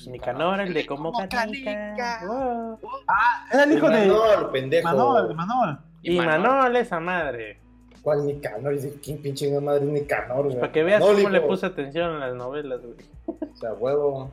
Pues 0.00 0.08
Nicanor, 0.08 0.60
el 0.60 0.72
de 0.72 0.86
como 0.86 1.12
canica. 1.28 2.20
Wow. 2.26 2.78
Ah, 3.06 3.46
era 3.52 3.64
el 3.64 3.72
hijo 3.72 3.90
de 3.90 4.06
Manol, 4.06 4.50
pendejo. 4.50 4.88
Manol, 4.88 5.34
Manol. 5.34 5.78
Y 6.00 6.16
Manol, 6.18 6.76
esa 6.76 7.00
madre. 7.00 7.60
¿Cuál 8.00 8.24
Nicanor? 8.26 8.72
Dice, 8.72 8.98
¿quién 9.02 9.20
pinche 9.20 9.60
madre 9.60 9.84
es 9.84 9.90
Nicanor, 9.90 10.44
güey? 10.46 10.58
Para 10.58 10.72
que 10.72 10.82
veas 10.84 11.00
Manol, 11.00 11.16
cómo 11.16 11.28
le 11.28 11.40
puse 11.42 11.66
atención 11.66 12.12
a 12.14 12.28
las 12.28 12.34
novelas, 12.34 12.80
güey. 12.80 12.96
O 13.26 13.56
sea, 13.56 13.74
huevo. 13.74 14.30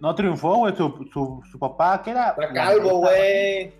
No 0.00 0.14
triunfó, 0.14 0.56
güey. 0.56 0.74
Su, 0.74 1.06
su, 1.12 1.42
su 1.52 1.58
papá, 1.58 2.00
¿qué 2.02 2.12
era? 2.12 2.30
Está 2.30 2.50
calvo, 2.54 3.00
güey. 3.00 3.74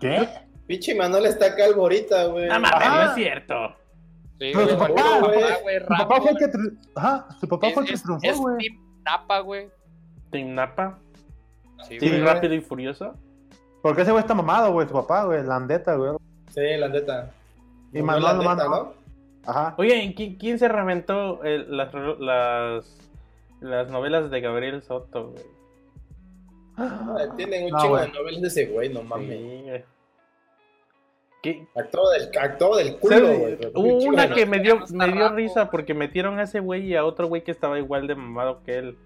¿Qué? 0.00 0.28
Pinche 0.68 0.94
Manol 0.94 1.26
está 1.26 1.56
calvo 1.56 1.82
ahorita, 1.82 2.26
güey. 2.26 2.46
No 2.46 2.60
mames, 2.60 2.72
Ajá. 2.74 2.94
no 3.04 3.10
es 3.10 3.14
cierto. 3.16 3.68
Sí, 4.38 4.52
Pero 4.54 4.68
su 4.68 4.78
papá, 4.78 5.18
güey. 5.18 5.80
Su 5.80 5.86
papá 5.88 6.20
fue 6.20 6.30
el 6.30 6.36
güey. 6.36 6.50
que, 6.52 6.58
Ajá, 6.94 7.26
su 7.40 7.48
papá 7.48 7.70
fue 7.74 7.82
el 7.82 7.88
que 7.88 7.96
triunfó, 7.96 8.56
Napa, 9.04 9.40
güey. 9.40 9.77
Team 10.30 10.54
Napa, 10.54 10.98
Sí, 11.88 11.98
Team 11.98 12.12
güey. 12.12 12.24
Rápido 12.24 12.54
y 12.54 12.60
Furioso. 12.60 13.14
Porque 13.82 14.02
ese 14.02 14.10
güey 14.10 14.20
está 14.22 14.34
mamado, 14.34 14.72
güey, 14.72 14.86
su 14.88 14.92
papá, 14.94 15.24
güey, 15.24 15.42
la 15.44 15.56
andeta, 15.56 15.94
güey. 15.94 16.12
Sí, 16.50 16.60
la 16.78 16.88
neta. 16.88 17.30
Y 17.92 17.98
No, 18.00 18.04
Manol, 18.06 18.22
la 18.24 18.32
neta, 18.34 18.54
Manol. 18.54 18.70
¿no? 18.70 18.92
Ajá. 19.50 19.74
Oye, 19.78 20.12
¿quién, 20.16 20.34
quién 20.36 20.58
se 20.58 20.68
reventó 20.68 21.42
el- 21.44 21.74
las, 21.76 21.94
las, 22.18 22.98
las 23.60 23.90
novelas 23.90 24.30
de 24.30 24.40
Gabriel 24.40 24.82
Soto, 24.82 25.30
güey? 25.30 25.44
Ah, 26.76 27.26
Tienen 27.36 27.64
un 27.66 27.70
No, 27.70 27.78
chingo 27.78 27.94
güey. 27.94 28.06
de 28.06 28.12
novelas 28.18 28.42
de 28.42 28.48
ese 28.48 28.66
güey, 28.66 28.88
no 28.92 29.02
mames. 29.02 29.38
Sí, 29.38 29.62
güey. 29.64 29.84
¿Qué? 31.42 31.66
Actuó 31.76 32.10
del, 32.10 32.30
actuó 32.40 32.76
del 32.76 32.96
culo, 32.98 33.16
güey. 33.20 33.58
Hubo 33.74 33.98
una 34.08 34.28
que 34.34 34.44
no- 34.44 34.50
me 34.50 34.58
dio, 34.60 34.80
me 34.92 35.12
dio 35.12 35.28
risa 35.30 35.70
porque 35.70 35.94
metieron 35.94 36.38
a 36.40 36.42
ese 36.42 36.58
güey 36.60 36.86
y 36.86 36.96
a 36.96 37.04
otro 37.04 37.28
güey 37.28 37.42
que 37.44 37.52
estaba 37.52 37.78
igual 37.78 38.06
de 38.08 38.16
mamado 38.16 38.62
que 38.64 38.78
él. 38.78 38.98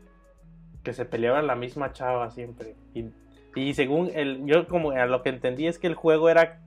Que 0.83 0.93
se 0.93 1.05
peleaban 1.05 1.47
la 1.47 1.55
misma 1.55 1.93
chava 1.93 2.31
siempre. 2.31 2.75
Y, 2.95 3.07
y 3.55 3.75
según 3.75 4.11
el, 4.15 4.45
yo 4.47 4.67
como 4.67 4.91
a 4.93 5.07
lo 5.07 5.23
que 5.23 5.29
entendí 5.29 5.67
es 5.67 5.79
que 5.79 5.87
el 5.87 5.95
juego 5.95 6.29
era 6.29 6.61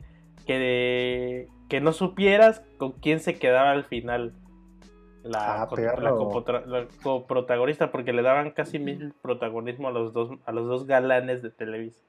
que, 0.46 1.48
que 1.70 1.82
no 1.82 1.92
supieras 1.92 2.62
con 2.78 2.92
quién 2.94 3.20
se 3.20 3.36
quedaba 3.38 3.72
al 3.72 3.84
final. 3.84 4.34
La, 5.24 5.64
Ah, 5.98 6.12
copotra- 6.18 6.66
la 6.68 6.86
coprotagonista, 7.02 7.92
porque 7.92 8.14
le 8.14 8.22
daban 8.22 8.52
casi 8.52 8.78
mil 8.78 9.14
protagonismo 9.24 9.88
a 9.88 9.92
los 9.92 10.14
dos, 10.14 10.38
a 10.46 10.52
los 10.52 10.68
dos 10.68 10.86
galanes 10.86 11.42
de 11.42 11.50
Televisa. 11.50 12.00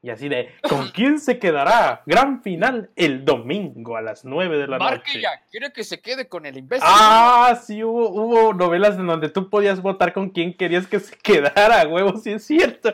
Y 0.00 0.10
así 0.10 0.28
de, 0.28 0.54
¿con 0.68 0.88
quién 0.90 1.18
se 1.18 1.40
quedará? 1.40 2.02
Gran 2.06 2.40
final 2.42 2.90
el 2.94 3.24
domingo 3.24 3.96
a 3.96 4.00
las 4.02 4.24
9 4.24 4.56
de 4.56 4.68
la 4.68 4.78
Marque 4.78 5.08
noche. 5.08 5.20
ya, 5.22 5.42
quiere 5.50 5.72
que 5.72 5.82
se 5.82 6.00
quede 6.00 6.28
con 6.28 6.46
el 6.46 6.56
imbécil. 6.56 6.86
Ah, 6.88 7.58
sí, 7.60 7.82
hubo, 7.82 8.08
hubo 8.10 8.54
novelas 8.54 8.96
en 8.96 9.08
donde 9.08 9.28
tú 9.28 9.50
podías 9.50 9.82
votar 9.82 10.12
con 10.12 10.30
quién 10.30 10.54
querías 10.56 10.86
que 10.86 11.00
se 11.00 11.16
quedara, 11.22 11.86
huevo, 11.88 12.16
sí 12.16 12.30
es 12.30 12.44
cierto. 12.46 12.92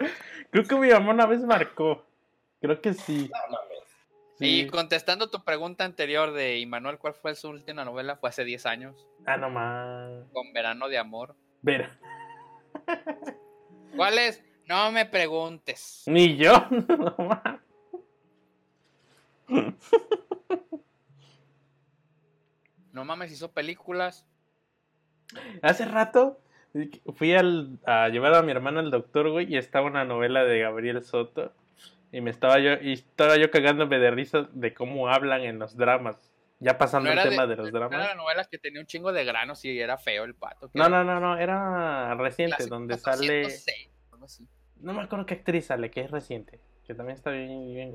Creo 0.51 0.65
que 0.65 0.77
mi 0.77 0.89
mamá 0.89 1.13
una 1.13 1.27
vez 1.27 1.41
marcó. 1.41 2.07
Creo 2.63 2.81
que 2.81 2.95
sí. 2.95 3.31
Sí. 4.39 4.61
Y 4.61 4.67
contestando 4.69 5.29
tu 5.31 5.45
pregunta 5.45 5.85
anterior 5.85 6.33
de 6.33 6.59
Immanuel, 6.59 6.97
¿cuál 6.99 7.13
fue 7.15 7.35
su 7.35 7.51
última 7.51 7.85
novela? 7.85 8.17
Fue 8.17 8.31
hace 8.31 8.45
10 8.45 8.65
años, 8.67 9.07
Ah, 9.27 9.37
no 9.37 9.51
más. 9.51 10.25
con 10.33 10.53
Verano 10.55 10.89
de 10.89 10.97
Amor. 10.99 11.37
Ver, 11.61 11.91
¿Cuál 13.97 14.19
es? 14.19 14.43
No 14.67 14.91
me 14.93 15.07
preguntes. 15.07 16.05
ni 16.07 16.37
yo. 16.37 16.53
No 22.93 23.05
mames, 23.05 23.33
hizo 23.33 23.51
películas. 23.51 24.25
Hace 25.63 25.85
rato 25.85 26.39
fui 27.17 27.35
al, 27.35 27.79
a 27.85 28.09
llevar 28.09 28.35
a 28.35 28.43
mi 28.43 28.53
hermana 28.53 28.81
al 28.81 28.91
doctor, 28.91 29.31
güey, 29.31 29.53
y 29.53 29.57
estaba 29.57 29.87
una 29.87 30.05
novela 30.05 30.45
de 30.45 30.61
Gabriel 30.61 31.03
Soto. 31.05 31.53
Y 32.13 32.21
me 32.21 32.31
estaba 32.31 32.61
yo, 32.61 32.75
y 32.81 32.93
estaba 32.93 33.37
yo 33.37 33.51
cagándome 33.51 33.99
de 33.99 34.13
risa 34.13 34.49
de 34.53 34.73
cómo 34.73 35.09
hablan 35.09 35.43
en 35.43 35.59
los 35.59 35.77
dramas. 35.77 36.31
Ya 36.61 36.79
pasando 36.79 37.11
el 37.11 37.21
tema 37.21 37.49
de, 37.49 37.57
los 37.57 37.73
dramas. 37.73 38.01
Era 38.01 38.15
novelas 38.15 38.47
que 38.47 38.59
tenía 38.59 38.81
un 38.81 38.87
chingo 38.87 39.13
de 39.13 39.25
granos 39.25 39.65
y 39.65 39.79
era 39.79 39.99
feo 39.99 40.23
el 40.23 40.37
pato. 40.37 40.71
No, 40.73 40.89
no, 40.89 41.03
no, 41.03 41.19
no, 41.19 41.37
era 41.37 42.15
reciente, 42.15 42.67
donde 42.67 42.97
sale. 42.97 43.43
406, 43.43 43.91
algo 44.25 44.27
así. 44.27 44.47
No 44.81 44.93
me 44.93 45.03
acuerdo 45.03 45.27
qué 45.27 45.35
actriz 45.35 45.67
sale, 45.67 45.91
que 45.91 46.01
es 46.01 46.11
reciente, 46.11 46.61
que 46.87 46.95
también 46.95 47.17
está 47.17 47.31
bien, 47.31 47.73
bien. 47.75 47.93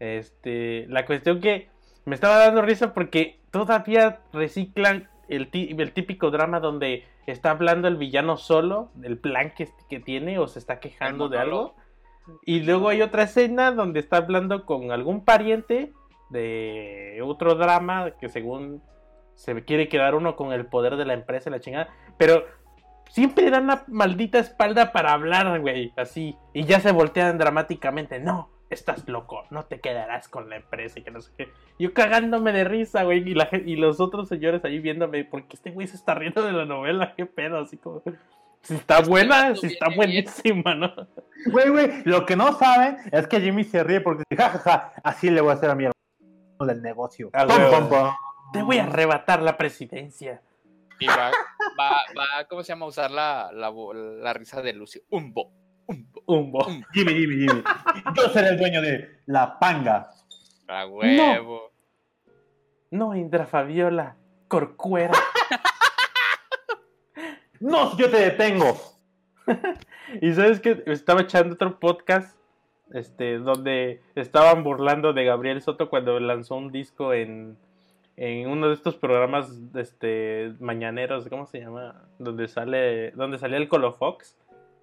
Este, 0.00 0.86
la 0.88 1.04
cuestión 1.04 1.40
que 1.40 1.68
me 2.04 2.14
estaba 2.14 2.38
dando 2.38 2.62
risa 2.62 2.94
porque 2.94 3.40
todavía 3.50 4.20
reciclan 4.32 5.08
el, 5.28 5.50
el 5.52 5.92
típico 5.92 6.30
drama 6.30 6.60
donde 6.60 7.04
está 7.26 7.50
hablando 7.50 7.88
el 7.88 7.96
villano 7.96 8.36
solo 8.36 8.90
del 8.94 9.18
plan 9.18 9.52
que, 9.54 9.68
que 9.90 10.00
tiene 10.00 10.38
o 10.38 10.48
se 10.48 10.58
está 10.58 10.80
quejando 10.80 11.28
de 11.28 11.38
algo. 11.38 11.74
Y 12.44 12.60
luego 12.60 12.88
hay 12.88 13.02
otra 13.02 13.24
escena 13.24 13.72
donde 13.72 14.00
está 14.00 14.18
hablando 14.18 14.64
con 14.66 14.92
algún 14.92 15.24
pariente 15.24 15.92
de 16.30 17.20
otro 17.24 17.54
drama 17.54 18.12
que 18.20 18.28
según 18.28 18.82
se 19.34 19.64
quiere 19.64 19.88
quedar 19.88 20.14
uno 20.14 20.36
con 20.36 20.52
el 20.52 20.66
poder 20.66 20.96
de 20.96 21.04
la 21.04 21.14
empresa 21.14 21.48
y 21.48 21.52
la 21.52 21.60
chingada. 21.60 21.88
Pero 22.16 22.44
siempre 23.08 23.50
dan 23.50 23.66
la 23.66 23.84
maldita 23.88 24.38
espalda 24.38 24.92
para 24.92 25.12
hablar, 25.12 25.60
güey, 25.60 25.92
así. 25.96 26.36
Y 26.52 26.64
ya 26.64 26.80
se 26.80 26.92
voltean 26.92 27.38
dramáticamente. 27.38 28.20
No, 28.20 28.50
estás 28.70 29.08
loco, 29.08 29.44
no 29.50 29.64
te 29.64 29.80
quedarás 29.80 30.28
con 30.28 30.48
la 30.50 30.56
empresa 30.56 30.98
y 30.98 31.02
que 31.02 31.10
no 31.10 31.20
sé 31.20 31.32
qué. 31.36 31.48
Yo 31.78 31.92
cagándome 31.94 32.52
de 32.52 32.64
risa, 32.64 33.04
güey, 33.04 33.28
y, 33.28 33.34
la, 33.34 33.48
y 33.52 33.76
los 33.76 34.00
otros 34.00 34.28
señores 34.28 34.64
ahí 34.64 34.78
viéndome, 34.78 35.24
porque 35.24 35.56
este 35.56 35.70
güey 35.70 35.86
se 35.86 35.96
está 35.96 36.14
riendo 36.14 36.42
de 36.42 36.52
la 36.52 36.64
novela, 36.64 37.14
qué 37.16 37.26
pedo, 37.26 37.58
así 37.58 37.76
como... 37.76 38.02
Si 38.60 38.74
está 38.74 39.00
buena, 39.00 39.54
si 39.54 39.68
está 39.68 39.86
buenísima, 39.94 40.74
¿no? 40.74 40.92
Güey, 41.46 41.68
güey, 41.70 42.02
lo 42.04 42.26
que 42.26 42.34
no 42.34 42.52
saben 42.54 42.96
es 43.12 43.28
que 43.28 43.40
Jimmy 43.40 43.62
se 43.62 43.84
ríe 43.84 44.00
porque, 44.00 44.24
jajaja, 44.36 44.92
así 45.04 45.30
le 45.30 45.40
voy 45.40 45.50
a 45.50 45.54
hacer 45.54 45.70
a 45.70 45.76
mi 45.76 45.84
hermano 45.84 46.72
del 46.72 46.82
negocio. 46.82 47.30
Ah, 47.32 47.46
Pum, 47.46 47.56
güey. 47.56 47.70
pum, 47.70 47.88
pum. 47.88 48.08
Te 48.52 48.62
voy 48.62 48.78
a 48.78 48.84
arrebatar 48.84 49.42
la 49.42 49.56
presidencia. 49.56 50.42
Y 50.98 51.06
va, 51.06 51.30
va, 51.78 52.04
va, 52.16 52.44
¿cómo 52.48 52.62
se 52.62 52.68
llama? 52.68 52.86
Usar 52.86 53.10
la, 53.10 53.50
la, 53.52 54.32
risa 54.32 54.62
de 54.62 54.72
Lucio. 54.72 55.02
Umbo. 55.10 55.52
Umbo. 55.86 56.22
Humbo. 56.26 56.66
Jimmy, 56.92 57.14
Jimmy, 57.14 57.46
Jimmy. 57.46 57.62
Yo 58.14 58.28
seré 58.30 58.48
el 58.50 58.58
dueño 58.58 58.82
de 58.82 59.20
la 59.26 59.58
panga. 59.58 60.10
A 60.68 60.86
huevo. 60.86 61.72
No, 62.90 63.14
Indra 63.14 63.46
Fabiola, 63.46 64.16
Corcuera. 64.48 65.14
No, 67.60 67.96
yo 67.96 68.10
te 68.10 68.18
detengo. 68.18 68.76
Y 70.22 70.32
sabes 70.32 70.60
que 70.60 70.82
estaba 70.86 71.22
echando 71.22 71.54
otro 71.54 71.78
podcast 71.78 72.38
este 72.94 73.38
donde 73.38 74.00
estaban 74.14 74.64
burlando 74.64 75.12
de 75.12 75.24
Gabriel 75.24 75.60
Soto 75.60 75.90
cuando 75.90 76.18
lanzó 76.18 76.56
un 76.56 76.72
disco 76.72 77.12
en, 77.12 77.58
en 78.20 78.48
uno 78.48 78.66
de 78.68 78.74
estos 78.74 78.96
programas 78.96 79.48
este 79.76 80.52
mañaneros, 80.58 81.28
¿cómo 81.28 81.46
se 81.46 81.60
llama? 81.60 82.02
Donde 82.18 82.48
sale 82.48 83.12
donde 83.12 83.38
salía 83.38 83.58
el. 83.58 83.68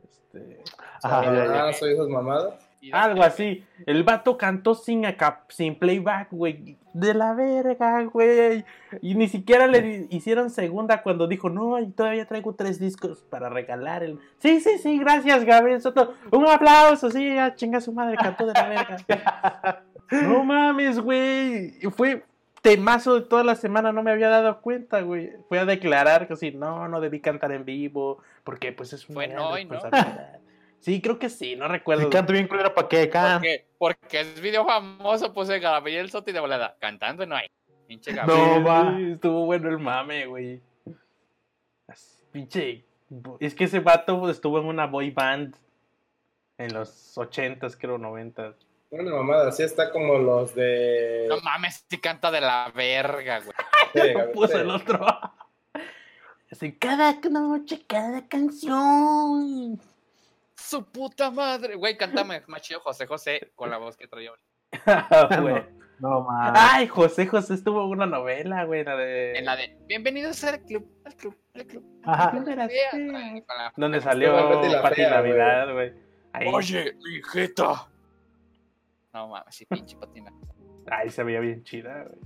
Este, 0.03 0.63
ya, 1.03 1.23
ya. 1.23 1.67
Ah, 1.67 1.73
soy 1.73 1.93
esas 1.93 2.07
mamadas. 2.07 2.65
Algo 2.93 3.23
así. 3.23 3.65
El 3.85 4.03
vato 4.03 4.37
cantó 4.37 4.73
sin 4.73 5.05
acá, 5.05 5.43
sin 5.49 5.77
playback, 5.77 6.31
güey. 6.31 6.77
De 6.93 7.13
la 7.13 7.33
verga, 7.33 8.03
güey. 8.03 8.63
Y 9.01 9.15
ni 9.15 9.27
siquiera 9.27 9.67
le 9.67 10.07
hicieron 10.11 10.49
segunda 10.49 11.01
cuando 11.01 11.27
dijo, 11.27 11.49
no, 11.49 11.77
y 11.79 11.87
todavía 11.87 12.27
traigo 12.27 12.53
tres 12.53 12.79
discos 12.79 13.21
para 13.23 13.49
regalar. 13.49 14.03
El... 14.03 14.19
Sí, 14.37 14.61
sí, 14.61 14.77
sí, 14.77 14.97
gracias, 14.99 15.43
Gabriel 15.43 15.81
Soto. 15.81 16.13
Un 16.31 16.47
aplauso, 16.47 17.09
sí, 17.09 17.35
ya 17.35 17.55
chinga 17.55 17.81
su 17.81 17.91
madre, 17.91 18.15
cantó 18.17 18.45
de 18.45 18.53
la 18.53 18.69
verga. 18.69 19.83
no 20.11 20.43
mames, 20.43 20.99
güey. 20.99 21.77
Y 21.81 21.89
Fue 21.89 22.23
temazo 22.65 23.15
de 23.15 23.21
toda 23.21 23.43
la 23.43 23.55
semana, 23.55 23.91
no 23.91 24.01
me 24.01 24.11
había 24.11 24.27
dado 24.27 24.59
cuenta, 24.61 25.01
güey. 25.01 25.31
Fue 25.47 25.59
a 25.59 25.65
declarar 25.65 26.27
que 26.27 26.35
sí, 26.35 26.51
no, 26.51 26.87
no 26.87 26.99
debí 26.99 27.21
cantar 27.21 27.51
en 27.51 27.63
vivo, 27.63 28.23
porque 28.43 28.71
pues 28.73 28.91
es 28.91 29.07
una 29.07 29.13
Fue 29.13 29.27
gran 29.27 29.37
no 29.37 29.57
y 29.57 29.65
no. 29.65 29.73
responsabilidad. 29.73 30.39
Sí, 30.79 31.01
creo 31.01 31.19
que 31.19 31.29
sí, 31.29 31.55
no 31.55 31.67
recuerdo. 31.67 32.03
Si 32.03 32.09
canto 32.09 32.33
bien 32.33 32.47
culero, 32.47 32.73
¿para 32.73 32.87
qué? 32.87 33.09
Can. 33.09 33.39
Porque, 33.39 33.65
porque 33.77 34.19
es 34.21 34.41
video 34.41 34.65
famoso, 34.65 35.33
puse 35.33 35.59
Gabriel 35.59 36.09
Soto 36.09 36.29
y 36.29 36.33
de 36.33 36.39
volada. 36.39 36.75
Cantando 36.79 37.25
no 37.25 37.35
hay. 37.35 37.47
Pinche 37.87 38.11
No, 38.13 38.25
Gabriel. 38.25 38.55
Sí, 38.55 38.63
va. 38.63 39.13
Estuvo 39.13 39.45
bueno 39.45 39.69
el 39.69 39.79
mame, 39.79 40.25
güey. 40.25 40.61
Pinche. 42.31 42.83
Es 43.39 43.53
que 43.53 43.65
ese 43.65 43.79
vato 43.79 44.29
estuvo 44.29 44.59
en 44.59 44.65
una 44.65 44.87
boy 44.87 45.11
band 45.11 45.55
en 46.57 46.73
los 46.73 47.15
80s, 47.17 47.77
creo, 47.79 47.97
90s. 47.97 48.55
Una 48.91 49.11
mamada, 49.11 49.49
así 49.49 49.63
está 49.63 49.91
como 49.91 50.17
los 50.17 50.53
de. 50.55 51.25
No 51.27 51.39
mames, 51.41 51.85
si 51.89 51.97
canta 51.99 52.31
de 52.31 52.41
la 52.41 52.71
verga, 52.75 53.39
güey. 53.39 53.55
Sí, 53.93 54.13
No 54.13 54.31
puso 54.31 54.53
sí. 54.53 54.57
el 54.59 54.69
otro. 54.69 55.05
Así, 56.51 56.73
cada 56.77 57.13
noche, 57.29 57.85
cada 57.87 58.27
canción. 58.27 59.79
Su 60.55 60.85
puta 60.85 61.31
madre. 61.31 61.75
Güey, 61.75 61.97
cántame 61.97 62.43
más 62.47 62.61
chido 62.61 62.79
José 62.81 63.07
José 63.07 63.51
con 63.55 63.69
la 63.69 63.77
voz 63.77 63.97
que 63.97 64.07
traía 64.07 64.29
ahorita. 64.29 65.41
Güey. 65.41 65.63
No 65.99 66.21
mames. 66.21 66.61
Ay, 66.61 66.87
José 66.87 67.25
José 67.25 67.53
estuvo 67.53 67.83
en 67.85 67.91
una 67.91 68.05
novela, 68.05 68.65
güey, 68.65 68.83
la 68.83 68.95
de. 68.97 69.37
En 69.37 69.45
la 69.45 69.55
de 69.55 69.77
Bienvenidos 69.87 70.43
al 70.43 70.59
club, 70.61 70.85
al 71.05 71.15
club, 71.15 71.37
al 71.53 71.65
club. 71.65 71.83
Ajá. 72.03 72.31
Donde 73.77 74.01
salió 74.01 74.61
Pati 74.81 75.01
Navidad, 75.01 75.73
güey. 75.73 75.93
Oye, 76.53 76.97
mi 77.01 77.21
jeta. 77.23 77.87
No 79.15 79.29
mames, 79.29 79.55
sí, 79.55 79.65
pinche 79.65 79.95
patina. 79.95 80.29
Ahí 80.91 81.09
se 81.09 81.23
veía 81.23 81.39
bien 81.39 81.63
chida, 81.63 82.03
güey. 82.03 82.19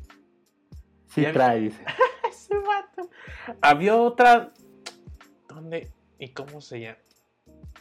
Sí 1.05 1.23
trae, 1.31 1.59
dice. 1.61 1.83
Ese 2.27 2.55
vato. 2.57 3.09
Había 3.61 3.95
otra. 3.95 4.51
¿Dónde? 5.47 5.91
¿Y 6.17 6.29
cómo 6.29 6.59
se 6.61 6.79
llama? 6.81 6.97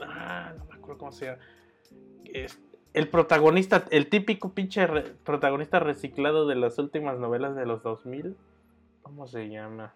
Ah, 0.01 0.53
no 0.59 0.65
me 0.67 0.75
acuerdo 0.75 0.99
cómo 0.99 1.13
se 1.13 1.25
llama. 1.27 1.39
Es- 2.25 2.61
el 2.93 3.09
protagonista, 3.09 3.85
el 3.91 4.09
típico 4.11 4.53
pinche 4.53 4.87
re- 4.87 5.15
protagonista 5.25 5.79
reciclado 5.79 6.47
de 6.47 6.55
las 6.57 6.79
últimas 6.79 7.19
novelas 7.19 7.55
de 7.57 7.65
los 7.65 7.83
2000. 7.83 8.37
¿Cómo 9.03 9.27
se 9.27 9.49
llama? 9.49 9.95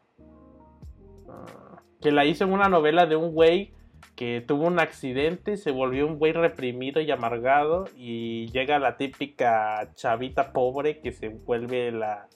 Ah, 1.28 1.82
que 2.00 2.12
la 2.12 2.24
hizo 2.24 2.44
en 2.44 2.52
una 2.52 2.68
novela 2.70 3.04
de 3.06 3.16
un 3.16 3.32
güey 3.32 3.74
que 4.16 4.44
tuvo 4.46 4.66
un 4.66 4.78
accidente, 4.78 5.56
se 5.56 5.70
volvió 5.70 6.06
un 6.06 6.18
güey 6.18 6.32
reprimido 6.32 7.00
y 7.00 7.10
amargado 7.10 7.84
y 7.96 8.48
llega 8.48 8.78
la 8.78 8.96
típica 8.96 9.90
chavita 9.94 10.52
pobre 10.52 11.00
que 11.00 11.12
se 11.12 11.28
vuelve 11.28 11.90
la, 11.92 12.28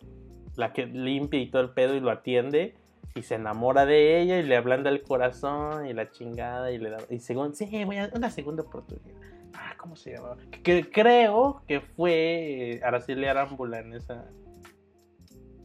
la 0.57 0.73
que 0.73 0.87
limpia 0.87 1.41
y 1.41 1.51
todo 1.51 1.63
el 1.63 1.71
pedo 1.71 1.95
y 1.95 2.01
lo 2.01 2.11
atiende 2.11 2.75
y 3.15 3.23
se 3.23 3.35
enamora 3.35 3.87
de 3.87 4.21
ella 4.21 4.39
y 4.39 4.43
le 4.43 4.57
ablanda 4.57 4.91
el 4.91 5.03
corazón 5.03 5.87
y 5.87 5.93
la 5.93 6.11
chingada 6.11 6.71
y 6.71 6.79
le 6.79 6.91
da 6.91 6.99
y 7.11 7.21
según 7.21 7.55
sí 7.55 7.85
voy 7.85 7.99
a 7.99 8.11
una 8.15 8.31
segunda 8.31 8.63
oportunidad. 8.63 9.21
Ah 9.55 9.75
cómo 9.79 9.97
se 9.97 10.13
llama 10.13 10.37
que, 10.51 10.63
que 10.63 10.91
creo 10.91 11.63
que 11.67 11.81
fue 11.81 12.73
eh, 12.73 12.81
Araceli 12.83 13.27
Arámbula 13.27 13.81
en 13.81 13.95
esa 13.95 14.27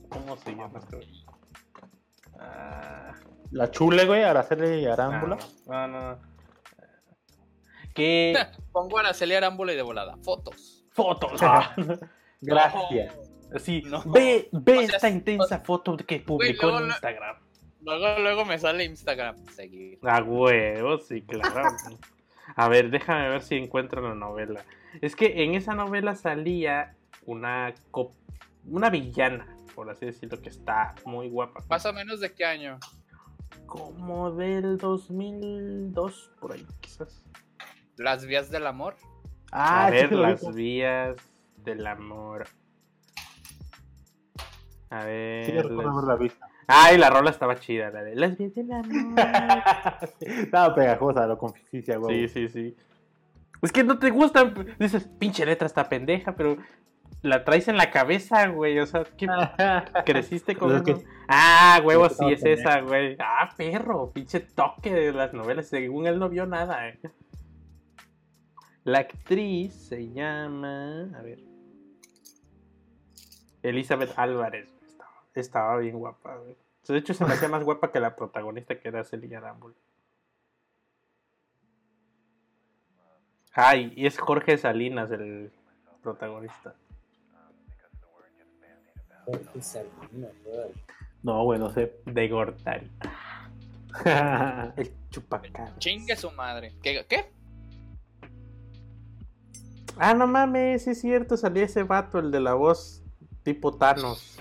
cómo 0.10 0.38
se 0.38 0.52
llama 0.52 0.80
ah, 2.40 3.14
La 3.52 3.70
chule, 3.72 4.06
güey, 4.06 4.24
Araceli 4.24 4.86
Arámbula. 4.86 5.38
no, 5.68 5.88
no, 5.88 6.12
no. 6.16 6.20
que 7.94 8.34
Pongo 8.72 8.98
a 8.98 9.02
Araceli 9.02 9.36
Arámbula 9.36 9.74
y 9.74 9.76
de 9.76 9.82
volada. 9.82 10.18
Fotos. 10.24 10.86
fotos 10.92 11.40
Gracias. 12.42 13.14
Sí, 13.58 13.82
No. 13.86 14.02
ve, 14.06 14.48
ve 14.54 14.78
O 14.78 14.82
sea, 14.88 14.96
esta 14.96 15.10
intensa 15.10 15.60
foto 15.60 15.98
que 15.98 16.20
publicó 16.20 16.68
luego 16.68 16.80
en 16.80 16.86
Instagram. 16.88 17.36
Luego, 17.82 18.20
luego 18.20 18.46
me 18.46 18.58
sale 18.60 18.86
Instagram. 18.86 19.36
Seguir. 19.48 20.00
A 20.04 20.22
huevo, 20.24 20.98
sí, 21.00 21.22
claro. 21.24 21.76
A 22.56 22.70
ver, 22.70 22.90
déjame 22.90 23.30
ver 23.30 23.42
si 23.42 23.56
encuentro 23.56 24.02
la 24.02 24.16
novela. 24.16 24.64
Es 25.02 25.16
que 25.16 25.44
en 25.44 25.56
esa 25.56 25.74
novela 25.76 26.16
salía 26.16 26.96
una 27.26 27.74
co- 27.92 28.14
una 28.66 28.90
villana, 28.90 29.48
por 29.76 29.90
así 29.90 30.06
decirlo, 30.06 30.42
que 30.42 30.50
está 30.50 30.96
muy 31.06 31.30
guapa. 31.30 31.62
Más 31.70 31.86
o 31.86 31.92
menos 31.94 32.20
de 32.22 32.34
qué 32.34 32.46
año. 32.46 32.80
Como 33.72 34.32
del 34.32 34.78
2002, 34.78 36.32
por 36.42 36.52
ahí, 36.52 36.68
quizás. 36.82 37.24
Las 37.96 38.26
vías 38.26 38.50
del 38.52 38.68
amor. 38.68 38.98
Ah, 39.50 39.86
A 39.86 39.90
ver, 39.90 40.10
sí 40.10 40.16
las 40.16 40.54
vías 40.54 41.16
del 41.56 41.88
amor. 41.88 42.48
A 44.90 45.06
ver. 45.06 45.46
Sí, 45.46 45.52
recuerdo 45.54 45.84
las- 45.84 45.94
haberla 45.94 46.16
visto. 46.18 46.46
Ay, 46.68 46.98
la 46.98 47.10
rola 47.10 47.30
estaba 47.30 47.56
chida, 47.60 47.92
la 47.92 48.04
de 48.04 48.16
las 48.16 48.38
vías 48.38 48.54
del 48.56 48.72
amor. 48.74 49.16
Estaba 50.20 50.76
pegajosa, 50.76 51.26
lo 51.28 51.38
güey. 51.96 52.28
Sí, 52.28 52.48
sí, 52.48 52.50
sí. 52.50 52.78
Es 53.62 53.72
que 53.72 53.86
no 53.86 54.00
te 54.00 54.10
gustan. 54.10 54.76
Dices, 54.80 55.08
pinche 55.18 55.46
letra 55.46 55.66
está 55.68 55.88
pendeja, 55.88 56.36
pero 56.36 56.58
la 57.22 57.44
traes 57.44 57.68
en 57.68 57.78
la 57.78 57.92
cabeza, 57.92 58.48
güey. 58.48 58.80
O 58.80 58.86
sea, 58.86 59.04
¿qué 59.04 59.28
creciste 60.06 60.56
con 60.56 60.70
es 60.76 60.76
eso? 60.82 60.84
que- 61.00 61.06
Ah, 61.28 61.80
huevo, 61.84 62.10
sí 62.10 62.26
es 62.32 62.44
esa, 62.44 62.82
güey. 62.82 63.16
Ah, 63.20 63.50
perro, 63.56 64.12
pinche 64.12 64.40
toque 64.42 64.94
de 64.94 65.14
las 65.14 65.34
novelas. 65.34 65.68
Según 65.68 66.06
él 66.08 66.20
no 66.20 66.28
vio 66.30 66.46
nada, 66.46 66.90
eh. 66.90 67.00
La 68.84 69.00
actriz 69.00 69.74
se 69.74 70.12
llama. 70.12 71.04
A 71.18 71.22
ver. 71.22 71.40
Elizabeth 73.64 74.18
Álvarez. 74.18 74.70
Estaba, 74.86 75.12
estaba 75.36 75.78
bien 75.78 76.00
guapa, 76.00 76.36
güey. 76.38 76.58
De 76.88 76.98
hecho, 76.98 77.14
se 77.14 77.24
me 77.26 77.34
hacía 77.36 77.48
más 77.48 77.64
guapa 77.64 77.92
que 77.92 78.00
la 78.02 78.16
protagonista 78.16 78.78
que 78.80 78.88
era 78.90 79.04
Celia 79.04 79.38
Arámbula. 79.38 79.76
Ay, 83.54 83.94
y 83.96 84.06
es 84.08 84.18
Jorge 84.18 84.58
Salinas 84.58 85.12
el 85.12 85.52
protagonista. 86.02 86.74
Jorge. 89.32 90.74
No, 91.24 91.44
güey, 91.44 91.60
no 91.60 91.70
sé. 91.72 91.94
De 92.06 92.28
Gortari. 92.28 92.90
El 94.78 94.92
chupacabras. 95.10 95.78
Chingue 95.80 96.16
su 96.16 96.32
madre. 96.32 96.74
¿Qué? 96.82 97.06
¿Qué? 97.08 97.32
Ah, 99.98 100.14
no 100.14 100.26
mames, 100.26 100.84
sí 100.84 100.92
es 100.92 101.02
cierto, 101.02 101.38
salía 101.38 101.66
ese 101.66 101.84
vato, 101.84 102.20
el 102.20 102.32
de 102.32 102.40
la 102.40 102.54
voz 102.54 103.04
tipo 103.44 103.74
Thanos. 103.78 104.38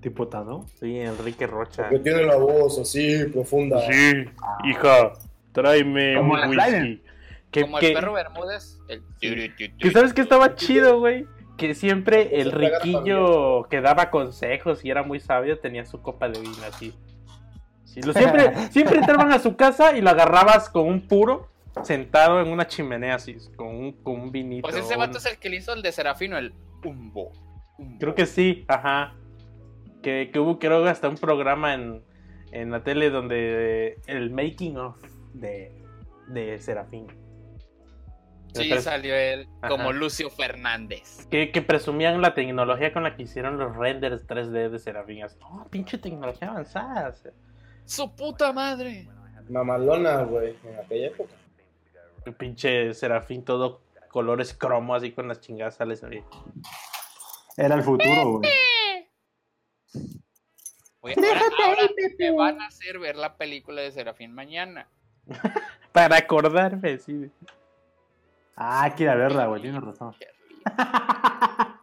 tipo 0.00 0.28
Tano. 0.28 0.66
Sí, 0.78 0.98
Enrique 0.98 1.46
Rocha. 1.46 1.88
Porque 1.88 1.98
tiene 2.00 2.24
la 2.24 2.36
voz 2.36 2.78
así 2.78 3.24
profunda. 3.32 3.80
Sí, 3.90 4.24
hija, 4.64 5.12
tráeme 5.52 6.14
Como 6.16 6.34
un 6.34 6.48
whisky. 6.50 7.02
Que, 7.50 7.62
Como 7.62 7.78
que- 7.78 7.88
el 7.88 7.94
perro 7.94 8.12
Bermúdez. 8.12 8.78
El... 8.88 9.02
que 9.18 9.90
sabes 9.90 10.12
que 10.12 10.20
estaba 10.20 10.54
chido, 10.54 11.00
güey. 11.00 11.26
Que 11.56 11.74
siempre 11.74 12.40
el 12.40 12.50
riquillo 12.52 13.64
que 13.70 13.80
daba 13.80 14.10
consejos 14.10 14.84
y 14.84 14.90
era 14.90 15.02
muy 15.02 15.20
sabio 15.20 15.58
tenía 15.58 15.84
su 15.86 16.02
copa 16.02 16.28
de 16.28 16.40
vino 16.40 16.56
así. 16.68 16.92
Sí, 17.84 18.02
lo- 18.02 18.12
siempre, 18.14 18.54
siempre 18.70 18.98
entraban 18.98 19.30
a 19.32 19.38
su 19.38 19.54
casa 19.56 19.96
y 19.96 20.00
lo 20.00 20.10
agarrabas 20.10 20.68
con 20.68 20.86
un 20.88 21.06
puro 21.06 21.48
sentado 21.82 22.40
en 22.40 22.48
una 22.48 22.66
chimenea 22.66 23.14
así, 23.16 23.36
con 23.56 23.68
un, 23.68 23.92
con 23.92 24.20
un 24.20 24.32
vinito. 24.32 24.62
Pues 24.68 24.76
ese 24.76 24.94
un- 24.94 25.00
vato 25.00 25.18
es 25.18 25.26
el 25.26 25.38
que 25.38 25.48
le 25.48 25.56
hizo 25.56 25.72
el 25.72 25.82
de 25.82 25.92
Serafino, 25.92 26.36
el 26.38 26.52
Umbo. 26.84 27.30
Umbo. 27.78 27.98
Creo 27.98 28.14
que 28.14 28.26
sí, 28.26 28.64
ajá. 28.68 29.14
Que, 30.02 30.30
que 30.32 30.38
hubo, 30.38 30.58
creo, 30.58 30.84
hasta 30.86 31.08
un 31.08 31.16
programa 31.16 31.72
en, 31.74 32.02
en 32.52 32.70
la 32.70 32.82
tele 32.84 33.10
donde 33.10 33.98
el 34.06 34.30
making 34.30 34.76
of 34.76 34.96
de, 35.32 35.72
de 36.28 36.58
Serafín. 36.58 37.06
Sí, 38.54 38.62
Entonces, 38.62 38.84
salió 38.84 39.14
él 39.16 39.48
como 39.68 39.90
Ajá. 39.90 39.92
Lucio 39.92 40.30
Fernández. 40.30 41.26
Que, 41.26 41.50
que 41.50 41.60
presumían 41.60 42.22
la 42.22 42.34
tecnología 42.34 42.92
con 42.92 43.02
la 43.02 43.16
que 43.16 43.24
hicieron 43.24 43.58
los 43.58 43.76
renders 43.76 44.26
3D 44.28 44.70
de 44.70 44.78
Serafín. 44.78 45.24
Así, 45.24 45.36
No, 45.40 45.66
pinche 45.70 45.98
tecnología 45.98 46.50
avanzada. 46.50 47.12
¡Su 47.84 48.14
puta 48.14 48.52
madre! 48.52 49.08
Mamalona, 49.48 50.22
güey, 50.22 50.56
en 50.64 50.78
aquella 50.78 51.08
época. 51.08 51.34
el 52.24 52.34
pinche 52.34 52.94
Serafín 52.94 53.44
todo 53.44 53.82
colores 54.08 54.54
cromo 54.54 54.94
así 54.94 55.10
con 55.10 55.26
las 55.26 55.40
chingadas 55.40 55.74
sales. 55.74 56.00
Era 57.56 57.74
el 57.74 57.82
futuro, 57.82 58.38
güey. 58.38 58.50
Oye, 61.00 61.14
ahora, 61.16 61.42
ahora 61.64 61.90
me 62.18 62.30
van 62.30 62.60
a 62.62 62.66
hacer 62.68 63.00
ver 63.00 63.16
la 63.16 63.36
película 63.36 63.82
de 63.82 63.90
Serafín 63.90 64.32
mañana. 64.32 64.88
Para 65.92 66.16
acordarme, 66.16 66.98
sí. 66.98 67.30
Ah, 68.56 68.92
quiere 68.96 69.16
verla, 69.16 69.46
güey, 69.46 69.62
tienes 69.62 69.82
razón. 69.82 70.14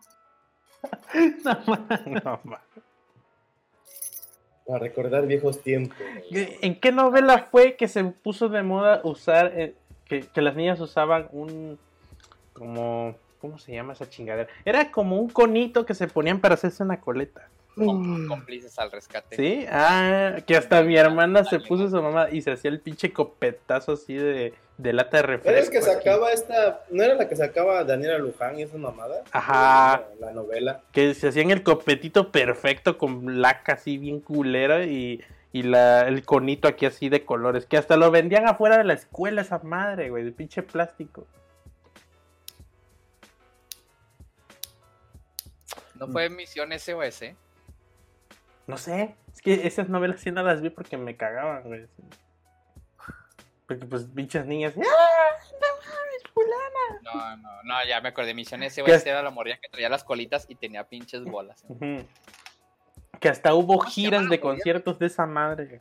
No, 1.43 1.57
mames. 1.67 2.23
No. 2.23 2.39
Para 4.65 4.79
recordar 4.79 5.27
viejos 5.27 5.61
tiempos. 5.61 5.97
¿En 6.31 6.79
qué 6.79 6.91
novela 6.91 7.49
fue 7.51 7.75
que 7.75 7.87
se 7.87 8.03
puso 8.03 8.47
de 8.47 8.63
moda 8.63 9.01
usar 9.03 9.51
eh, 9.53 9.75
que, 10.05 10.21
que 10.21 10.41
las 10.41 10.55
niñas 10.55 10.79
usaban 10.79 11.27
un 11.31 11.77
como 12.53 13.15
¿cómo 13.41 13.57
se 13.57 13.73
llama 13.73 13.93
esa 13.93 14.07
chingadera? 14.07 14.47
Era 14.63 14.91
como 14.91 15.19
un 15.19 15.29
conito 15.29 15.85
que 15.85 15.95
se 15.95 16.07
ponían 16.07 16.39
para 16.39 16.53
hacerse 16.53 16.83
una 16.83 17.01
coleta. 17.01 17.49
Cómplices 17.75 18.77
al 18.79 18.91
rescate. 18.91 19.35
¿Sí? 19.35 19.65
Ah, 19.69 20.37
que 20.45 20.57
hasta 20.57 20.83
mi 20.83 20.97
hermana 20.97 21.43
se 21.45 21.59
puso 21.59 21.89
su 21.89 22.01
mamá 22.01 22.29
y 22.29 22.41
se 22.41 22.51
hacía 22.51 22.69
el 22.69 22.81
pinche 22.81 23.13
copetazo 23.13 23.93
así 23.93 24.13
de, 24.13 24.53
de 24.77 24.93
lata 24.93 25.17
de 25.17 25.23
refresco. 25.23 25.49
¿Era 25.49 25.59
el 25.59 25.69
que 25.69 25.77
aquí. 25.77 25.87
sacaba 25.87 26.31
esta. 26.31 26.83
¿No 26.89 27.01
era 27.03 27.15
la 27.15 27.29
que 27.29 27.35
sacaba 27.35 27.83
Daniela 27.83 28.17
Luján 28.17 28.59
y 28.59 28.63
esa 28.63 28.77
mamada? 28.77 29.23
Ajá. 29.31 30.03
La, 30.19 30.27
la 30.27 30.33
novela. 30.33 30.81
Que 30.91 31.13
se 31.13 31.29
hacían 31.29 31.49
el 31.51 31.63
copetito 31.63 32.31
perfecto 32.31 32.97
con 32.97 33.41
laca 33.41 33.73
así 33.73 33.97
bien 33.97 34.19
culera 34.19 34.83
y, 34.85 35.23
y 35.53 35.63
la, 35.63 36.07
el 36.07 36.25
conito 36.25 36.67
aquí 36.67 36.85
así 36.85 37.07
de 37.07 37.23
colores. 37.23 37.65
Que 37.65 37.77
hasta 37.77 37.95
lo 37.95 38.11
vendían 38.11 38.47
afuera 38.47 38.77
de 38.77 38.83
la 38.83 38.93
escuela 38.93 39.43
esa 39.43 39.59
madre, 39.59 40.09
güey, 40.09 40.25
de 40.25 40.31
pinche 40.31 40.61
plástico. 40.61 41.25
¿No 45.95 46.07
fue 46.07 46.29
Misión 46.29 46.71
SOS? 46.77 47.23
No 48.71 48.77
sé, 48.77 49.17
es 49.33 49.41
que 49.41 49.67
esas 49.67 49.89
novelas 49.89 50.21
sí 50.21 50.31
no 50.31 50.41
las 50.43 50.61
vi 50.61 50.69
porque 50.69 50.95
me 50.95 51.17
cagaban, 51.17 51.63
güey. 51.63 51.89
Porque 53.67 53.85
pues 53.85 54.05
pinches 54.05 54.45
niñas. 54.45 54.73
¡Ah! 54.77 54.81
No 55.59 55.67
mames, 55.75 56.23
fulana. 56.33 57.01
No, 57.03 57.37
no, 57.37 57.63
no, 57.63 57.85
ya 57.85 57.99
me 57.99 58.07
acordé. 58.07 58.33
Misión 58.33 58.63
ese 58.63 58.81
güey 58.81 58.93
era 59.05 59.21
la 59.21 59.29
morría 59.29 59.59
que 59.59 59.67
traía 59.67 59.89
las 59.89 60.05
colitas 60.05 60.45
y 60.47 60.55
tenía 60.55 60.87
pinches 60.87 61.25
bolas. 61.25 61.65
Que 63.19 63.27
hasta 63.27 63.53
hubo 63.53 63.77
giras 63.81 64.29
de 64.29 64.39
conciertos 64.39 64.97
de 64.99 65.07
esa 65.07 65.25
madre. 65.25 65.77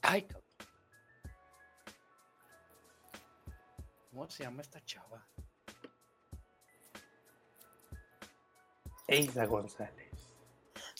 Ay, 0.00 0.28
¿Cómo 4.12 4.30
se 4.30 4.44
llama 4.44 4.62
esta 4.62 4.80
chava? 4.84 5.26
Eiza 9.14 9.46
González. 9.46 10.10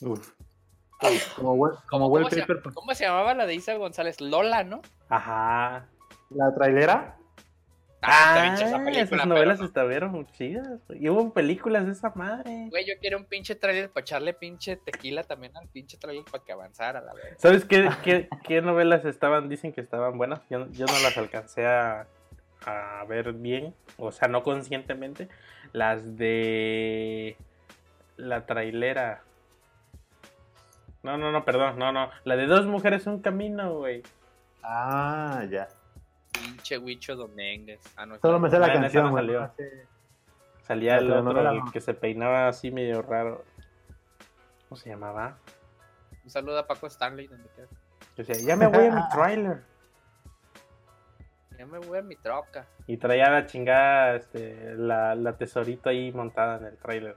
Uf. 0.02 0.32
Como, 1.36 1.70
como 1.90 2.10
¿Cómo, 2.10 2.30
se, 2.30 2.46
¿Cómo 2.72 2.94
se 2.94 3.04
llamaba 3.04 3.34
la 3.34 3.44
de 3.44 3.54
Isa 3.54 3.74
González? 3.74 4.22
Lola, 4.22 4.64
¿no? 4.64 4.80
Ajá. 5.10 5.86
¿La 6.30 6.54
trailera? 6.54 7.18
Ah, 8.06 8.34
ah 8.36 8.54
esa 8.54 8.78
película, 8.78 9.00
esas 9.00 9.26
novelas 9.26 9.58
no. 9.60 9.66
estuvieron 9.66 10.26
chidas. 10.32 10.80
Y 10.90 11.08
hubo 11.08 11.32
películas 11.32 11.86
de 11.86 11.92
esa 11.92 12.10
madre. 12.14 12.68
Güey, 12.70 12.86
yo 12.86 12.94
quiero 13.00 13.18
un 13.18 13.24
pinche 13.24 13.54
trailer 13.54 13.90
para 13.90 14.02
echarle 14.02 14.34
pinche 14.34 14.76
tequila 14.76 15.24
también 15.24 15.56
al 15.56 15.68
pinche 15.68 15.96
trailer 15.96 16.24
para 16.30 16.44
que 16.44 16.52
avanzara, 16.52 17.00
la 17.00 17.14
verdad. 17.14 17.36
¿Sabes 17.38 17.64
qué, 17.64 17.88
qué, 18.02 18.28
qué, 18.46 18.62
novelas 18.62 19.04
estaban? 19.04 19.48
Dicen 19.48 19.72
que 19.72 19.80
estaban 19.80 20.18
buenas. 20.18 20.40
Yo, 20.50 20.70
yo 20.70 20.86
no 20.86 20.98
las 21.00 21.16
alcancé 21.16 21.66
a, 21.66 22.06
a 22.66 23.04
ver 23.08 23.32
bien. 23.32 23.74
O 23.96 24.12
sea, 24.12 24.28
no 24.28 24.42
conscientemente. 24.42 25.28
Las 25.72 26.16
de 26.16 27.36
la 28.16 28.46
trailera. 28.46 29.22
No, 31.02 31.18
no, 31.18 31.30
no, 31.30 31.44
perdón, 31.44 31.78
no, 31.78 31.92
no. 31.92 32.10
La 32.24 32.36
de 32.36 32.46
dos 32.46 32.66
mujeres 32.66 33.06
un 33.06 33.20
camino, 33.20 33.74
güey. 33.78 34.02
Ah, 34.62 35.44
ya. 35.50 35.68
Pinche 36.32 36.78
Huicho 36.78 37.14
Domínguez. 37.14 37.80
Ah, 37.96 38.06
no, 38.06 38.18
Solo 38.18 38.40
me 38.40 38.50
sé 38.50 38.58
la 38.58 38.72
canción, 38.72 39.06
no 39.06 39.14
salió. 39.14 39.52
Salía 40.62 40.96
el 40.96 41.12
otro, 41.12 41.50
el 41.50 41.60
que 41.72 41.80
se 41.80 41.92
peinaba 41.92 42.48
así 42.48 42.70
medio 42.70 43.02
raro. 43.02 43.44
¿Cómo 44.68 44.80
se 44.80 44.88
llamaba? 44.88 45.36
Un 46.24 46.30
saludo 46.30 46.58
a 46.58 46.66
Paco 46.66 46.86
Stanley, 46.86 47.26
donde 47.26 47.48
quiera. 47.50 47.68
Yo 48.16 48.24
decía, 48.24 48.46
ya 48.46 48.56
me 48.56 48.66
voy 48.66 48.86
a 48.86 48.94
mi 48.94 49.08
trailer. 49.12 49.62
Ya 51.58 51.66
me 51.66 51.78
voy 51.78 51.98
a 51.98 52.02
mi 52.02 52.16
troca. 52.16 52.66
Y 52.86 52.96
traía 52.96 53.30
la 53.30 53.44
chingada, 53.44 54.16
este, 54.16 54.74
la, 54.74 55.14
la 55.14 55.36
tesorito 55.36 55.90
ahí 55.90 56.10
montada 56.12 56.56
en 56.56 56.64
el 56.64 56.78
trailer. 56.78 57.16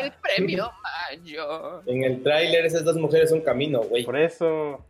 El 0.00 0.12
premio 0.22 0.70
mayor. 0.82 1.82
En 1.86 2.04
el 2.04 2.22
tráiler 2.22 2.66
esas 2.66 2.84
dos 2.84 2.96
mujeres 2.96 3.30
son 3.30 3.40
camino, 3.40 3.80
güey. 3.80 4.04
Por 4.04 4.16
eso. 4.16 4.84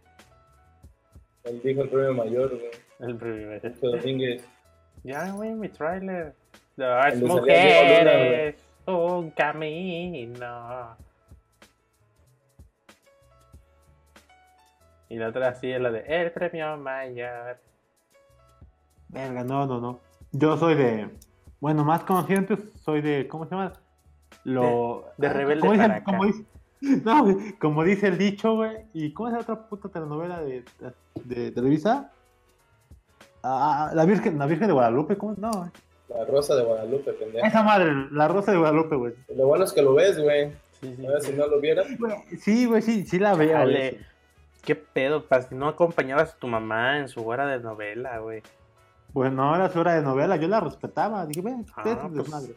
Él 1.44 1.60
dijo 1.62 1.82
el 1.82 1.89
premio 1.89 2.14
mayor, 2.14 2.51
güey. 2.51 2.70
El 3.01 3.16
premio 3.16 3.48
mayor. 3.48 3.80
Domínguez. 3.80 4.44
Ya, 5.05 5.30
güey, 5.30 5.51
mi 5.55 5.68
tráiler. 5.68 6.35
Las 6.76 7.16
mujeres, 7.16 8.56
un 8.86 9.30
camino. 9.30 10.97
Y 15.09 15.16
la 15.16 15.28
otra 15.28 15.48
así 15.48 15.70
es 15.70 15.80
la 15.80 15.90
de 15.90 16.01
El 16.06 16.30
premio 16.32 16.76
mayor. 16.76 17.59
Venga, 19.09 19.43
no, 19.43 19.66
no, 19.66 19.80
no. 19.80 20.01
Yo 20.32 20.56
soy 20.56 20.74
de. 20.74 21.09
Bueno, 21.60 21.85
más 21.85 22.05
consciente, 22.05 22.56
soy 22.85 23.01
de. 23.01 23.26
¿Cómo 23.26 23.44
se 23.47 23.52
llama? 23.52 23.72
Lo 24.49 25.05
de, 25.16 25.29
de 25.29 25.35
rebelde 25.35 25.61
como 25.61 25.73
dice, 25.73 26.03
como 26.05 26.25
dice, 26.27 26.45
no, 27.05 27.39
como 27.59 27.85
dice 27.85 28.09
el 28.09 28.19
dicho, 28.19 28.55
güey. 28.55 28.79
¿Y 28.95 29.12
cómo 29.12 29.29
es 29.29 29.35
la 29.35 29.41
otra 29.41 29.69
puta 29.69 29.89
telenovela 29.89 30.41
de, 30.41 30.65
de, 31.25 31.51
Televisa? 31.51 32.12
Ah, 33.43 33.91
la 33.95 34.05
Virgen, 34.05 34.39
la 34.39 34.47
Virgen 34.47 34.69
de 34.69 34.73
Guadalupe, 34.73 35.16
¿cómo? 35.16 35.35
No, 35.37 35.51
güey. 35.51 35.70
La 36.09 36.25
Rosa 36.25 36.57
de 36.57 36.65
Guadalupe, 36.65 37.12
pendejo. 37.12 37.47
Esa 37.47 37.62
madre, 37.62 37.93
la 38.12 38.29
Rosa 38.29 38.53
de 38.53 38.59
Guadalupe, 38.59 38.97
güey. 38.97 39.15
Lo 39.37 39.47
bueno 39.47 39.65
es 39.65 39.73
que 39.73 39.83
lo 39.83 39.95
ves, 39.95 40.19
güey. 40.19 40.53
Sí, 40.81 40.95
sí, 40.97 41.07
a 41.07 41.11
ver 41.11 41.20
si 41.20 41.33
no 41.33 41.47
lo 41.47 41.61
vieras. 41.61 41.87
Sí, 42.41 42.66
güey, 42.66 42.81
sí, 42.81 43.05
sí 43.05 43.19
la 43.19 43.35
veo. 43.35 43.53
Dale. 43.53 44.01
¿Qué 44.65 44.75
pedo, 44.75 45.25
Si 45.49 45.55
No 45.55 45.69
acompañabas 45.69 46.35
a 46.35 46.39
tu 46.39 46.47
mamá 46.47 46.99
en 46.99 47.09
su 47.09 47.27
hora 47.27 47.47
de 47.47 47.61
novela, 47.61 48.19
güey. 48.19 48.43
Pues 49.12 49.33
no 49.33 49.55
era 49.55 49.70
su 49.70 49.81
hora 49.81 49.95
de 49.95 50.03
novela, 50.03 50.37
yo 50.37 50.49
la 50.49 50.61
respetaba. 50.61 51.27
Dije, 51.27 51.43
ven, 51.43 51.66
ah, 51.77 52.09
pues, 52.15 52.29
madre. 52.29 52.55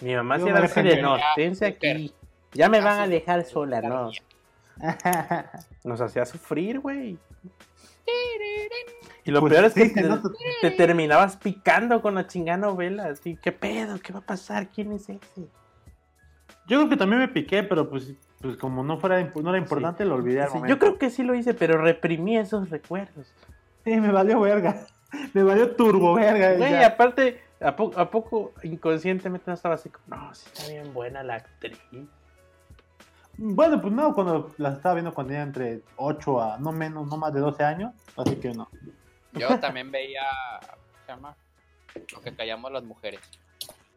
Mi 0.00 0.14
mamá 0.14 0.38
sí 0.38 0.48
era 0.48 0.60
así 0.60 0.82
de 0.82 1.00
no, 1.00 1.16
tense 1.36 1.66
aquí. 1.66 2.12
Ya 2.52 2.68
me 2.68 2.80
van 2.80 3.00
a 3.00 3.08
dejar 3.08 3.44
sola, 3.44 3.80
no. 3.80 4.10
Nos 5.84 6.00
hacía 6.00 6.26
sufrir, 6.26 6.80
güey. 6.80 7.18
Y 9.24 9.30
lo 9.30 9.40
Pues 9.40 9.54
peor 9.54 9.64
es 9.64 9.74
que 9.74 9.86
sí, 9.86 9.94
te, 9.94 10.02
no, 10.02 10.20
te 10.60 10.70
terminabas 10.72 11.36
picando 11.36 12.02
con 12.02 12.14
la 12.14 12.26
chingada 12.26 12.58
novela. 12.58 13.06
Así, 13.06 13.38
¿qué 13.40 13.52
pedo? 13.52 13.98
¿Qué 14.00 14.12
va 14.12 14.18
a 14.18 14.26
pasar? 14.26 14.68
¿Quién 14.68 14.92
es 14.92 15.08
ese? 15.08 15.48
Yo 16.66 16.78
creo 16.78 16.88
que 16.88 16.96
también 16.96 17.20
me 17.20 17.28
piqué, 17.28 17.62
pero 17.62 17.88
pues, 17.88 18.12
pues 18.40 18.56
como 18.56 18.82
no 18.82 18.98
fuera 18.98 19.22
no 19.34 19.48
era 19.48 19.58
importante, 19.58 20.04
lo 20.04 20.14
olvidé 20.14 20.42
al 20.42 20.50
Sí, 20.50 20.58
yo 20.66 20.78
creo 20.78 20.98
que 20.98 21.10
sí 21.10 21.22
lo 21.22 21.34
hice, 21.34 21.54
pero 21.54 21.78
reprimí 21.78 22.36
esos 22.36 22.68
recuerdos. 22.70 23.32
Sí, 23.84 23.98
me 24.00 24.10
valió 24.10 24.40
verga. 24.40 24.86
Me 25.32 25.44
valió 25.44 25.76
turbo 25.76 26.14
verga. 26.14 26.54
Güey, 26.54 26.82
aparte, 26.82 27.40
¿a, 27.64 27.74
po- 27.76 27.92
¿a 27.96 28.10
poco 28.10 28.52
inconscientemente 28.62 29.44
no 29.48 29.54
estaba 29.54 29.74
así 29.76 29.88
como, 29.90 30.16
no, 30.16 30.34
sí 30.34 30.46
está 30.52 30.68
bien 30.72 30.92
buena 30.94 31.22
la 31.22 31.36
actriz? 31.36 31.78
Bueno, 33.36 33.80
pues 33.80 33.92
no, 33.92 34.14
cuando 34.14 34.54
la 34.58 34.70
estaba 34.74 34.94
viendo 34.94 35.12
cuando 35.12 35.30
tenía 35.32 35.42
entre 35.42 35.80
8 35.96 36.40
a 36.42 36.58
no 36.58 36.70
menos, 36.72 37.08
no 37.08 37.16
más 37.16 37.34
de 37.34 37.40
12 37.40 37.64
años, 37.64 37.92
así 38.16 38.36
que 38.36 38.50
no. 38.52 38.68
Yo 39.32 39.58
también 39.58 39.90
veía. 39.90 40.22
¿Cómo 40.60 40.82
se 41.06 41.12
llama? 41.12 41.36
Lo 42.14 42.20
que 42.20 42.34
callamos 42.36 42.70
las 42.70 42.84
mujeres. 42.84 43.20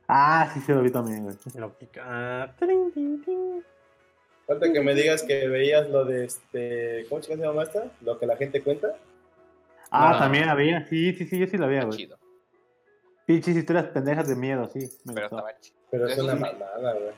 Ah, 0.07 0.49
sí, 0.53 0.61
se 0.61 0.73
lo 0.73 0.81
vi 0.81 0.89
también, 0.89 1.23
güey. 1.23 1.35
Lo 1.55 1.71
pica. 1.73 2.01
Ah. 2.05 2.53
Falta 4.47 4.71
que 4.71 4.79
me 4.81 4.95
digas 4.95 5.21
que 5.23 5.47
veías 5.47 5.89
lo 5.89 6.05
de 6.05 6.25
este. 6.25 7.05
¿Cómo 7.09 7.21
se 7.21 7.35
llama 7.35 7.63
esta? 7.63 7.91
Lo 8.01 8.17
que 8.17 8.25
la 8.25 8.37
gente 8.37 8.63
cuenta. 8.63 8.87
Ah, 9.91 10.13
No. 10.13 10.19
también 10.19 10.49
había, 10.49 10.85
sí, 10.87 11.13
sí, 11.13 11.25
sí, 11.25 11.37
yo 11.37 11.45
sí 11.47 11.57
la 11.57 11.67
veía, 11.67 11.83
güey. 11.83 11.97
chido. 11.97 12.17
Pinches 13.27 13.55
historias 13.57 13.85
pendejas 13.87 14.27
de 14.27 14.35
miedo, 14.35 14.67
sí. 14.73 14.89
Me 15.05 15.13
Pero 15.13 15.27
gustó. 15.29 15.37
estaba 15.47 15.59
chido. 15.59 15.77
Pero 15.91 16.07
es 16.07 16.17
una 16.17 16.33
sí. 16.33 16.39
mamada, 16.39 16.93
güey. 16.93 17.11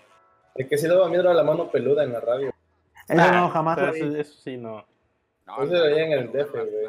El 0.55 0.67
que 0.67 0.77
sí 0.77 0.87
daba 0.87 1.07
miedo 1.07 1.21
era 1.23 1.33
la 1.33 1.43
mano 1.43 1.69
peluda 1.71 2.03
en 2.03 2.11
la 2.11 2.19
radio. 2.19 2.49
Eso 3.07 3.21
Ah, 3.21 3.31
no, 3.31 3.49
jamás. 3.49 3.77
eso, 3.95 4.05
eso 4.17 4.33
sí, 4.43 4.57
no. 4.57 4.85
No, 5.47 5.63
Eso 5.63 5.73
lo 5.73 5.83
veía 5.85 6.05
en 6.07 6.11
el 6.13 6.31
DF, 6.31 6.51
güey. 6.51 6.87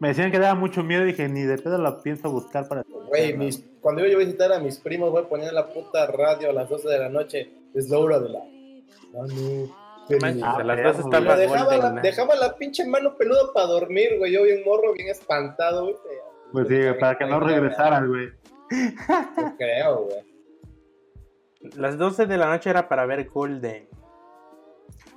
Me 0.00 0.08
decían 0.08 0.30
que 0.32 0.38
daba 0.38 0.54
mucho 0.54 0.82
miedo 0.82 1.02
y 1.02 1.08
dije, 1.08 1.28
ni 1.28 1.42
de 1.42 1.58
pedo 1.58 1.76
la 1.78 2.02
pienso 2.02 2.30
buscar 2.30 2.66
para. 2.68 2.82
Güey, 3.08 3.36
mis, 3.36 3.62
cuando 3.82 4.00
iba 4.00 4.10
yo 4.10 4.16
a 4.16 4.20
visitar 4.20 4.50
a 4.52 4.58
mis 4.58 4.78
primos, 4.78 5.10
güey, 5.10 5.26
ponían 5.26 5.54
la 5.54 5.68
puta 5.68 6.06
radio 6.06 6.50
a 6.50 6.52
las 6.54 6.68
12 6.68 6.88
de 6.88 6.98
la 6.98 7.08
noche. 7.10 7.50
Es 7.74 7.88
la 7.90 7.98
hora 7.98 8.18
de 8.18 8.28
la. 8.30 8.40
Manches, 9.12 9.70
peluda. 10.08 10.56
a 10.56 10.64
las 10.64 10.96
dos 10.96 11.10
dejaba, 11.38 11.76
la, 11.76 11.90
dejaba 12.00 12.34
la 12.34 12.56
pinche 12.56 12.84
mano 12.86 13.14
peluda 13.16 13.52
para 13.54 13.66
dormir, 13.66 14.16
güey. 14.18 14.32
Yo 14.32 14.42
bien 14.42 14.62
morro, 14.64 14.92
bien 14.94 15.08
espantado, 15.08 15.82
güey. 15.84 15.96
Pues 16.52 16.68
sí, 16.68 16.74
güey, 16.76 16.98
para 16.98 17.16
que 17.18 17.26
no 17.26 17.40
regresaran, 17.40 18.08
güey. 18.08 18.28
Yo 18.70 19.56
creo, 19.56 20.04
güey. 20.04 20.30
Las 21.76 21.98
12 21.98 22.26
de 22.26 22.36
la 22.36 22.46
noche 22.46 22.70
era 22.70 22.88
para 22.88 23.04
ver 23.06 23.28
Golden. 23.28 23.88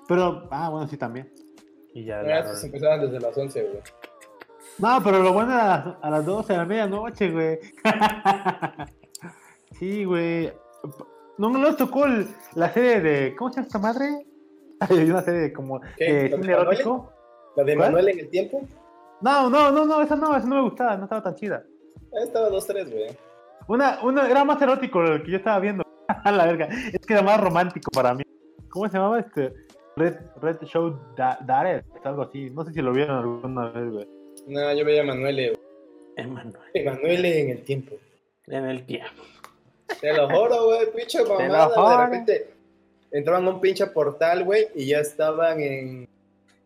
Pero, 0.07 0.47
ah, 0.51 0.69
bueno, 0.69 0.87
sí, 0.87 0.97
también. 0.97 1.31
Y 1.93 2.05
ya. 2.05 2.21
Estos 2.21 2.63
empezaban 2.63 3.01
desde 3.01 3.19
las 3.19 3.37
11, 3.37 3.61
güey. 3.63 3.79
No, 4.79 4.99
pero 5.03 5.19
lo 5.21 5.33
bueno 5.33 5.53
era 5.53 5.73
a 5.75 5.85
las, 5.85 5.95
a 6.01 6.09
las 6.09 6.25
12 6.25 6.53
de 6.53 6.57
la 6.59 6.65
medianoche, 6.65 7.31
güey. 7.31 7.59
sí, 9.79 10.03
güey. 10.03 10.51
No 11.37 11.49
no 11.49 11.59
nos 11.59 11.77
tocó 11.77 12.05
el- 12.05 12.27
la 12.55 12.71
serie 12.73 12.99
de. 13.01 13.35
¿Cómo 13.35 13.51
se 13.51 13.57
llama 13.57 13.67
esta 13.67 13.79
madre? 13.79 14.25
Hay 14.79 15.09
una 15.09 15.21
serie 15.21 15.41
de 15.41 15.53
como. 15.53 15.79
¿Qué? 15.97 16.25
Eh, 16.25 16.29
¿La 16.29 16.37
de 16.37 16.51
erótico. 16.53 17.11
La 17.55 17.63
de 17.63 17.75
¿Cuál? 17.75 17.87
Manuel 17.91 18.09
en 18.09 18.19
el 18.19 18.29
tiempo. 18.29 18.61
No, 19.23 19.49
no, 19.49 19.71
no, 19.71 19.85
no, 19.85 20.01
esa 20.01 20.17
no, 20.17 20.35
esa 20.35 20.45
no 20.45 20.55
me 20.55 20.61
gustaba, 20.63 20.97
no 20.97 21.05
estaba 21.05 21.23
tan 21.23 21.35
chida. 21.35 21.63
Ahí 22.13 22.23
estaba 22.25 22.49
2-3, 22.49 22.91
güey. 22.91 23.17
Una, 23.69 23.99
una, 24.03 24.29
era 24.29 24.43
más 24.43 24.61
erótico 24.61 25.01
el 25.01 25.23
que 25.23 25.31
yo 25.31 25.37
estaba 25.37 25.59
viendo. 25.59 25.83
A 26.07 26.31
la 26.31 26.45
verga. 26.45 26.67
Es 26.91 27.05
que 27.05 27.13
era 27.13 27.21
más 27.21 27.39
romántico 27.39 27.89
para 27.91 28.13
mí. 28.13 28.23
¿Cómo 28.69 28.87
se 28.87 28.97
llamaba 28.97 29.19
este? 29.19 29.53
Red, 29.95 30.15
Red 30.41 30.57
Show 30.63 30.99
da 31.15 31.37
Dared, 31.41 31.85
algo 32.03 32.23
así. 32.23 32.49
No 32.49 32.65
sé 32.65 32.73
si 32.73 32.81
lo 32.81 32.91
vieron 32.91 33.17
alguna 33.17 33.69
vez, 33.69 33.91
güey. 33.91 34.07
No, 34.47 34.73
yo 34.73 34.83
veía 34.83 35.01
a 35.01 35.05
Manuel, 35.05 35.35
güey. 35.35 35.59
Emanuel. 36.17 36.85
Manuel 36.85 37.25
en 37.25 37.49
el 37.49 37.63
tiempo. 37.63 37.95
En 38.47 38.65
el 38.65 38.85
tiempo. 38.85 39.23
Te 40.01 40.13
lo 40.13 40.27
juro, 40.27 40.65
güey, 40.65 40.91
pinche 40.93 41.19
lo 41.23 41.39
mamada. 41.39 41.65
güey, 41.67 41.75
juro. 41.77 41.89
De 41.89 42.05
repente 42.05 42.53
entraban 43.11 43.47
a 43.47 43.49
un 43.51 43.61
pinche 43.61 43.87
portal, 43.87 44.43
güey, 44.43 44.67
y 44.75 44.87
ya 44.87 44.99
estaban 44.99 45.61
en 45.61 46.09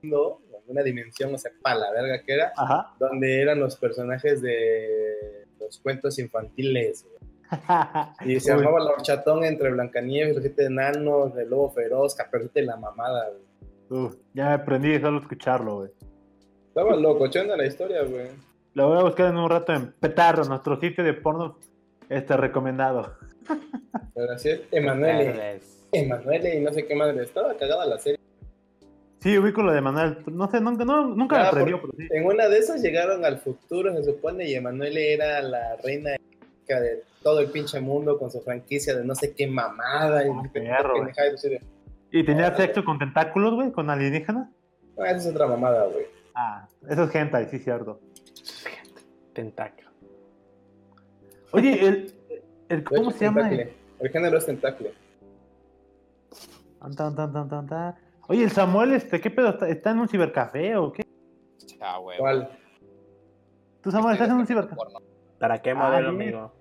no, 0.01 0.39
una 0.67 0.83
dimensión, 0.83 1.33
o 1.33 1.37
sea, 1.37 1.51
pa' 1.61 1.75
la 1.75 1.91
verga 1.91 2.21
que 2.23 2.33
era, 2.33 2.53
Ajá. 2.55 2.93
donde 2.99 3.41
eran 3.41 3.59
los 3.59 3.75
personajes 3.75 4.41
de 4.41 5.45
los 5.59 5.79
cuentos 5.79 6.19
infantiles, 6.19 7.05
güey. 7.05 7.17
Y 8.25 8.39
se 8.39 8.55
llamaba 8.55 8.79
la 8.79 8.91
horchatón 8.91 9.43
entre 9.45 9.71
Blancanieves, 9.71 10.35
los 10.35 10.43
siete 10.43 10.65
enanos, 10.65 11.35
el 11.37 11.49
lobo 11.49 11.71
feroz, 11.71 12.15
Caperucita 12.15 12.59
y 12.59 12.65
la 12.65 12.75
mamada, 12.77 13.29
güey. 13.29 14.03
Uf, 14.05 14.15
ya 14.33 14.47
me 14.47 14.53
aprendí 14.53 14.89
de 14.89 14.99
solo 14.99 15.19
escucharlo, 15.19 15.77
güey. 15.77 15.91
Estaba 16.67 16.95
locochón 16.95 17.47
de 17.47 17.57
la 17.57 17.65
historia, 17.65 18.03
güey. 18.03 18.27
Lo 18.73 18.89
voy 18.89 18.99
a 18.99 19.03
buscar 19.03 19.29
en 19.29 19.37
un 19.37 19.49
rato 19.49 19.73
en 19.73 19.91
Petardo, 19.93 20.43
nuestro 20.43 20.79
sitio 20.79 21.03
de 21.03 21.13
porno 21.13 21.57
este 22.09 22.37
recomendado. 22.37 23.15
Pero 24.13 24.33
así 24.33 24.49
es, 24.49 24.61
Emanuele. 24.71 25.59
Emanuele 25.91 26.57
y 26.57 26.61
no 26.61 26.71
sé 26.73 26.85
qué 26.85 26.95
madre. 26.95 27.23
Estaba 27.23 27.55
cagada 27.55 27.85
la 27.85 27.97
serie. 27.97 28.16
Sí, 29.19 29.37
ubico 29.37 29.63
lo 29.63 29.71
de 29.73 29.81
Manuel. 29.81 30.19
No 30.27 30.49
sé, 30.49 30.61
nunca, 30.61 30.85
no, 30.85 31.07
nunca 31.07 31.41
Ah, 31.41 31.47
aprendió, 31.49 31.81
por- 31.81 31.95
pero 31.95 32.07
sí. 32.07 32.15
En 32.15 32.25
una 32.25 32.47
de 32.47 32.59
esas 32.59 32.81
llegaron 32.81 33.25
al 33.25 33.39
futuro, 33.39 33.93
se 33.95 34.03
supone, 34.03 34.47
y 34.47 34.53
Emanuele 34.55 35.13
era 35.13 35.41
la 35.41 35.75
reina 35.83 36.11
de 36.67 37.03
todo 37.23 37.39
el 37.39 37.49
pinche 37.49 37.79
mundo 37.79 38.19
con 38.19 38.29
su 38.29 38.41
franquicia 38.41 38.93
de 38.95 39.03
no 39.05 39.15
sé 39.15 39.33
qué 39.33 39.47
mamada. 39.47 40.25
Y 40.25 40.29
Ah, 40.29 40.43
perro, 40.53 41.07
y 41.07 41.33
así 41.33 41.49
de, 41.49 41.61
¿Y 42.11 42.23
tenía 42.25 42.55
sexo 42.55 42.83
con 42.85 42.99
tentáculos, 42.99 43.53
güey? 43.55 43.71
¿Con 43.71 43.89
alienígenas? 43.89 44.49
"Ah, 44.99 45.07
esa 45.11 45.17
es 45.17 45.27
otra 45.27 45.47
mamada, 45.47 45.85
güey. 45.87 46.05
Ah, 46.35 46.67
eso 46.89 47.03
es 47.03 47.15
hentai, 47.15 47.47
sí, 47.49 47.59
cierto. 47.59 47.99
Tentáculo. 49.33 49.89
Oye, 51.51 51.85
el, 51.87 52.13
el 52.69 52.83
¿cómo 52.83 53.09
hecho, 53.09 53.17
se 53.17 53.25
llama? 53.25 53.49
tentacle. 53.49 53.73
El 53.99 54.09
género 54.09 54.37
es 54.37 54.45
tentacle. 54.45 54.93
Tan, 56.79 56.95
tan, 56.95 57.15
tan, 57.15 57.33
tan, 57.33 57.49
tan, 57.49 57.67
tan. 57.67 57.95
Oye, 58.27 58.43
el 58.43 58.51
Samuel, 58.51 58.93
este, 58.93 59.21
¿qué 59.21 59.29
pedo? 59.31 59.49
¿Está, 59.49 59.67
está 59.69 59.91
en 59.91 59.99
un 59.99 60.07
cibercafé 60.09 60.75
o 60.75 60.91
qué? 60.91 61.03
Ah, 61.79 61.97
güey. 61.99 62.17
¿Cuál? 62.17 62.49
¿Tú, 63.81 63.91
Samuel, 63.91 64.13
estás 64.13 64.29
en 64.29 64.35
un 64.35 64.47
cibercafé? 64.47 64.75
Porno. 64.75 64.99
¿Para 65.39 65.61
qué 65.61 65.71
Ah, 65.71 65.75
modelo, 65.75 66.13
bien. 66.15 66.35
amigo? 66.35 66.53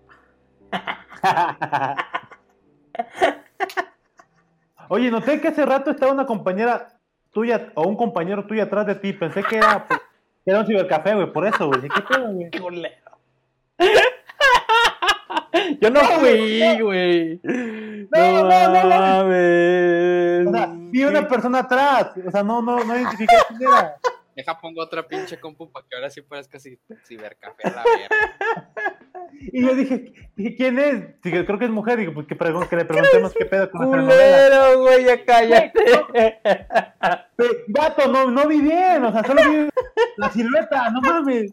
Oye, 4.89 5.11
noté 5.11 5.41
que 5.41 5.49
hace 5.49 5.67
rato 5.67 5.91
estaba 5.91 6.13
una 6.13 6.27
compañera 6.27 6.89
tuya 7.33 7.73
o 7.75 7.83
un 7.89 7.97
compañero 7.97 8.47
tuyo 8.47 8.63
atrás 8.63 8.87
de 8.87 8.95
ti. 8.95 9.13
Pensé 9.13 9.43
que 9.43 9.57
era, 9.57 9.85
pues, 9.89 10.01
que 10.45 10.51
era 10.51 10.61
un 10.61 10.67
cibercafé, 10.67 11.15
güey, 11.15 11.33
por 11.33 11.47
eso, 11.47 11.67
güey. 11.67 11.81
¿Qué 11.83 12.03
pedo, 12.03 12.33
güey? 12.33 12.51
Yo 15.81 15.91
no 15.91 16.01
fui, 16.01 16.81
güey. 16.81 17.41
No, 17.43 18.43
no, 18.43 18.49
no, 18.49 18.83
no. 18.83 18.89
mames. 18.89 20.47
O 20.47 20.53
sea, 20.53 20.76
vi 20.99 21.05
una 21.05 21.27
persona 21.29 21.61
atrás. 21.61 22.13
O 22.27 22.31
sea, 22.31 22.43
no, 22.43 22.63
no, 22.63 22.83
no 22.85 22.97
identifiqué 22.97 23.35
quién 23.49 23.63
era. 23.63 23.97
Deja 24.35 24.59
pongo 24.59 24.83
otra 24.83 25.07
pinche 25.07 25.41
compu 25.41 25.71
para 25.73 25.87
que 25.89 25.97
ahora 25.97 26.11
sí 26.11 26.21
parezca 26.21 26.59
ci- 26.59 26.79
cibercafé 27.07 27.69
a 27.69 27.71
la 27.71 27.83
verga. 27.85 28.71
Y 29.41 29.63
yo 29.67 29.75
dije, 29.75 30.13
dije 30.37 30.57
¿quién 30.57 30.79
es? 30.79 31.23
Dije, 31.23 31.47
creo 31.47 31.59
que 31.59 31.65
es 31.65 31.71
mujer. 31.71 31.99
Digo, 31.99 32.13
pues 32.13 32.27
que, 32.27 32.37
pregun- 32.37 32.69
que 32.69 32.77
le 32.77 32.85
preguntemos 32.85 33.33
qué 33.33 33.47
pedo 33.47 33.71
con 33.71 33.91
la. 33.91 34.03
Culero, 34.13 34.81
güey, 34.81 35.05
ya 35.07 35.25
cállate. 35.25 36.41
Gato, 37.69 38.09
no, 38.13 38.31
no 38.31 38.47
vi 38.47 38.61
bien. 38.61 39.05
O 39.05 39.13
sea, 39.13 39.25
solo 39.25 39.41
vi 39.51 39.69
la 40.19 40.31
silueta. 40.31 40.91
No 40.91 41.01
mames. 41.01 41.51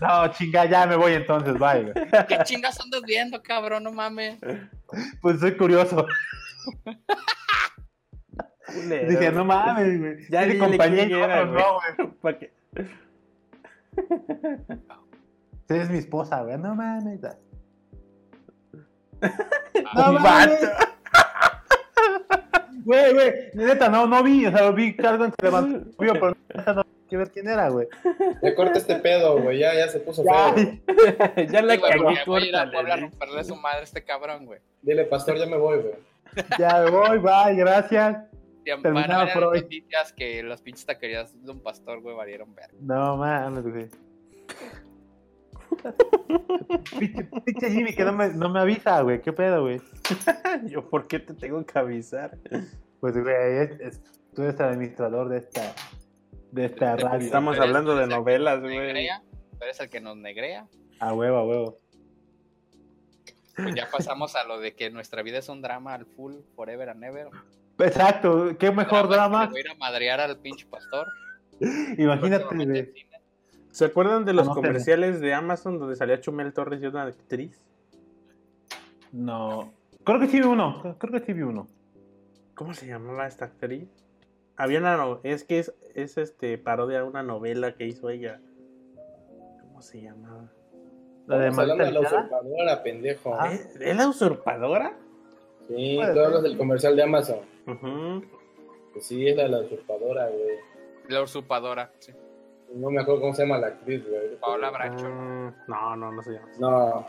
No, 0.00 0.28
chinga, 0.32 0.64
ya 0.64 0.86
me 0.86 0.96
voy 0.96 1.12
entonces, 1.12 1.54
bye, 1.58 1.82
güey. 1.92 2.26
¿Qué 2.26 2.38
chingas 2.44 2.80
andas 2.80 3.02
viendo, 3.02 3.42
cabrón? 3.42 3.84
No 3.84 3.92
mames. 3.92 4.38
Pues 5.20 5.40
soy 5.40 5.54
curioso. 5.56 6.06
Dije, 9.08 9.32
no 9.32 9.44
mames, 9.44 9.98
güey. 9.98 10.16
Ya 10.30 10.42
dile 10.44 10.58
compañía 10.58 11.06
no, 11.46 11.80
güey. 11.96 12.10
¿Para 12.20 12.38
qué? 12.38 12.52
Es 15.68 15.90
mi 15.90 15.98
esposa, 15.98 16.42
güey. 16.42 16.56
No 16.58 16.74
mames. 16.74 17.20
Ah, 17.24 17.36
No 19.94 20.12
mames. 20.20 20.60
Güey, 22.84 23.12
güey. 23.12 23.32
Neta, 23.52 23.88
no, 23.90 24.06
no 24.06 24.22
vi. 24.22 24.46
O 24.46 24.50
sea, 24.50 24.62
lo 24.62 24.72
vi 24.72 24.96
que 24.96 25.06
algo 25.06 25.26
se 25.26 25.32
levantó. 25.42 25.90
Vio, 26.02 26.14
pero 26.14 26.28
no 26.74 26.80
hay 26.80 26.84
que 27.10 27.16
ver 27.18 27.30
quién 27.30 27.46
era, 27.48 27.68
güey. 27.68 27.86
Ya 28.42 28.54
corta 28.54 28.78
este 28.78 28.94
pedo, 28.96 29.38
güey. 29.42 29.58
Ya, 29.58 29.74
ya 29.74 29.88
se 29.88 30.00
puso 30.00 30.24
Ya. 30.24 30.54
feo. 30.54 30.72
ya 31.50 31.60
la 31.60 31.78
cagué, 31.78 31.98
voy 32.24 32.44
a 32.44 32.46
ir 32.46 32.56
a 32.56 32.62
Puebla 32.62 32.62
a 32.62 32.72
córtale. 32.72 33.00
romperle 33.02 33.44
su 33.44 33.56
madre 33.56 33.80
a 33.80 33.82
este 33.82 34.02
cabrón, 34.04 34.46
güey. 34.46 34.60
Dile, 34.80 35.04
pastor, 35.04 35.36
ya 35.36 35.44
me 35.44 35.58
voy, 35.58 35.80
güey. 35.82 35.94
Ya 36.58 36.82
me 36.84 36.90
voy, 36.90 37.18
bye, 37.18 37.54
gracias. 37.56 38.24
Y 38.64 38.70
van 38.70 38.82
Terminado 38.82 39.22
a 39.22 39.24
ver 39.24 39.34
por 39.34 39.44
hoy. 39.44 39.62
noticias 39.62 40.12
que 40.12 40.42
las 40.42 40.60
pinches 40.62 40.84
taquerías 40.86 41.42
de 41.42 41.50
un 41.52 41.62
pastor, 41.62 42.00
güey, 42.02 42.14
valieron 42.16 42.54
ver. 42.54 42.70
No 42.80 43.16
mames, 43.16 43.62
güey. 43.64 43.88
Pinche 46.98 47.24
pinche 47.44 47.70
Jimmy 47.70 47.94
que 47.94 48.04
no 48.04 48.12
me, 48.12 48.28
no 48.28 48.48
me 48.50 48.60
avisa, 48.60 49.00
güey. 49.02 49.20
¿Qué 49.22 49.32
pedo, 49.32 49.62
güey? 49.62 49.80
Yo, 50.66 50.88
¿por 50.88 51.06
qué 51.06 51.18
te 51.18 51.34
tengo 51.34 51.64
que 51.64 51.78
avisar? 51.78 52.36
Pues, 53.00 53.16
güey, 53.22 53.34
es- 53.58 53.80
es- 53.80 54.02
tú 54.34 54.42
eres 54.42 54.58
el 54.60 54.66
administrador 54.66 55.28
de 55.28 55.38
esta, 55.38 55.74
de 56.52 56.64
esta 56.66 56.96
radio. 56.96 57.24
Estamos 57.26 57.58
hablando 57.58 57.96
de 57.96 58.06
novelas, 58.06 58.60
güey. 58.60 58.78
negrea, 58.78 59.22
Tú 59.58 59.64
eres 59.64 59.80
el 59.80 59.88
que 59.88 60.00
nos 60.00 60.16
negrea. 60.16 60.66
A 61.00 61.12
huevo, 61.14 61.36
a 61.38 61.44
huevo. 61.46 61.78
Pues 63.62 63.74
ya 63.74 63.88
pasamos 63.90 64.34
a 64.36 64.44
lo 64.44 64.58
de 64.60 64.74
que 64.74 64.90
nuestra 64.90 65.22
vida 65.22 65.38
es 65.38 65.48
un 65.48 65.60
drama 65.62 65.94
al 65.94 66.06
full, 66.06 66.34
forever 66.54 66.88
and 66.90 67.04
ever. 67.04 67.28
Exacto, 67.78 68.56
qué 68.58 68.70
mejor 68.70 69.08
drama. 69.08 69.46
Voy 69.46 69.58
a 69.58 69.60
ir 69.60 69.70
a 69.70 69.74
madrear 69.74 70.20
al 70.20 70.38
pinche 70.38 70.66
pastor. 70.66 71.06
Imagínate. 71.96 72.92
¿Se 73.70 73.84
acuerdan 73.84 74.24
de 74.24 74.32
los 74.32 74.48
Conóceme. 74.48 74.68
comerciales 74.68 75.20
de 75.20 75.34
Amazon 75.34 75.78
donde 75.78 75.94
salía 75.96 76.20
Chumel 76.20 76.52
Torres 76.52 76.82
y 76.82 76.86
una 76.86 77.02
actriz? 77.04 77.60
No. 79.12 79.72
Creo 80.04 80.18
que 80.20 80.28
sí 80.28 80.38
vi 80.40 80.46
uno. 80.46 80.96
Creo 80.98 81.12
que 81.12 81.20
sí 81.26 81.32
vi 81.32 81.42
uno. 81.42 81.68
¿Cómo 82.54 82.74
se 82.74 82.86
llamaba 82.86 83.26
esta 83.26 83.44
actriz? 83.46 83.88
Había 84.56 84.80
una 84.80 84.96
no- 84.96 85.20
es 85.22 85.44
que 85.44 85.60
es, 85.60 85.72
es 85.94 86.18
este 86.18 86.58
parodia 86.58 87.00
a 87.00 87.04
una 87.04 87.22
novela 87.22 87.74
que 87.74 87.86
hizo 87.86 88.10
ella. 88.10 88.40
¿Cómo 89.60 89.80
se 89.82 90.02
llamaba? 90.02 90.50
La 91.28 91.36
de 91.36 91.48
hablando 91.48 91.84
de 91.84 91.92
la 91.92 92.00
usurpadora, 92.00 92.82
pendejo. 92.82 93.34
Ah. 93.38 93.52
¿Es, 93.52 93.96
la 93.96 94.08
usurpadora? 94.08 94.94
Sí, 95.68 96.00
tú 96.14 96.20
hablas 96.20 96.42
del 96.42 96.56
comercial 96.56 96.96
de 96.96 97.02
Amazon. 97.02 97.40
Pues 98.94 99.06
sí, 99.06 99.28
es 99.28 99.36
la 99.36 99.42
de 99.42 99.48
la 99.50 99.58
usurpadora, 99.60 100.26
güey. 100.28 100.56
La 101.08 101.22
usurpadora. 101.22 101.92
Sí. 101.98 102.12
No 102.74 102.90
me 102.90 103.02
acuerdo 103.02 103.20
cómo 103.20 103.34
se 103.34 103.42
llama 103.42 103.58
la 103.58 103.66
actriz, 103.66 104.08
güey. 104.08 104.36
Paola 104.40 104.70
Bracho. 104.70 105.06
Ah, 105.06 105.52
no, 105.66 105.96
no, 105.96 106.12
no 106.12 106.22
se 106.22 106.32
llama. 106.32 106.48
No, 106.58 107.06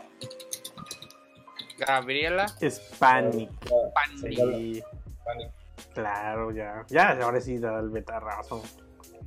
Gabriela 1.78 2.44
Es 2.60 2.78
Panic. 2.98 3.50
no, 3.70 3.90
Pani. 3.94 4.36
Sí, 4.36 4.82
claro, 5.94 6.50
ya. 6.50 6.84
Ya, 6.88 7.18
ahora 7.22 7.40
sí 7.40 7.58
da 7.58 7.80
el 7.80 7.88
betarrazo. 7.88 8.62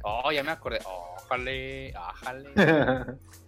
Oh, 0.03 0.31
ya 0.31 0.43
me 0.43 0.51
acordé. 0.51 0.79
Ójale, 0.85 1.93
ájale. 1.95 2.49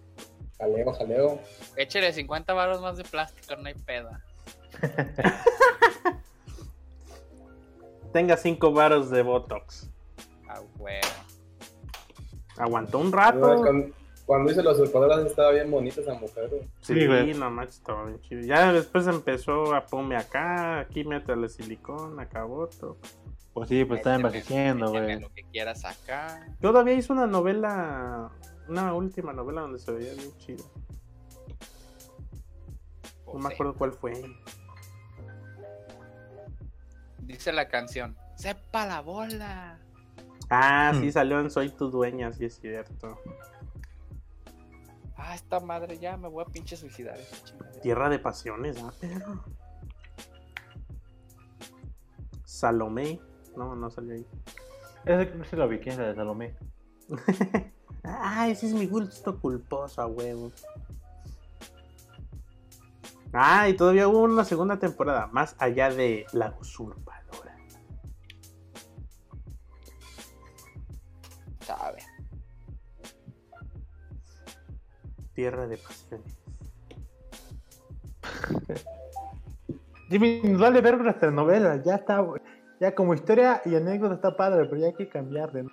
Jaleo, 0.58 0.92
jaleo. 0.92 1.40
Échale 1.76 2.12
50 2.12 2.52
baros 2.54 2.80
más 2.80 2.96
de 2.96 3.04
plástico, 3.04 3.56
no 3.56 3.68
hay 3.68 3.74
peda. 3.74 4.22
Tenga 8.12 8.36
cinco 8.36 8.72
varos 8.72 9.10
de 9.10 9.22
Botox. 9.22 9.90
Ah. 10.48 10.60
Aguantó 12.56 12.98
un 12.98 13.12
rato. 13.12 13.56
Cuando, 13.58 13.94
cuando 14.24 14.50
hice 14.50 14.62
la 14.62 14.72
usurpadora 14.72 15.26
estaba 15.26 15.50
bien 15.52 15.70
bonita 15.70 16.00
esa 16.00 16.14
mujer, 16.14 16.48
güey. 16.48 16.62
Sí, 16.80 16.94
Sí, 16.94 17.06
güey. 17.06 17.34
no 17.34 17.50
manches, 17.50 17.76
estaba 17.76 18.06
bien 18.06 18.20
chido. 18.22 18.40
Ya 18.42 18.72
después 18.72 19.06
empezó 19.06 19.74
a 19.74 19.84
ponme 19.86 20.16
acá, 20.16 20.80
aquí 20.80 21.04
métele 21.04 21.48
silicón, 21.48 22.18
acá 22.18 22.44
boto. 22.44 22.96
Pues 23.52 23.68
sí, 23.68 23.84
pues 23.84 23.98
está 23.98 24.14
envejeciendo, 24.14 24.90
güey. 24.90 25.20
lo 25.20 25.30
que 25.32 25.42
quieras 25.44 25.84
acá. 25.84 26.46
Todavía 26.60 26.94
hizo 26.94 27.12
una 27.12 27.26
novela, 27.26 28.30
una 28.68 28.92
última 28.94 29.32
novela 29.32 29.62
donde 29.62 29.78
se 29.78 29.92
veía 29.92 30.14
bien 30.14 30.36
chido. 30.38 30.64
No 33.26 33.34
me 33.34 33.48
sí. 33.48 33.54
acuerdo 33.54 33.74
cuál 33.74 33.92
fue. 33.92 34.12
Dice 37.20 37.52
la 37.52 37.68
canción. 37.68 38.16
¡Sepa 38.36 38.86
la 38.86 39.00
bola! 39.00 39.78
Ah, 40.48 40.92
sí, 40.94 41.08
Hmm. 41.08 41.12
salió 41.12 41.40
en 41.40 41.50
Soy 41.50 41.70
tu 41.70 41.90
dueña, 41.90 42.32
sí 42.32 42.44
es 42.44 42.60
cierto. 42.60 43.18
Ah, 45.16 45.34
esta 45.34 45.58
madre 45.60 45.98
ya 45.98 46.16
me 46.16 46.28
voy 46.28 46.44
a 46.46 46.52
pinche 46.52 46.76
suicidar. 46.76 47.18
Tierra 47.82 48.08
de 48.08 48.18
pasiones, 48.18 48.76
ah, 48.82 48.92
perro. 49.00 49.42
Salomé. 52.44 53.20
No, 53.56 53.74
no 53.74 53.90
salió 53.90 54.14
ahí. 54.14 54.26
Ese 55.04 55.30
que 55.32 55.44
sí 55.44 55.56
lo 55.56 55.68
vi, 55.68 55.78
¿quién 55.78 55.94
es 55.94 55.98
la 55.98 56.06
de 56.08 56.14
Salomé? 56.14 56.56
Ah, 58.06 58.48
ese 58.48 58.66
es 58.66 58.72
mi 58.72 58.86
gusto 58.86 59.38
culposo, 59.40 60.00
a 60.00 60.06
huevo. 60.06 60.52
Ah, 63.32 63.68
y 63.68 63.74
todavía 63.74 64.08
hubo 64.08 64.22
una 64.22 64.44
segunda 64.44 64.78
temporada, 64.78 65.26
más 65.26 65.56
allá 65.58 65.90
de 65.90 66.24
La 66.32 66.56
Usurpadora. 66.60 67.56
Sabe. 71.60 71.98
Tierra 75.34 75.66
de 75.66 75.76
pasiones. 75.76 76.38
Jimmy, 80.08 80.54
vale 80.54 80.80
ver 80.80 80.98
nuestras 80.98 81.32
novelas. 81.32 81.84
Ya 81.84 81.96
está. 81.96 82.24
Ya 82.78 82.94
como 82.94 83.14
historia 83.14 83.62
y 83.64 83.74
anécdota 83.74 84.14
está 84.14 84.36
padre, 84.36 84.66
pero 84.66 84.80
ya 84.80 84.86
hay 84.88 84.94
que 84.94 85.08
cambiar 85.08 85.50
de. 85.52 85.66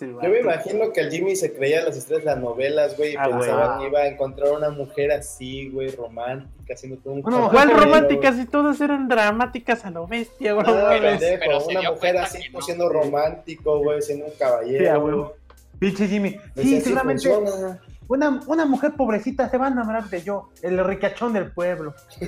Yo 0.00 0.28
me 0.30 0.40
imagino 0.40 0.92
que 0.92 1.00
el 1.00 1.10
Jimmy 1.10 1.36
se 1.36 1.52
creía 1.52 1.82
las 1.84 1.96
estrellas 1.96 2.24
de 2.24 2.30
las 2.30 2.40
novelas, 2.40 2.96
güey, 2.96 3.12
y 3.12 3.16
Ah, 3.18 3.24
pensaba 3.28 3.66
güey. 3.76 3.78
que 3.80 3.90
iba 3.90 4.00
a 4.00 4.06
encontrar 4.08 4.52
una 4.52 4.70
mujer 4.70 5.10
así, 5.12 5.68
güey, 5.70 5.88
romántica, 5.90 6.74
haciendo 6.74 6.98
todo 6.98 7.14
un 7.14 7.22
Bueno, 7.22 7.50
¿Cuál 7.50 7.70
románticas? 7.70 8.36
Si 8.36 8.46
todas 8.46 8.80
eran 8.80 9.08
dramáticas 9.08 9.84
a 9.84 9.90
lo 9.90 10.06
bestia, 10.06 10.52
güey. 10.54 10.66
Ah, 10.68 10.70
no 10.70 10.82
mames. 10.82 11.00
pendejo, 11.20 11.42
pero 11.44 11.66
una 11.80 11.90
mujer 11.90 12.16
así, 12.18 12.38
no. 12.52 12.60
siendo 12.62 12.88
romántico, 12.88 13.78
güey, 13.80 14.00
siendo 14.00 14.26
un 14.26 14.32
caballero. 14.38 15.34
Sí. 15.36 15.54
Pinche 15.78 16.06
Jimmy. 16.06 16.30
Sí, 16.56 16.62
"Sí 16.62 16.80
seguramente 16.80 17.28
funciona". 17.28 17.80
Una, 18.08 18.40
una 18.46 18.66
mujer 18.66 18.94
pobrecita 18.94 19.48
se 19.48 19.56
va 19.58 19.66
a 19.66 19.70
enamorar 19.70 20.04
de 20.10 20.22
yo, 20.22 20.50
el 20.62 20.82
ricachón 20.84 21.32
del 21.32 21.50
pueblo. 21.52 21.94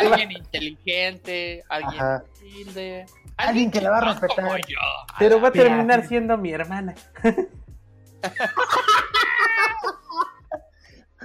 Alguien 0.00 0.32
inteligente, 0.32 1.64
alguien 1.68 2.00
Ajá. 2.00 2.24
humilde, 2.40 3.06
Alguien 3.36 3.70
que 3.70 3.80
la 3.80 3.90
va 3.90 3.98
a 3.98 4.12
respetar. 4.12 4.60
Pero 5.18 5.40
va 5.40 5.48
a 5.48 5.52
terminar 5.52 6.06
siendo 6.06 6.36
mi 6.38 6.52
hermana. 6.52 6.94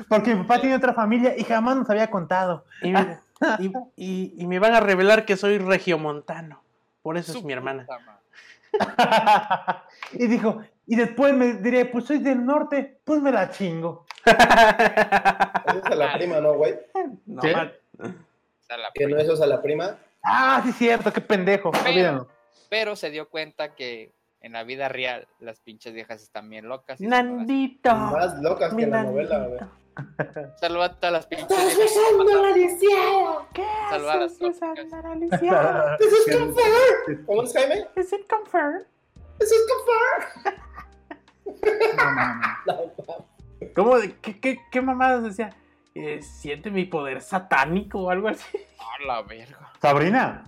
Porque 0.07 0.33
mi 0.33 0.41
papá 0.43 0.59
tiene 0.61 0.75
otra 0.75 0.93
familia 0.93 1.35
y 1.37 1.43
jamás 1.43 1.75
nos 1.75 1.89
había 1.89 2.09
contado. 2.09 2.65
Y, 2.81 2.87
mira, 2.87 3.21
y, 3.59 3.71
y- 3.95 4.33
y 4.37 4.47
me 4.47 4.57
van 4.59 4.73
a 4.73 4.79
revelar 4.79 5.25
que 5.25 5.35
soy 5.37 5.57
regiomontano. 5.57 6.63
Por 7.01 7.17
eso 7.17 7.37
es 7.37 7.43
mi 7.43 7.53
hermana. 7.53 7.85
y 10.13 10.27
dijo, 10.27 10.61
y 10.91 10.95
después 10.95 11.33
me 11.33 11.53
diré, 11.53 11.85
pues 11.85 12.05
soy 12.05 12.17
del 12.17 12.43
norte, 12.45 12.99
pues 13.03 13.21
me 13.21 13.31
la 13.31 13.49
chingo. 13.51 14.05
Esa 14.25 14.35
es 15.77 15.83
a 15.85 15.95
la 15.95 16.13
prima, 16.15 16.39
¿no, 16.41 16.53
güey? 16.55 16.75
No, 17.27 17.41
Que 18.93 19.05
no 19.07 19.17
eso 19.17 19.33
es 19.33 19.41
a 19.41 19.45
la 19.45 19.61
prima. 19.61 19.97
Ah, 20.23 20.61
sí, 20.65 20.71
cierto, 20.73 21.13
qué 21.13 21.21
pendejo. 21.21 21.71
Pero- 21.71 21.85
Olvídalo. 21.89 22.27
Pero 22.69 22.95
se 22.95 23.09
dio 23.11 23.29
cuenta 23.29 23.73
que 23.75 24.11
en 24.41 24.53
la 24.53 24.63
vida 24.63 24.89
real 24.89 25.27
las 25.39 25.59
pinches 25.59 25.93
viejas 25.93 26.21
están 26.23 26.49
bien 26.49 26.67
locas. 26.67 26.99
las- 26.99 27.09
Nandito. 27.09 27.93
Más 27.95 28.39
locas 28.41 28.73
que 28.73 28.87
la 28.87 29.03
novela, 29.03 29.45
güey. 29.47 29.59
Saluda 30.59 30.85
a 30.85 30.95
todas 30.95 31.11
las 31.13 31.27
pinches 31.27 31.47
viejas. 31.49 31.73
¿Qué 33.53 33.63
Salva 33.89 34.13
a 34.13 34.17
las 34.17 34.31
haces, 34.33 34.39
tóxicas. 34.39 34.79
Susana 34.85 35.11
Alicia? 35.11 35.97
¿Cómo 37.25 37.43
es 37.43 37.53
Jaime? 37.53 37.87
¿Es 37.95 38.13
it 38.13 38.27
confirmed? 38.29 38.85
Eso 39.39 39.55
es 39.55 39.65
confirm. 39.71 40.59
No, 41.97 42.11
mames. 42.11 42.47
No, 42.65 43.69
¿Cómo? 43.75 43.97
de- 43.99 44.15
¿Qué, 44.21 44.39
qué, 44.39 44.59
qué 44.71 44.81
mamadas 44.81 45.23
decía? 45.23 45.53
Eh, 45.95 46.21
¿Siente 46.21 46.71
mi 46.71 46.85
poder 46.85 47.21
satánico 47.21 47.99
o 48.03 48.09
algo 48.09 48.27
así? 48.29 48.57
A 48.79 49.05
la 49.05 49.21
verga. 49.23 49.71
Sabrina. 49.81 50.45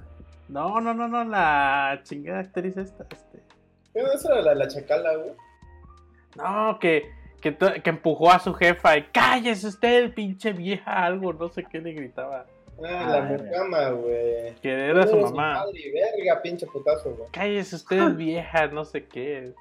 No, 0.47 0.79
no, 0.81 0.93
no, 0.93 1.07
no, 1.07 1.23
la 1.23 1.99
chingada 2.03 2.39
actriz 2.39 2.75
esta. 2.77 3.05
Este. 3.09 3.41
Esa 3.93 4.33
era 4.33 4.41
la, 4.41 4.55
la 4.55 4.67
chacala, 4.67 5.15
güey. 5.15 5.31
No, 6.35 6.77
que, 6.79 7.09
que, 7.41 7.55
que 7.55 7.89
empujó 7.89 8.31
a 8.31 8.39
su 8.39 8.53
jefa 8.53 8.97
y 8.97 9.03
cállese 9.11 9.67
usted, 9.67 10.13
pinche 10.13 10.53
vieja, 10.53 11.05
algo, 11.05 11.33
no 11.33 11.49
sé 11.49 11.63
qué 11.65 11.79
le 11.79 11.91
gritaba. 11.93 12.45
Ah, 12.83 13.03
Ah, 13.05 13.09
la 13.11 13.19
verga. 13.21 13.43
mucama, 13.45 13.89
güey. 13.89 14.55
Que 14.61 14.71
era 14.71 15.05
su 15.07 15.17
mamá. 15.17 15.53
Madre, 15.55 15.79
y 15.79 15.91
verga, 15.91 16.41
pinche 16.41 16.65
putazo, 16.67 17.11
güey. 17.11 17.29
Cállese 17.31 17.75
usted, 17.75 18.15
vieja, 18.15 18.67
no 18.67 18.85
sé 18.85 19.05
qué. 19.05 19.53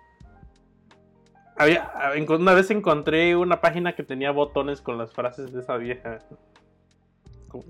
Había, 1.61 1.93
enco- 2.15 2.39
una 2.39 2.55
vez 2.55 2.70
encontré 2.70 3.37
una 3.37 3.61
página 3.61 3.95
que 3.95 4.03
tenía 4.03 4.31
botones 4.31 4.81
con 4.81 4.97
las 4.97 5.12
frases 5.12 5.53
de 5.53 5.61
esa 5.61 5.77
vieja. 5.77 6.19
¿Cómo? 7.49 7.65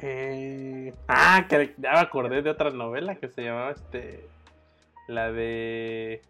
Eh, 0.00 0.94
ah, 1.06 1.44
que 1.46 1.74
ya 1.76 1.92
me 1.92 1.98
acordé 1.98 2.40
de 2.40 2.48
otra 2.48 2.70
novela 2.70 3.16
que 3.16 3.28
se 3.28 3.42
llamaba 3.44 3.72
este. 3.72 4.26
La 5.06 5.30
de. 5.30 6.22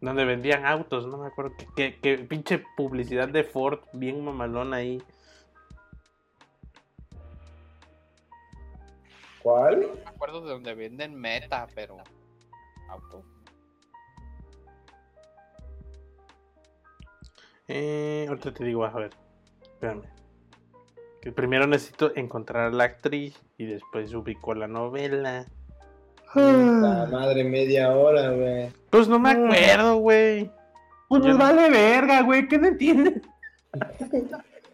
Donde 0.00 0.24
vendían 0.24 0.64
autos, 0.64 1.08
no 1.08 1.18
me 1.18 1.26
acuerdo. 1.26 1.56
Que, 1.56 1.66
que, 1.74 2.00
que 2.00 2.18
pinche 2.18 2.62
publicidad 2.76 3.28
de 3.28 3.42
Ford, 3.42 3.80
bien 3.92 4.24
mamalona 4.24 4.76
ahí. 4.76 5.02
¿Cuál? 9.42 9.80
No 9.80 9.94
me 9.96 10.10
acuerdo 10.10 10.42
de 10.42 10.50
donde 10.50 10.74
venden 10.74 11.16
meta, 11.16 11.66
pero. 11.74 11.96
Auto. 12.90 13.24
Eh, 17.68 18.26
ahorita 18.28 18.52
te 18.52 18.64
digo, 18.64 18.84
a 18.84 18.90
ver. 18.90 19.10
Espérame. 19.62 20.02
Que 21.22 21.32
primero 21.32 21.66
necesito 21.66 22.12
encontrar 22.16 22.68
a 22.68 22.70
la 22.74 22.84
actriz 22.84 23.38
y 23.58 23.66
después 23.66 24.12
ubico 24.14 24.54
la 24.54 24.66
novela. 24.66 25.46
La 26.34 27.08
madre, 27.10 27.44
media 27.44 27.92
hora, 27.92 28.30
güey. 28.30 28.70
Pues 28.90 29.08
no 29.08 29.18
me 29.18 29.30
acuerdo, 29.30 29.96
güey. 29.96 30.50
Pues 31.08 31.22
Yo 31.22 31.28
nos 31.30 31.38
no- 31.38 31.44
vale 31.44 31.70
verga, 31.70 32.22
güey, 32.22 32.46
¿qué 32.48 32.56
no 32.58 32.68
entiendes? 32.68 33.22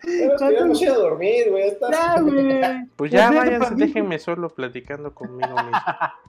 Voy 0.05 0.87
a 0.87 0.95
dormir, 0.95 1.51
güey. 1.51 1.73
Pues 2.97 3.11
ya 3.11 3.31
ya, 3.33 3.39
váyanse, 3.39 3.75
déjenme 3.75 4.19
solo 4.19 4.49
platicando 4.51 5.13
conmigo 5.15 5.55
mismo. 5.55 5.71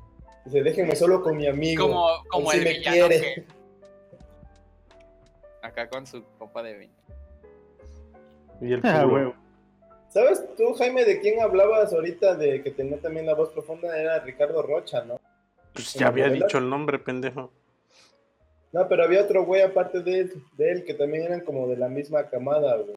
Dice, 0.48 0.64
déjenme 0.64 0.96
solo 0.96 1.22
con 1.22 1.36
mi 1.36 1.46
amigo. 1.46 1.90
Como, 2.30 2.52
el 2.54 2.64
me 2.64 2.70
villano 2.78 3.08
quiere. 3.10 3.20
que- 3.36 3.46
Acá 5.62 5.90
con 5.90 6.08
su 6.08 6.24
copa 6.38 6.64
de 6.64 6.78
vino. 6.78 6.94
Y 8.62 8.72
el 8.74 8.82
Ah, 8.86 9.04
güey. 9.04 9.34
¿Sabes 10.08 10.42
tú, 10.56 10.74
Jaime, 10.76 11.04
de 11.04 11.20
quién 11.20 11.42
hablabas 11.42 11.92
ahorita 11.92 12.36
de 12.36 12.64
que 12.64 12.72
tenía 12.72 12.98
también 13.00 13.26
la 13.26 13.34
voz 13.36 13.50
profunda? 13.50 14.00
Era 14.00 14.20
Ricardo 14.20 14.62
Rocha, 14.62 15.04
¿no? 15.04 15.20
Pues 15.74 15.94
¿En 15.96 16.00
ya 16.02 16.08
había 16.08 16.28
novela? 16.28 16.46
dicho 16.46 16.58
el 16.60 16.70
nombre, 16.70 16.98
pendejo. 16.98 17.52
No, 18.72 18.88
pero 18.88 19.04
había 19.04 19.22
otro 19.24 19.44
güey 19.44 19.62
aparte 19.62 20.02
de 20.02 20.20
él, 20.22 20.44
de 20.54 20.72
él 20.72 20.86
que 20.86 20.94
también 20.94 21.24
eran 21.24 21.42
como 21.42 21.68
de 21.68 21.76
la 21.76 21.90
misma 21.90 22.30
camada, 22.30 22.78
güey. 22.78 22.96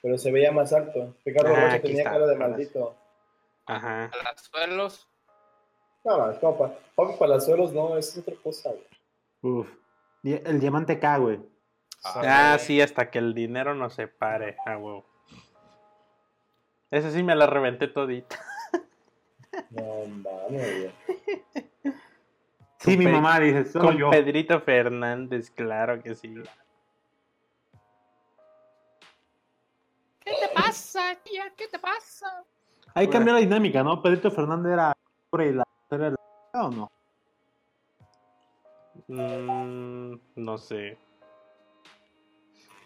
Pero 0.00 0.16
se 0.16 0.30
veía 0.30 0.52
más 0.52 0.72
alto. 0.72 1.16
Ricardo 1.24 1.54
Ah, 1.56 1.64
Rocha 1.66 1.82
tenía 1.82 1.98
está, 2.02 2.12
cara 2.12 2.26
de 2.28 2.36
maldito. 2.36 2.94
Ajá. 3.66 4.10
Palazuelos. 4.12 5.08
No, 6.04 6.40
como 6.40 6.58
pa- 6.58 6.74
Papi 6.96 7.16
Palazuelos, 7.18 7.72
no, 7.72 7.96
es 7.96 8.16
otra 8.18 8.34
cosa, 8.42 8.70
güey. 8.70 8.86
Uf. 9.60 9.68
El 10.24 10.60
diamante 10.60 10.98
K, 10.98 11.16
güey. 11.18 11.40
Ah, 12.04 12.56
sí, 12.58 12.80
hasta 12.80 13.10
que 13.10 13.18
el 13.18 13.34
dinero 13.34 13.74
no 13.74 13.88
se 13.90 14.08
pare. 14.08 14.56
Ah, 14.66 14.76
huevo. 14.76 15.04
Ese 16.90 17.10
sí 17.12 17.22
me 17.22 17.34
la 17.34 17.46
reventé 17.46 17.88
todita. 17.88 18.38
No 19.70 20.06
mames, 20.06 20.92
güey. 21.82 21.94
Sí, 22.78 22.96
mi 22.96 23.06
mamá 23.06 23.38
dice, 23.38 23.66
solo 23.66 23.84
Con 23.84 23.96
yo. 23.98 24.10
Pedrito 24.10 24.60
Fernández, 24.62 25.50
claro 25.50 26.02
que 26.02 26.14
sí. 26.14 26.34
¿Qué 30.20 30.32
te 30.40 30.48
pasa, 30.54 31.16
tía? 31.22 31.52
¿Qué 31.56 31.68
te 31.68 31.78
pasa? 31.78 32.44
Ahí 32.94 33.08
cambió 33.08 33.34
la 33.34 33.40
dinámica, 33.40 33.82
¿no? 33.82 34.00
Pedrito 34.02 34.30
Fernández 34.30 34.72
era 34.72 34.96
sobre 35.30 35.52
la 35.52 35.64
era 35.92 36.10
la- 36.10 36.64
o 36.66 36.70
no? 36.70 36.90
Mm, 39.08 40.18
no 40.36 40.58
sé. 40.58 40.96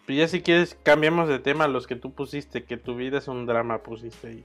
Pero 0.07 0.19
ya 0.21 0.29
si 0.29 0.41
quieres, 0.43 0.79
cambiamos 0.83 1.29
de 1.29 1.39
tema. 1.41 1.67
Los 1.67 1.87
que 1.87 1.97
tú 1.97 2.13
pusiste, 2.13 2.65
que 2.65 2.77
tu 2.77 2.95
vida 2.95 3.19
es 3.19 3.29
un 3.29 3.45
drama, 3.47 3.83
pusiste 3.83 4.29
ahí. 4.29 4.45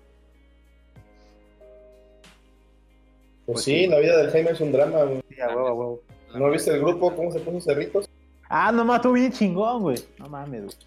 Pues 3.46 3.64
sí, 3.64 3.88
la 3.88 4.00
vida 4.00 4.18
del 4.18 4.32
Jaime 4.32 4.52
es 4.52 4.62
un 4.62 4.72
drama, 4.72 5.04
güey. 5.04 5.22
Sí, 5.30 5.42
a 5.42 5.48
huevo, 5.50 5.68
a 5.68 5.74
huevo. 5.74 6.02
¿No 6.36 6.50
viste 6.50 6.72
el 6.72 6.80
grupo? 6.80 7.14
¿Cómo 7.16 7.32
se 7.32 7.40
puso 7.40 7.60
Cerritos? 7.62 8.10
Ah, 8.50 8.72
nomás 8.72 8.98
estuvo 8.98 9.14
bien 9.14 9.32
chingón, 9.32 9.82
güey. 9.82 9.98
No 10.18 10.30
mames, 10.30 10.64
güey. 10.64 10.78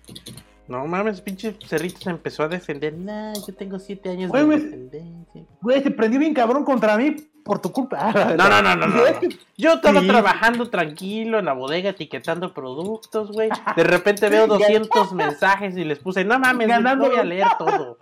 No 0.66 0.86
mames, 0.86 1.20
pinche 1.20 1.56
Cerrito 1.66 2.00
se 2.00 2.10
empezó 2.10 2.42
a 2.44 2.48
defender. 2.48 2.94
Nah, 2.94 3.34
yo 3.46 3.54
tengo 3.54 3.78
siete 3.78 4.08
años 4.10 4.30
Güey, 4.30 4.46
de 4.46 4.54
independencia. 4.56 5.42
Güey, 5.60 5.82
se 5.82 5.90
prendió 5.90 6.18
bien 6.18 6.32
cabrón 6.32 6.64
contra 6.64 6.96
mí 6.96 7.16
por 7.44 7.58
tu 7.60 7.70
culpa. 7.70 8.12
No, 8.36 8.48
no, 8.48 8.62
no, 8.62 8.74
no, 8.74 8.86
no. 8.86 9.20
Que- 9.20 9.36
Yo 9.58 9.74
estaba 9.74 10.00
Sí. 10.00 10.06
trabajando 10.08 10.70
tranquilo 10.70 11.38
en 11.38 11.44
la 11.44 11.52
bodega 11.52 11.90
etiquetando 11.90 12.54
productos, 12.54 13.30
güey. 13.32 13.50
De 13.76 13.84
repente 13.84 14.30
veo 14.30 14.46
200 14.46 15.12
mensajes 15.12 15.76
y 15.76 15.84
les 15.84 15.98
puse, 15.98 16.24
no 16.24 16.38
mames, 16.38 16.66
no 16.68 16.74
Ganando- 16.74 17.08
voy 17.10 17.18
a 17.18 17.24
leer 17.24 17.46
todo. 17.58 17.98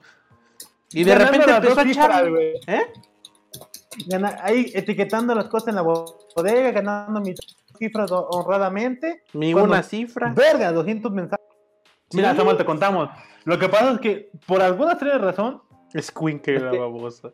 Y 0.92 1.02
de 1.02 1.10
ganando 1.12 1.32
repente 1.32 1.56
empezó 1.56 1.80
a 1.80 1.82
echar. 1.84 2.28
¿Eh? 2.68 2.82
Ahí 4.42 4.70
etiquetando 4.74 5.34
las 5.34 5.46
cosas 5.46 5.68
en 5.68 5.74
la 5.74 5.82
bodega, 5.82 6.70
ganando 6.70 7.20
mis 7.20 7.38
cifras 7.78 8.10
ho- 8.12 8.28
honradamente. 8.30 9.24
Mi 9.32 9.52
Cuando- 9.52 9.72
una 9.72 9.82
cifra. 9.82 10.32
Verga, 10.32 10.70
200 10.72 11.10
mensajes. 11.12 11.44
Mira. 12.14 12.34
Samuel, 12.34 12.56
te 12.56 12.64
contamos. 12.64 13.08
Lo 13.44 13.58
que 13.58 13.68
pasa 13.68 13.92
es 13.92 13.98
que, 14.00 14.30
por 14.46 14.62
alguna 14.62 14.92
extraña 14.92 15.18
razón, 15.18 15.62
Squinker 15.98 16.62
la 16.62 16.70
babosa. 16.80 17.30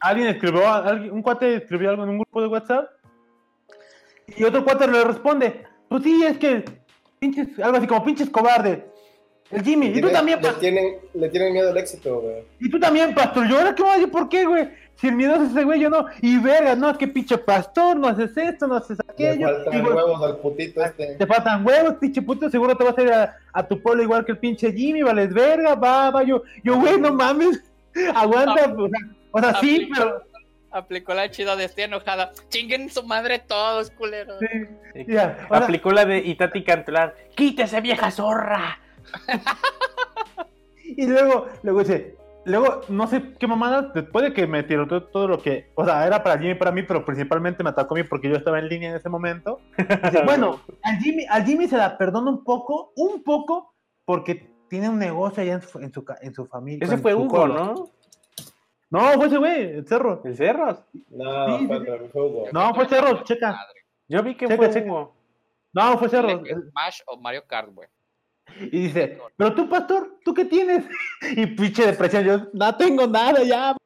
alguien 0.00 0.28
escribió, 0.28 0.66
alguien- 0.68 1.12
un 1.12 1.22
cuate 1.22 1.56
escribió 1.56 1.90
algo 1.90 2.02
en 2.04 2.10
un 2.10 2.18
grupo 2.18 2.40
de 2.42 2.48
WhatsApp 2.48 2.88
y 4.36 4.44
otro 4.44 4.64
cuate 4.64 4.86
le 4.86 5.04
responde, 5.04 5.64
pues 5.88 6.02
sí, 6.02 6.22
es 6.24 6.38
que, 6.38 6.64
pinches, 7.18 7.58
algo 7.60 7.76
así 7.78 7.86
como 7.86 8.04
pinches 8.04 8.30
cobardes. 8.30 8.80
El 9.52 9.62
Jimmy, 9.62 9.88
y 9.88 10.00
tú 10.00 10.08
también, 10.08 10.40
le 10.40 10.52
tienen, 10.54 10.96
le 11.12 11.28
tienen 11.28 11.52
miedo 11.52 11.70
al 11.70 11.76
éxito, 11.76 12.20
güey. 12.20 12.44
Y 12.58 12.70
tú 12.70 12.80
también, 12.80 13.14
pastor. 13.14 13.46
Yo 13.46 13.58
ahora 13.58 13.74
qué 13.74 13.82
voy 13.82 13.92
a 13.92 13.94
decir, 13.96 14.10
¿por 14.10 14.28
qué, 14.30 14.46
güey? 14.46 14.70
Si 14.96 15.08
el 15.08 15.14
miedo 15.14 15.34
es 15.34 15.50
ese 15.50 15.64
güey, 15.64 15.78
yo 15.78 15.90
no. 15.90 16.06
Y 16.22 16.38
verga, 16.38 16.74
no, 16.74 16.88
es 16.88 16.96
que 16.96 17.06
pinche 17.06 17.36
pastor, 17.36 17.96
no 17.96 18.08
haces 18.08 18.34
esto, 18.34 18.66
no 18.66 18.76
haces 18.76 18.98
aquello. 19.06 19.48
Te 19.64 19.70
faltan 19.70 19.86
huevos 19.86 20.22
al 20.22 20.36
putito 20.38 20.82
este. 20.82 21.16
Te 21.16 21.26
faltan 21.26 21.66
huevos, 21.66 21.94
pinche 22.00 22.22
puto, 22.22 22.48
seguro 22.48 22.76
te 22.76 22.84
vas 22.84 22.96
a 22.96 23.02
ir 23.02 23.12
a, 23.12 23.68
tu 23.68 23.80
pueblo 23.82 24.02
igual 24.02 24.24
que 24.24 24.32
el 24.32 24.38
pinche 24.38 24.72
Jimmy, 24.72 25.02
vales 25.02 25.34
verga, 25.34 25.74
va, 25.74 26.10
va, 26.10 26.22
yo, 26.22 26.42
yo, 26.64 26.80
güey, 26.80 26.98
no 26.98 27.12
mames. 27.12 27.62
Aguanta, 28.14 28.74
o 28.74 28.88
sea, 28.88 28.98
o 29.32 29.40
sea 29.40 29.54
sí, 29.60 29.90
pero 29.94 30.22
Aplicó 30.72 31.12
la 31.12 31.30
chida 31.30 31.54
de 31.54 31.64
estoy 31.64 31.84
enojada. 31.84 32.32
Chinguen 32.48 32.88
su 32.88 33.02
madre 33.02 33.38
todos, 33.38 33.90
culeros. 33.90 34.38
Sí. 34.40 35.16
Aplicó 35.50 35.92
la 35.92 36.06
de 36.06 36.18
Itati 36.18 36.64
Cantelar. 36.64 37.14
¡Quítese, 37.34 37.82
vieja 37.82 38.10
zorra! 38.10 38.78
Y 40.84 41.06
luego, 41.06 41.46
luego 41.62 41.80
dice, 41.80 42.16
luego, 42.44 42.82
no 42.88 43.06
sé 43.06 43.34
qué 43.38 43.46
mamada, 43.46 43.92
después 43.94 44.24
de 44.24 44.32
que 44.32 44.46
me 44.46 44.62
tiró 44.62 44.86
todo, 44.86 45.28
lo 45.28 45.40
que, 45.40 45.70
o 45.74 45.84
sea, 45.84 46.06
era 46.06 46.22
para 46.22 46.38
Jimmy 46.38 46.52
y 46.52 46.56
para 46.56 46.72
mí, 46.72 46.82
pero 46.82 47.04
principalmente 47.04 47.62
me 47.62 47.70
atacó 47.70 47.94
a 47.94 47.98
mí 47.98 48.04
porque 48.04 48.28
yo 48.28 48.36
estaba 48.36 48.58
en 48.58 48.68
línea 48.68 48.90
en 48.90 48.96
ese 48.96 49.08
momento. 49.08 49.60
bueno, 50.24 50.60
al 50.82 50.98
Jimmy, 50.98 51.24
al 51.28 51.44
Jimmy 51.44 51.68
se 51.68 51.76
la 51.76 51.96
perdona 51.96 52.30
un 52.30 52.44
poco, 52.44 52.92
un 52.96 53.22
poco, 53.22 53.74
porque 54.04 54.50
tiene 54.68 54.88
un 54.88 54.98
negocio 54.98 55.42
allá 55.42 55.54
en 55.54 55.62
su, 55.62 55.78
en 55.78 55.92
su, 55.92 56.04
en 56.20 56.34
su 56.34 56.46
familia. 56.46 56.86
Ese 56.86 56.98
fue 56.98 57.14
Hugo, 57.14 57.46
¿no? 57.46 57.90
No, 58.90 59.12
fue 59.14 59.26
ese 59.26 59.38
güey, 59.38 59.62
el 59.76 59.86
Cerro. 59.86 60.20
¿El 60.22 60.36
Cerro? 60.36 60.84
No, 61.08 61.58
fue, 61.66 62.22
Hugo. 62.22 62.44
No, 62.52 62.74
fue 62.74 62.86
Cerro, 62.88 63.24
checa. 63.24 63.58
Yo 64.06 64.22
vi 64.22 64.36
que 64.36 64.54
fue 64.54 64.68
Hugo. 64.84 65.14
No, 65.72 65.96
fue 65.96 66.10
Cerro. 66.10 66.28
Smash 66.44 67.00
o 67.06 67.18
Mario 67.18 67.46
Kart, 67.46 67.70
güey. 67.72 67.88
Y 68.60 68.84
dice, 68.84 69.18
pero 69.36 69.54
tú, 69.54 69.68
pastor, 69.68 70.18
¿tú 70.24 70.34
qué 70.34 70.44
tienes? 70.44 70.84
Y 71.36 71.46
pinche 71.46 71.86
depresión, 71.86 72.24
yo 72.24 72.48
no 72.52 72.76
tengo 72.76 73.06
nada, 73.06 73.42
ya. 73.42 73.76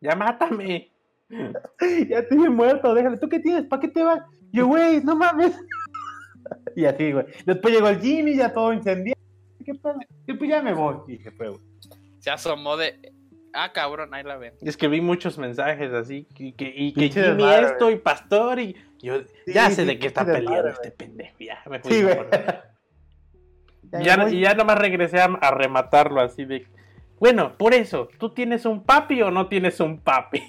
Ya 0.00 0.14
mátame. 0.14 0.90
ya 1.28 2.18
estoy 2.18 2.48
muerto, 2.48 2.94
déjale. 2.94 3.16
¿Tú 3.18 3.28
qué 3.28 3.40
tienes? 3.40 3.64
¿Para 3.64 3.80
qué 3.80 3.88
te 3.88 4.02
vas? 4.02 4.20
Yo, 4.52 4.66
güey, 4.66 5.02
no 5.02 5.16
mames. 5.16 5.58
y 6.76 6.84
así, 6.84 7.12
güey. 7.12 7.26
Después 7.46 7.74
llegó 7.74 7.88
el 7.88 8.00
Jimmy, 8.00 8.36
ya 8.36 8.52
todo 8.52 8.72
incendiado. 8.72 9.20
¿Qué 9.64 9.74
pedo? 9.74 9.98
Y 10.26 10.34
pues 10.34 10.50
ya 10.50 10.62
me 10.62 10.74
voy. 10.74 10.96
Y 11.08 11.18
se 11.18 11.30
fue, 11.30 11.48
güey. 11.48 11.60
Se 12.18 12.30
asomó 12.30 12.76
de 12.76 13.14
Ah, 13.56 13.72
cabrón, 13.72 14.12
ahí 14.12 14.24
la 14.24 14.36
ven. 14.36 14.52
Es 14.62 14.76
que 14.76 14.88
vi 14.88 15.00
muchos 15.00 15.38
mensajes 15.38 15.92
así, 15.92 16.26
y 16.36 16.52
que, 16.52 16.72
y 16.76 16.92
que 16.92 17.08
Jimmy 17.08 17.44
esto 17.54 17.88
y 17.88 17.96
Pastor, 17.96 18.58
y 18.58 18.74
yo 19.00 19.22
ya 19.46 19.70
sé 19.70 19.84
de 19.84 19.96
qué 19.96 20.08
está 20.08 20.26
peleando 20.26 20.70
este 20.70 20.90
pendejo, 20.90 21.36
ya 21.38 21.62
me 21.70 21.78
fui. 21.78 21.92
Sí, 21.92 22.02
güey. 23.98 24.04
ya, 24.04 24.28
y 24.28 24.40
ya 24.40 24.54
nomás 24.54 24.78
regresé 24.78 25.20
a, 25.20 25.50
rematarlo 25.50 26.20
así 26.20 26.44
de, 26.44 26.66
bueno, 27.18 27.52
por 27.56 27.74
eso, 27.74 28.08
¿tú 28.18 28.30
tienes 28.30 28.64
un 28.64 28.82
papi 28.82 29.22
o 29.22 29.30
no 29.30 29.48
tienes 29.48 29.80
un 29.80 29.98
papi? 29.98 30.42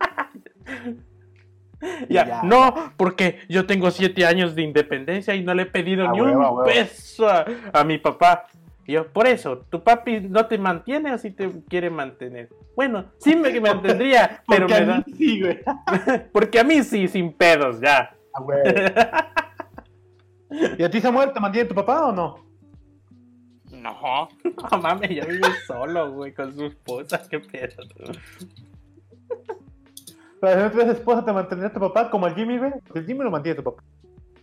ya, 2.08 2.42
no, 2.42 2.92
porque 2.96 3.40
yo 3.48 3.66
tengo 3.66 3.90
siete 3.90 4.24
años 4.24 4.54
de 4.54 4.62
independencia 4.62 5.34
y 5.34 5.42
no 5.42 5.54
le 5.54 5.62
he 5.62 5.66
pedido 5.66 6.10
ni 6.10 6.20
un 6.20 6.64
peso 6.64 7.28
a 7.28 7.84
mi 7.84 7.98
papá 7.98 8.46
yo, 8.90 9.06
por 9.06 9.26
eso, 9.26 9.58
¿tu 9.70 9.82
papi 9.82 10.20
no 10.20 10.46
te 10.46 10.58
mantiene 10.58 11.12
o 11.12 11.18
si 11.18 11.30
te 11.30 11.50
quiere 11.68 11.90
mantener? 11.90 12.48
Bueno, 12.74 13.04
sí 13.18 13.36
me 13.36 13.48
mantendría, 13.60 14.42
pero 14.48 14.68
me 14.68 14.84
da... 14.84 15.04
sí, 15.16 15.40
güey. 15.40 15.60
Porque 16.32 16.58
a 16.58 16.64
mí 16.64 16.82
sí, 16.82 17.06
sin 17.06 17.32
pedos, 17.32 17.80
ya. 17.80 18.14
Ah, 18.34 19.32
¿Y 20.76 20.82
a 20.82 20.90
ti, 20.90 21.00
Samuel, 21.00 21.32
te 21.32 21.40
mantiene 21.40 21.68
tu 21.68 21.74
papá 21.74 22.06
o 22.06 22.12
no? 22.12 22.49
No. 23.80 24.28
No 24.70 24.78
mames, 24.78 25.10
ya 25.10 25.24
vive 25.24 25.48
solo, 25.66 26.12
güey, 26.12 26.32
con 26.32 26.54
su 26.54 26.66
esposa, 26.66 27.22
qué 27.28 27.40
pedo. 27.40 27.84
Pero 30.40 30.56
si 30.56 30.62
no 30.62 30.70
tuvieras 30.70 30.96
esposa, 30.96 31.24
¿te 31.24 31.32
mantendría 31.32 31.72
tu 31.72 31.80
papá 31.80 32.10
como 32.10 32.26
el 32.26 32.34
Jimmy, 32.34 32.58
güey? 32.58 32.72
El 32.94 33.06
Jimmy 33.06 33.24
lo 33.24 33.30
mantiene 33.30 33.56
tu 33.56 33.64
papá. 33.64 33.82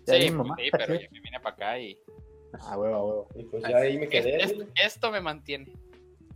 Sí, 0.06 0.30
sí, 0.30 0.34
pero 0.72 0.94
yo 0.96 1.08
me 1.12 1.20
vine 1.20 1.40
para 1.40 1.56
acá 1.56 1.80
y 1.80 1.98
Ah, 2.62 2.78
huevo, 2.78 3.06
huevo. 3.06 3.28
Y 3.36 3.44
pues 3.44 3.64
ya 3.68 3.78
ahí 3.78 3.98
me 3.98 4.08
quedé. 4.08 4.68
esto 4.76 5.12
me 5.12 5.22
mantiene. 5.22 5.72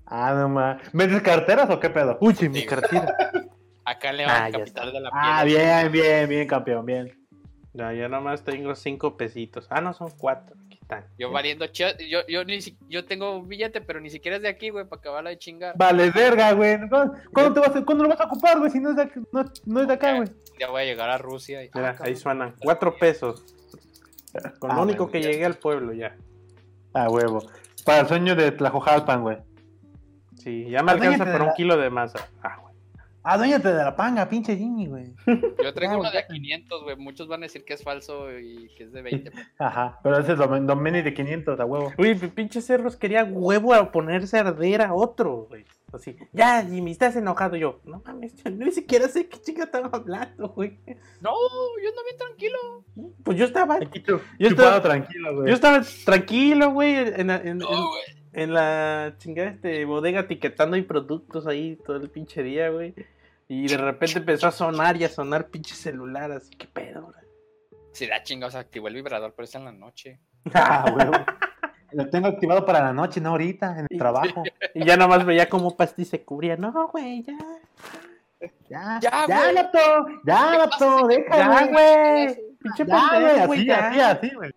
Ah, 0.05 0.33
no 0.33 0.49
más. 0.49 0.81
¿Vendes 0.91 1.21
carteras 1.21 1.69
o 1.69 1.79
qué 1.79 1.89
pedo? 1.89 2.17
Uy, 2.19 2.35
mi 2.49 2.65
cartera. 2.65 3.15
Acá 3.85 4.13
le 4.13 4.25
va 4.25 4.45
ah, 4.45 4.51
capital 4.51 4.93
de 4.93 4.99
la 4.99 5.09
piedra. 5.09 5.39
Ah, 5.39 5.43
bien, 5.43 5.91
bien, 5.91 6.29
bien, 6.29 6.47
campeón, 6.47 6.85
bien. 6.85 7.27
Ya, 7.73 7.93
yo 7.93 8.07
nomás 8.09 8.43
tengo 8.43 8.75
cinco 8.75 9.17
pesitos. 9.17 9.67
Ah, 9.69 9.81
no, 9.81 9.93
son 9.93 10.11
cuatro. 10.17 10.55
Yo 11.17 11.31
valiendo 11.31 11.65
yo, 11.65 11.87
yo, 12.27 12.43
ni 12.43 12.59
yo 12.89 13.05
tengo 13.05 13.37
un 13.37 13.47
billete, 13.47 13.81
pero 13.81 13.99
ni 13.99 14.09
siquiera 14.09 14.37
es 14.37 14.43
de 14.43 14.49
aquí, 14.49 14.69
güey, 14.69 14.85
para 14.85 14.99
acabarla 14.99 15.29
de 15.29 15.37
chingar. 15.37 15.75
Vale, 15.77 16.11
verga, 16.11 16.53
güey. 16.53 16.77
¿Cuándo, 17.31 17.53
te 17.53 17.59
vas 17.59 17.75
a, 17.75 17.85
¿Cuándo 17.85 18.03
lo 18.03 18.09
vas 18.09 18.19
a 18.19 18.25
ocupar, 18.25 18.59
güey? 18.59 18.71
Si 18.71 18.79
no 18.79 18.91
es 18.91 18.95
de, 18.95 19.09
no, 19.31 19.45
no 19.65 19.81
es 19.81 19.87
de 19.87 19.93
acá, 19.93 20.15
güey. 20.17 20.29
Ya 20.59 20.69
voy 20.69 20.81
a 20.81 20.85
llegar 20.85 21.09
a 21.09 21.17
Rusia. 21.17 21.63
Y... 21.63 21.69
Mira, 21.73 21.95
ah, 21.99 22.03
ahí 22.03 22.15
suenan. 22.15 22.55
Cuatro 22.61 22.95
pesos. 22.97 23.45
Con 24.59 24.69
lo 24.69 24.75
ah, 24.75 24.81
único 24.81 25.09
que 25.09 25.21
llegué 25.21 25.45
al 25.45 25.55
pueblo 25.55 25.93
ya. 25.93 26.15
Ah, 26.93 27.09
huevo. 27.09 27.43
Para 27.85 28.01
el 28.01 28.07
sueño 28.07 28.35
de 28.35 28.51
Tlajojalpan, 28.51 29.21
güey. 29.21 29.37
Sí, 30.37 30.69
ya 30.69 30.83
me 30.83 30.91
alcanza 30.91 31.25
por 31.31 31.41
un 31.41 31.53
kilo 31.53 31.77
de 31.77 31.89
masa. 31.89 32.29
Ah, 32.41 32.57
güey. 32.61 32.70
Aduéñate 33.23 33.67
de 33.67 33.83
la 33.83 33.95
panga, 33.95 34.27
pinche 34.27 34.57
Jimmy, 34.57 34.87
güey. 34.87 35.13
Yo 35.63 35.73
traigo 35.73 35.99
uno 35.99 36.09
de 36.09 36.25
500, 36.25 36.83
güey. 36.83 36.95
Muchos 36.95 37.27
van 37.27 37.41
a 37.41 37.45
decir 37.45 37.63
que 37.63 37.73
es 37.73 37.83
falso 37.83 38.31
y 38.39 38.69
que 38.75 38.85
es 38.85 38.91
de 38.91 39.01
20. 39.01 39.31
Ajá, 39.59 39.99
pero 40.01 40.17
ese 40.19 40.33
es 40.33 40.39
Don 40.39 40.81
Meni 40.81 41.01
de 41.01 41.13
500, 41.13 41.59
a 41.59 41.65
huevo. 41.65 41.93
Uy, 41.97 42.15
pinche 42.15 42.61
cerros 42.61 42.95
quería 42.95 43.23
huevo 43.23 43.73
a 43.73 43.91
ponerse 43.91 44.37
a 44.37 44.41
arder 44.41 44.81
a 44.81 44.93
otro, 44.93 45.47
güey. 45.49 45.65
Así, 45.93 46.15
ya, 46.31 46.63
Jimmy, 46.63 46.91
estás 46.91 47.15
enojado. 47.17 47.57
Yo, 47.57 47.81
no 47.83 48.01
mames, 48.05 48.33
yo 48.41 48.49
ni 48.49 48.71
siquiera 48.71 49.07
sé 49.09 49.27
qué 49.27 49.39
chica 49.41 49.63
estaba 49.63 49.89
hablando, 49.91 50.49
güey. 50.49 50.79
No, 51.19 51.31
yo 51.83 51.89
ando 51.89 52.03
bien 52.05 52.17
tranquilo. 52.17 52.85
Pues 53.23 53.37
yo 53.37 53.45
estaba. 53.45 53.77
yo 53.79 54.47
estaba 54.47 54.81
tranquilo, 54.81 55.35
güey. 55.35 55.49
Yo 55.49 55.53
estaba 55.53 55.81
tranquilo, 56.05 56.71
güey, 56.71 56.95
en, 56.95 57.29
en, 57.29 57.47
en, 57.47 57.61
la 58.33 59.15
chingada 59.17 59.49
este, 59.49 59.85
bodega 59.85 60.21
etiquetando 60.21 60.77
y 60.77 60.83
productos 60.83 61.47
ahí 61.47 61.77
todo 61.85 61.97
el 61.97 62.09
pinche 62.09 62.43
día, 62.43 62.69
güey. 62.69 62.93
Y 63.47 63.67
de 63.67 63.77
repente 63.77 64.19
empezó 64.19 64.47
a 64.47 64.51
sonar 64.51 64.95
y 64.95 65.03
a 65.03 65.09
sonar 65.09 65.47
pinche 65.47 65.75
celular, 65.75 66.31
así 66.31 66.55
que 66.55 66.67
pedo, 66.67 67.03
güey. 67.03 67.15
Si 67.91 68.07
da 68.07 68.23
chingados, 68.23 68.55
activó 68.55 68.87
el 68.87 68.95
vibrador, 68.95 69.33
pero 69.35 69.43
es 69.43 69.55
en 69.55 69.65
la 69.65 69.71
noche. 69.71 70.19
Ah, 70.53 70.89
güey. 70.91 71.07
Lo 71.91 72.09
tengo 72.09 72.27
activado 72.27 72.65
para 72.65 72.81
la 72.81 72.93
noche, 72.93 73.19
no 73.19 73.31
ahorita, 73.31 73.79
en 73.79 73.87
el 73.89 73.97
trabajo. 73.97 74.43
Y 74.73 74.85
ya 74.85 74.95
nomás 74.95 75.25
veía 75.25 75.49
cómo 75.49 75.75
Pasti 75.75 76.05
se 76.05 76.23
cubría. 76.23 76.55
No, 76.55 76.87
güey, 76.87 77.23
ya. 77.23 77.37
Ya, 78.69 78.99
ya, 79.01 79.25
ya, 79.27 79.51
Lato, 79.51 80.07
ya, 80.25 80.57
Lato, 80.57 81.07
déjame. 81.07 81.37
Ya, 81.37 81.67
güey. 81.67 82.55
Pinche 82.57 82.85
pendejo, 82.85 83.47
güey. 83.47 83.69
Así, 83.69 83.71
así, 83.71 83.99
así, 83.99 84.35
güey. 84.35 84.51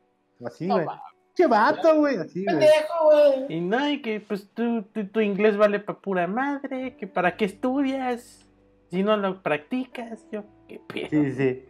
Así, 0.47 0.69
güey. 0.69 0.87
Pinche 1.35 1.49
vato, 1.49 1.97
güey, 1.97 2.17
así, 2.17 2.45
güey. 2.45 2.59
Pendejo, 2.59 3.05
güey. 3.05 3.57
Y 3.57 3.61
no, 3.61 3.91
y 3.91 4.01
que 4.03 4.21
pues 4.21 4.49
tú, 4.55 4.83
tu 5.13 5.21
inglés 5.21 5.57
vale 5.57 5.81
para 5.81 5.99
pura 5.99 6.27
madre, 6.29 6.97
que 6.97 7.09
para 7.09 7.37
qué 7.37 7.45
estudias 7.47 8.47
si 8.91 9.03
no 9.03 9.17
lo 9.17 9.43
practicas. 9.43 10.25
Yo, 10.31 10.45
qué 10.69 10.81
pedo. 10.87 11.09
Sí, 11.11 11.33
sí. 11.33 11.65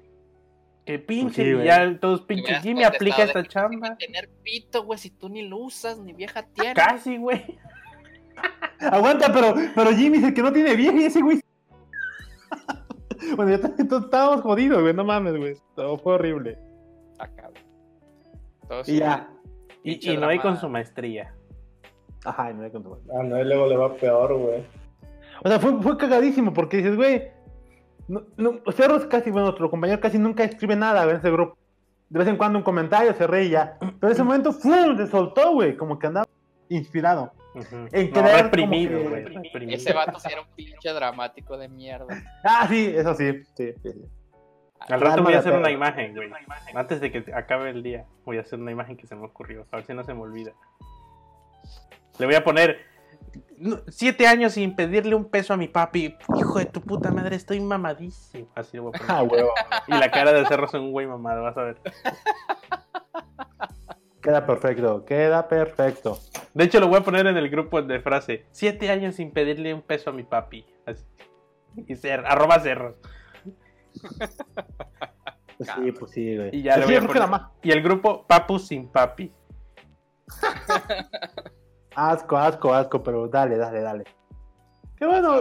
Que 0.85 0.99
pinche, 0.99 1.49
y 1.49 1.65
ya 1.65 1.99
todos 1.99 2.21
pinches 2.23 2.61
Jimmy 2.61 2.85
aplica 2.85 3.23
esta 3.23 3.43
chamba. 3.43 3.97
Tener 3.97 4.29
pito, 4.43 4.85
güey, 4.85 4.99
si 4.99 5.09
tú 5.09 5.31
ni 5.31 5.49
lo 5.49 5.57
usas, 5.57 5.99
ni 5.99 6.13
vieja 6.13 6.43
tiene. 6.43 6.75
Casi, 6.75 7.17
güey. 7.17 7.59
Aguanta, 8.81 9.33
pero, 9.33 9.55
pero 9.75 9.93
Jimmy 9.93 10.19
es 10.19 10.25
el 10.25 10.35
que 10.35 10.43
no 10.43 10.53
tiene 10.53 10.77
vieja 10.77 10.99
y 10.99 11.05
ese 11.05 11.23
güey. 11.23 11.41
bueno, 13.37 13.57
ya 13.57 13.97
estábamos 13.97 14.43
jodidos, 14.43 14.83
güey, 14.83 14.93
no 14.93 15.05
mames, 15.05 15.39
güey. 15.39 15.57
Todo 15.75 15.97
fue 15.97 16.15
horrible. 16.15 16.59
Acá, 17.19 17.51
y 18.87 18.99
ya. 18.99 19.34
Y, 19.85 20.11
y 20.11 20.17
no 20.17 20.27
hay 20.27 20.39
con 20.41 20.57
su 20.57 20.69
maestría. 20.69 21.35
Ajá, 22.25 22.51
y 22.51 22.55
no 22.55 22.65
hay 22.65 22.71
con 22.71 22.83
su 22.83 22.91
maestría. 22.91 23.15
Ah, 23.21 23.23
no, 23.23 23.41
y 23.41 23.45
luego 23.45 23.67
le 23.69 23.77
va 23.77 23.95
peor, 23.95 24.37
güey. 24.37 24.65
O 25.45 25.49
sea, 25.49 25.61
fue, 25.61 25.81
fue 25.83 25.97
cagadísimo 25.97 26.53
porque 26.53 26.79
dices, 26.79 26.97
güey, 26.97 27.29
no, 28.09 28.25
no, 28.37 28.61
Cerros 28.73 29.07
casi, 29.07 29.31
bueno, 29.31 29.49
otro 29.49 29.71
compañero 29.71 30.01
casi 30.01 30.19
nunca 30.19 30.43
escribe 30.43 30.75
nada 30.75 31.05
en 31.05 31.17
ese 31.17 31.31
grupo. 31.31 31.57
De 32.09 32.19
vez 32.19 32.29
en 32.29 32.37
cuando 32.37 32.59
un 32.59 32.65
comentario 32.65 33.15
se 33.15 33.27
reía. 33.27 33.77
Pero 33.81 33.97
en 34.03 34.13
ese 34.13 34.23
momento, 34.23 34.53
¡fum! 34.53 34.97
Se 34.97 35.07
soltó, 35.07 35.53
güey. 35.53 35.77
Como 35.77 35.99
que 35.99 36.07
andaba 36.07 36.27
inspirado. 36.69 37.33
En 37.93 38.13
querer 38.13 38.45
reprimido, 38.45 39.09
güey. 39.09 39.25
Ese 39.75 39.93
vato 39.93 40.19
sí 40.19 40.29
era 40.31 40.43
un 40.43 40.49
pinche 40.55 40.91
dramático 40.91 41.57
de 41.57 41.69
mierda. 41.69 42.07
Ah, 42.43 42.67
sí, 42.69 42.93
eso 42.95 43.15
sí. 43.15 43.43
sí, 43.55 43.73
sí, 43.83 43.91
Al 44.81 45.01
rato 45.01 45.23
voy 45.23 45.35
a 45.35 45.39
hacer 45.39 45.55
una 45.55 45.71
imagen, 45.71 46.15
güey. 46.15 46.31
Antes 46.75 47.01
de 47.01 47.11
que 47.11 47.33
acabe 47.35 47.71
el 47.71 47.83
día, 47.83 48.07
voy 48.25 48.39
a 48.39 48.43
hacer 48.43 48.59
una 48.59 48.71
imagen 48.71 48.97
que 48.97 49.07
se 49.07 49.17
me 49.17 49.25
ocurrió. 49.25 49.67
A 49.71 49.77
ver 49.77 49.87
si 49.87 49.95
no 49.95 50.05
se 50.05 50.13
me 50.15 50.21
olvida. 50.21 50.53
Le 52.19 52.27
voy 52.27 52.35
a 52.35 52.45
poner 52.45 52.79
siete 53.89 54.27
años 54.27 54.53
sin 54.53 54.77
pedirle 54.77 55.15
un 55.15 55.25
peso 55.31 55.55
a 55.55 55.57
mi 55.57 55.69
papi. 55.69 56.17
Hijo 56.37 56.59
de 56.59 56.67
tu 56.67 56.81
puta 56.81 57.11
madre, 57.11 57.37
estoy 57.37 57.61
mamadísimo. 57.61 58.49
Así 58.55 58.77
lo 58.77 58.85
voy 58.85 58.93
a 58.95 59.19
poner. 59.19 59.47
Ah, 59.71 59.83
y 59.89 59.93
la 59.93 60.11
cara 60.11 60.33
de 60.33 60.47
cerro 60.47 60.67
es 60.67 60.75
un 60.75 60.93
güey 60.93 61.07
mamado, 61.07 61.43
vas 61.43 61.57
a 61.57 61.63
ver. 61.63 61.81
Queda 64.23 64.47
perfecto, 64.47 65.05
queda 65.05 65.49
perfecto. 65.49 66.19
De 66.55 66.65
hecho, 66.65 66.81
lo 66.81 66.89
voy 66.89 66.99
a 66.99 67.03
poner 67.03 67.27
en 67.27 67.37
el 67.37 67.51
grupo 67.51 67.83
de 67.83 68.01
frase. 68.01 68.47
Siete 68.53 68.91
años 68.91 69.17
sin 69.17 69.33
pedirle 69.33 69.75
un 69.75 69.83
peso 69.83 70.11
a 70.11 70.13
mi 70.13 70.23
papi. 70.23 70.67
Así. 70.87 71.05
Y 71.89 71.97
ser, 71.97 72.25
arroba 72.27 72.61
cerros. 72.61 72.97
Pues 75.57 75.71
sí, 75.77 75.93
pues 75.93 76.11
sí, 76.11 76.37
güey. 76.37 76.51
Y 76.53 76.63
ya 76.63 76.75
Sí, 76.75 76.93
yo 76.93 77.07
creo 77.07 77.31
que 77.63 77.73
el 77.73 77.83
grupo 77.83 78.27
Papu 78.27 78.59
sin 78.59 78.89
papi. 78.89 79.33
Asco, 81.95 82.37
asco, 82.37 82.75
asco, 82.75 83.03
pero 83.03 83.29
dale, 83.29 83.57
dale, 83.57 83.81
dale. 83.81 84.05
Qué 84.97 85.07
bueno. 85.07 85.37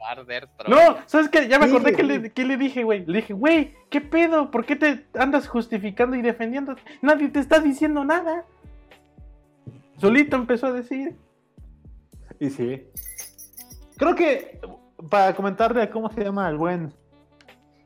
Arder 0.00 0.48
No, 0.68 0.96
¿sabes 1.06 1.28
qué? 1.28 1.48
Ya 1.48 1.58
me 1.58 1.66
Sí, 1.66 1.74
acordé 1.74 1.94
que 1.94 2.02
le, 2.02 2.32
que 2.32 2.44
le 2.44 2.56
dije, 2.56 2.84
güey. 2.84 3.04
Le 3.04 3.18
dije, 3.18 3.34
güey, 3.34 3.74
¿qué 3.90 4.00
pedo? 4.00 4.50
¿Por 4.50 4.64
qué 4.64 4.76
te 4.76 5.06
andas 5.14 5.48
justificando 5.48 6.16
y 6.16 6.22
defendiendo? 6.22 6.76
Nadie 7.02 7.28
te 7.28 7.40
está 7.40 7.58
diciendo 7.60 8.04
nada. 8.04 8.44
Solito 9.98 10.36
empezó 10.36 10.68
a 10.68 10.72
decir. 10.72 11.16
Y 12.38 12.50
sí. 12.50 12.86
Creo 13.96 14.14
que 14.14 14.60
para 15.10 15.34
comentarle 15.34 15.90
cómo 15.90 16.10
se 16.10 16.22
llama 16.22 16.48
el 16.48 16.56
buen. 16.56 16.94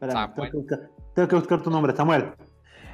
Espérame, 0.02 0.34
tengo 0.34 0.50
que, 0.50 0.56
buscar, 0.56 0.80
tengo 1.14 1.28
que 1.28 1.36
buscar 1.36 1.62
tu 1.62 1.70
nombre, 1.70 1.94
Samuel. 1.94 2.32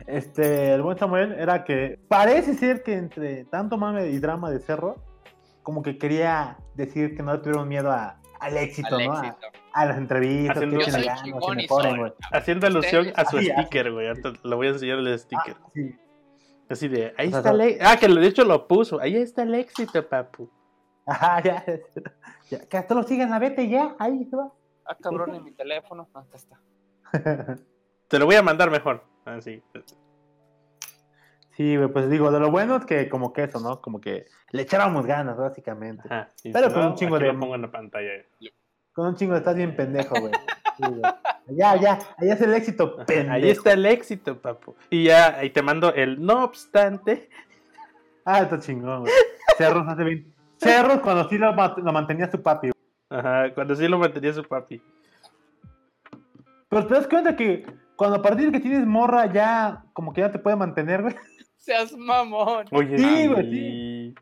Este, 0.07 0.73
el 0.75 0.83
buen 0.83 0.99
Samuel 0.99 1.33
era 1.33 1.65
que 1.65 2.01
parece 2.09 2.55
ser 2.55 2.83
que 2.83 2.95
entre 2.95 3.45
tanto 3.45 3.77
mame 3.77 4.09
y 4.09 4.19
drama 4.19 4.51
de 4.51 4.59
cerro, 4.59 4.97
como 5.63 5.83
que 5.83 5.99
quería 5.99 6.59
decir 6.75 7.15
que 7.15 7.23
no 7.23 7.33
le 7.33 7.39
tuvieron 7.41 7.69
miedo 7.69 7.91
a, 7.91 8.19
al 8.41 8.57
éxito, 8.57 8.97
al 8.97 9.05
¿no? 9.07 9.13
A, 9.13 9.27
éxito. 9.27 9.47
a 9.75 9.87
las 9.87 9.99
entrevistas, 9.99 10.57
Haciendo- 10.57 10.79
que 10.79 11.97
güey. 11.99 12.13
Haciendo 12.33 12.67
alusión 12.67 13.07
a 13.15 13.25
su 13.27 13.39
sticker, 13.39 13.93
güey. 13.93 14.09
Le 14.45 14.55
voy 14.57 14.67
a 14.67 14.71
enseñar 14.71 14.99
el 14.99 15.19
sticker. 15.19 15.57
Ah, 15.63 15.71
sí. 15.75 15.95
Así 16.71 16.89
de, 16.89 17.15
ahí 17.17 17.29
O 17.29 17.31
sea, 17.31 17.39
está 17.41 17.51
el 17.51 17.61
éxito. 17.63 17.85
Ah, 17.87 17.97
que 17.99 18.09
de 18.09 18.27
hecho 18.27 18.45
lo 18.45 18.67
puso. 18.69 19.01
Ahí 19.01 19.17
está 19.17 19.43
el 19.43 19.55
éxito, 19.55 20.07
papu. 20.09 20.51
Ajá, 21.07 21.43
ya, 21.43 21.65
ya. 22.51 22.67
Que 22.67 22.77
hasta 22.77 22.95
lo 22.95 23.03
sigan 23.03 23.33
a 23.33 23.39
vete 23.39 23.69
ya, 23.69 23.95
ahí 23.99 24.25
se 24.25 24.37
va. 24.37 24.53
Ah, 24.87 24.97
cabrón, 25.03 25.35
en 25.35 25.45
mi 25.45 25.53
teléfono. 25.53 26.09
Acá 26.15 26.37
está. 26.37 26.59
Te 28.09 28.19
lo 28.19 28.27
voy 28.27 28.35
a 28.37 28.43
mandar 28.43 28.71
mejor. 28.71 29.05
Así. 29.25 29.63
Sí, 31.57 31.77
güey, 31.77 31.89
pues 31.89 32.09
digo, 32.09 32.31
de 32.31 32.39
lo 32.39 32.51
bueno 32.51 32.77
es 32.77 32.85
que 32.85 33.09
como 33.09 33.33
que 33.33 33.43
eso, 33.45 33.59
¿no? 33.61 33.81
Como 33.81 34.01
que 34.01 34.27
le 34.53 34.63
echábamos 34.63 35.05
ganas, 35.07 35.37
básicamente. 35.37 36.03
Ajá. 36.07 36.29
Pero 36.43 36.69
si 36.69 36.73
con 36.75 36.83
no, 36.83 36.89
un 36.91 36.95
chingo 36.95 37.17
aquí 37.17 37.25
de- 37.25 37.33
lo 37.33 37.41
pongo 37.41 37.55
en 37.57 37.63
la 37.63 37.71
pantalla. 37.71 38.11
Con 38.93 39.07
un 39.09 39.17
chingo 39.17 39.33
de 39.33 39.39
estás 39.41 39.57
bien 39.57 39.75
pendejo, 39.77 40.15
güey. 40.21 40.33
Sí, 40.77 40.85
ya, 41.57 41.73
allá 41.73 41.99
es 42.21 42.41
el 42.41 42.55
éxito, 42.55 42.97
pendejo. 43.05 43.33
Ahí 43.33 43.51
está 43.51 43.73
el 43.73 43.85
éxito, 43.87 44.41
papu. 44.41 44.77
Y 44.91 45.05
ya, 45.05 45.37
ahí 45.39 45.51
te 45.51 45.63
mando 45.63 45.93
el 45.93 46.25
no 46.25 46.45
obstante. 46.45 47.29
Ah, 48.25 48.41
está 48.43 48.61
chingón, 48.61 49.01
güey. 49.01 49.13
Cerros 49.57 49.87
hace 49.89 50.05
20. 50.05 50.31
Cerros 50.59 51.01
cuando 51.01 51.29
sí 51.29 51.39
lo, 51.39 51.53
ma- 51.55 51.75
lo 51.77 51.93
mantenía 51.93 52.31
su 52.31 52.41
papi. 52.41 52.69
güey. 52.71 53.21
Ajá, 53.21 53.53
cuando 53.55 53.75
sí 53.75 53.89
lo 53.89 53.99
mantenía 53.99 54.33
su 54.33 54.45
papi. 54.45 54.81
Pero 56.69 56.87
te 56.87 56.95
das 56.95 57.07
cuenta 57.07 57.35
que 57.37 57.67
cuando 57.97 58.17
a 58.17 58.23
partir 58.23 58.47
de 58.47 58.53
que 58.53 58.61
tienes 58.61 58.87
morra 58.87 59.33
ya 59.33 59.85
como 59.93 60.13
que 60.13 60.21
ya 60.21 60.31
te 60.31 60.39
puede 60.39 60.57
mantener, 60.57 61.03
güey. 61.03 61.15
Seas 61.57 61.93
mamón. 61.97 62.67
Oye, 62.73 62.97
Sí, 62.99 63.27
güey, 63.29 63.51
sí. 63.51 64.15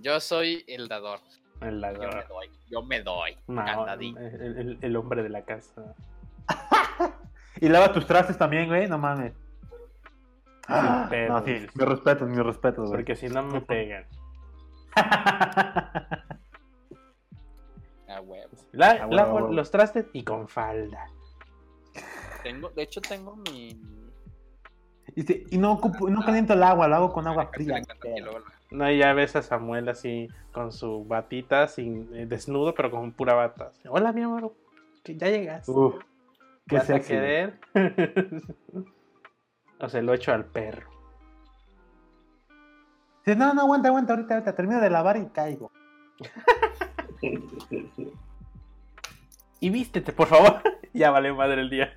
Yo 0.00 0.20
soy 0.20 0.64
el 0.68 0.88
dador. 0.88 1.20
El 1.60 1.80
Yo 1.80 1.92
me 1.92 2.24
doy. 2.28 2.50
Yo 2.70 2.82
me 2.82 3.02
doy. 3.02 3.36
No, 3.46 3.86
el, 3.88 4.58
el- 4.58 4.78
el 4.80 4.96
hombre 4.96 5.22
de 5.22 5.28
la 5.28 5.42
casa. 5.44 5.94
Y 7.60 7.68
lava 7.68 7.92
tus 7.92 8.06
trastes 8.06 8.36
también, 8.38 8.66
güey, 8.66 8.88
no 8.88 8.98
mames. 8.98 9.34
Ah, 10.66 11.06
pedos. 11.08 11.28
no, 11.28 11.44
sí, 11.44 11.66
mi 11.74 11.84
respeto, 11.84 12.24
mi 12.26 12.42
respeto, 12.42 12.80
güey. 12.82 12.92
Porque 12.94 13.14
si 13.14 13.28
no 13.28 13.42
me 13.42 13.60
pegan. 13.60 14.04
La- 18.72 19.02
Ah, 19.02 19.06
bueno, 19.06 19.52
los 19.52 19.70
trastes 19.70 20.06
y 20.12 20.24
con 20.24 20.48
falda. 20.48 21.06
Tengo, 22.42 22.70
de 22.70 22.82
hecho, 22.82 23.00
tengo 23.00 23.36
mi. 23.36 23.80
Y, 25.14 25.58
no, 25.58 25.78
ocupo- 25.78 26.08
no 26.08 26.24
caliento 26.24 26.54
el 26.54 26.62
agua, 26.62 26.88
lo 26.88 26.96
hago 26.96 27.12
con 27.12 27.26
agua 27.26 27.50
fría. 27.52 27.82
No, 28.70 28.90
y 28.90 28.98
ya 28.98 29.12
ves 29.12 29.36
a 29.36 29.42
Samuel 29.42 29.88
así 29.90 30.30
con 30.52 30.72
su 30.72 31.04
batita, 31.04 31.68
sin 31.68 32.08
eh, 32.14 32.24
desnudo, 32.26 32.74
pero 32.74 32.90
con 32.90 33.12
pura 33.12 33.34
bata. 33.34 33.72
Hola, 33.88 34.12
mi 34.12 34.22
amor, 34.22 34.54
que 35.04 35.16
ya 35.16 35.28
llegas. 35.28 35.68
Uf, 35.68 35.96
qué 36.66 36.76
¿Vas 36.76 36.84
a 36.84 36.94
sexy. 36.94 37.08
querer? 37.12 37.60
o 39.80 39.88
se 39.88 40.00
lo 40.00 40.14
echo 40.14 40.32
al 40.32 40.46
perro. 40.46 40.88
Dice, 43.26 43.36
no, 43.36 43.52
no, 43.52 43.62
aguanta, 43.62 43.88
aguanta, 43.88 44.14
ahorita, 44.14 44.34
ahorita 44.34 44.54
termino 44.54 44.80
de 44.80 44.90
lavar 44.90 45.18
y 45.18 45.26
caigo. 45.26 45.70
Y 49.62 49.70
vístete, 49.70 50.12
por 50.12 50.26
favor. 50.26 50.60
ya 50.92 51.12
vale 51.12 51.32
madre 51.32 51.60
el 51.60 51.70
día. 51.70 51.96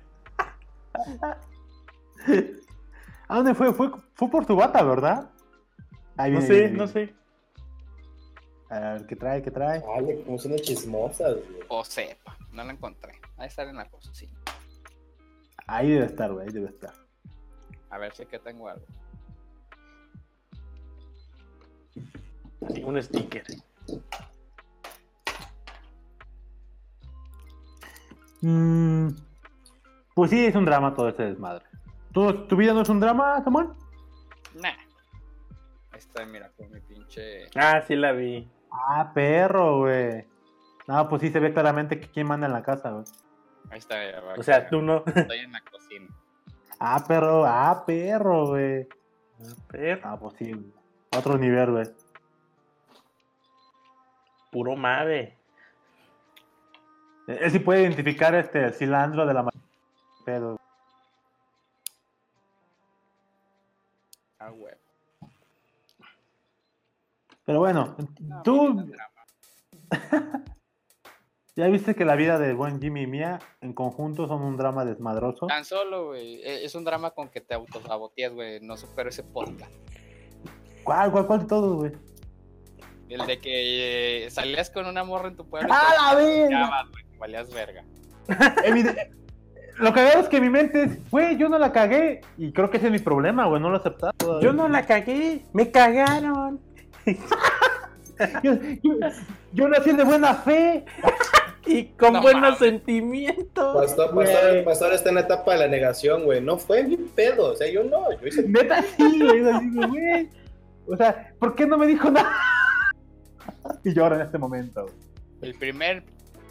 ¿A 3.28 3.36
dónde 3.36 3.56
fue? 3.56 3.74
Fue, 3.74 3.90
fue 4.14 4.30
por 4.30 4.46
tu 4.46 4.54
bata, 4.54 4.84
¿verdad? 4.84 5.28
Ahí 6.16 6.30
No 6.30 6.38
viene, 6.38 6.54
sé, 6.54 6.60
viene, 6.60 6.78
no 6.78 6.86
sé. 6.86 7.12
A 8.70 8.78
ver, 8.78 9.06
¿qué 9.08 9.16
trae? 9.16 9.42
¿Qué 9.42 9.50
trae? 9.50 9.80
Vale, 9.80 10.22
como 10.22 10.38
son 10.38 10.54
chismosas, 10.54 11.34
güey. 11.34 11.60
O 11.66 11.84
sepa. 11.84 12.38
No 12.52 12.62
la 12.62 12.72
encontré. 12.72 13.20
Ahí 13.36 13.50
sale 13.50 13.70
en 13.70 13.76
la 13.76 13.88
cosa, 13.90 14.14
sí. 14.14 14.30
Ahí 15.66 15.90
debe 15.90 16.06
estar, 16.06 16.32
güey, 16.32 16.46
ahí 16.46 16.52
debe 16.52 16.68
estar. 16.68 16.94
A 17.90 17.98
ver 17.98 18.14
si 18.14 18.22
es 18.22 18.28
que 18.28 18.38
tengo 18.38 18.68
algo. 18.68 18.86
Sí, 22.72 22.84
un 22.84 23.02
sticker. 23.02 23.42
Mm, 28.48 29.08
pues 30.14 30.30
sí, 30.30 30.46
es 30.46 30.54
un 30.54 30.64
drama 30.64 30.94
todo 30.94 31.08
este 31.08 31.24
desmadre. 31.24 31.64
¿Tu, 32.12 32.46
tu 32.46 32.54
vida 32.56 32.72
no 32.72 32.82
es 32.82 32.88
un 32.88 33.00
drama, 33.00 33.42
Samuel? 33.42 33.68
Nah. 34.54 34.68
Ahí 35.90 35.98
está, 35.98 36.24
mira, 36.26 36.50
con 36.56 36.70
mi 36.70 36.80
pinche. 36.80 37.46
Ah, 37.56 37.82
sí 37.86 37.96
la 37.96 38.12
vi. 38.12 38.48
Ah, 38.70 39.10
perro, 39.12 39.78
güey. 39.78 40.24
No, 40.86 41.08
pues 41.08 41.22
sí 41.22 41.30
se 41.30 41.40
ve 41.40 41.52
claramente 41.52 41.98
que 41.98 42.08
quién 42.08 42.28
manda 42.28 42.46
en 42.46 42.52
la 42.52 42.62
casa, 42.62 42.90
güey. 42.90 43.04
Ahí 43.70 43.78
está. 43.78 44.08
ya 44.08 44.20
va, 44.20 44.34
O 44.34 44.42
sea, 44.44 44.68
tú 44.68 44.80
no. 44.80 45.02
Estoy 45.06 45.38
en 45.38 45.50
la 45.50 45.60
cocina. 45.62 46.06
Ah, 46.78 47.02
perro, 47.06 47.44
ah, 47.44 47.82
perro, 47.84 48.46
güey. 48.46 48.86
Perro, 49.68 50.00
Ah, 50.04 50.16
pues 50.20 50.34
sí, 50.38 50.52
güey. 50.52 50.72
Otro 51.18 51.36
nivel, 51.36 51.72
güey. 51.72 51.86
puro 54.52 54.76
mave. 54.76 55.35
Él 57.26 57.50
sí 57.50 57.58
puede 57.58 57.82
identificar 57.82 58.34
este 58.34 58.64
el 58.64 58.74
cilantro 58.74 59.26
de 59.26 59.34
la 59.34 59.48
pedo. 60.24 60.60
Ah, 64.38 64.52
huevo. 64.52 64.76
Pero 67.44 67.58
bueno, 67.60 67.96
No, 68.20 68.42
tú 68.42 68.74
vida 68.84 69.10
ya 71.56 71.68
viste 71.68 71.94
que 71.94 72.04
la 72.04 72.16
vida 72.16 72.38
de 72.38 72.52
buen 72.54 72.80
Jimmy 72.80 73.02
y 73.02 73.06
mía 73.06 73.38
en 73.60 73.72
conjunto 73.72 74.26
son 74.26 74.42
un 74.42 74.56
drama 74.56 74.84
desmadroso. 74.84 75.46
Tan 75.46 75.64
solo, 75.64 76.06
güey. 76.08 76.42
e- 76.42 76.64
Es 76.64 76.74
un 76.74 76.84
drama 76.84 77.12
con 77.12 77.28
que 77.28 77.40
te 77.40 77.54
autosaboteas, 77.54 78.32
güey. 78.32 78.60
No 78.60 78.76
supero 78.76 79.08
ese 79.08 79.22
podcast. 79.22 79.72
¿Cuál, 80.84 81.10
cuál, 81.12 81.26
cuál 81.26 81.40
de 81.40 81.46
todos, 81.46 81.76
güey? 81.76 81.92
El 83.08 83.24
de 83.26 83.38
que 83.38 84.24
eh, 84.26 84.30
salías 84.30 84.68
con 84.70 84.86
una 84.86 85.04
morra 85.04 85.28
en 85.28 85.36
tu 85.36 85.48
pueblo 85.48 85.68
¡Ah, 85.72 86.14
la 86.14 86.18
te 86.18 87.05
Valías 87.18 87.52
verga. 87.52 87.82
Lo 89.78 89.92
cagado 89.92 90.20
es 90.20 90.28
que 90.28 90.40
mi 90.40 90.48
mente 90.48 90.84
es, 90.84 91.10
güey, 91.10 91.36
yo 91.36 91.48
no 91.50 91.58
la 91.58 91.70
cagué. 91.72 92.22
Y 92.38 92.52
creo 92.52 92.70
que 92.70 92.78
ese 92.78 92.86
es 92.86 92.92
mi 92.92 92.98
problema, 92.98 93.46
güey, 93.46 93.60
no 93.60 93.68
lo 93.70 93.80
todavía. 93.82 94.40
Yo 94.40 94.52
no 94.54 94.68
la 94.68 94.86
cagué, 94.86 95.42
me 95.52 95.70
cagaron. 95.70 96.60
Yo, 98.42 98.54
yo- 98.82 98.98
yo 99.52 99.68
nací 99.68 99.92
de 99.92 100.04
buena 100.04 100.34
fe. 100.34 100.84
Y 101.68 101.86
con 101.86 102.12
No 102.12 102.22
buenos 102.22 102.58
sentimientos. 102.58 103.74
Pastor, 103.76 104.14
pastor, 104.14 104.64
pastor 104.64 104.92
está 104.92 105.08
en 105.08 105.16
la 105.16 105.22
etapa 105.22 105.52
de 105.54 105.58
la 105.58 105.66
negación, 105.66 106.22
güey. 106.24 106.40
No 106.40 106.58
fue 106.58 106.84
mi 106.84 106.96
pedo. 106.96 107.50
O 107.52 107.56
sea, 107.56 107.68
yo 107.68 107.82
no. 107.82 108.08
Yo 108.20 108.26
hice 108.28 108.44
Neta, 108.48 108.82
sí, 108.96 109.18
güey. 109.20 109.48
así 109.48 109.70
de, 109.70 109.86
güey. 109.88 110.30
O 110.86 110.96
sea, 110.96 111.32
¿por 111.40 111.56
qué 111.56 111.66
no 111.66 111.76
me 111.76 111.88
dijo 111.88 112.08
nada? 112.08 112.30
Y 113.82 113.92
lloro 113.92 114.14
en 114.14 114.20
este 114.22 114.38
momento. 114.38 114.82
güey. 114.82 114.94
El 115.42 115.58
primer 115.58 116.04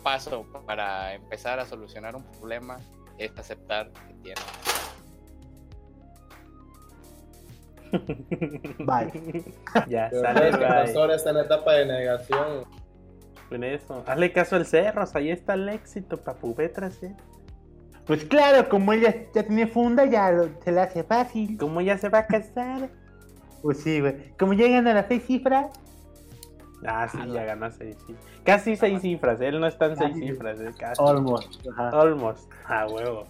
paso 0.05 0.45
para 0.67 1.15
empezar 1.15 1.59
a 1.59 1.65
solucionar 1.65 2.15
un 2.15 2.23
problema 2.23 2.77
es 3.17 3.31
aceptar 3.39 3.89
que 3.91 4.13
tienes. 4.21 4.45
Bye. 8.79 9.43
ya, 9.89 10.11
sale, 10.11 10.51
bye. 10.51 10.59
pastor 10.59 11.11
está 11.11 11.31
en 11.31 11.35
la 11.37 11.41
etapa 11.43 11.73
de 11.73 11.85
negación. 11.87 12.65
Con 13.49 13.63
eso. 13.63 14.03
Hazle 14.05 14.31
caso 14.31 14.55
al 14.57 14.65
Cerros, 14.67 15.15
ahí 15.15 15.31
está 15.31 15.55
el 15.55 15.69
éxito, 15.69 16.17
papu. 16.17 16.53
Ve 16.53 16.69
tras 16.69 17.01
él. 17.01 17.15
Pues 18.05 18.23
claro, 18.25 18.69
como 18.69 18.93
ella 18.93 19.13
ya 19.33 19.43
tiene 19.43 19.65
funda, 19.65 20.05
ya 20.05 20.29
lo- 20.31 20.49
se 20.63 20.71
le 20.71 20.81
hace 20.81 21.03
fácil. 21.03 21.57
¿Cómo 21.57 21.81
ya 21.81 21.97
se 21.97 22.09
va 22.09 22.19
a 22.19 22.27
casar? 22.27 22.89
Pues 23.63 23.79
sí, 23.81 24.01
güey. 24.01 24.35
Como 24.37 24.53
llegan 24.53 24.87
a 24.87 24.93
las 24.93 25.07
seis 25.07 25.23
cifras, 25.25 25.67
Ah, 26.87 27.07
sí, 27.07 27.17
ya 27.31 27.43
ganó 27.43 27.71
seis 27.71 27.97
cifras. 28.05 28.25
Casi 28.43 28.75
seis 28.75 29.01
cifras, 29.01 29.41
él 29.41 29.59
no 29.59 29.67
está 29.67 29.87
en 29.87 29.97
seis 29.97 30.15
cifras, 30.15 30.59
es 30.59 30.75
casi. 30.75 31.01
Almost. 31.01 31.67
Ajá. 31.67 31.89
Almost. 31.89 32.51
Ah, 32.67 32.87
huevo. 32.87 33.25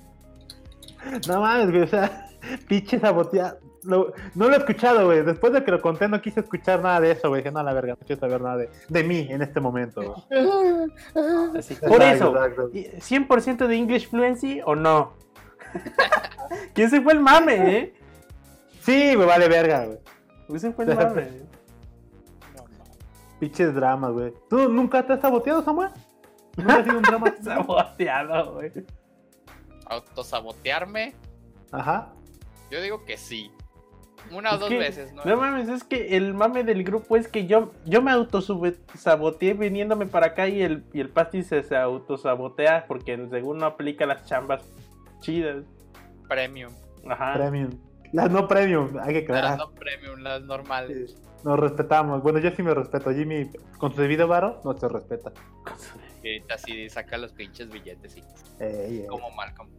No 1.28 1.42
mames, 1.42 1.72
güey, 1.72 1.84
o 1.84 1.88
sea, 1.88 2.28
pinche 2.68 3.00
saboteado. 3.00 3.60
No 3.84 4.08
lo 4.34 4.54
he 4.54 4.58
escuchado, 4.58 5.06
güey. 5.06 5.24
Después 5.24 5.54
de 5.54 5.64
que 5.64 5.72
lo 5.72 5.82
conté, 5.82 6.08
no 6.08 6.20
quise 6.20 6.40
escuchar 6.40 6.82
nada 6.82 7.00
de 7.00 7.12
eso, 7.12 7.30
güey. 7.30 7.42
Dije, 7.42 7.52
no, 7.52 7.62
la 7.62 7.74
verga, 7.74 7.94
no 8.00 8.06
quiero 8.06 8.20
saber 8.20 8.42
nada 8.42 8.58
de, 8.58 8.70
de 8.90 9.04
mí 9.04 9.28
en 9.30 9.44
este 9.44 9.60
momento. 9.60 10.26
Así, 11.58 11.76
Por 11.76 12.02
eso, 12.02 12.36
Exacto. 12.36 12.72
¿100% 12.72 13.68
de 13.68 13.76
English 13.76 14.10
Fluency 14.10 14.62
o 14.66 14.76
no? 14.76 15.14
que 16.74 16.84
ese 16.84 17.02
fue 17.02 17.14
el 17.14 17.20
mame, 17.20 17.78
¿eh? 17.78 17.94
Sí, 18.82 19.14
güey, 19.16 19.28
vale 19.28 19.48
verga, 19.48 19.86
güey. 19.86 20.00
Ese 20.54 20.72
fue 20.72 20.86
el 20.86 20.96
mame. 20.96 21.28
Pinches 23.46 23.76
dramas, 23.76 24.12
güey. 24.12 24.34
¿Tú 24.50 24.70
nunca 24.70 25.06
te 25.06 25.14
has 25.14 25.22
saboteado, 25.22 25.62
Samuel? 25.64 25.90
¿Nunca 26.58 26.78
has 26.78 26.84
sido 26.84 26.98
un 26.98 27.04
drama? 27.04 27.34
Saboteado, 27.44 28.54
güey. 28.56 28.72
Autosabotearme, 29.86 31.14
Ajá. 31.72 32.08
yo 32.72 32.82
digo 32.82 33.06
que 33.06 33.18
sí. 33.18 33.52
Una 34.32 34.52
o 34.52 34.54
Es 34.56 34.60
dos 34.62 34.70
que- 34.70 34.80
veces, 34.80 35.14
¿no? 35.14 35.24
No 35.24 35.38
mames, 35.38 35.70
es 35.70 35.84
que 35.84 36.18
el 36.18 36.34
mame 36.34 36.64
del 36.64 36.84
grupo 36.84 37.16
es 37.18 37.28
que 37.28 37.46
yo, 37.46 37.72
yo 37.86 38.02
me 38.02 38.10
autosaboteé 38.12 39.54
viniéndome 39.54 40.08
para 40.08 40.28
acá 40.28 40.48
y 40.48 40.64
el, 40.64 40.84
y 40.92 41.02
el 41.02 41.10
Pasti 41.10 41.44
se, 41.44 41.62
se 41.62 41.76
autosabotea 41.78 42.86
porque 42.88 43.16
según 43.30 43.60
no 43.60 43.68
aplica 43.68 44.08
las 44.08 44.26
chambas 44.26 44.64
chidas. 45.20 45.64
Premium. 46.28 46.74
Ajá. 47.08 47.34
Premium. 47.36 47.70
Las 48.12 48.32
no 48.32 48.48
premium, 48.48 48.98
hay 49.00 49.14
que 49.14 49.22
Las 49.22 49.24
aclarar. 49.54 49.58
no 49.60 49.72
premium, 49.72 50.20
las 50.22 50.42
normales. 50.42 51.16
Nos 51.46 51.60
respetamos. 51.60 52.24
Bueno, 52.24 52.40
yo 52.40 52.50
sí 52.56 52.64
me 52.64 52.74
respeto. 52.74 53.12
Jimmy, 53.12 53.48
con 53.78 53.94
su 53.94 54.02
debido 54.02 54.28
varo, 54.28 54.60
no 54.66 54.76
se 54.78 54.88
respeta. 54.90 55.32
Y 56.24 56.28
ahorita 56.34 56.58
sí 56.58 56.90
saca 56.90 57.18
los 57.20 57.34
pinches 57.34 57.70
billetes 57.70 58.18
y 58.18 58.24
Ey, 58.60 59.02
ey. 59.02 59.06
como 59.08 59.30
Malcolm. 59.30 59.70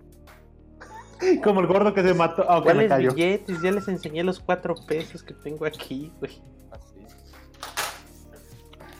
Como 1.43 1.61
el 1.61 1.67
gordo 1.67 1.93
que 1.95 2.03
se 2.03 2.15
mató. 2.15 2.45
Ah, 2.49 2.59
me 2.59 2.63
¿Cuáles 2.65 2.89
callo. 2.89 3.13
billetes? 3.15 3.61
Ya 3.63 3.73
les 3.73 3.89
enseñé 3.89 4.23
los 4.23 4.39
cuatro 4.39 4.75
pesos 4.87 5.23
que 5.25 5.33
tengo 5.35 5.65
aquí, 5.67 6.13
güey. 6.21 6.41
Así. 6.71 7.01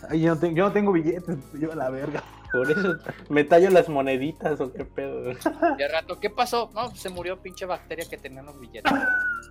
Ay, 0.09 0.23
yo, 0.23 0.35
no 0.35 0.41
tengo, 0.41 0.57
yo 0.57 0.65
no 0.67 0.73
tengo 0.73 0.93
billetes, 0.93 1.37
yo 1.61 1.71
a 1.73 1.77
la 1.77 1.91
verga. 1.91 2.23
Por 2.51 2.71
eso 2.71 2.97
me 3.29 3.45
tallo 3.45 3.69
las 3.71 3.89
moneditas 3.89 4.61
o 4.61 4.73
qué 4.73 4.85
pedo. 4.87 5.31
Y 5.79 5.83
al 5.83 5.93
rato, 5.93 6.19
¿qué 6.19 6.31
pasó? 6.31 6.71
No, 6.75 6.91
se 6.97 7.11
murió 7.11 7.41
pinche 7.41 7.65
bacteria 7.67 8.07
que 8.09 8.17
tenían 8.17 8.47
los 8.47 8.59
billetes. 8.59 8.93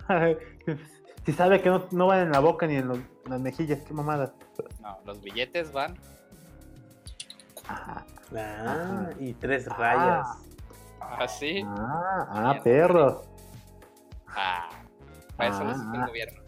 si 1.26 1.34
sabe 1.34 1.62
que 1.62 1.70
no, 1.70 1.86
no 1.92 2.08
van 2.08 2.20
en 2.22 2.32
la 2.32 2.40
boca 2.40 2.68
ni 2.68 2.76
en, 2.76 2.88
los- 2.88 2.98
en 2.98 3.32
las 3.32 3.40
mejillas, 3.42 3.80
qué 3.88 3.94
mamada. 3.94 4.34
No, 4.82 4.98
los 5.06 5.22
billetes 5.22 5.72
van. 5.72 5.98
Ajá. 7.68 8.06
Ah, 8.38 9.10
y 9.20 9.34
tres 9.34 9.68
rayas. 9.68 10.28
Así. 11.00 11.64
Ah, 11.66 12.28
ah, 12.30 12.60
perro. 12.64 13.24
Ah. 14.28 14.70
Para 15.38 15.50
eso 15.50 15.64
Ah. 15.64 15.72
hizo 15.72 15.94
el 16.02 16.08
gobierno. 16.08 16.42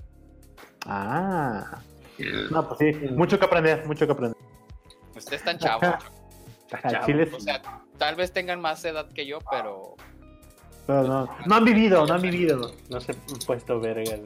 Ah. 0.85 1.79
No, 2.51 2.67
pues 2.67 2.79
sí, 2.79 3.07
mucho 3.11 3.37
que 3.37 3.45
aprender, 3.45 3.85
mucho 3.85 4.05
que 4.05 4.11
aprender. 4.13 4.37
Ustedes 5.15 5.41
están 5.41 5.57
chavos. 5.59 5.83
Al 6.83 6.91
Chavo. 6.91 7.05
chile 7.05 7.29
O 7.33 7.39
sí, 7.39 7.45
sea, 7.45 7.61
tal 7.97 8.15
vez 8.15 8.33
tengan 8.33 8.59
más 8.59 8.83
edad 8.83 9.07
que 9.13 9.25
yo, 9.25 9.39
pero 9.49 9.95
pero 10.85 11.03
no, 11.03 11.29
no 11.45 11.55
han 11.55 11.63
vivido, 11.63 12.05
no 12.05 12.13
han 12.15 12.21
vivido. 12.21 12.73
No 12.89 12.99
se 12.99 13.13
han 13.13 13.17
puesto 13.45 13.79
verga. 13.79 14.17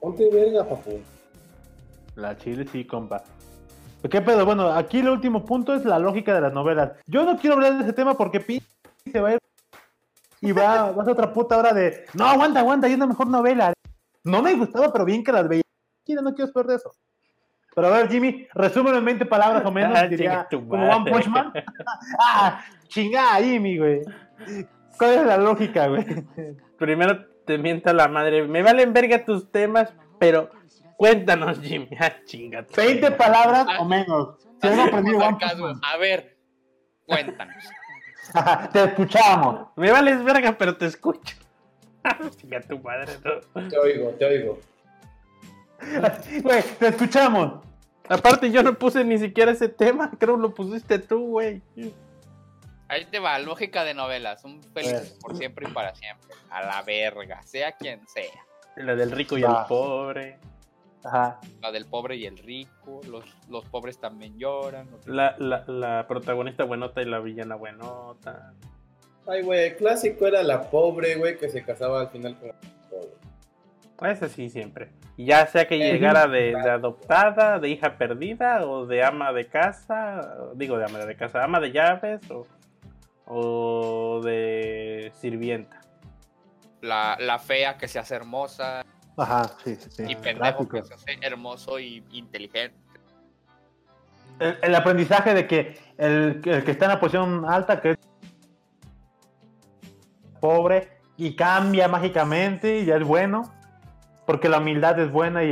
Ponte 0.00 0.28
verga, 0.30 0.68
papu. 0.68 1.00
La 2.16 2.36
chile 2.36 2.66
sí, 2.70 2.84
compa. 2.84 3.24
¿Qué 4.10 4.20
pedo? 4.20 4.44
Bueno, 4.44 4.70
aquí 4.70 4.98
el 4.98 5.08
último 5.08 5.44
punto 5.44 5.74
es 5.74 5.84
la 5.84 5.98
lógica 5.98 6.34
de 6.34 6.42
las 6.42 6.52
novelas. 6.52 6.92
Yo 7.06 7.24
no 7.24 7.38
quiero 7.38 7.56
hablar 7.56 7.78
de 7.78 7.84
ese 7.84 7.92
tema 7.94 8.14
porque 8.14 8.40
pi 8.40 8.62
se 9.10 9.20
va 9.20 9.30
a 9.30 9.32
ir 9.32 9.38
y 10.42 10.52
va, 10.52 10.92
vas 10.92 11.08
a 11.08 11.12
otra 11.12 11.32
puta 11.32 11.56
hora 11.56 11.72
de 11.72 12.04
no, 12.12 12.26
aguanta, 12.26 12.60
aguanta, 12.60 12.86
hay 12.86 12.94
una 12.94 13.06
mejor 13.06 13.28
novela. 13.28 13.72
No 14.22 14.42
me 14.42 14.54
gustaba, 14.54 14.92
pero 14.92 15.06
bien 15.06 15.24
que 15.24 15.32
las 15.32 15.48
veía. 15.48 15.62
Quiero, 16.04 16.20
no 16.20 16.34
quiero 16.34 16.52
saber 16.52 16.66
de 16.66 16.74
eso. 16.76 16.92
Pero 17.74 17.86
a 17.88 17.90
ver, 17.90 18.10
Jimmy, 18.10 18.46
resúmelo 18.52 18.98
en 18.98 19.04
20 19.06 19.24
palabras 19.24 19.64
o 19.64 19.72
menos, 19.72 19.98
Ah, 19.98 20.06
diría, 20.06 20.46
como. 20.50 20.74
One 20.74 21.10
Punch 21.10 21.28
Man. 21.28 21.52
ah, 22.20 22.60
chingada, 22.88 23.36
Jimmy, 23.42 23.78
güey. 23.78 24.02
¿Cuál 24.98 25.10
es 25.12 25.26
la 25.26 25.38
lógica, 25.38 25.88
güey? 25.88 26.04
Primero 26.78 27.33
te 27.44 27.58
mienta 27.58 27.92
la 27.92 28.08
madre. 28.08 28.46
Me 28.46 28.62
valen 28.62 28.92
verga 28.92 29.24
tus 29.24 29.50
temas, 29.50 29.92
pero 30.18 30.50
cuéntanos, 30.96 31.60
Jimmy. 31.60 31.88
Ah, 31.98 32.12
chinga. 32.24 32.66
tu 32.66 32.74
20 32.74 33.00
madre. 33.02 33.16
palabras 33.16 33.66
o 33.78 33.84
menos. 33.84 34.36
Si 34.60 34.68
aprendido 34.68 35.18
One 35.18 35.26
Punch 35.26 35.40
sarcasmo. 35.40 35.66
Man. 35.66 35.80
A 35.82 35.96
ver, 35.96 36.36
cuéntanos. 37.06 37.64
Te 38.72 38.84
escuchamos. 38.84 39.68
Me 39.76 39.90
vales 39.90 40.22
verga, 40.24 40.56
pero 40.56 40.76
te 40.76 40.86
escucho. 40.86 41.36
Ah, 42.06 42.18
chinga 42.36 42.60
tu 42.60 42.78
madre. 42.80 43.14
no. 43.54 43.66
Te 43.66 43.78
oigo, 43.78 44.10
te 44.10 44.26
oigo. 44.26 44.58
Güey, 46.42 46.62
te 46.78 46.88
escuchamos. 46.88 47.64
Aparte, 48.08 48.50
yo 48.50 48.62
no 48.62 48.74
puse 48.74 49.02
ni 49.04 49.16
siquiera 49.16 49.52
ese 49.52 49.68
tema. 49.68 50.10
Creo 50.18 50.36
que 50.36 50.42
lo 50.42 50.52
pusiste 50.52 50.98
tú, 50.98 51.28
güey. 51.28 51.62
Ahí 52.94 53.04
te 53.06 53.18
va, 53.18 53.38
lógica 53.38 53.82
de 53.84 53.92
novelas. 53.94 54.44
Un 54.44 54.62
feliz 54.62 55.18
por 55.20 55.36
siempre 55.36 55.66
y 55.68 55.72
para 55.72 55.94
siempre. 55.94 56.28
A 56.50 56.62
la 56.62 56.82
verga, 56.82 57.42
sea 57.42 57.72
quien 57.72 58.06
sea. 58.06 58.30
La 58.76 58.94
del 58.94 59.10
rico 59.10 59.36
y 59.38 59.42
el 59.42 59.52
pobre. 59.68 60.38
Ajá. 61.04 61.38
La 61.60 61.70
del 61.72 61.86
pobre 61.86 62.16
y 62.16 62.26
el 62.26 62.38
rico. 62.38 63.00
Los, 63.10 63.24
los 63.48 63.64
pobres 63.66 63.98
también 63.98 64.38
lloran. 64.38 64.90
los- 64.90 65.06
La, 65.06 65.34
la, 65.38 65.64
la 65.66 66.06
protagonista 66.06 66.64
buenota 66.64 67.02
y 67.02 67.06
la 67.06 67.18
villana 67.20 67.56
buenota. 67.56 68.52
Ay, 69.26 69.42
güey, 69.42 69.76
clásico 69.76 70.26
era 70.26 70.42
la 70.42 70.70
pobre, 70.70 71.16
güey, 71.16 71.36
que 71.36 71.48
se 71.48 71.64
casaba 71.64 72.00
al 72.02 72.08
final 72.10 72.36
con 72.38 72.48
el 72.50 72.54
pobre. 72.90 74.12
Ese 74.12 74.28
sí, 74.28 74.50
siempre. 74.50 74.90
Ya 75.16 75.46
sea 75.46 75.66
que 75.68 75.78
llegara 75.78 76.26
de, 76.26 76.54
de 76.54 76.70
adoptada, 76.70 77.58
de 77.58 77.68
hija 77.68 77.96
perdida, 77.96 78.66
o 78.66 78.84
de 78.86 79.02
ama 79.04 79.32
de 79.32 79.46
casa, 79.46 80.36
digo 80.56 80.76
de 80.76 80.84
ama 80.84 80.98
de 81.06 81.16
casa, 81.16 81.44
ama 81.44 81.60
de 81.60 81.70
llaves, 81.72 82.28
o, 82.30 82.44
o 83.26 84.20
de 84.22 85.12
sirvienta. 85.20 85.80
La, 86.82 87.16
la 87.18 87.38
fea 87.38 87.78
que 87.78 87.88
se 87.88 87.98
hace 87.98 88.14
hermosa. 88.14 88.84
Ajá, 89.16 89.44
sí, 89.64 89.76
sí. 89.76 90.04
Y 90.08 90.16
pendejo 90.16 90.68
que 90.68 90.82
se 90.82 90.94
hace 90.94 91.16
hermoso 91.22 91.78
y 91.78 92.04
inteligente. 92.12 92.76
El, 94.38 94.58
el 94.62 94.74
aprendizaje 94.74 95.32
de 95.32 95.46
que 95.46 95.78
el, 95.96 96.40
el 96.44 96.64
que 96.64 96.70
está 96.72 96.86
en 96.86 96.90
la 96.90 97.00
posición 97.00 97.44
alta, 97.48 97.80
que 97.80 97.90
es 97.92 97.98
pobre, 100.40 100.88
y 101.16 101.36
cambia 101.36 101.88
mágicamente 101.88 102.80
y 102.80 102.84
ya 102.86 102.96
es 102.96 103.04
bueno, 103.04 103.42
porque 104.26 104.48
la 104.48 104.58
humildad 104.58 104.98
es 104.98 105.10
buena 105.10 105.44
y, 105.44 105.50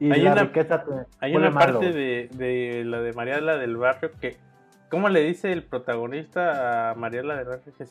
y 0.00 0.10
Hay 0.10 0.22
la 0.22 0.32
una- 0.32 0.42
riqueza 0.42 0.82
te 0.82 0.90
Hay 1.20 1.36
una 1.36 1.52
parte 1.52 1.92
de, 1.92 2.28
de 2.32 2.84
la 2.84 3.00
de 3.00 3.12
Mariela 3.12 3.56
del 3.58 3.76
Barrio 3.76 4.10
que, 4.20 4.36
¿cómo 4.94 5.08
le 5.08 5.24
dice 5.24 5.50
el 5.52 5.64
protagonista 5.64 6.90
a 6.90 6.94
Mariela 6.94 7.34
Barrio? 7.42 7.74
Que 7.76 7.84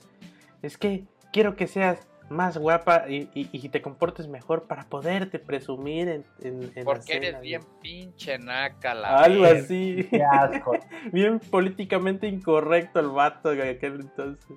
es, 0.61 0.77
que 0.77 1.03
quiero 1.34 1.55
que 1.57 1.67
seas 1.67 2.07
más 2.30 2.57
guapa 2.57 3.09
y, 3.09 3.30
y- 3.34 3.49
y 3.51 3.67
te 3.69 3.81
comportes 3.81 4.27
mejor 4.30 4.63
para 4.63 4.85
poderte 4.85 5.38
presumir 5.38 6.07
en, 6.07 6.25
en, 6.39 6.63
en 6.63 6.71
la 6.75 6.84
Porque 6.85 7.17
eres 7.17 7.30
cena", 7.31 7.39
bien 7.41 7.61
¿no? 7.61 7.80
pinche 7.81 8.39
naca, 8.39 8.93
la 8.93 9.17
Algo 9.19 9.43
así. 9.43 10.07
Qué 10.09 10.23
asco. 10.23 10.77
Bien 11.11 11.39
políticamente 11.39 12.25
incorrecto 12.27 13.01
el 13.01 13.09
vato 13.09 13.49
de 13.49 13.69
aquel 13.71 13.99
entonces. 13.99 14.55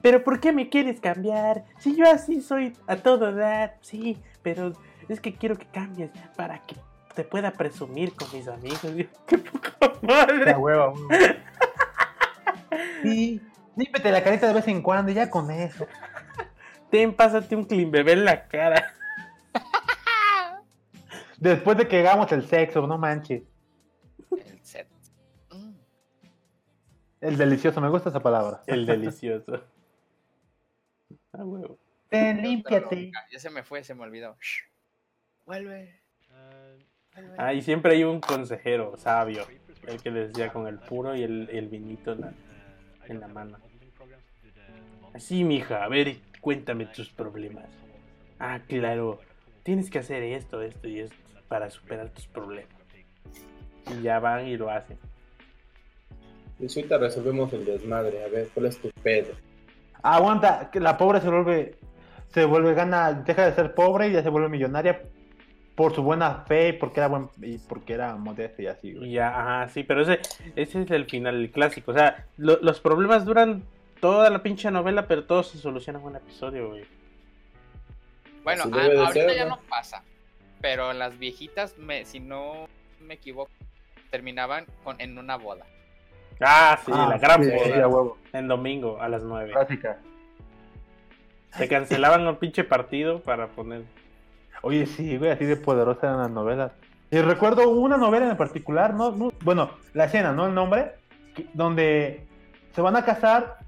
Pero 0.00 0.24
¿por 0.24 0.40
qué 0.40 0.52
me 0.52 0.68
quieres 0.70 1.00
cambiar? 1.00 1.64
Si 1.78 1.94
yo 1.96 2.08
así 2.10 2.40
soy 2.40 2.72
a 2.86 2.96
todo 2.96 3.32
dar, 3.34 3.76
sí, 3.82 4.16
pero 4.42 4.72
es 5.08 5.20
que 5.20 5.34
quiero 5.34 5.56
que 5.56 5.66
cambies 5.66 6.10
para 6.36 6.60
que 6.60 6.76
te 7.16 7.24
pueda 7.24 7.50
presumir 7.50 8.14
con 8.14 8.28
mis 8.32 8.46
amigos. 8.46 8.80
¡Qué 9.26 9.38
poca 9.38 9.76
madre! 10.02 10.44
La 10.52 10.58
hueva. 10.58 10.92
Sí, 13.02 13.40
límpete 13.76 14.10
la 14.10 14.22
carita 14.22 14.48
de 14.48 14.54
vez 14.54 14.66
en 14.66 14.82
cuando, 14.82 15.12
ya 15.12 15.30
con 15.30 15.50
eso. 15.50 15.86
Ten, 16.90 17.14
pásate 17.14 17.54
un 17.54 17.64
clean 17.64 17.90
bebé 17.90 18.12
en 18.12 18.24
la 18.24 18.48
cara. 18.48 18.92
Después 21.38 21.78
de 21.78 21.86
que 21.86 22.00
hagamos 22.00 22.30
el 22.32 22.44
sexo, 22.46 22.86
no 22.86 22.98
manches. 22.98 23.44
El 24.30 24.64
set. 24.64 24.88
Mm. 25.50 25.74
El 27.20 27.36
delicioso, 27.36 27.80
me 27.80 27.88
gusta 27.88 28.10
esa 28.10 28.20
palabra. 28.20 28.62
El 28.66 28.84
delicioso. 28.84 29.62
Ah, 31.32 31.44
huevo. 31.44 31.78
Ten, 32.08 32.42
límpiate. 32.42 33.12
Ya 33.30 33.38
se 33.38 33.50
me 33.50 33.62
fue, 33.62 33.84
se 33.84 33.94
me 33.94 34.02
olvidó. 34.02 34.36
Shh. 34.40 34.64
Vuelve. 35.46 36.05
Ah, 37.38 37.52
y 37.54 37.62
siempre 37.62 37.92
hay 37.92 38.04
un 38.04 38.20
consejero 38.20 38.96
sabio. 38.96 39.44
El 39.86 40.02
que 40.02 40.10
les 40.10 40.28
decía 40.28 40.52
con 40.52 40.66
el 40.66 40.78
puro 40.78 41.14
y 41.14 41.22
el, 41.22 41.48
el 41.50 41.68
vinito 41.68 42.12
en 42.12 42.20
la, 42.22 42.32
en 43.06 43.20
la 43.20 43.28
mano. 43.28 43.58
Así, 45.14 45.44
mija, 45.44 45.84
a 45.84 45.88
ver, 45.88 46.16
cuéntame 46.40 46.86
tus 46.86 47.08
problemas. 47.10 47.66
Ah, 48.38 48.60
claro, 48.66 49.20
tienes 49.62 49.90
que 49.90 49.98
hacer 49.98 50.22
esto, 50.22 50.60
esto 50.60 50.88
y 50.88 51.00
esto. 51.00 51.16
para 51.48 51.70
superar 51.70 52.10
tus 52.10 52.26
problemas. 52.26 52.74
Y 53.90 54.02
ya 54.02 54.18
van 54.18 54.46
y 54.46 54.56
lo 54.56 54.70
hacen. 54.70 54.98
Y 56.58 56.66
ahorita 56.66 56.98
resolvemos 56.98 57.52
el 57.52 57.64
desmadre. 57.64 58.24
A 58.24 58.28
ver, 58.28 58.48
¿cuál 58.52 58.66
es 58.66 58.78
tu 58.78 58.90
pedo? 59.02 59.34
Aguanta, 60.02 60.70
que 60.70 60.80
la 60.80 60.96
pobre 60.96 61.20
se 61.20 61.28
vuelve, 61.28 61.76
se 62.28 62.44
vuelve, 62.44 62.74
gana, 62.74 63.12
deja 63.12 63.46
de 63.46 63.54
ser 63.54 63.74
pobre 63.74 64.08
y 64.08 64.12
ya 64.12 64.22
se 64.22 64.28
vuelve 64.28 64.48
millonaria 64.48 65.02
por 65.76 65.94
su 65.94 66.02
buena 66.02 66.44
fe 66.48 66.68
y 66.70 66.72
porque 66.72 66.98
era 67.00 67.08
buen 67.08 67.28
y 67.42 67.58
porque 67.58 67.92
era 67.92 68.16
modesta 68.16 68.62
y 68.62 68.66
así. 68.66 68.94
güey. 68.94 69.10
Ya, 69.12 69.28
ajá, 69.28 69.68
sí, 69.68 69.84
pero 69.84 70.02
ese, 70.02 70.20
ese 70.56 70.82
es 70.82 70.90
el 70.90 71.04
final, 71.04 71.36
el 71.36 71.50
clásico. 71.52 71.92
O 71.92 71.94
sea, 71.94 72.26
lo- 72.38 72.58
los 72.62 72.80
problemas 72.80 73.24
duran 73.24 73.62
toda 74.00 74.30
la 74.30 74.42
pinche 74.42 74.70
novela, 74.70 75.06
pero 75.06 75.24
todos 75.24 75.48
se 75.48 75.58
solucionan 75.58 76.02
en 76.02 76.08
un 76.08 76.16
episodio, 76.16 76.70
güey. 76.70 76.84
Bueno, 78.42 78.64
a- 78.64 78.82
ahorita 78.82 79.12
ser, 79.12 79.36
ya 79.36 79.44
¿no? 79.44 79.56
no 79.56 79.58
pasa. 79.68 80.02
Pero 80.60 80.92
las 80.94 81.18
viejitas, 81.18 81.76
me, 81.78 82.04
si 82.06 82.20
no 82.20 82.66
me 83.00 83.14
equivoco, 83.14 83.50
terminaban 84.10 84.64
con, 84.82 85.00
en 85.00 85.18
una 85.18 85.36
boda. 85.36 85.66
Ah, 86.40 86.78
sí, 86.84 86.92
Ah, 86.94 87.08
la 87.10 87.18
gran 87.18 87.44
sí, 87.44 87.50
boda. 87.50 87.64
sí, 87.66 87.72
a 87.72 87.88
huevo. 87.88 88.18
En 88.32 88.48
domingo 88.48 88.98
a 89.00 89.08
las 89.08 89.22
9. 89.22 89.52
Clásica. 89.52 89.98
Se 91.56 91.68
cancelaban 91.68 92.26
el 92.26 92.36
pinche 92.36 92.64
partido 92.64 93.20
para 93.20 93.48
poner. 93.48 93.82
Oye, 94.62 94.86
sí, 94.86 95.16
güey, 95.16 95.30
así 95.30 95.44
de 95.44 95.56
poderosa 95.56 96.06
eran 96.06 96.18
las 96.18 96.30
novelas. 96.30 96.72
Y 97.10 97.18
recuerdo 97.20 97.68
una 97.68 97.96
novela 97.96 98.28
en 98.28 98.36
particular, 98.36 98.94
¿no? 98.94 99.12
no- 99.12 99.32
bueno, 99.44 99.70
la 99.94 100.04
escena, 100.06 100.32
¿no? 100.32 100.46
El 100.46 100.54
nombre, 100.54 100.94
donde 101.54 102.26
se 102.74 102.80
van 102.80 102.96
a 102.96 103.04
casar 103.04 103.58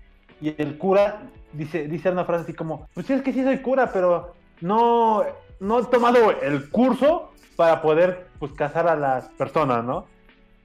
y 0.40 0.54
el 0.60 0.76
cura 0.78 1.20
dice, 1.52 1.86
dice 1.86 2.10
una 2.10 2.24
frase 2.24 2.44
así 2.44 2.52
como, 2.54 2.88
pues 2.94 3.08
es 3.10 3.22
que 3.22 3.32
sí 3.32 3.42
soy 3.44 3.58
cura, 3.58 3.90
pero 3.92 4.34
no, 4.60 5.22
no 5.60 5.78
he 5.80 5.84
tomado 5.84 6.30
el 6.42 6.68
curso 6.70 7.30
para 7.56 7.80
poder, 7.82 8.26
pues, 8.38 8.52
casar 8.52 8.88
a 8.88 8.96
las 8.96 9.28
personas, 9.30 9.84
¿no? 9.84 10.06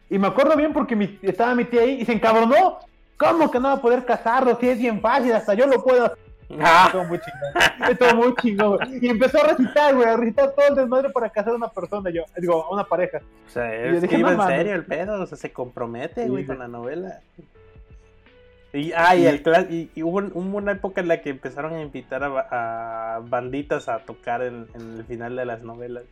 Y 0.10 0.18
me 0.20 0.28
acuerdo 0.28 0.56
bien 0.56 0.74
porque 0.74 0.96
mi- 0.96 1.18
estaba 1.22 1.56
mi 1.56 1.66
tía 1.66 1.82
ahí 1.82 2.00
y 2.02 2.06
se 2.06 2.14
encabronó. 2.14 2.80
¿Cómo 3.18 3.50
que 3.52 3.60
no 3.60 3.70
va 3.70 3.74
a 3.76 3.82
poder 3.82 4.04
casarlo? 4.06 4.58
Si 4.60 4.68
es 4.68 4.78
bien 4.80 5.00
fácil, 5.00 5.32
hasta 5.34 5.54
yo 5.54 5.66
lo 5.68 5.84
puedo 5.84 6.06
hacer. 6.06 6.18
¡Ah! 6.60 6.84
Estuvo 6.88 7.06
muy 7.06 7.20
chingón. 7.20 7.90
Estuvo 7.92 8.16
muy 8.16 8.36
chingón. 8.36 8.80
Y 9.02 9.10
empezó 9.10 9.44
a 9.44 9.48
recitar, 9.50 9.96
güey, 9.96 10.08
a 10.08 10.18
recitar 10.18 10.52
todo 10.54 10.68
el 10.68 10.76
desmadre 10.76 11.10
para 11.10 11.30
casar 11.30 11.54
a 11.54 11.56
una 11.56 11.70
persona, 11.70 12.10
yo, 12.10 12.24
digo, 12.38 12.64
a 12.66 12.70
una 12.74 12.84
pareja. 12.84 13.22
O 13.48 13.50
sea, 13.50 13.76
Y 13.76 13.90
yo 13.90 13.96
es 13.96 14.02
dije, 14.02 14.16
que 14.16 14.20
iba 14.20 14.34
no 14.34 14.44
en 14.44 14.50
serio 14.50 14.76
el 14.76 14.86
pedo, 14.86 15.22
o 15.22 15.26
sea, 15.26 15.38
se 15.38 15.52
compromete, 15.52 16.28
güey, 16.28 16.46
con 16.46 16.60
la 16.60 16.68
novela. 16.68 17.22
Y, 18.74 18.92
ah, 18.94 19.16
y, 19.16 19.28
el 19.28 19.44
y, 19.70 19.92
y 19.94 20.02
hubo, 20.04 20.18
hubo 20.20 20.58
una 20.58 20.72
época 20.72 21.02
en 21.02 21.08
la 21.08 21.22
que 21.22 21.30
empezaron 21.30 21.74
a 21.74 21.82
invitar 21.82 22.24
a, 22.24 22.28
ba- 22.30 22.48
a 22.50 23.20
banditas 23.20 23.88
a 23.88 24.00
tocar 24.00 24.42
en, 24.42 24.68
en 24.74 24.98
el 24.98 25.06
final 25.06 25.36
de 25.36 25.46
las 25.46 25.62
novelas. 25.62 26.04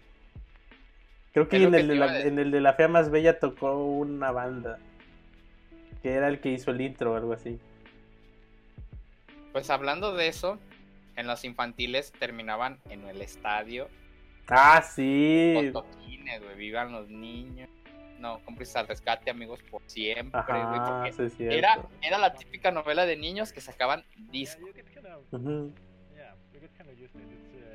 Creo 1.34 1.48
que, 1.48 1.58
en 1.64 1.72
que 1.72 1.78
el, 1.80 1.88
de 1.88 1.96
la, 1.96 2.20
en 2.22 2.38
el 2.38 2.52
de 2.52 2.62
La 2.62 2.74
Fea 2.74 2.88
Más 2.88 3.10
Bella 3.10 3.40
tocó 3.40 3.84
una 3.84 4.32
banda. 4.32 4.78
Que 6.04 6.14
era 6.14 6.28
el 6.28 6.40
que 6.40 6.50
hizo 6.50 6.70
el 6.72 6.82
intro 6.82 7.14
o 7.14 7.16
algo 7.16 7.34
así. 7.34 7.60
Pues 9.52 9.70
hablando 9.70 10.14
de 10.14 10.28
eso, 10.28 10.58
en 11.16 11.28
los 11.28 11.44
infantiles 11.44 12.12
terminaban 12.14 12.80
en 12.90 13.04
el 13.08 13.22
estadio 13.22 13.88
Ah, 14.48 14.82
sí. 14.82 15.54
con 15.56 15.72
toquines, 15.74 16.44
güey, 16.44 16.56
vivan 16.58 16.92
los 16.92 17.08
niños. 17.10 17.70
No, 18.20 18.40
cómplices 18.46 18.76
al 18.76 18.88
rescate, 18.88 19.32
amigos 19.32 19.62
por 19.72 19.82
siempre, 19.88 20.42
güey, 20.48 20.62
Ajá, 20.62 20.94
porque 21.02 21.12
sí, 21.14 21.24
es 21.24 21.36
cierto. 21.38 21.56
era, 21.58 21.80
era 22.04 22.18
la 22.20 22.34
típica 22.36 22.70
novela 22.72 23.06
de 23.06 23.18
niños 23.18 23.52
que 23.52 23.62
sacaban 23.62 24.04
discos. 24.32 24.70
Ujú. 25.32 25.74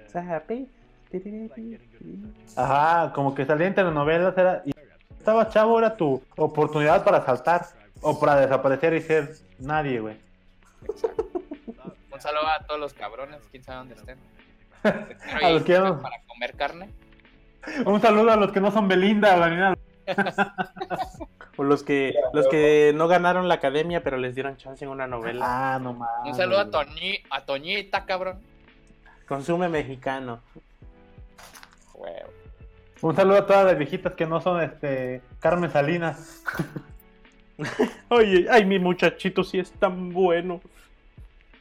Sabe. 0.07 0.69
Ajá, 2.57 3.13
como 3.13 3.35
que 3.35 3.45
salía 3.45 3.67
entre 3.67 3.85
las 3.85 3.93
novelas, 3.93 4.37
era, 4.39 4.63
y 4.65 4.71
estaba 5.19 5.49
chavo, 5.49 5.79
era 5.79 5.97
tu 5.97 6.23
oportunidad 6.37 7.05
para 7.05 7.25
saltar 7.25 7.67
o 8.01 8.19
para 8.21 8.37
desaparecer 8.37 8.95
y 8.95 9.01
ser 9.01 9.35
nadie, 9.59 10.01
güey. 10.01 10.17
Un 12.13 12.21
saludo 12.21 12.47
a 12.49 12.61
todos 12.67 12.81
los 12.81 12.95
cabrones, 12.95 13.41
quién 13.51 13.63
sabe 13.63 13.79
dónde 13.79 13.95
estén. 13.95 14.19
A 15.43 15.51
los 15.51 15.63
que 15.65 15.79
no- 15.79 16.01
para 16.01 16.21
comer 16.27 16.55
carne. 16.55 16.91
Un 17.85 18.01
saludo 18.01 18.31
a 18.31 18.37
los 18.37 18.53
que 18.53 18.61
no 18.61 18.71
son 18.71 18.87
Belinda, 18.87 19.37
la 19.37 19.49
nena. 19.51 19.79
O 21.59 21.65
los 21.65 21.83
que, 21.83 22.15
los 22.35 22.47
que 22.49 22.93
no 22.95 23.09
ganaron 23.09 23.49
la 23.49 23.55
academia, 23.55 24.03
pero 24.03 24.19
les 24.19 24.35
dieron 24.35 24.59
chance 24.59 24.85
en 24.85 24.91
una 24.91 25.07
novela. 25.07 25.41
Ah, 25.75 25.79
no 25.79 25.95
mames. 25.95 26.33
Un 26.33 26.35
saludo 26.35 26.61
a, 26.61 26.71
Toñi, 26.71 27.19
a 27.31 27.47
Toñita, 27.47 28.05
cabrón. 28.05 28.43
Consume 29.27 29.71
mexicano. 29.71 30.43
Un 33.01 33.17
saludo 33.17 33.39
a 33.39 33.47
todas 33.47 33.65
las 33.65 33.79
viejitas 33.79 34.13
que 34.13 34.27
no 34.27 34.41
son 34.43 34.61
este 34.63 35.23
Carmen 35.41 35.71
Salinas. 35.71 36.43
Oye, 38.11 38.47
ay, 38.51 38.67
mi 38.67 38.79
muchachito 38.79 39.43
sí 39.43 39.59
es 39.59 39.73
tan 39.73 40.13
bueno. 40.13 40.61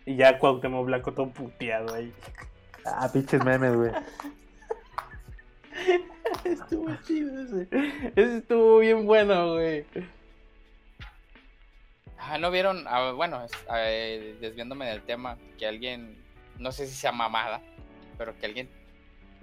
Y 0.05 0.15
ya 0.15 0.37
Cuauhtémoc 0.37 0.85
Blanco 0.85 1.13
todo 1.13 1.29
puteado 1.29 1.95
ahí. 1.95 2.13
Ah, 2.85 3.09
pinches 3.11 3.43
memes, 3.43 3.75
güey. 3.75 3.91
Estuvo 6.43 6.93
chido 7.03 7.41
ese. 7.43 7.67
Ese 8.15 8.37
estuvo 8.37 8.79
bien 8.79 9.05
bueno, 9.05 9.53
güey. 9.53 9.85
Ah, 12.17 12.37
¿no 12.37 12.49
vieron? 12.51 12.85
Ah, 12.87 13.11
bueno, 13.11 13.43
es- 13.43 13.51
eh, 13.75 14.37
desviándome 14.41 14.87
del 14.87 15.01
tema, 15.01 15.37
que 15.57 15.67
alguien, 15.67 16.17
no 16.57 16.71
sé 16.71 16.87
si 16.87 16.95
sea 16.95 17.11
mamada, 17.11 17.61
pero 18.17 18.37
que 18.37 18.45
alguien 18.45 18.69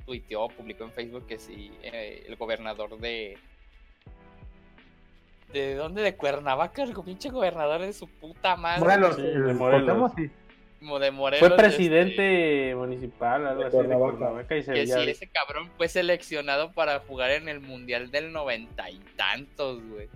tuiteó, 0.06 0.48
publicó 0.48 0.84
en 0.84 0.92
Facebook 0.92 1.26
que 1.26 1.38
si 1.38 1.72
eh, 1.82 2.24
el 2.26 2.36
gobernador 2.36 2.98
de... 2.98 3.38
¿De 5.52 5.74
dónde? 5.74 6.02
De 6.02 6.16
Cuernavaca, 6.16 6.82
el 6.82 6.94
pinche 6.94 7.28
gobernador 7.28 7.82
de 7.82 7.92
su 7.92 8.08
puta 8.08 8.56
madre. 8.56 8.80
Morelos, 8.80 9.16
Sí, 9.16 9.22
de 9.22 9.54
Morelos. 9.54 10.12
De 10.82 11.10
Morelos. 11.10 11.48
Fue 11.48 11.56
presidente 11.56 12.74
municipal, 12.74 13.46
algo 13.46 13.62
De 13.62 13.68
así, 13.68 13.76
de 13.76 13.94
Cuernavaca. 13.96 14.56
Y 14.56 14.62
se 14.62 14.72
este, 14.72 14.94
que 14.96 15.04
sí, 15.04 15.10
ese 15.10 15.28
cabrón 15.28 15.70
fue 15.76 15.88
seleccionado 15.88 16.72
para 16.72 16.98
jugar 17.00 17.30
en 17.30 17.48
el 17.48 17.60
Mundial 17.60 18.10
del 18.10 18.32
noventa 18.32 18.90
y 18.90 18.98
tantos, 19.16 19.80
güey. 19.88 20.08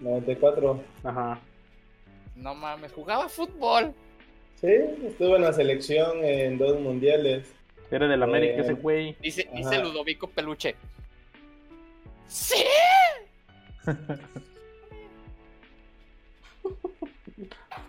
94. 0.00 0.82
Ajá. 1.04 1.40
No 2.36 2.54
mames, 2.54 2.92
jugaba 2.92 3.28
fútbol. 3.28 3.92
Sí, 4.60 4.72
estuvo 5.06 5.36
en 5.36 5.42
la 5.42 5.52
selección 5.52 6.24
en 6.24 6.58
dos 6.58 6.80
mundiales. 6.80 7.52
Era 7.90 8.08
del 8.08 8.22
América 8.22 8.56
Eh, 8.56 8.60
ese 8.62 8.72
güey. 8.72 9.16
Dice, 9.20 9.48
dice 9.54 9.78
Ludovico 9.78 10.28
Peluche. 10.28 10.74
¡Sí! 12.26 12.64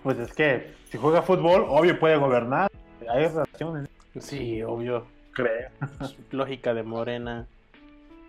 Pues 0.05 0.19
es 0.19 0.31
que 0.33 0.71
si 0.91 0.99
juega 0.99 1.23
fútbol, 1.23 1.65
obvio 1.67 1.99
puede 1.99 2.15
gobernar. 2.17 2.69
Hay 3.09 3.25
relaciones, 3.27 3.89
Sí, 4.19 4.61
obvio. 4.61 5.07
creo. 5.33 5.71
Lógica 6.31 6.75
de 6.75 6.83
Morena. 6.83 7.47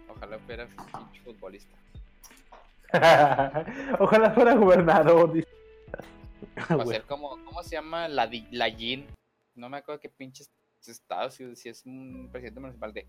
Ojalá 0.08 0.38
fuera 0.38 0.66
pinche 0.66 1.20
futbolista. 1.22 1.76
Ojalá 3.98 4.30
fuera 4.30 4.54
gobernador. 4.54 5.36
Va 6.70 6.82
a 6.82 6.86
ser 6.86 7.02
como, 7.02 7.36
¿cómo 7.44 7.62
se 7.62 7.76
llama? 7.76 8.08
La, 8.08 8.26
la 8.52 8.68
Yin. 8.70 9.06
No 9.54 9.68
me 9.68 9.76
acuerdo 9.76 10.00
qué 10.00 10.08
pinches 10.08 10.48
estado, 10.86 11.28
si, 11.28 11.54
si 11.56 11.68
es 11.68 11.84
un 11.84 12.30
presidente 12.32 12.58
municipal 12.58 12.90
de... 12.94 13.06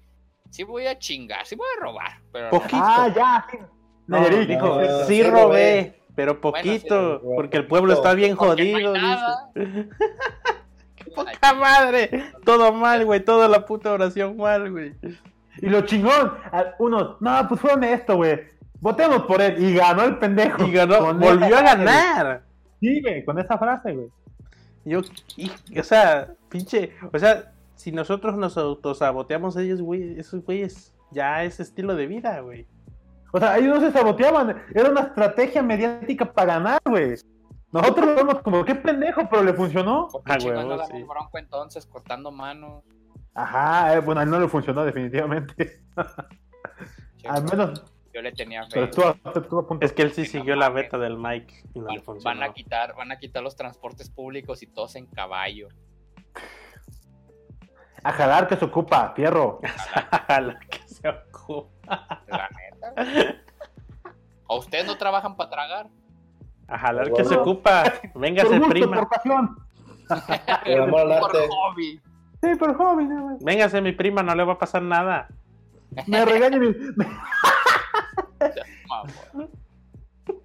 Sí 0.49 0.63
voy 0.63 0.87
a 0.87 0.99
chingar, 0.99 1.45
sí 1.45 1.55
voy 1.55 1.67
a 1.77 1.81
robar, 1.83 2.19
pero... 2.33 2.49
Poquito. 2.49 2.75
Ah, 2.81 3.07
ya. 3.15 3.47
sí. 3.49 3.57
No, 4.07 4.17
Nayarit. 4.19 4.49
dijo, 4.49 4.81
no, 4.81 4.99
sí 5.05 5.15
sí 5.15 5.23
robé, 5.23 5.31
robé. 5.31 6.01
Pero 6.17 6.41
poquito, 6.41 7.19
sí, 7.21 7.27
porque 7.35 7.57
el 7.57 7.67
pueblo 7.67 7.93
está 7.93 8.15
bien 8.15 8.31
no 8.31 8.37
jodido, 8.37 8.91
dice. 8.93 9.07
¡Qué 10.95 11.05
poca 11.11 11.53
madre! 11.53 12.23
Todo 12.43 12.73
mal, 12.73 13.05
güey, 13.05 13.23
toda 13.23 13.47
la 13.47 13.65
puta 13.65 13.91
oración 13.93 14.35
mal, 14.35 14.71
güey. 14.71 14.95
Y 15.61 15.67
lo 15.67 15.81
chingón, 15.81 16.33
a- 16.51 16.73
uno, 16.79 17.17
no, 17.19 17.47
pues 17.47 17.61
fue 17.61 17.73
honesto, 17.73 18.15
güey. 18.15 18.39
Votemos 18.79 19.23
por 19.23 19.41
él. 19.41 19.63
Y 19.63 19.75
ganó 19.75 20.03
el 20.05 20.17
pendejo. 20.17 20.63
Y 20.65 20.71
ganó, 20.71 20.99
Con 20.99 21.19
volvió 21.19 21.55
a 21.55 21.59
frase, 21.59 21.77
ganar. 21.85 22.25
güey. 22.79 22.93
Sí, 22.95 23.01
güey, 23.01 23.23
con 23.25 23.37
esa 23.39 23.57
frase, 23.59 23.93
güey. 23.93 24.07
Yo, 24.85 25.01
y- 25.35 25.51
o 25.79 25.83
sea, 25.83 26.33
pinche, 26.49 26.93
o 27.13 27.19
sea, 27.19 27.51
si 27.75 27.91
nosotros 27.91 28.35
nos 28.37 28.57
autosaboteamos 28.57 29.55
a 29.55 29.61
ellos, 29.61 29.81
güey, 29.83 30.19
esos 30.19 30.43
güeyes 30.43 30.95
ya 31.11 31.43
es 31.43 31.59
estilo 31.59 31.95
de 31.95 32.07
vida, 32.07 32.39
güey. 32.41 32.65
O 33.37 33.39
sea, 33.39 33.57
ellos 33.57 33.79
no 33.79 33.85
se 33.85 33.91
saboteaban. 33.91 34.63
Era 34.73 34.89
una 34.89 35.01
estrategia 35.01 35.61
mediática 35.61 36.33
para 36.33 36.55
ganar, 36.55 36.79
güey. 36.85 37.13
Nosotros 37.71 38.05
lo 38.07 38.15
vemos 38.15 38.41
como, 38.41 38.65
qué 38.65 38.73
pendejo, 38.73 39.29
pero 39.29 39.43
le 39.43 39.53
funcionó. 39.53 40.07
¿Por 40.11 40.23
qué 40.23 40.31
Ah, 40.33 40.37
damos 40.53 40.87
sí. 40.87 41.03
bronco 41.03 41.37
entonces, 41.37 41.85
cortando 41.85 42.31
manos? 42.31 42.83
Ajá, 43.35 43.93
eh, 43.93 43.99
bueno, 43.99 44.21
a 44.21 44.23
él 44.23 44.31
no 44.31 44.39
le 44.39 44.47
funcionó 44.47 44.83
definitivamente. 44.83 45.83
Al 47.27 47.43
menos, 47.43 47.83
Yo 48.11 48.21
le 48.23 48.31
tenía 48.31 48.63
fe. 48.63 48.69
pero 48.73 48.89
tú, 48.89 49.63
tú. 49.63 49.77
Es 49.81 49.93
que 49.93 50.01
él 50.01 50.13
sí 50.13 50.25
siguió 50.25 50.55
la 50.55 50.69
beta 50.69 50.97
del 50.97 51.17
Mike 51.17 51.53
y 51.75 51.79
no 51.79 51.85
Van, 51.85 51.95
le 51.95 52.01
funcionó. 52.01 52.39
van 52.39 52.49
a 52.49 52.53
quitar, 52.53 52.95
van 52.95 53.11
a 53.11 53.19
quitar 53.19 53.43
los 53.43 53.55
transportes 53.55 54.09
públicos 54.09 54.63
y 54.63 54.67
todos 54.67 54.95
en 54.95 55.05
caballo. 55.05 55.67
A 58.03 58.11
jalar 58.13 58.47
que 58.47 58.55
se 58.55 58.65
ocupa, 58.65 59.13
fierro. 59.15 59.59
A 60.11 60.37
que 60.71 60.79
se 60.87 61.09
ocupa. 61.09 62.23
La 62.27 62.49
neta. 62.95 63.35
¿O 64.47 64.57
ustedes 64.59 64.85
no 64.85 64.97
trabajan 64.97 65.35
para 65.35 65.49
tragar? 65.49 65.87
A 66.67 66.77
jalar 66.77 67.11
que 67.13 67.23
se 67.25 67.35
ocupa. 67.35 67.83
Véngase, 68.15 68.59
prima. 68.69 68.97
Por 68.97 69.09
pasión. 69.09 69.57
Por 70.07 70.81
amor 70.81 71.01
al 71.11 71.19
Por 71.19 71.35
arte. 71.35 71.47
hobby. 71.49 72.01
Sí, 72.41 72.55
por 72.55 72.75
hobby, 72.77 73.05
nada 73.05 73.21
más. 73.21 73.43
Véngase, 73.43 73.81
mi 73.81 73.91
prima, 73.93 74.21
no 74.23 74.33
le 74.35 74.43
va 74.43 74.53
a 74.53 74.57
pasar 74.59 74.81
nada. 74.81 75.27
Me 76.05 76.23
regañan 76.23 76.63
y- 76.63 76.75
Mamón. 78.87 79.49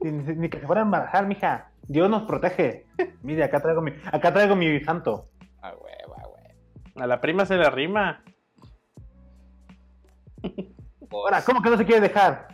ni, 0.41 0.49
que 0.49 0.59
se 0.59 0.67
fuera 0.67 0.81
a 0.83 0.85
embarajar, 0.85 1.27
mija. 1.27 1.71
Dios 1.83 2.09
nos 2.09 2.23
protege. 2.23 2.87
Mire, 3.23 3.45
acá 3.45 3.61
traigo 3.61 3.83
mi, 3.83 3.93
acá 4.11 4.33
traigo 4.33 4.57
mi 4.57 4.81
santo. 4.81 5.29
A 5.61 5.69
huevo, 5.71 6.15
a 6.17 6.29
huevo. 6.29 6.49
A 6.97 7.07
la 7.07 7.21
prima 7.21 7.45
se 7.47 7.57
le 7.57 7.67
arrima. 7.67 8.23
Pues, 11.13 11.25
Ahora, 11.25 11.45
¿cómo 11.45 11.63
que 11.63 11.71
no 11.71 11.77
se 11.77 11.85
quiere 11.85 12.01
dejar? 12.01 12.49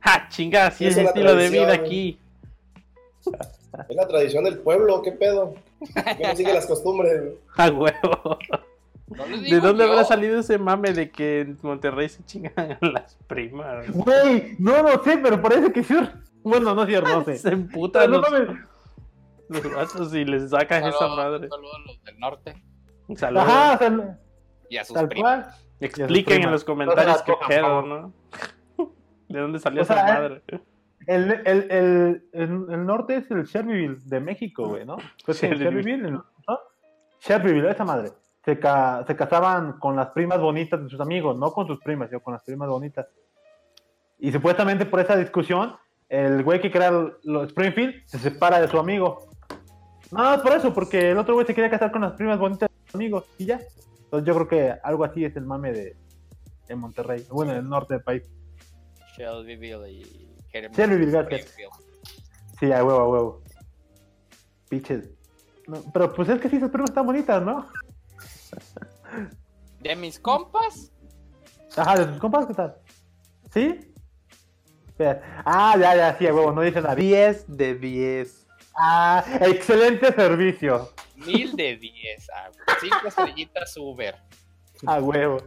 ¡Ja, 0.00 0.28
chingada! 0.30 0.68
Así 0.68 0.86
es 0.86 0.96
el 0.96 1.06
estilo 1.06 1.34
de 1.36 1.48
vida 1.50 1.72
aquí. 1.74 2.18
Es 3.88 3.96
la 3.96 4.08
tradición 4.08 4.44
del 4.44 4.58
pueblo, 4.58 5.02
¿qué 5.02 5.12
pedo? 5.12 5.54
¿Qué 6.16 6.26
no 6.26 6.36
sigue 6.36 6.52
las 6.54 6.66
costumbres? 6.66 7.34
¡A 7.56 7.68
huevo! 7.70 8.38
no 9.08 9.24
¿De 9.26 9.60
dónde 9.60 9.84
yo. 9.84 9.90
habrá 9.92 10.04
salido 10.04 10.40
ese 10.40 10.56
mame 10.58 10.92
de 10.92 11.10
que 11.10 11.40
en 11.42 11.58
Monterrey 11.62 12.08
se 12.08 12.24
chingan 12.24 12.52
a 12.80 12.86
las 12.86 13.16
primas? 13.26 13.86
Güey, 13.92 14.56
no 14.58 14.82
lo 14.82 15.02
sé, 15.04 15.18
pero 15.18 15.40
parece 15.40 15.70
que 15.72 15.84
sí. 15.84 15.94
Bueno, 16.42 16.74
no 16.74 16.82
es 16.82 16.88
cierto, 16.88 17.08
no 17.10 17.24
sé. 17.24 17.36
Se 17.38 17.50
emputan 17.50 18.10
No 18.10 18.18
los, 18.20 18.30
mames. 18.30 18.48
los 19.48 19.74
vatos 19.74 20.14
y 20.14 20.24
les 20.24 20.50
sacan 20.50 20.84
esa 20.84 21.08
madre. 21.08 21.48
saludos 21.48 21.74
a 21.76 21.86
los 21.86 22.04
del 22.04 22.18
norte 22.18 22.62
Saludos. 23.16 23.48
Ajá, 23.48 23.78
sea, 23.78 24.18
y 24.70 24.76
a 24.78 24.84
sus 24.84 24.96
cual. 25.20 25.54
Expliquen 25.86 26.42
en 26.42 26.50
los 26.50 26.64
comentarios 26.64 27.18
No 27.18 27.24
qué 27.24 27.46
pedo, 27.48 27.82
¿no? 27.82 28.12
¿De 29.28 29.40
dónde 29.40 29.58
salió 29.58 29.82
O 29.82 29.84
sea, 29.84 29.96
esa 29.96 30.14
madre? 30.20 30.42
El, 31.06 31.30
el, 31.32 31.70
el, 31.70 32.24
el, 32.32 32.66
el 32.70 32.86
norte 32.86 33.16
es 33.16 33.30
el 33.30 33.44
Shelbyville 33.44 33.98
de 34.04 34.20
México, 34.20 34.68
güey, 34.68 34.84
¿no? 34.84 34.96
Pues 35.24 35.38
sí, 35.38 35.46
Shelbyville. 35.48 35.82
Shelbyville, 35.82 36.10
¿no? 36.12 36.24
Shelbyville, 37.20 37.70
esa 37.70 37.84
madre. 37.84 38.10
Se, 38.44 38.58
ca- 38.58 39.04
se 39.06 39.16
casaban 39.16 39.78
con 39.78 39.96
las 39.96 40.08
primas 40.10 40.40
bonitas 40.40 40.82
de 40.82 40.88
sus 40.88 41.00
amigos, 41.00 41.36
no 41.36 41.52
con 41.52 41.66
sus 41.66 41.80
primas, 41.80 42.08
sino 42.08 42.20
con 42.20 42.34
las 42.34 42.42
primas 42.44 42.68
bonitas. 42.68 43.06
Y 44.18 44.30
supuestamente 44.32 44.86
por 44.86 45.00
esa 45.00 45.16
discusión, 45.16 45.74
el 46.08 46.42
güey 46.44 46.60
que 46.60 46.70
crea 46.70 46.90
los 47.24 47.48
Springfield 47.48 48.04
se 48.06 48.18
separa 48.18 48.60
de 48.60 48.68
su 48.68 48.78
amigo. 48.78 49.28
No, 50.12 50.34
es 50.34 50.40
por 50.40 50.52
eso, 50.52 50.72
porque 50.74 51.10
el 51.12 51.18
otro 51.18 51.34
güey 51.34 51.46
se 51.46 51.54
quería 51.54 51.70
casar 51.70 51.90
con 51.90 52.02
las 52.02 52.12
primas 52.12 52.38
bonitas 52.38 52.68
de 52.68 52.86
sus 52.86 52.94
amigos 52.94 53.24
y 53.38 53.46
ya. 53.46 53.60
Entonces 54.12 54.26
yo 54.26 54.34
creo 54.34 54.48
que 54.48 54.80
algo 54.82 55.04
así 55.04 55.24
es 55.24 55.34
el 55.36 55.46
mame 55.46 55.72
de, 55.72 55.96
de 56.68 56.76
Monterrey, 56.76 57.26
bueno, 57.30 57.52
en 57.52 57.58
el 57.60 57.68
norte 57.68 57.94
del 57.94 58.02
país. 58.02 58.22
Shelbyville 59.16 59.90
y 59.90 60.36
queremos 60.50 60.76
Shelbyville, 60.76 61.10
gracias. 61.12 61.56
Sí, 62.60 62.70
a 62.70 62.84
huevo, 62.84 63.00
a 63.00 63.08
huevo. 63.08 63.42
Piches. 64.68 65.08
No, 65.66 65.82
pero 65.94 66.12
pues 66.12 66.28
es 66.28 66.38
que 66.42 66.50
sí, 66.50 66.60
sus 66.60 66.68
primas 66.68 66.90
están 66.90 67.06
bonitas, 67.06 67.42
¿no? 67.42 67.66
De 69.80 69.96
mis 69.96 70.20
compas, 70.20 70.92
Ajá, 71.74 71.96
de 71.96 72.04
tus 72.04 72.18
compas, 72.18 72.44
¿qué 72.44 72.52
tal? 72.52 72.76
¿Sí? 73.50 73.94
Espera. 74.88 75.42
Ah, 75.46 75.74
ya, 75.80 75.96
ya, 75.96 76.18
sí, 76.18 76.26
a 76.26 76.34
huevo, 76.34 76.52
no 76.52 76.60
dicen 76.60 76.82
nada. 76.82 76.94
10 76.94 77.56
de 77.56 77.74
10. 77.76 78.46
Ah, 78.76 79.24
excelente 79.40 80.12
servicio. 80.12 80.90
Mil 81.26 81.54
de 81.56 81.76
diez. 81.76 82.28
ah, 82.34 82.50
cinco 82.80 83.06
estrellitas 83.08 83.76
Uber. 83.76 84.16
A 84.86 84.98
huevo. 85.00 85.38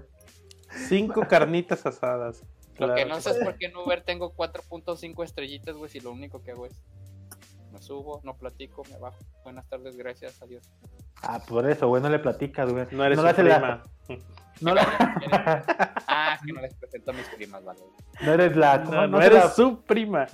5 0.87 1.21
carnitas 1.29 1.85
asadas. 1.85 2.43
Lo 2.77 2.93
que 2.95 3.05
no 3.05 3.21
sé 3.21 3.29
es 3.31 3.37
por 3.37 3.55
qué 3.57 3.67
en 3.67 3.75
Uber 3.77 4.03
tengo 4.03 4.33
4.5 4.35 5.23
estrellitas, 5.23 5.75
güey, 5.77 5.89
si 5.89 5.99
lo 6.01 6.11
único 6.11 6.41
que 6.43 6.51
hago 6.51 6.65
es 6.65 6.73
me 7.71 7.81
subo, 7.81 8.21
no 8.23 8.37
platico, 8.37 8.83
me 8.89 8.97
bajo. 8.97 9.17
Buenas 9.43 9.67
tardes, 9.67 9.95
gracias, 9.97 10.41
adiós. 10.41 10.69
Ah, 11.21 11.39
por 11.45 11.69
eso, 11.69 11.87
güey, 11.87 12.01
no 12.01 12.09
le 12.09 12.19
platicas, 12.19 12.71
güey. 12.71 12.85
No 12.91 13.03
eres 13.05 13.17
no 13.17 13.33
su 13.33 13.43
la-. 13.43 13.83
No, 14.61 14.73
la- 14.73 14.85
Ah, 16.07 16.39
que 16.45 16.53
no 16.53 16.61
les 16.61 16.73
presento 16.75 17.11
a 17.11 17.13
mis 17.13 17.27
primas, 17.27 17.63
vale. 17.65 17.79
no 18.21 18.33
eres 18.33 18.55
la. 18.55 18.77
No, 18.77 19.07
no 19.07 19.19
te 19.19 19.25
eres 19.25 19.43
la- 19.43 19.49
su 19.49 19.81
prima. 19.83 20.27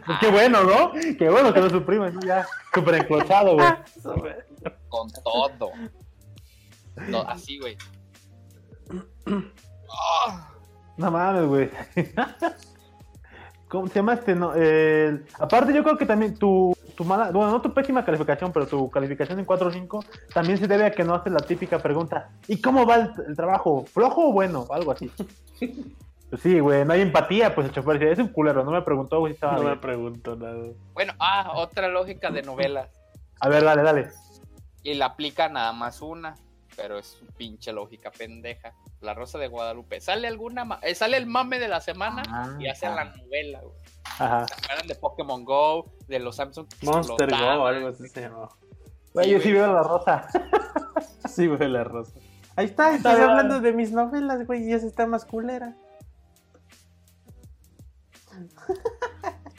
Qué 0.20 0.30
bueno, 0.30 0.64
¿no? 0.64 0.92
Qué 0.92 1.28
bueno 1.28 1.52
que 1.52 1.60
no 1.60 1.86
prima, 1.86 2.10
¿no? 2.10 2.20
ya. 2.20 2.46
Súper 2.74 2.94
enclochado, 2.96 3.54
güey. 3.54 3.68
Con 4.88 5.10
todo. 5.10 5.70
No, 7.08 7.22
así, 7.22 7.58
güey. 7.58 7.76
No 10.96 11.10
mames, 11.10 11.46
güey. 11.46 11.70
¿Cómo 13.68 13.88
se 13.88 13.94
llama 13.94 14.14
este? 14.14 14.34
No, 14.34 14.52
aparte, 15.38 15.72
yo 15.72 15.82
creo 15.82 15.96
que 15.96 16.04
también 16.04 16.36
tu, 16.36 16.76
tu 16.94 17.04
mala, 17.04 17.30
bueno, 17.30 17.50
no 17.50 17.62
tu 17.62 17.72
pésima 17.72 18.04
calificación, 18.04 18.52
pero 18.52 18.66
tu 18.66 18.90
calificación 18.90 19.38
en 19.38 19.46
4 19.46 19.68
o 19.68 19.72
5 19.72 20.04
también 20.34 20.58
se 20.58 20.68
debe 20.68 20.84
a 20.84 20.90
que 20.92 21.04
no 21.04 21.14
haces 21.14 21.32
la 21.32 21.40
típica 21.40 21.78
pregunta: 21.78 22.28
¿y 22.46 22.60
cómo 22.60 22.86
va 22.86 22.96
el, 22.96 23.12
el 23.28 23.36
trabajo? 23.36 23.86
¿Flojo 23.86 24.28
o 24.28 24.32
bueno? 24.32 24.66
Algo 24.70 24.92
así. 24.92 25.10
Pues 26.32 26.40
sí, 26.40 26.60
güey, 26.60 26.82
no 26.86 26.94
hay 26.94 27.02
empatía, 27.02 27.54
pues 27.54 27.66
el 27.66 27.74
chofer 27.74 27.98
dice: 27.98 28.12
es 28.12 28.18
un 28.18 28.28
culero, 28.28 28.64
no 28.64 28.70
me 28.70 28.80
preguntó, 28.80 29.18
güey, 29.18 29.32
si 29.32 29.34
estaba 29.34 29.52
No 29.52 29.58
me 29.64 29.66
bien. 29.66 29.80
pregunto 29.82 30.34
nada. 30.34 30.64
Bueno, 30.94 31.12
ah, 31.18 31.52
otra 31.56 31.88
lógica 31.88 32.30
de 32.30 32.40
novelas. 32.40 32.88
A 33.38 33.50
ver, 33.50 33.62
dale, 33.62 33.82
dale. 33.82 34.08
Y 34.82 34.94
la 34.94 35.04
aplica 35.06 35.50
nada 35.50 35.72
más 35.74 36.00
una, 36.00 36.34
pero 36.74 36.96
es 36.98 37.06
su 37.08 37.26
pinche 37.36 37.70
lógica 37.74 38.10
pendeja. 38.10 38.72
La 39.02 39.12
Rosa 39.12 39.36
de 39.36 39.48
Guadalupe. 39.48 40.00
Sale 40.00 40.26
alguna 40.26 40.64
ma- 40.64 40.78
eh, 40.82 40.94
sale 40.94 41.18
el 41.18 41.26
mame 41.26 41.58
de 41.58 41.68
la 41.68 41.82
semana 41.82 42.22
Ah, 42.30 42.56
y 42.58 42.66
hacen 42.66 42.92
ah. 42.92 42.94
la 42.94 43.04
novela, 43.16 43.60
güey. 43.60 43.74
Ajá. 44.18 44.46
¿Se 44.48 44.54
acuerdan 44.54 44.86
de 44.86 44.94
Pokémon 44.94 45.44
Go, 45.44 45.92
de 46.08 46.18
los 46.18 46.36
Samsung 46.36 46.66
que 46.66 46.86
Monster 46.86 47.16
Go 47.16 47.22
explotaban? 47.24 47.58
o 47.58 47.66
algo 47.66 47.88
así 47.88 48.08
se 48.08 48.22
llama. 48.22 48.48
Güey, 49.12 49.26
Sí, 49.26 49.32
yo 49.32 49.40
sí 49.40 49.52
veo 49.52 49.70
la 49.70 49.82
rosa. 49.82 50.28
Sí, 51.28 51.46
güey, 51.46 51.68
la 51.68 51.84
rosa. 51.84 52.12
Ahí 52.56 52.64
está, 52.66 52.94
estás 52.94 53.18
hablando 53.20 53.60
de 53.60 53.72
mis 53.72 53.92
novelas, 53.92 54.46
güey, 54.46 54.64
y 54.68 54.72
esa 54.72 54.86
está 54.86 55.06
más 55.06 55.24
culera. 55.26 55.74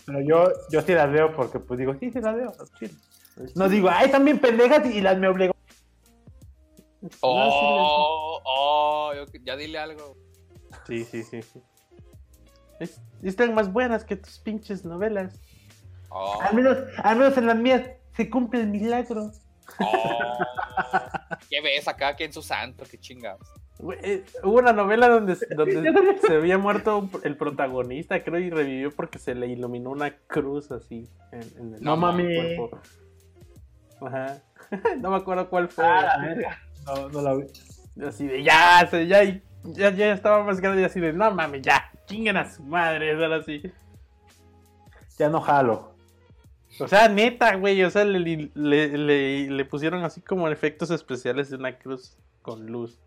Pero 0.05 0.19
yo, 0.21 0.51
yo 0.71 0.81
sí 0.81 0.93
las 0.93 1.11
veo 1.11 1.33
porque, 1.35 1.59
pues 1.59 1.79
digo, 1.79 1.93
sí, 1.99 2.11
sí 2.11 2.19
las 2.19 2.35
veo. 2.35 2.51
chido. 2.77 2.93
No 3.55 3.67
digo, 3.69 3.89
ay, 3.89 4.05
están 4.07 4.25
bien 4.25 4.39
pendejas 4.39 4.85
y 4.85 5.01
las 5.01 5.17
me 5.17 5.27
obligó. 5.27 5.53
Oh, 7.21 8.41
oh, 8.45 9.13
ya 9.43 9.55
dile 9.55 9.77
algo. 9.79 10.15
Sí, 10.87 11.03
sí, 11.03 11.23
sí. 11.23 11.41
sí. 11.41 11.61
Es- 12.79 13.01
están 13.21 13.53
más 13.53 13.71
buenas 13.71 14.03
que 14.03 14.15
tus 14.15 14.39
pinches 14.39 14.85
novelas. 14.85 15.39
Oh, 16.09 16.39
Al 16.41 16.53
menos, 16.55 16.77
al 17.03 17.17
menos 17.17 17.37
en 17.37 17.47
las 17.47 17.57
mías 17.57 17.89
se 18.15 18.29
cumple 18.29 18.61
el 18.61 18.67
milagro. 18.67 19.31
oh. 19.79 20.37
¿Qué 21.49 21.61
ves 21.61 21.87
acá? 21.87 22.09
aquí 22.09 22.23
en 22.25 22.33
su 22.33 22.41
santo? 22.41 22.83
Qué 22.89 22.99
chingados. 22.99 23.47
Eh, 24.01 24.23
hubo 24.43 24.59
una 24.59 24.71
novela 24.71 25.09
donde, 25.09 25.35
donde 25.55 26.17
se 26.27 26.35
había 26.35 26.57
muerto 26.57 27.09
el 27.23 27.35
protagonista, 27.35 28.23
creo, 28.23 28.39
y 28.39 28.49
revivió 28.49 28.91
porque 28.91 29.19
se 29.19 29.35
le 29.35 29.47
iluminó 29.47 29.89
una 29.89 30.15
cruz 30.27 30.71
así 30.71 31.07
en, 31.31 31.41
en 31.59 31.73
el 31.75 31.81
No 31.83 31.97
mami. 31.97 32.23
cuerpo. 32.35 32.79
Ajá. 34.05 34.41
no 34.99 35.09
me 35.11 35.17
acuerdo 35.17 35.49
cuál 35.49 35.69
fue. 35.69 35.85
Ah, 35.85 36.17
la 36.17 36.25
verga. 36.25 36.59
No, 36.85 37.09
no 37.09 37.21
la 37.21 37.33
vi. 37.35 37.45
Así 38.05 38.27
de 38.27 38.43
ya, 38.43 38.87
se- 38.89 39.07
ya, 39.07 39.23
ya, 39.63 39.89
ya 39.91 40.13
estaba 40.13 40.43
más 40.43 40.59
grande 40.61 40.81
y 40.81 40.85
así 40.85 40.99
de 40.99 41.13
no 41.13 41.29
mames, 41.31 41.61
ya, 41.61 41.91
chinguen 42.05 42.37
a 42.37 42.49
su 42.49 42.63
madre, 42.63 43.11
era 43.11 43.35
así. 43.35 43.61
Ya 45.17 45.29
no 45.29 45.41
jalo. 45.41 45.93
O 46.79 46.87
sea, 46.87 47.07
neta, 47.07 47.55
güey, 47.55 47.83
o 47.83 47.89
sea, 47.91 48.03
le, 48.03 48.19
le, 48.19 48.97
le, 48.97 49.49
le 49.49 49.65
pusieron 49.65 50.03
así 50.03 50.21
como 50.21 50.47
efectos 50.47 50.89
especiales 50.89 51.51
de 51.51 51.57
una 51.57 51.77
cruz 51.77 52.17
con 52.41 52.65
luz. 52.65 52.99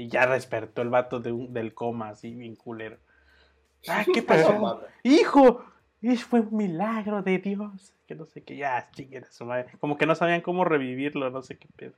Y 0.00 0.08
ya 0.08 0.26
despertó 0.26 0.82
el 0.82 0.88
vato 0.88 1.20
de 1.20 1.30
un- 1.32 1.52
del 1.52 1.74
coma, 1.74 2.08
así 2.10 2.34
bien 2.34 2.56
culero. 2.56 2.96
Ah, 3.88 4.04
¿qué 4.12 4.22
pasó? 4.22 4.80
Hijo, 5.02 5.64
eso 6.02 6.26
fue 6.26 6.40
un 6.40 6.56
milagro 6.56 7.22
de 7.22 7.38
Dios. 7.38 7.94
Que 8.06 8.14
no 8.14 8.26
sé 8.26 8.42
qué, 8.42 8.56
ya, 8.56 8.88
chinguen 8.92 9.24
a 9.24 9.30
su 9.30 9.44
madre. 9.46 9.72
Como 9.80 9.96
que 9.96 10.04
no 10.06 10.14
sabían 10.14 10.40
cómo 10.42 10.64
revivirlo, 10.64 11.30
no 11.30 11.40
sé 11.42 11.58
qué 11.58 11.68
pedo. 11.76 11.94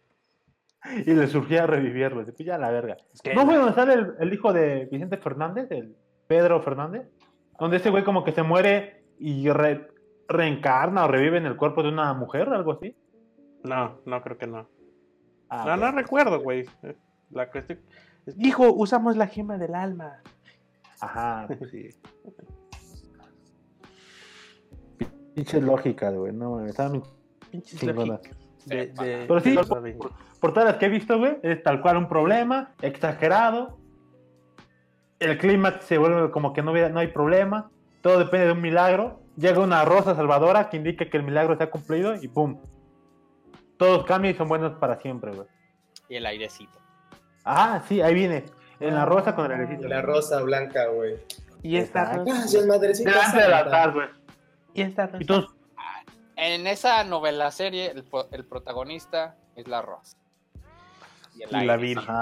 Y 1.06 1.12
le 1.14 1.26
surgía 1.28 1.66
revivirlo. 1.66 2.24
Pues 2.24 2.36
ya 2.38 2.58
la 2.58 2.70
verga. 2.70 2.96
¿No 3.34 3.44
fue 3.46 3.56
donde 3.56 3.72
sale 3.74 3.94
el, 3.94 4.14
el 4.20 4.32
hijo 4.32 4.52
de 4.52 4.86
Vicente 4.92 5.16
Fernández? 5.16 5.70
El 5.70 5.96
Pedro 6.28 6.60
Fernández. 6.62 7.08
Donde 7.58 7.76
ese 7.78 7.90
güey 7.90 8.02
como 8.04 8.24
que 8.24 8.32
se 8.32 8.42
muere 8.42 9.04
y 9.18 9.48
re- 9.50 9.88
reencarna 10.28 11.04
o 11.04 11.08
revive 11.08 11.38
en 11.38 11.46
el 11.46 11.56
cuerpo 11.56 11.82
de 11.82 11.88
una 11.90 12.12
mujer 12.14 12.48
o 12.48 12.54
algo 12.54 12.72
así. 12.72 12.96
No, 13.64 14.00
no 14.06 14.22
creo 14.22 14.38
que 14.38 14.46
no. 14.46 14.68
Ah, 15.48 15.64
no, 15.66 15.74
ok. 15.74 15.80
no 15.80 15.92
recuerdo, 15.92 16.40
güey. 16.40 16.64
La 17.32 17.50
cuestión. 17.50 17.80
Hijo, 18.38 18.72
usamos 18.72 19.16
la 19.16 19.26
gema 19.26 19.59
del 19.59 19.74
alma. 19.74 20.20
Ajá, 21.00 21.46
pues 21.59 21.70
sí. 21.70 21.88
Pinche 25.34 25.60
lógica, 25.60 26.10
güey. 26.10 26.32
No, 26.32 26.52
mames, 26.52 26.70
estaban 26.70 26.92
bien 26.92 27.04
Pinches 27.50 27.80
de- 27.80 27.94
de- 28.86 29.24
Pero 29.26 29.40
sí, 29.40 29.50
de- 29.56 29.92
por, 29.94 30.12
por 30.40 30.52
todas 30.52 30.68
las 30.68 30.76
que 30.78 30.86
he 30.86 30.88
visto, 30.88 31.18
güey, 31.18 31.38
es 31.42 31.62
tal 31.62 31.80
cual 31.82 31.96
un 31.96 32.09
problema, 32.09 32.72
exagerado. 32.80 33.78
el 35.18 35.38
clima 35.38 35.80
se 35.80 35.98
vuelve 35.98 36.30
como 36.32 36.52
que 36.52 36.62
no, 36.62 36.72
no 36.88 36.98
hay 36.98 37.06
problema, 37.09 37.70
todo 38.00 38.18
depende 38.18 38.46
de 38.46 38.52
un 38.52 38.60
milagro, 38.60 39.20
llega 39.36 39.60
una 39.60 39.84
rosa 39.84 40.16
salvadora 40.16 40.68
que 40.68 40.76
indica 40.76 41.09
que 41.09 41.16
el 41.16 41.22
milagro 41.22 41.56
se 41.56 41.62
ha 41.62 41.70
cumplido 41.70 42.16
y 42.20 42.26
¡pum! 42.26 42.59
Todos 43.76 44.04
cambian 44.04 44.34
y 44.34 44.36
son 44.36 44.48
buenos 44.48 44.72
para 44.80 44.96
siempre, 44.98 45.30
güey. 45.32 45.46
Y 46.09 46.16
el 46.16 46.26
airecito. 46.26 46.76
Ah, 47.44 47.82
sí, 47.89 48.01
ahí 48.01 48.14
viene. 48.14 48.44
En 48.81 48.94
la 48.94 49.05
rosa 49.05 49.35
con 49.35 49.47
el 49.47 49.52
airecito. 49.60 49.89
La 49.89 50.02
rosa 50.02 50.40
blanca, 50.43 50.86
güey. 50.89 51.16
Y 51.62 51.77
esta 51.77 52.14
rosa. 52.16 52.24
Gracias, 52.24 52.66
madrecita. 52.66 53.10
Delante 53.10 53.39
del 53.40 53.52
altar, 53.52 53.93
güey. 53.93 54.09
Y 54.74 54.82
esta 54.82 55.06
rosa. 55.06 55.19
Y 55.20 55.24
todos, 55.27 55.55
En 56.36 56.66
esa 56.66 57.05
novela 57.05 57.51
serie, 57.51 57.90
el, 57.93 58.05
el 58.32 58.44
protagonista 58.44 59.36
es 59.55 59.69
la 59.69 59.82
Rosa. 59.82 60.16
Y, 61.36 61.43
el 61.43 61.62
Y 61.62 61.66
la 61.66 61.77
Virgen. 61.77 62.14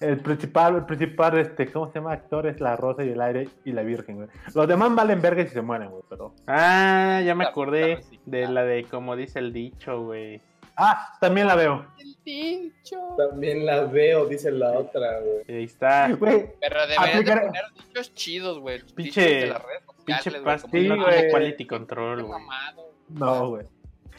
El 0.00 0.18
principal, 0.20 0.76
el 0.76 0.84
principal, 0.84 1.38
este, 1.38 1.72
¿cómo 1.72 1.86
se 1.90 1.94
llama? 2.00 2.12
Actor 2.12 2.46
es 2.48 2.60
la 2.60 2.76
rosa 2.76 3.02
y 3.02 3.08
el 3.10 3.20
aire 3.22 3.48
y 3.64 3.72
la 3.72 3.80
virgen, 3.82 4.16
güey. 4.16 4.28
Los 4.54 4.68
demás 4.68 4.94
valen 4.94 5.22
verga 5.22 5.40
y 5.40 5.48
se 5.48 5.62
mueren, 5.62 5.88
güey, 5.88 6.02
pero. 6.10 6.34
Ah, 6.46 7.22
ya 7.24 7.34
me 7.34 7.44
La- 7.44 7.50
acordé 7.50 7.94
la 7.94 8.06
de 8.26 8.48
la 8.48 8.62
de 8.64 8.84
como 8.84 9.16
dice 9.16 9.38
el 9.38 9.54
dicho, 9.54 10.02
güey. 10.02 10.42
Ah, 10.76 11.16
también 11.18 11.46
la 11.46 11.54
veo. 11.54 11.86
Dicho. 12.26 12.96
También 13.16 13.64
la 13.64 13.84
veo, 13.84 14.26
dice 14.26 14.50
la 14.50 14.72
otra, 14.72 15.20
güey. 15.20 15.44
Y 15.46 15.52
ahí 15.52 15.64
está. 15.64 16.12
Güey, 16.12 16.50
Pero 16.60 16.80
deberían 16.88 17.04
de 17.04 17.32
Aplicar- 17.32 17.46
poner 17.46 17.62
dichos 17.86 18.14
chidos, 18.14 18.58
güey. 18.58 18.80
Pinche- 18.96 19.40
de 19.42 19.46
las 19.46 19.62
redes 19.62 19.82
Pinche 20.04 20.40
pastillo 20.42 20.96
güey. 20.96 21.22
de 21.22 21.30
quality 21.30 21.66
control, 21.66 22.16
Qué 22.18 22.22
güey. 22.24 22.40
mamado. 22.40 22.90
no, 23.10 23.48
güey. 23.50 23.66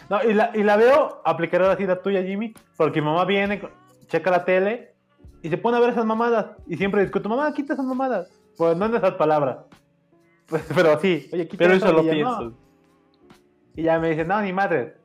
No, 0.10 0.24
y 0.24 0.34
la, 0.34 0.52
y 0.54 0.64
la 0.64 0.78
veo, 0.78 1.22
aplicaré 1.26 1.66
así 1.68 1.86
la 1.86 2.02
tuya, 2.02 2.24
Jimmy, 2.24 2.54
porque 2.78 3.02
mi 3.02 3.08
mamá 3.08 3.26
viene, 3.26 3.62
checa 4.08 4.32
la 4.32 4.46
tele 4.46 4.94
y 5.42 5.50
se 5.50 5.58
pone 5.58 5.76
a 5.76 5.80
ver 5.82 5.90
esas 5.90 6.06
mamadas. 6.06 6.46
Y 6.66 6.78
siempre 6.78 7.02
discuto, 7.02 7.28
mamá, 7.28 7.54
quita 7.54 7.74
esas 7.74 7.86
mamadas. 7.86 8.30
Pues 8.56 8.78
no 8.78 8.86
en 8.86 8.96
esas 8.96 9.16
palabras. 9.16 9.58
Pues, 10.48 10.64
pero 10.74 10.98
sí, 11.02 11.30
oye, 11.34 11.46
quita 11.46 11.58
Pero 11.66 11.74
eso 11.74 11.92
lo 11.92 12.04
pienso. 12.04 12.42
no. 12.42 12.58
Y 13.76 13.84
ya 13.84 14.00
me 14.00 14.12
dice, 14.12 14.24
no, 14.24 14.42
ni 14.42 14.54
madre. 14.54 14.96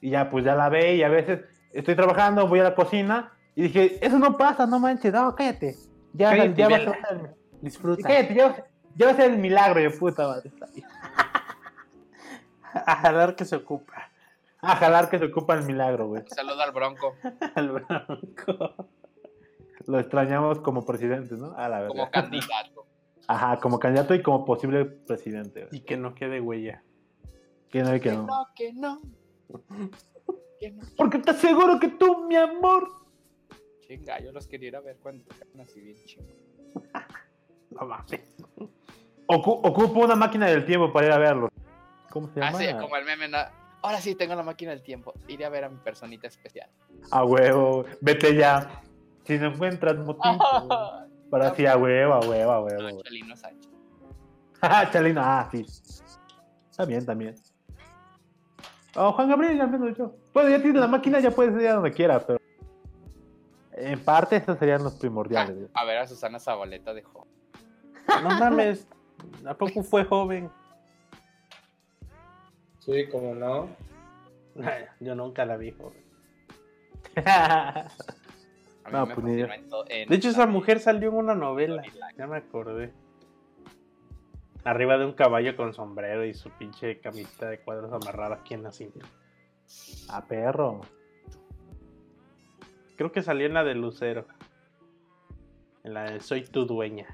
Y 0.00 0.10
ya, 0.10 0.30
pues 0.30 0.44
ya 0.44 0.54
la 0.54 0.68
ve 0.68 0.94
y 0.94 1.02
a 1.02 1.08
veces 1.08 1.40
estoy 1.78 1.94
trabajando, 1.96 2.46
voy 2.48 2.60
a 2.60 2.64
la 2.64 2.74
cocina 2.74 3.32
y 3.54 3.62
dije, 3.62 4.04
eso 4.04 4.18
no 4.18 4.36
pasa, 4.36 4.66
no 4.66 4.78
manches, 4.78 5.12
no, 5.12 5.34
cállate. 5.34 5.76
Ya, 6.12 6.30
Cállate, 6.30 6.54
ya 6.54 6.68
va 6.68 6.76
a 6.76 6.80
y 6.80 6.86
Disfruta. 7.62 8.08
cállate, 8.08 8.34
ya, 8.34 8.64
ya 8.94 9.06
va 9.06 9.12
a 9.12 9.16
ser 9.16 9.30
el 9.32 9.38
milagro, 9.38 9.80
yo 9.80 9.96
puta 9.98 10.26
madre. 10.28 10.50
A 12.74 12.96
jalar 12.96 13.34
que 13.36 13.44
se 13.44 13.56
ocupa. 13.56 14.10
A 14.60 14.76
jalar 14.76 15.08
que 15.08 15.18
se 15.18 15.24
ocupa 15.26 15.54
el 15.54 15.64
milagro, 15.64 16.08
güey. 16.08 16.24
Saluda 16.26 16.64
al 16.64 16.72
Bronco. 16.72 17.14
Al 17.54 17.70
bronco. 17.70 18.74
Lo 19.86 19.98
extrañamos 19.98 20.58
como 20.60 20.84
presidente, 20.84 21.36
¿no? 21.36 21.52
A 21.56 21.68
la 21.68 21.78
verdad. 21.80 21.88
como 21.88 22.10
candidato. 22.10 22.86
Ajá, 23.28 23.58
como 23.60 23.78
candidato 23.78 24.14
y 24.14 24.22
como 24.22 24.44
posible 24.44 24.84
presidente. 24.84 25.66
güey. 25.66 25.76
Y 25.76 25.80
que 25.84 25.96
no 25.96 26.14
quede 26.14 26.40
huella. 26.40 26.82
Que 27.70 27.82
no 27.82 27.94
y 27.94 28.00
que 28.00 28.10
Que 28.10 28.16
no. 28.16 28.26
no, 28.26 28.46
que 28.54 28.72
no. 28.72 29.00
No. 30.72 30.82
Porque 30.96 31.18
te 31.18 31.30
aseguro 31.30 31.78
que 31.78 31.88
tú, 31.88 32.26
mi 32.26 32.36
amor. 32.36 32.88
Chinga, 33.86 34.18
yo 34.20 34.32
los 34.32 34.46
quería 34.46 34.68
ir 34.68 34.76
a 34.76 34.80
ver 34.80 34.96
cuando 34.96 35.24
tocaban 35.24 35.60
así 35.60 35.80
bien 35.80 35.96
chingo. 36.04 36.26
No 37.70 37.84
mames. 37.86 38.34
Ocu- 39.26 39.60
ocupo 39.62 40.00
una 40.00 40.14
máquina 40.16 40.46
del 40.46 40.64
tiempo 40.64 40.92
para 40.92 41.06
ir 41.08 41.12
a 41.12 41.18
verlo. 41.18 41.48
¿Cómo 42.10 42.28
se 42.32 42.40
Ah, 42.40 42.46
llama? 42.52 42.58
sí, 42.58 42.66
como 42.80 42.96
el 42.96 43.04
meme. 43.04 43.28
¿no? 43.28 43.38
Ahora 43.82 44.00
sí 44.00 44.14
tengo 44.14 44.34
la 44.34 44.42
máquina 44.42 44.70
del 44.70 44.82
tiempo. 44.82 45.12
Iré 45.28 45.44
a 45.44 45.48
ver 45.50 45.64
a 45.64 45.68
mi 45.68 45.76
personita 45.78 46.26
especial. 46.28 46.70
A 47.10 47.24
huevo, 47.24 47.84
vete 48.00 48.34
ya. 48.34 48.80
Si 49.24 49.36
no 49.38 49.48
encuentras 49.48 49.96
motivo. 49.98 50.38
para 51.30 51.48
así, 51.48 51.66
a 51.66 51.76
huevo, 51.76 52.14
a 52.14 52.20
huevo, 52.20 52.52
a 52.52 52.62
huevo. 52.62 52.82
No. 52.82 53.02
Chalino 53.02 53.36
Sánchez. 53.36 53.70
Ah, 54.62 54.88
Chalino, 54.92 55.20
ah, 55.22 55.48
sí. 55.50 55.66
Está 56.70 56.84
bien, 56.86 57.04
también. 57.04 57.34
Oh, 58.96 59.12
Juan 59.12 59.28
Gabriel, 59.28 59.60
al 59.60 59.70
menos 59.70 59.96
yo. 59.96 60.14
Bueno, 60.32 60.48
ya 60.50 60.60
tienes 60.62 60.80
la 60.80 60.86
máquina, 60.88 61.20
ya 61.20 61.30
puedes 61.30 61.60
ir 61.60 61.68
a 61.68 61.74
donde 61.74 61.92
quieras, 61.92 62.24
pero. 62.26 62.40
En 63.72 64.00
parte, 64.02 64.36
esos 64.36 64.58
serían 64.58 64.82
los 64.82 64.94
primordiales. 64.94 65.54
güey. 65.54 65.68
A 65.74 65.84
ver 65.84 65.98
a 65.98 66.06
Susana 66.06 66.38
Zabaleta 66.38 66.94
de 66.94 67.02
joven. 67.02 67.30
No 68.22 68.30
mames. 68.38 68.88
¿A 69.46 69.54
poco 69.54 69.82
fue 69.82 70.04
joven? 70.04 70.50
Sí, 72.80 73.06
como 73.10 73.34
no. 73.34 73.68
Yo 75.00 75.14
nunca 75.14 75.44
la 75.44 75.56
vi 75.56 75.72
joven. 75.72 76.02
A 77.26 77.84
mí 78.88 78.92
No, 78.92 79.06
me 79.06 79.14
pues 79.14 79.26
en 79.26 79.50
en- 79.88 80.08
De 80.08 80.14
hecho, 80.14 80.28
esa 80.28 80.46
mujer 80.46 80.78
salió 80.80 81.08
en 81.10 81.16
una 81.16 81.34
novela. 81.34 81.82
Ya 82.16 82.26
me 82.26 82.36
acordé. 82.36 82.92
Arriba 84.66 84.98
de 84.98 85.04
un 85.04 85.12
caballo 85.12 85.56
con 85.56 85.72
sombrero 85.72 86.24
y 86.24 86.34
su 86.34 86.50
pinche 86.50 86.98
camiseta 87.00 87.48
de 87.48 87.60
cuadros 87.60 87.92
amarrada 87.92 88.34
aquí 88.34 88.52
en 88.54 88.64
la 88.64 88.72
cinta. 88.72 89.06
A 90.10 90.26
perro. 90.26 90.80
Creo 92.96 93.12
que 93.12 93.22
salió 93.22 93.46
en 93.46 93.54
la 93.54 93.62
de 93.62 93.76
Lucero. 93.76 94.26
En 95.84 95.94
la 95.94 96.10
de 96.10 96.20
Soy 96.20 96.42
tu 96.42 96.66
dueña. 96.66 97.06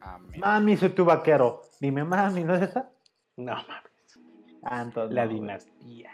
Amén. 0.00 0.38
Mami, 0.40 0.76
soy 0.76 0.90
tu 0.90 1.06
vaquero. 1.06 1.62
Dime, 1.80 2.04
mami, 2.04 2.44
¿no 2.44 2.54
es 2.56 2.62
esa? 2.62 2.90
No 3.38 3.54
mames. 3.54 4.20
Ah, 4.62 4.82
entonces 4.82 5.14
La 5.14 5.24
no, 5.24 5.32
dinastía. 5.32 6.10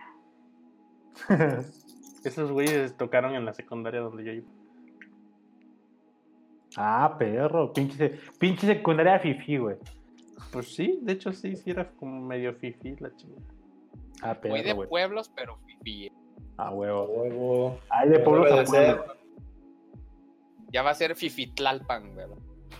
Esos 2.24 2.52
güeyes 2.52 2.96
tocaron 2.96 3.34
en 3.34 3.44
la 3.44 3.52
secundaria 3.52 4.00
donde 4.00 4.24
yo 4.24 4.32
iba. 4.32 4.48
ah, 6.76 7.16
perro. 7.18 7.72
Pinche, 7.72 8.20
pinche 8.38 8.66
secundaria 8.66 9.18
fifi, 9.18 9.56
güey. 9.58 9.76
Pues 10.52 10.74
sí, 10.74 10.98
de 11.02 11.12
hecho 11.12 11.32
sí, 11.32 11.56
sí 11.56 11.70
era 11.70 11.90
como 11.92 12.20
medio 12.20 12.54
fifi 12.54 12.96
la 13.00 13.14
chingada. 13.16 13.42
Ah, 14.22 14.38
Muy 14.48 14.62
de 14.62 14.74
pueblos, 14.74 15.30
pero 15.34 15.58
fifí. 15.66 16.10
A 16.56 16.68
A 16.68 16.70
huevo. 16.70 17.04
huevo. 17.06 17.78
Ay, 17.90 18.08
de 18.10 18.18
pueblos 18.20 18.50
a 18.52 18.60
de 18.60 18.66
ser. 18.66 18.96
pueblos. 18.96 19.16
Ya 20.72 20.82
va 20.82 20.90
a 20.90 20.94
ser 20.94 21.14
Fifitlalpan, 21.14 22.14
güey. 22.14 22.26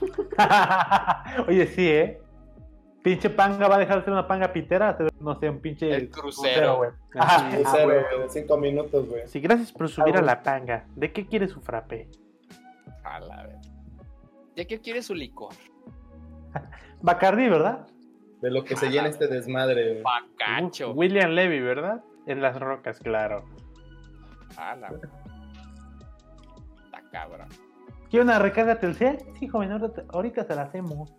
Oye, 1.48 1.66
sí, 1.68 1.86
¿eh? 1.88 2.20
Pinche 3.02 3.28
panga 3.30 3.68
va 3.68 3.76
a 3.76 3.78
dejar 3.78 3.98
de 3.98 4.04
ser 4.04 4.12
una 4.12 4.26
panga 4.26 4.52
pitera, 4.52 4.96
no 5.20 5.38
sé, 5.38 5.50
un 5.50 5.60
pinche 5.60 5.94
El 5.94 6.08
crucero. 6.10 6.78
güey. 6.78 6.90
Ah, 7.18 7.50
güey. 7.84 7.96
de 8.22 8.28
cinco 8.30 8.56
minutos, 8.56 9.08
güey. 9.08 9.28
Sí, 9.28 9.40
gracias 9.40 9.70
por 9.72 9.88
subir 9.88 10.16
Ah, 10.16 10.20
a 10.20 10.22
la 10.22 10.42
panga. 10.42 10.86
¿De 10.96 11.12
qué 11.12 11.26
quiere 11.26 11.46
su 11.46 11.60
frappé? 11.60 12.08
A 13.04 13.20
la 13.20 13.46
vez. 13.46 13.70
¿Ya 14.56 14.64
que 14.64 14.80
quiere 14.80 15.02
su 15.02 15.14
licor? 15.14 15.52
Bacardi, 17.02 17.48
¿verdad? 17.48 17.86
De 18.40 18.50
lo 18.50 18.64
que 18.64 18.76
se 18.76 18.90
llena 18.90 19.08
este 19.08 19.26
desmadre, 19.28 20.00
güey. 20.00 20.02
Pacacho. 20.02 20.90
Uh, 20.90 20.94
William 20.94 21.30
Levy, 21.30 21.60
¿verdad? 21.60 22.02
En 22.26 22.42
las 22.42 22.58
rocas, 22.60 22.98
claro. 23.00 23.44
A 24.56 24.76
la. 24.76 24.88
Está 26.84 27.02
cabrón. 27.10 27.48
¿Quiere 28.10 28.24
una 28.24 28.38
recarga 28.38 28.78
Telcel? 28.78 29.18
Sí, 29.38 29.48
joven, 29.48 29.72
ahorita, 29.72 30.04
ahorita 30.12 30.44
se 30.44 30.54
la 30.54 30.62
hacemos. 30.62 31.12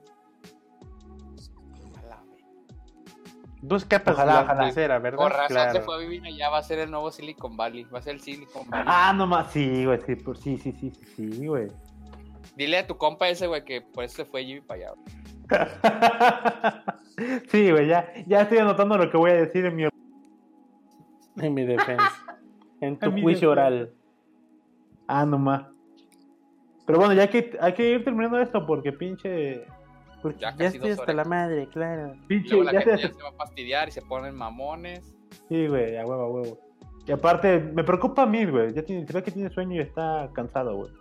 Dos 3.62 3.84
capas 3.84 4.14
Ojalá, 4.14 4.42
de 4.44 4.48
la 4.48 4.58
tercera, 4.66 5.00
¿verdad? 5.00 5.18
Por 5.18 5.32
razón 5.32 5.48
se 5.48 5.54
claro. 5.54 5.82
fue 5.82 5.96
a 5.96 5.98
vivir 5.98 6.24
allá, 6.24 6.50
va 6.50 6.60
a 6.60 6.64
ser 6.64 6.78
el 6.80 6.92
nuevo 6.92 7.10
Silicon 7.12 7.58
Valley. 7.58 7.84
Va 7.86 7.98
a 7.98 8.02
ser 8.02 8.16
el 8.16 8.22
Silicon 8.22 8.70
Valley. 8.70 8.86
Ah, 8.88 9.12
nomás, 9.16 9.52
sí, 9.52 9.86
güey, 9.86 10.00
sí, 10.06 10.16
por- 10.16 10.38
sí, 10.38 10.58
sí, 10.60 10.72
sí, 10.74 10.92
sí, 10.92 11.32
sí, 11.32 11.48
güey. 11.48 11.68
Dile 12.56 12.78
a 12.78 12.86
tu 12.88 12.96
compa 12.98 13.28
ese, 13.28 13.48
güey, 13.48 13.66
que 13.66 13.82
por 13.82 14.04
eso 14.04 14.18
se 14.18 14.26
fue 14.26 14.46
Jimmy 14.46 14.62
para 14.62 14.82
allá. 14.82 14.92
güey. 14.92 15.25
sí, 17.50 17.72
güey, 17.72 17.88
ya, 17.88 18.14
ya 18.28 18.42
estoy 18.42 18.60
anotando 18.60 18.98
lo 18.98 19.10
que 19.10 19.18
voy 19.18 19.32
a 19.32 19.36
decir 19.36 19.66
en 19.66 19.76
mi... 19.76 19.86
En 21.38 21.54
mi 21.54 21.66
defensa. 21.66 22.12
En 22.82 22.98
tu 23.00 23.08
En 23.08 23.22
juicio 23.22 23.50
defensa. 23.50 23.52
oral. 23.52 23.94
Ah, 25.08 25.26
nomás. 25.26 25.64
Pero 26.86 27.00
bueno, 27.00 27.14
ya 27.14 27.24
hay 27.24 27.28
que, 27.30 27.58
hay 27.60 27.74
que 27.74 27.92
ir 27.92 28.04
terminando 28.04 28.40
esto 28.40 28.66
porque 28.66 28.92
pinche... 28.92 29.66
Porque 30.22 30.40
Ya 30.40 30.56
ya, 30.56 30.68
estoy 30.68 30.92
hasta 30.92 31.14
la 31.14 31.24
madre, 31.24 31.68
claro. 31.72 32.16
Pinche, 32.28 32.64
la 32.64 32.72
ya 32.72 32.82
gente 32.82 32.98
se... 32.98 33.08
ya 33.10 33.14
se 33.14 33.24
va 33.24 33.30
a 33.30 33.34
fastidiar 33.34 33.88
y 33.88 33.92
se 33.92 34.02
ponen 34.02 34.36
mamones. 34.36 35.14
Sí, 35.50 35.68
güey, 35.68 35.98
a 35.98 36.06
huevo, 36.06 36.24
a 36.24 36.30
huevo. 36.30 36.60
Y 37.08 37.12
aparte, 37.12 37.60
me 37.60 37.84
preocupa 37.84 38.24
a 38.24 38.26
mí, 38.26 38.46
güey. 38.46 38.74
Ya 38.74 38.84
tiene, 38.84 39.06
se 39.06 39.14
ve 39.14 39.22
que 39.22 39.32
tiene 39.32 39.50
sueño 39.52 39.76
y 39.76 39.80
está 39.80 40.30
cansado, 40.34 40.76
güey. 40.76 40.92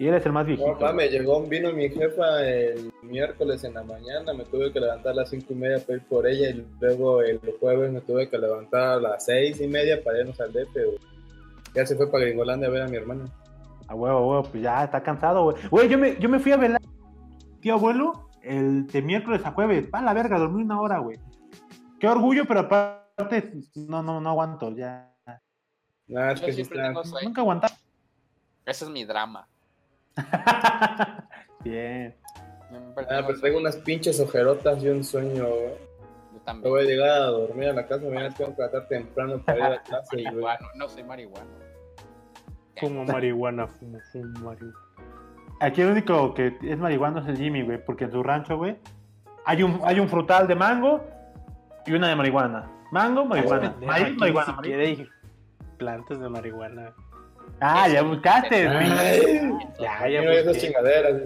Y 0.00 0.08
él 0.08 0.14
es 0.14 0.24
el 0.24 0.32
más 0.32 0.46
viejito. 0.46 0.66
No 0.66 0.80
mames, 0.80 1.10
llegó, 1.10 1.42
vino 1.42 1.70
mi 1.74 1.90
jefa 1.90 2.42
el 2.42 2.90
miércoles 3.02 3.62
en 3.64 3.74
la 3.74 3.84
mañana, 3.84 4.32
me 4.32 4.46
tuve 4.46 4.72
que 4.72 4.80
levantar 4.80 5.12
a 5.12 5.16
las 5.16 5.28
cinco 5.28 5.52
y 5.52 5.56
media 5.56 5.78
para 5.78 5.98
ir 5.98 6.04
por 6.06 6.26
ella 6.26 6.48
y 6.48 6.66
luego 6.80 7.20
el 7.20 7.38
jueves 7.60 7.92
me 7.92 8.00
tuve 8.00 8.30
que 8.30 8.38
levantar 8.38 8.92
a 8.92 8.96
las 8.98 9.26
seis 9.26 9.60
y 9.60 9.68
media 9.68 10.02
para 10.02 10.20
irnos 10.20 10.40
al 10.40 10.54
DF, 10.54 10.72
güey. 10.72 10.98
Ya 11.74 11.84
se 11.84 11.96
fue 11.96 12.10
para 12.10 12.24
Gringolandia 12.24 12.68
a 12.68 12.70
ver 12.70 12.80
a 12.80 12.88
mi 12.88 12.96
hermana. 12.96 13.26
A 13.88 13.94
huevo, 13.94 14.16
a 14.16 14.26
huevo, 14.26 14.42
pues 14.44 14.62
ya 14.62 14.84
está 14.84 15.02
cansado, 15.02 15.42
güey. 15.42 15.56
Güey, 15.68 15.88
yo 15.90 15.98
me, 15.98 16.18
yo 16.18 16.30
me 16.30 16.38
fui 16.38 16.52
a 16.52 16.56
velar, 16.56 16.80
tío 17.60 17.74
abuelo, 17.74 18.30
el 18.42 18.86
de 18.86 19.02
miércoles 19.02 19.42
a 19.44 19.52
jueves. 19.52 19.86
Pa' 19.88 20.00
la 20.00 20.14
verga, 20.14 20.38
dormí 20.38 20.62
una 20.62 20.80
hora, 20.80 20.96
güey. 21.00 21.18
Qué 21.98 22.08
orgullo, 22.08 22.46
pero 22.46 22.60
aparte, 22.60 23.52
no, 23.74 24.02
no, 24.02 24.18
no 24.18 24.30
aguanto, 24.30 24.74
ya. 24.74 25.14
Nada, 26.06 26.32
es 26.32 26.40
Yo 26.40 26.46
que 26.46 26.52
sí 26.54 26.62
está. 26.62 26.90
Nunca 27.22 27.42
aguantaba. 27.42 27.74
Ese 28.64 28.86
es 28.86 28.90
mi 28.90 29.04
drama. 29.04 29.46
Bien. 31.64 32.14
Ah, 32.96 33.22
pero 33.26 33.40
tengo 33.40 33.58
unas 33.58 33.76
pinches 33.76 34.20
ojerotas 34.20 34.82
y 34.82 34.88
un 34.88 35.02
sueño, 35.04 35.46
güey. 35.46 35.74
Yo 36.32 36.40
también. 36.44 36.72
voy 36.72 36.82
a 36.82 36.84
llegar 36.84 37.08
a 37.10 37.26
dormir 37.26 37.68
a 37.68 37.72
la 37.72 37.86
casa, 37.86 38.04
mañana 38.04 38.30
tengo 38.34 38.54
que 38.54 38.62
estar 38.62 38.86
temprano 38.88 39.42
para 39.44 39.58
ir 39.58 39.64
a 39.64 39.82
clase, 39.82 40.22
güey. 40.32 40.56
No 40.76 40.88
soy 40.88 41.04
marihuana. 41.04 41.50
Fumo 42.76 43.04
marihuana, 43.04 43.66
fumo, 43.66 43.98
fumo 44.12 44.40
marihuana. 44.40 44.78
Aquí 45.60 45.82
el 45.82 45.90
único 45.90 46.32
que 46.32 46.56
es 46.62 46.78
marihuana 46.78 47.20
es 47.20 47.28
el 47.28 47.36
Jimmy, 47.36 47.62
güey, 47.62 47.84
porque 47.84 48.04
en 48.04 48.12
su 48.12 48.22
rancho, 48.22 48.56
güey, 48.56 48.78
hay 49.44 49.62
un, 49.62 49.80
hay 49.84 50.00
un 50.00 50.08
frutal 50.08 50.48
de 50.48 50.54
mango 50.54 51.04
y 51.84 51.92
una 51.92 52.08
de 52.08 52.16
marihuana. 52.16 52.70
Mango, 52.92 53.24
marihuana. 53.24 53.72
Pendejo, 53.72 53.92
Maíz, 53.92 54.18
marihuana. 54.18 54.56
Hay 54.62 55.08
plantas 55.76 56.20
de 56.20 56.28
marihuana. 56.28 56.94
Ah, 57.60 57.88
ya 57.88 58.02
buscaste, 58.02 58.66
güey. 58.66 58.90
Ay, 58.92 59.52
Ya, 59.78 60.08
ya 60.08 60.20
mira 60.20 60.32
esas 60.34 60.46
busqué. 60.54 60.60
chingaderas. 60.68 61.22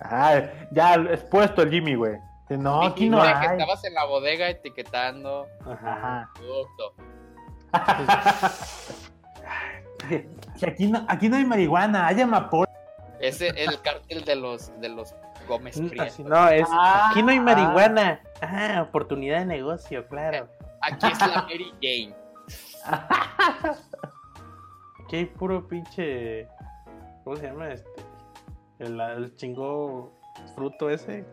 Ah, 0.00 0.40
ya 0.70 0.94
expuesto 0.94 1.62
el 1.62 1.70
Jimmy, 1.70 1.94
güey. 1.94 2.18
No, 2.48 2.82
aquí 2.82 3.08
no 3.08 3.18
Mira 3.20 3.40
que 3.40 3.46
hay. 3.46 3.52
estabas 3.58 3.84
en 3.84 3.94
la 3.94 4.04
bodega 4.06 4.48
etiquetando 4.48 5.46
Ajá. 5.64 6.28
Producto. 6.34 6.94
Aquí 10.66 10.88
no, 10.88 11.04
aquí 11.08 11.28
no 11.28 11.36
hay 11.36 11.44
marihuana, 11.44 12.06
hay 12.08 12.20
amapola. 12.22 12.68
Ese 13.20 13.48
es 13.48 13.68
el 13.68 13.80
cártel 13.82 14.24
de 14.24 14.34
los 14.34 14.72
de 14.80 14.88
los 14.88 15.14
Gómez 15.46 15.78
Mm, 15.80 15.88
Prieto. 15.88 16.22
No, 16.24 16.48
es. 16.48 16.66
Ah, 16.70 17.10
Aquí 17.10 17.22
no 17.22 17.30
hay 17.30 17.38
marihuana. 17.40 18.20
Ah, 18.40 18.82
oportunidad 18.88 19.40
de 19.40 19.46
negocio, 19.46 20.06
claro. 20.08 20.48
Aquí 20.80 21.06
es 21.06 21.20
la 21.20 21.42
Mary 21.42 21.72
Jane. 21.80 22.14
Aquí 25.10 25.16
hay 25.16 25.24
puro 25.24 25.66
pinche. 25.66 26.46
¿Cómo 27.24 27.34
se 27.34 27.48
llama 27.48 27.72
este? 27.72 27.90
El, 28.78 29.00
el 29.00 29.34
chingo 29.34 30.12
fruto 30.54 30.88
ese. 30.88 31.24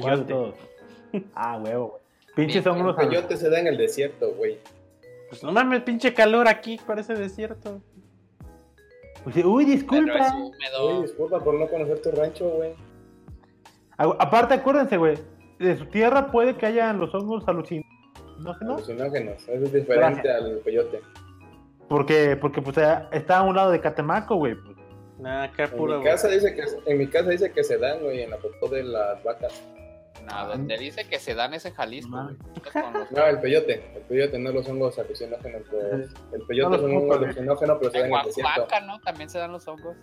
¿Cuál 0.00 0.24
de 0.24 0.34
Peyote. 0.34 0.54
Ah, 1.34 1.58
huevo, 1.60 1.88
güey. 1.88 2.02
Pinches 2.36 2.64
peyote 2.96 3.36
se 3.36 3.50
da 3.50 3.58
en 3.58 3.66
el 3.66 3.76
desierto, 3.76 4.32
güey. 4.34 4.58
Pues 5.30 5.42
no 5.42 5.50
mames, 5.50 5.82
pinche 5.82 6.14
calor 6.14 6.46
aquí, 6.46 6.78
parece 6.86 7.14
desierto. 7.14 7.82
Pues, 9.24 9.34
Uy, 9.38 9.42
Pero 9.42 9.58
es 9.58 9.66
disculpa. 9.66 10.36
Uy, 10.36 11.02
disculpa 11.02 11.40
por 11.40 11.54
no 11.54 11.66
conocer 11.66 12.00
tu 12.00 12.12
rancho, 12.12 12.50
güey. 12.50 12.72
Aparte, 13.96 14.54
acuérdense, 14.54 14.96
güey. 14.96 15.18
De 15.58 15.76
su 15.76 15.86
tierra 15.86 16.30
puede 16.30 16.56
que 16.56 16.66
hayan 16.66 17.00
los 17.00 17.12
hongos 17.16 17.48
alucinógenos. 17.48 17.90
Alucinógenos. 18.60 19.42
Eso 19.48 19.64
es 19.64 19.72
diferente 19.72 20.30
al 20.30 20.58
peyote. 20.58 21.00
Porque, 21.90 22.36
porque 22.40 22.62
pues 22.62 22.78
está 23.10 23.38
a 23.38 23.42
un 23.42 23.54
lado 23.56 23.70
de 23.72 23.80
Catemaco, 23.80 24.36
güey. 24.36 24.54
Nada, 25.18 25.42
acá 25.44 25.64
En 25.64 25.70
puro. 25.72 25.98
mi 25.98 26.04
casa 26.04 26.28
dice 26.28 26.54
que 26.54 26.62
en 26.86 26.96
mi 26.98 27.06
casa 27.08 27.28
dice 27.30 27.52
que 27.52 27.62
se 27.64 27.76
dan, 27.76 28.00
güey, 28.00 28.22
en 28.22 28.30
la 28.30 28.38
popó 28.38 28.68
de 28.68 28.84
las 28.84 29.22
vacas. 29.22 29.52
No, 30.24 30.46
donde 30.48 30.78
dice 30.78 31.04
que 31.08 31.18
se 31.18 31.34
dan 31.34 31.52
ese 31.52 31.72
Jalisco, 31.72 32.14
No. 32.16 32.24
güey. 32.24 32.36
El 33.30 33.40
peyote, 33.40 33.82
el 33.96 34.02
peyote, 34.02 34.38
no 34.38 34.52
los 34.52 34.68
hongos 34.68 34.98
alucinógenos. 34.98 35.62
el 36.32 36.42
peyote 36.46 36.70
No 36.70 36.76
es 36.76 36.82
un 36.82 36.90
hongo 36.92 37.00
hongos, 37.02 37.18
güey. 37.18 37.30
alucinógeno, 37.30 37.78
pero 37.78 37.90
se 37.90 37.98
da 37.98 38.06
En. 38.06 38.12
Oaxaca, 38.12 38.80
¿no? 38.82 39.00
También 39.00 39.28
se 39.28 39.38
dan 39.38 39.50
los 39.52 39.66
hongos. 39.66 39.96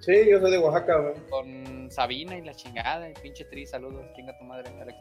Sí, 0.00 0.12
yo 0.30 0.40
soy 0.40 0.50
de 0.50 0.58
Oaxaca, 0.58 0.98
güey. 0.98 1.14
Con 1.30 1.90
Sabina 1.90 2.36
y 2.36 2.42
la 2.42 2.52
chingada. 2.54 3.08
Y 3.08 3.14
pinche 3.14 3.44
Tri, 3.46 3.66
saludos. 3.66 4.04
Chinga 4.14 4.36
tu 4.38 4.44
madre, 4.44 4.70
Alex. 4.80 4.98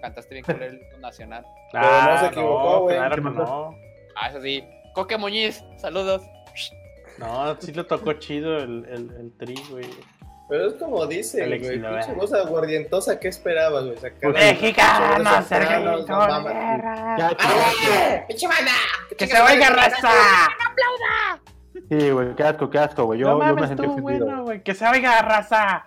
Cantaste 0.00 0.34
bien 0.34 0.44
con 0.44 0.62
el 0.62 0.80
nacional. 1.00 1.44
Pero 1.72 1.84
no 1.84 2.18
se 2.20 2.26
equivocó, 2.26 2.80
güey. 2.82 2.96
Claro 2.96 3.14
que 3.16 3.20
no. 3.22 3.74
Ah, 4.16 4.28
eso 4.30 4.40
sí. 4.40 4.64
Coque 4.96 5.18
Muñiz, 5.18 5.62
saludos. 5.76 6.22
No, 7.18 7.54
sí 7.60 7.70
le 7.72 7.84
tocó 7.84 8.14
chido 8.14 8.56
el, 8.56 8.86
el, 8.88 9.10
el 9.20 9.36
tri, 9.36 9.54
güey. 9.70 9.84
Pero 10.48 10.68
es 10.68 10.74
como 10.74 11.02
Alex 11.02 11.34
güey, 11.34 11.60
pinche 11.60 12.12
voz 12.14 12.32
aguardientosa, 12.32 13.20
¿qué 13.20 13.28
esperabas, 13.28 13.84
güey? 13.84 13.98
Sacar 13.98 14.32
Mexicano, 14.32 15.42
Sergio 15.42 15.80
no 15.80 16.06
mames. 16.06 16.52
¡Ah, 16.56 18.24
pinche 18.26 18.48
banda! 18.48 18.70
¡Que 19.18 19.26
se 19.26 19.38
oiga 19.38 19.68
raza! 19.68 20.08
Sí, 21.90 22.10
güey, 22.10 22.34
qué 22.34 22.42
asco, 22.42 22.70
qué 22.70 22.78
asco, 22.78 23.04
güey. 23.04 23.18
Yo, 23.20 23.26
no 23.26 23.32
yo 23.34 23.38
me 23.38 23.52
mames, 23.52 23.68
sentí 23.68 23.82
tú, 23.82 23.92
ofendido. 23.92 24.24
bueno, 24.26 24.42
güey. 24.44 24.62
Que 24.62 24.74
se 24.74 24.88
oiga 24.88 25.20
raza. 25.20 25.84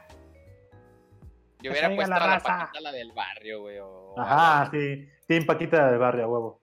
Yo 1.63 1.71
hubiera 1.71 1.87
puesto 1.95 2.11
la 2.11 2.15
a 2.17 2.19
la 2.19 2.33
raza. 2.35 2.57
paquita 2.59 2.81
la 2.81 2.91
del 2.91 3.11
barrio, 3.13 3.61
güey. 3.61 3.79
o- 3.79 4.13
Ajá, 4.19 4.69
sí. 4.71 5.09
Team 5.27 5.47
Paquita 5.47 5.89
del 5.89 5.97
barrio, 5.97 6.29
huevo. 6.29 6.61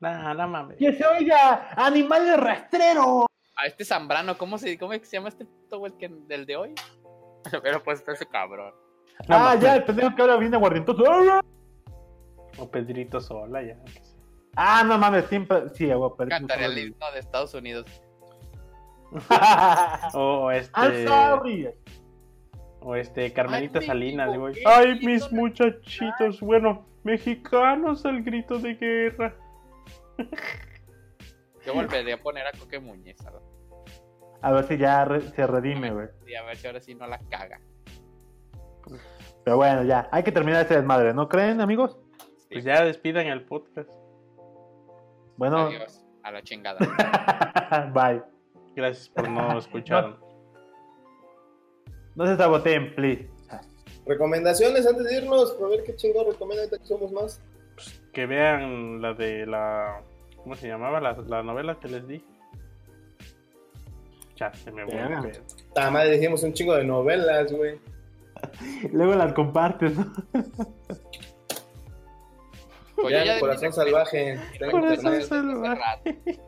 No, 0.00 0.34
no 0.34 0.48
mames. 0.48 0.78
¡Que 0.78 0.92
se 0.92 1.04
oiga! 1.04 1.70
¡Animales 1.76 2.38
rastreros! 2.38 3.26
A 3.56 3.66
este 3.66 3.84
Zambrano, 3.84 4.38
¿cómo 4.38 4.56
se, 4.56 4.78
cómo 4.78 4.92
se 4.92 5.16
llama 5.16 5.28
este 5.28 5.44
puto 5.44 5.80
güey 5.80 5.92
que 5.98 6.08
del 6.08 6.46
de 6.46 6.56
hoy? 6.56 6.74
Lo 7.52 7.60
hubiera 7.60 7.80
puesto 7.80 8.12
ese 8.12 8.26
cabrón. 8.26 8.72
No 9.28 9.36
ah, 9.36 9.38
mames. 9.40 9.60
ya, 9.60 9.76
el 9.76 9.84
pendejo 9.84 10.14
que 10.14 10.22
ahora 10.22 10.36
viene 10.36 10.56
aguardientoso. 10.56 11.02
O 12.58 12.70
Pedrito 12.70 13.20
Sola, 13.20 13.62
ya. 13.62 13.76
Ah, 14.54 14.84
no 14.84 14.98
mames, 14.98 15.26
siempre. 15.26 15.68
Sí, 15.74 15.86
huevo, 15.86 16.14
pero. 16.16 16.30
Cantaría 16.30 16.66
el 16.66 16.78
himno 16.78 17.12
de 17.12 17.18
Estados 17.18 17.54
Unidos. 17.54 17.86
O 20.14 20.50
este. 20.50 20.80
I'm 20.80 21.06
sorry. 21.06 21.68
O 22.80 22.94
este, 22.94 23.32
Carmelita 23.32 23.80
Ay, 23.80 23.86
Salinas, 23.86 24.36
güey. 24.36 24.54
Ay, 24.64 25.00
mis 25.00 25.30
muchachitos, 25.32 26.40
bueno, 26.40 26.86
mexicanos 27.02 28.06
al 28.06 28.22
grito 28.22 28.58
de 28.58 28.74
guerra. 28.74 29.34
Yo 31.66 31.74
volvería 31.74 32.14
a 32.14 32.18
poner 32.18 32.46
a 32.46 32.52
Coque 32.58 32.78
Muñiz, 32.78 33.16
a 33.26 33.30
ver, 33.30 33.42
A 34.42 34.52
ver 34.52 34.64
si 34.64 34.78
ya 34.78 35.04
re- 35.04 35.20
se 35.20 35.46
redime, 35.46 35.90
güey. 35.92 36.08
y 36.26 36.34
a 36.34 36.42
ver 36.44 36.56
si 36.56 36.66
ahora 36.66 36.80
sí 36.80 36.94
no 36.94 37.06
la 37.06 37.18
caga. 37.30 37.60
Pero 39.44 39.56
bueno, 39.56 39.82
ya. 39.84 40.08
Hay 40.12 40.22
que 40.22 40.32
terminar 40.32 40.62
este 40.62 40.76
desmadre, 40.76 41.12
¿no 41.14 41.28
creen, 41.28 41.60
amigos? 41.60 41.98
Pues 42.50 42.64
ya 42.64 42.84
despidan 42.84 43.26
el 43.26 43.44
podcast. 43.44 43.90
Bueno, 45.36 45.66
Adiós, 45.66 46.04
a 46.22 46.32
la 46.32 46.42
chingada. 46.42 46.78
bye. 47.94 48.22
Gracias 48.74 49.08
por 49.10 49.28
no 49.30 49.58
escuchar. 49.58 50.16
No 52.14 52.26
se 52.26 52.36
saboteen, 52.36 52.94
please. 52.94 53.28
Recomendaciones 54.06 54.86
antes 54.86 55.04
de 55.04 55.16
irnos, 55.18 55.52
para 55.52 55.68
ver 55.68 55.84
qué 55.84 55.94
chingón 55.96 56.26
recomienda 56.26 56.64
ahorita 56.64 56.78
que 56.78 56.86
somos 56.86 57.12
más. 57.12 57.42
Que 58.12 58.24
vean 58.26 59.00
la 59.02 59.12
de 59.12 59.46
la. 59.46 60.02
¿Cómo 60.48 60.56
se 60.58 60.66
llamaba? 60.66 60.98
La, 60.98 61.12
la 61.12 61.42
novela 61.42 61.78
que 61.78 61.88
les 61.88 62.08
di. 62.08 62.24
Ya 64.36 64.50
se 64.54 64.72
me 64.72 64.82
vuelve. 64.82 65.32
Ta 65.74 65.90
madre, 65.90 66.12
dijimos 66.12 66.42
un 66.42 66.54
chingo 66.54 66.74
de 66.74 66.84
novelas, 66.84 67.52
güey. 67.52 67.78
Luego 68.92 69.14
las 69.14 69.34
compartes, 69.34 69.94
¿no? 69.94 70.10
Pues 72.96 73.10
ya, 73.12 73.34
el 73.34 73.40
corazón 73.40 73.74
salvaje. 73.74 74.40
tengo 74.58 74.80
Corazón 74.80 75.20
salvaje. 75.22 76.40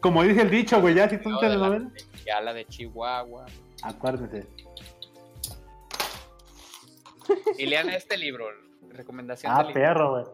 Como 0.00 0.22
dice 0.22 0.42
el 0.42 0.50
dicho, 0.50 0.80
güey, 0.80 0.94
ya 0.94 1.08
si 1.08 1.18
tú 1.18 1.28
¿no? 1.30 1.40
te 1.40 1.48
De 1.48 1.56
la- 1.56 1.64
telenovela. 1.68 1.90
Ya 2.24 2.40
la 2.42 2.52
de 2.54 2.64
Chihuahua. 2.66 3.46
Acuérdense. 3.82 4.46
Y 7.58 7.66
lean 7.66 7.88
este 7.90 8.16
libro, 8.16 8.46
recomendación 8.90 9.50
Ah, 9.52 9.64
del 9.64 9.66
libro. 9.66 9.82
perro, 9.82 10.10
güey. 10.12 10.24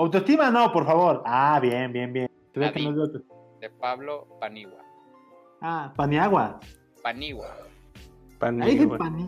Autoestima 0.00 0.50
no, 0.50 0.72
por 0.72 0.86
favor. 0.86 1.22
Ah, 1.26 1.58
bien, 1.60 1.92
bien, 1.92 2.10
bien. 2.12 2.30
Que 2.54 2.60
no 2.60 3.04
es 3.04 3.12
de 3.60 3.70
Pablo 3.70 4.26
Panigua. 4.40 4.82
Ah, 5.60 5.92
Paniagua. 5.94 6.58
Panigua. 7.02 7.54
Paniagua. 8.38 8.96
Pani- 8.98 9.26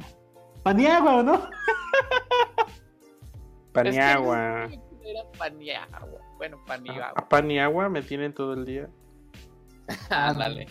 Paniagua, 0.63 1.17
¿o 1.17 1.23
no? 1.23 1.43
Paniagua. 3.73 4.65
Es 4.73 4.79
que 5.03 5.11
Era 5.11 5.23
Paniagua. 5.37 6.09
Bueno, 6.39 6.59
Paniagua. 6.67 7.13
A 7.17 7.29
Paniagua 7.29 7.89
me 7.91 8.03
tienen 8.03 8.33
todo 8.33 8.55
el 8.55 8.65
día. 8.65 8.89
Ándale. 10.11 10.67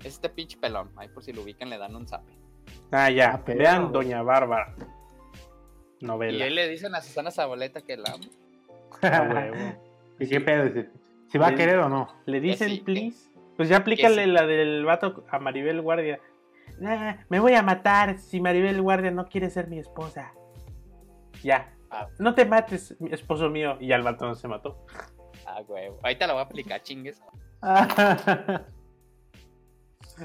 Es 0.00 0.14
este 0.14 0.28
pinche 0.30 0.56
pelón. 0.56 0.90
Ahí 0.96 1.08
por 1.08 1.22
si 1.22 1.32
lo 1.32 1.42
ubican 1.42 1.68
le 1.68 1.76
dan 1.78 1.94
un 1.94 2.06
zape. 2.08 2.32
Ah, 2.90 3.10
ya. 3.10 3.32
Ah, 3.34 3.42
pero- 3.44 3.58
Vean 3.58 3.92
Doña 3.92 4.22
Bárbara. 4.22 4.74
Y 6.00 6.06
Novela. 6.06 6.44
ahí 6.44 6.50
le 6.54 6.68
dicen 6.68 6.94
a 6.94 7.02
Susana 7.02 7.30
Zabaleta 7.30 7.80
que 7.82 7.96
la 7.98 8.12
amo. 8.12 8.24
Huevo. 9.34 9.56
¿Y 10.18 10.28
qué 10.28 10.40
pedo? 10.40 10.64
dice? 10.64 10.90
¿Si 11.28 11.38
va 11.38 11.48
a 11.48 11.54
querer 11.54 11.78
o 11.78 11.88
no? 11.88 12.08
Le 12.26 12.40
dicen 12.40 12.68
sí. 12.68 12.82
please. 12.84 13.30
Pues 13.56 13.68
ya 13.68 13.78
aplícale 13.78 14.24
sí. 14.24 14.30
la 14.30 14.46
del 14.46 14.84
vato 14.84 15.24
a 15.30 15.38
Maribel 15.38 15.80
Guardia. 15.80 16.20
Nah, 16.78 17.16
me 17.28 17.40
voy 17.40 17.54
a 17.54 17.62
matar 17.62 18.18
si 18.18 18.40
Maribel 18.40 18.80
Guardia 18.80 19.10
no 19.10 19.26
quiere 19.26 19.50
ser 19.50 19.68
mi 19.68 19.78
esposa. 19.78 20.32
Ya. 21.42 21.72
Ah. 21.90 22.08
No 22.18 22.34
te 22.34 22.44
mates, 22.44 22.96
esposo 23.10 23.50
mío. 23.50 23.76
Y 23.80 23.88
ya 23.88 23.96
el 23.96 24.02
vato 24.02 24.26
no 24.26 24.34
se 24.34 24.48
mató. 24.48 24.84
Ah, 25.46 25.60
huevo. 25.66 25.98
Ahorita 26.02 26.26
la 26.26 26.32
voy 26.34 26.40
a 26.40 26.44
aplicar, 26.44 26.82
chingues. 26.82 27.22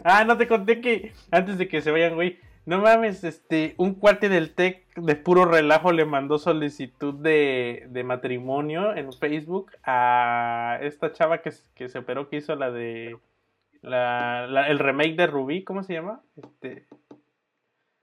Ah, 0.03 0.23
no 0.25 0.37
te 0.37 0.47
conté 0.47 0.81
que 0.81 1.13
antes 1.31 1.57
de 1.57 1.67
que 1.67 1.81
se 1.81 1.91
vayan, 1.91 2.15
güey. 2.15 2.39
No 2.67 2.79
mames, 2.79 3.23
este, 3.23 3.75
un 3.77 3.93
cuate 3.93 4.27
del 4.27 4.53
TEC 4.53 4.93
de 4.97 5.15
puro 5.15 5.45
relajo 5.45 5.93
le 5.93 6.03
mandó 6.03 6.37
solicitud 6.37 7.13
de, 7.13 7.87
de 7.91 8.03
matrimonio 8.03 8.93
en 8.93 9.13
Facebook 9.13 9.71
a 9.85 10.77
esta 10.81 11.13
chava 11.13 11.37
que, 11.37 11.53
que 11.75 11.87
se 11.87 11.99
operó, 11.99 12.27
que 12.27 12.35
hizo 12.35 12.57
la 12.57 12.69
de 12.69 13.17
La, 13.81 14.47
la, 14.47 14.67
el 14.67 14.79
remake 14.79 15.15
de 15.15 15.27
Rubí, 15.27 15.63
¿cómo 15.63 15.81
se 15.81 15.93
llama? 15.93 16.19
Este. 16.35 16.85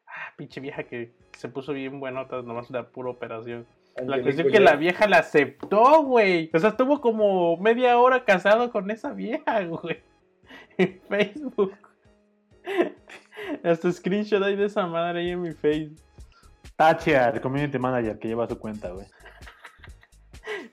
Ah, 0.06 0.32
pinche 0.38 0.62
vieja 0.62 0.84
que 0.84 1.12
se 1.36 1.50
puso 1.50 1.74
bien 1.74 2.00
buenota, 2.00 2.40
nomás 2.40 2.70
la 2.70 2.88
pura 2.88 3.10
operación. 3.10 3.66
La 4.02 4.22
cuestión 4.22 4.50
que 4.50 4.60
la 4.60 4.76
vieja 4.76 5.06
la 5.06 5.18
aceptó, 5.18 6.04
güey. 6.04 6.50
O 6.54 6.58
sea, 6.58 6.70
estuvo 6.70 7.02
como 7.02 7.58
media 7.58 7.98
hora 7.98 8.24
casado 8.24 8.72
con 8.72 8.90
esa 8.90 9.12
vieja, 9.12 9.62
güey. 9.66 10.00
En 10.78 11.00
Facebook. 11.06 11.74
Hasta 13.62 13.92
screenshot 13.92 14.42
ahí 14.42 14.56
de 14.56 14.66
esa 14.66 14.86
madre 14.86 15.20
ahí 15.20 15.30
en 15.30 15.42
mi 15.42 15.52
face. 15.52 15.92
Tachia, 16.76 17.28
el 17.28 17.40
community 17.40 17.78
manager 17.78 18.18
que 18.18 18.28
lleva 18.28 18.48
su 18.48 18.58
cuenta, 18.58 18.90
güey. 18.90 19.06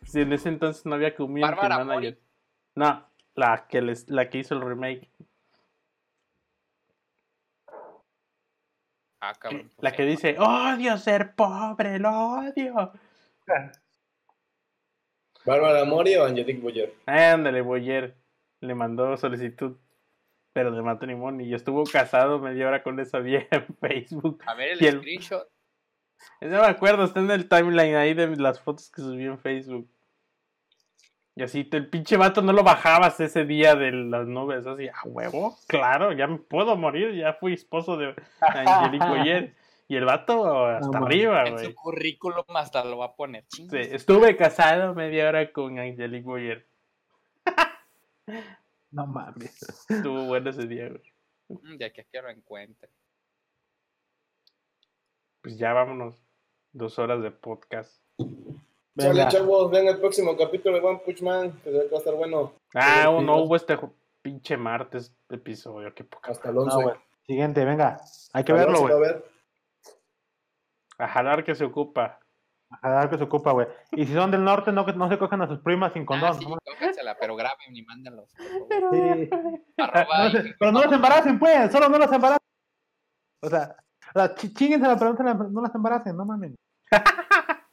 Si 0.03 0.22
en 0.22 0.34
ese 0.34 0.49
entonces 0.49 0.86
no 0.86 0.95
había 0.95 1.16
community 1.16 1.41
Bárbara 1.41 1.84
manager. 1.84 2.20
No, 2.76 3.08
la 3.36 3.68
que 3.68 3.82
les, 3.82 4.10
la 4.10 4.30
que 4.30 4.40
hizo 4.40 4.56
el 4.56 4.62
remake. 4.62 5.12
Ah, 9.22 9.34
cabrón. 9.40 9.68
pues 9.68 9.84
La 9.84 9.91
que 9.91 10.03
dice, 10.03 10.36
odio 10.40 10.98
ser 10.98 11.36
pobre, 11.36 11.99
lo 11.99 12.10
odio. 12.10 12.91
¿Bárbara 15.45 15.86
Mori 15.86 16.16
o 16.16 16.26
Angelique 16.26 16.62
Boyer? 16.62 16.94
Ándale, 17.06 17.62
Boyer 17.62 18.16
le 18.62 18.76
mandó 18.76 19.16
solicitud, 19.18 19.78
pero 20.53 20.72
de 20.72 20.82
matrimonio. 20.82 21.45
Y 21.45 21.53
estuvo 21.53 21.84
casado 21.84 22.40
media 22.40 22.68
hora 22.68 22.84
con 22.84 22.99
esa 22.99 23.19
vieja 23.19 23.48
en 23.52 23.68
Facebook. 23.80 24.41
A 24.45 24.53
ver 24.56 24.78
el 24.84 24.99
screenshot. 24.99 25.48
No 26.41 26.61
me 26.61 26.68
acuerdo, 26.68 27.03
está 27.03 27.19
en 27.19 27.32
el 27.32 27.49
timeline 27.49 27.95
ahí 27.95 28.14
de 28.14 28.36
las 28.36 28.60
fotos 28.61 28.91
que 28.91 29.02
subí 29.02 29.26
en 29.26 29.40
Facebook. 29.40 29.90
Y 31.36 31.44
así, 31.44 31.68
el 31.72 31.90
pinche 31.90 32.18
vato 32.18 32.41
no 32.41 32.52
lo 32.53 32.61
bajabas 32.61 33.19
ese 33.22 33.45
día 33.45 33.73
de 33.76 33.91
las 33.94 34.28
nubes, 34.28 34.68
así, 34.68 34.90
a 34.90 34.94
huevo, 35.06 35.57
claro, 35.65 36.11
ya 36.11 36.28
me 36.28 36.38
puedo 36.38 36.76
morir, 36.76 37.15
ya 37.15 37.34
fui 37.34 37.53
esposo 37.53 37.95
de 37.95 38.14
Angelique 38.41 39.07
Boyer. 39.07 39.56
Y 39.88 39.95
el 39.95 40.06
vato 40.06 40.65
hasta 40.68 40.99
No, 40.99 41.06
arriba, 41.06 41.44
En 41.45 41.53
güey. 41.53 41.65
su 41.65 41.73
currículum 41.76 42.44
hasta 42.56 42.84
lo 42.86 42.98
va 42.98 43.06
a 43.07 43.15
poner. 43.15 43.45
Sí, 43.48 43.68
estuve 43.72 44.36
casado 44.36 44.94
media 44.94 45.28
hora 45.30 45.52
con 45.52 45.80
Angelique 45.80 46.26
Boyer. 46.26 46.68
No 48.92 49.08
mames. 49.08 49.62
Estuvo 49.90 50.26
bueno 50.26 50.50
ese 50.50 50.68
día, 50.68 50.90
güey. 50.90 51.02
Mm, 51.50 51.78
De 51.78 51.86
aquí 51.86 52.02
a 52.02 52.04
que 52.04 52.22
lo 52.22 52.30
encuentre. 52.30 52.90
Pues 55.42 55.58
ya 55.58 55.74
vámonos. 55.74 56.16
Dos 56.74 57.00
horas 57.00 57.22
de 57.22 57.32
podcast. 57.32 58.02
Chale, 58.18 59.14
Venga. 59.14 59.28
chavos, 59.30 59.72
ven 59.72 59.88
el 59.88 60.00
próximo 60.00 60.38
capítulo 60.38 60.76
de 60.76 60.82
One 60.86 61.02
Punch 61.06 61.22
Man, 61.22 61.52
que 61.64 61.72
va 61.72 61.80
a 61.80 61.98
estar 61.98 62.14
bueno. 62.16 62.54
Ah, 62.76 63.06
no 63.24 63.38
hubo 63.44 63.56
este 63.56 63.78
pinche 64.22 64.56
martes 64.58 65.14
episodio, 65.30 65.94
qué 65.96 66.04
poca. 66.04 66.32
Hasta 66.32 66.50
el 66.50 66.56
No, 66.56 66.62
11. 66.64 66.84
güey. 66.84 66.96
Siguiente, 67.26 67.66
venga. 67.66 68.00
Hay 68.34 68.44
que 68.44 68.54
verlo, 68.54 68.80
11 68.82 68.94
va 68.94 69.00
güey. 69.00 69.12
a 71.00 71.08
jalar 71.08 71.44
que 71.44 71.56
se 71.56 71.66
ocupa. 71.66 72.20
A 72.82 72.90
ver 73.02 73.10
que 73.10 73.18
se 73.18 73.24
ocupa, 73.24 73.52
güey. 73.52 73.68
Y 73.92 74.06
si 74.06 74.14
son 74.14 74.32
del 74.32 74.44
norte, 74.44 74.72
no, 74.72 74.86
no 74.86 75.10
se 75.10 75.18
cojan 75.18 75.42
a 75.42 75.48
sus 75.48 75.60
primas 75.60 75.92
sin 75.94 76.04
Ah, 76.04 76.06
condón. 76.06 76.40
sí, 76.40 76.46
pero 77.19 77.36
graben 77.36 77.76
y 77.76 77.82
mándenlos. 77.84 78.32
favor. 78.34 78.68
Sí. 78.91 79.30
Arroba 79.78 80.30
No 80.30 80.40
y- 80.40 80.53
pero 80.60 80.72
no 80.72 80.84
los 80.84 80.91
embaracen, 80.94 81.40
pues. 81.40 81.72
Solo 81.72 81.90
no 81.90 81.98
los 81.98 82.11
embaracen. 82.11 82.45
O 83.41 83.49
sea, 83.49 83.76
chi- 84.36 84.53
chíguensela, 84.53 84.98
pero 84.98 85.14
no 85.14 85.23
la- 85.23 85.61
las 85.68 85.76
embaracen, 85.76 86.15
no 86.18 86.26
mames. 86.26 86.53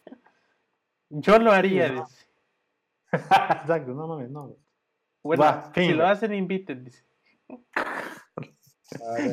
Yo 1.11 1.39
lo 1.39 1.53
haría, 1.53 1.89
Sí, 1.89 1.95
no. 1.95 2.05
dice. 2.05 2.27
Exacto, 3.13 3.93
no 3.95 4.07
mames, 4.07 4.31
no. 4.31 4.55
Bueno, 5.23 5.43
Va, 5.43 5.71
si 5.75 5.93
lo 5.95 6.07
hacen, 6.07 6.35
inviten, 6.35 6.85
dice. 6.85 7.05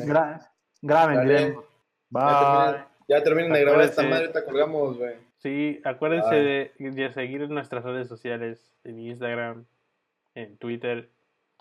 Gra- 0.06 0.50
graben. 0.82 1.16
Ya 1.28 1.54
Bye. 2.10 2.22
terminen, 2.38 2.86
ya 3.08 3.22
terminen 3.22 3.52
de 3.52 3.60
grabar 3.62 3.80
esta 3.82 4.02
Acuérdense. 4.02 4.08
madre, 4.10 4.24
ahorita 4.26 4.44
colgamos, 4.44 4.98
güey. 4.98 5.14
Sí, 5.38 5.80
acuérdense 5.84 6.34
de, 6.34 6.72
de 6.78 7.12
seguir 7.12 7.42
en 7.42 7.50
nuestras 7.54 7.84
redes 7.84 8.08
sociales, 8.08 8.74
en 8.84 8.98
Instagram, 8.98 9.66
en 10.36 10.56
Twitter, 10.58 11.10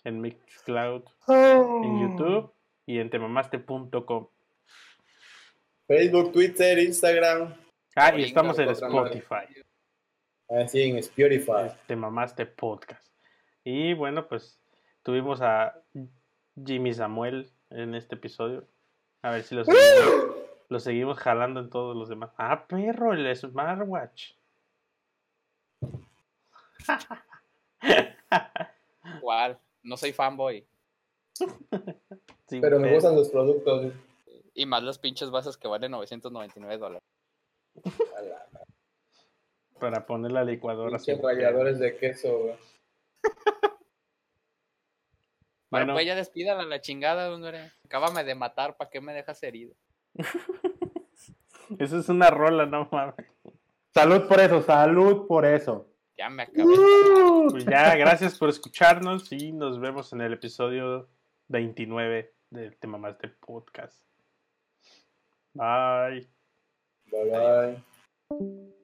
en 0.03 0.21
Mixcloud, 0.21 1.03
en 1.27 2.01
YouTube 2.01 2.53
y 2.85 2.99
en 2.99 3.09
temamaste.com. 3.09 4.27
Facebook, 5.87 6.31
Twitter, 6.31 6.79
Instagram, 6.79 7.53
Ah, 7.95 8.13
y 8.13 8.23
estamos 8.23 8.59
en. 8.59 8.67
Spotify. 8.69 9.45
así 10.49 10.83
en 10.83 10.97
Spotify. 10.97 11.71
Te 11.87 11.95
mamaste 11.95 12.45
podcast. 12.45 13.07
Y 13.63 13.93
bueno, 13.93 14.27
pues 14.27 14.59
tuvimos 15.01 15.41
a 15.41 15.81
Jimmy 16.63 16.93
Samuel 16.93 17.49
en 17.69 17.95
este 17.95 18.15
episodio. 18.15 18.67
A 19.21 19.31
ver 19.31 19.43
si 19.43 19.55
lo 19.55 19.63
seguimos, 19.63 20.35
lo 20.69 20.79
seguimos 20.81 21.17
jalando 21.19 21.61
en 21.61 21.69
todos 21.69 21.95
los 21.95 22.09
demás. 22.09 22.31
Ah, 22.37 22.67
perro, 22.67 23.13
el 23.13 23.33
smartwatch. 23.33 24.33
¿Cuál? 29.21 29.59
No 29.83 29.97
soy 29.97 30.13
fanboy. 30.13 30.65
Sí, 32.47 32.59
Pero 32.61 32.79
me 32.79 32.93
gustan 32.93 33.15
los 33.15 33.29
productos. 33.29 33.91
Y 34.53 34.67
más 34.67 34.83
los 34.83 34.99
pinches 34.99 35.31
vasos 35.31 35.57
que 35.57 35.67
valen 35.67 35.89
999 35.89 36.77
dólares. 36.77 37.03
Para 39.79 40.05
poner 40.05 40.31
la 40.31 40.43
licuadora. 40.43 40.97
pinche 40.97 41.15
sin 41.15 41.23
ralladores 41.23 41.79
de 41.79 41.97
queso, 41.97 42.39
güey. 42.39 42.55
Bueno, 45.71 45.93
pues 45.93 46.05
ya 46.05 46.15
despídala 46.15 46.61
a 46.61 46.65
la 46.65 46.79
chingada, 46.79 47.33
hombre. 47.33 47.71
Acábame 47.83 48.23
de 48.23 48.35
matar, 48.35 48.77
¿para 48.77 48.89
qué 48.89 49.01
me 49.01 49.13
dejas 49.13 49.41
herido? 49.43 49.75
Eso 51.79 51.99
es 51.99 52.07
una 52.07 52.29
rola, 52.29 52.65
no 52.65 52.87
mames. 52.91 53.15
Salud 53.93 54.27
por 54.27 54.39
eso, 54.39 54.61
salud 54.61 55.27
por 55.27 55.45
eso. 55.45 55.89
Ya 56.17 56.29
me 56.29 56.43
acabé. 56.43 56.75
Pues 57.51 57.65
ya, 57.65 57.95
gracias 57.95 58.37
por 58.37 58.49
escucharnos 58.49 59.31
y 59.31 59.51
nos 59.51 59.79
vemos 59.79 60.13
en 60.13 60.21
el 60.21 60.33
episodio 60.33 61.09
29 61.49 62.33
de 62.49 62.71
Te 62.71 62.87
Mamaste 62.87 63.27
Podcast. 63.27 63.99
Bye. 65.53 66.27
Bye 67.11 67.83
bye. 68.29 68.75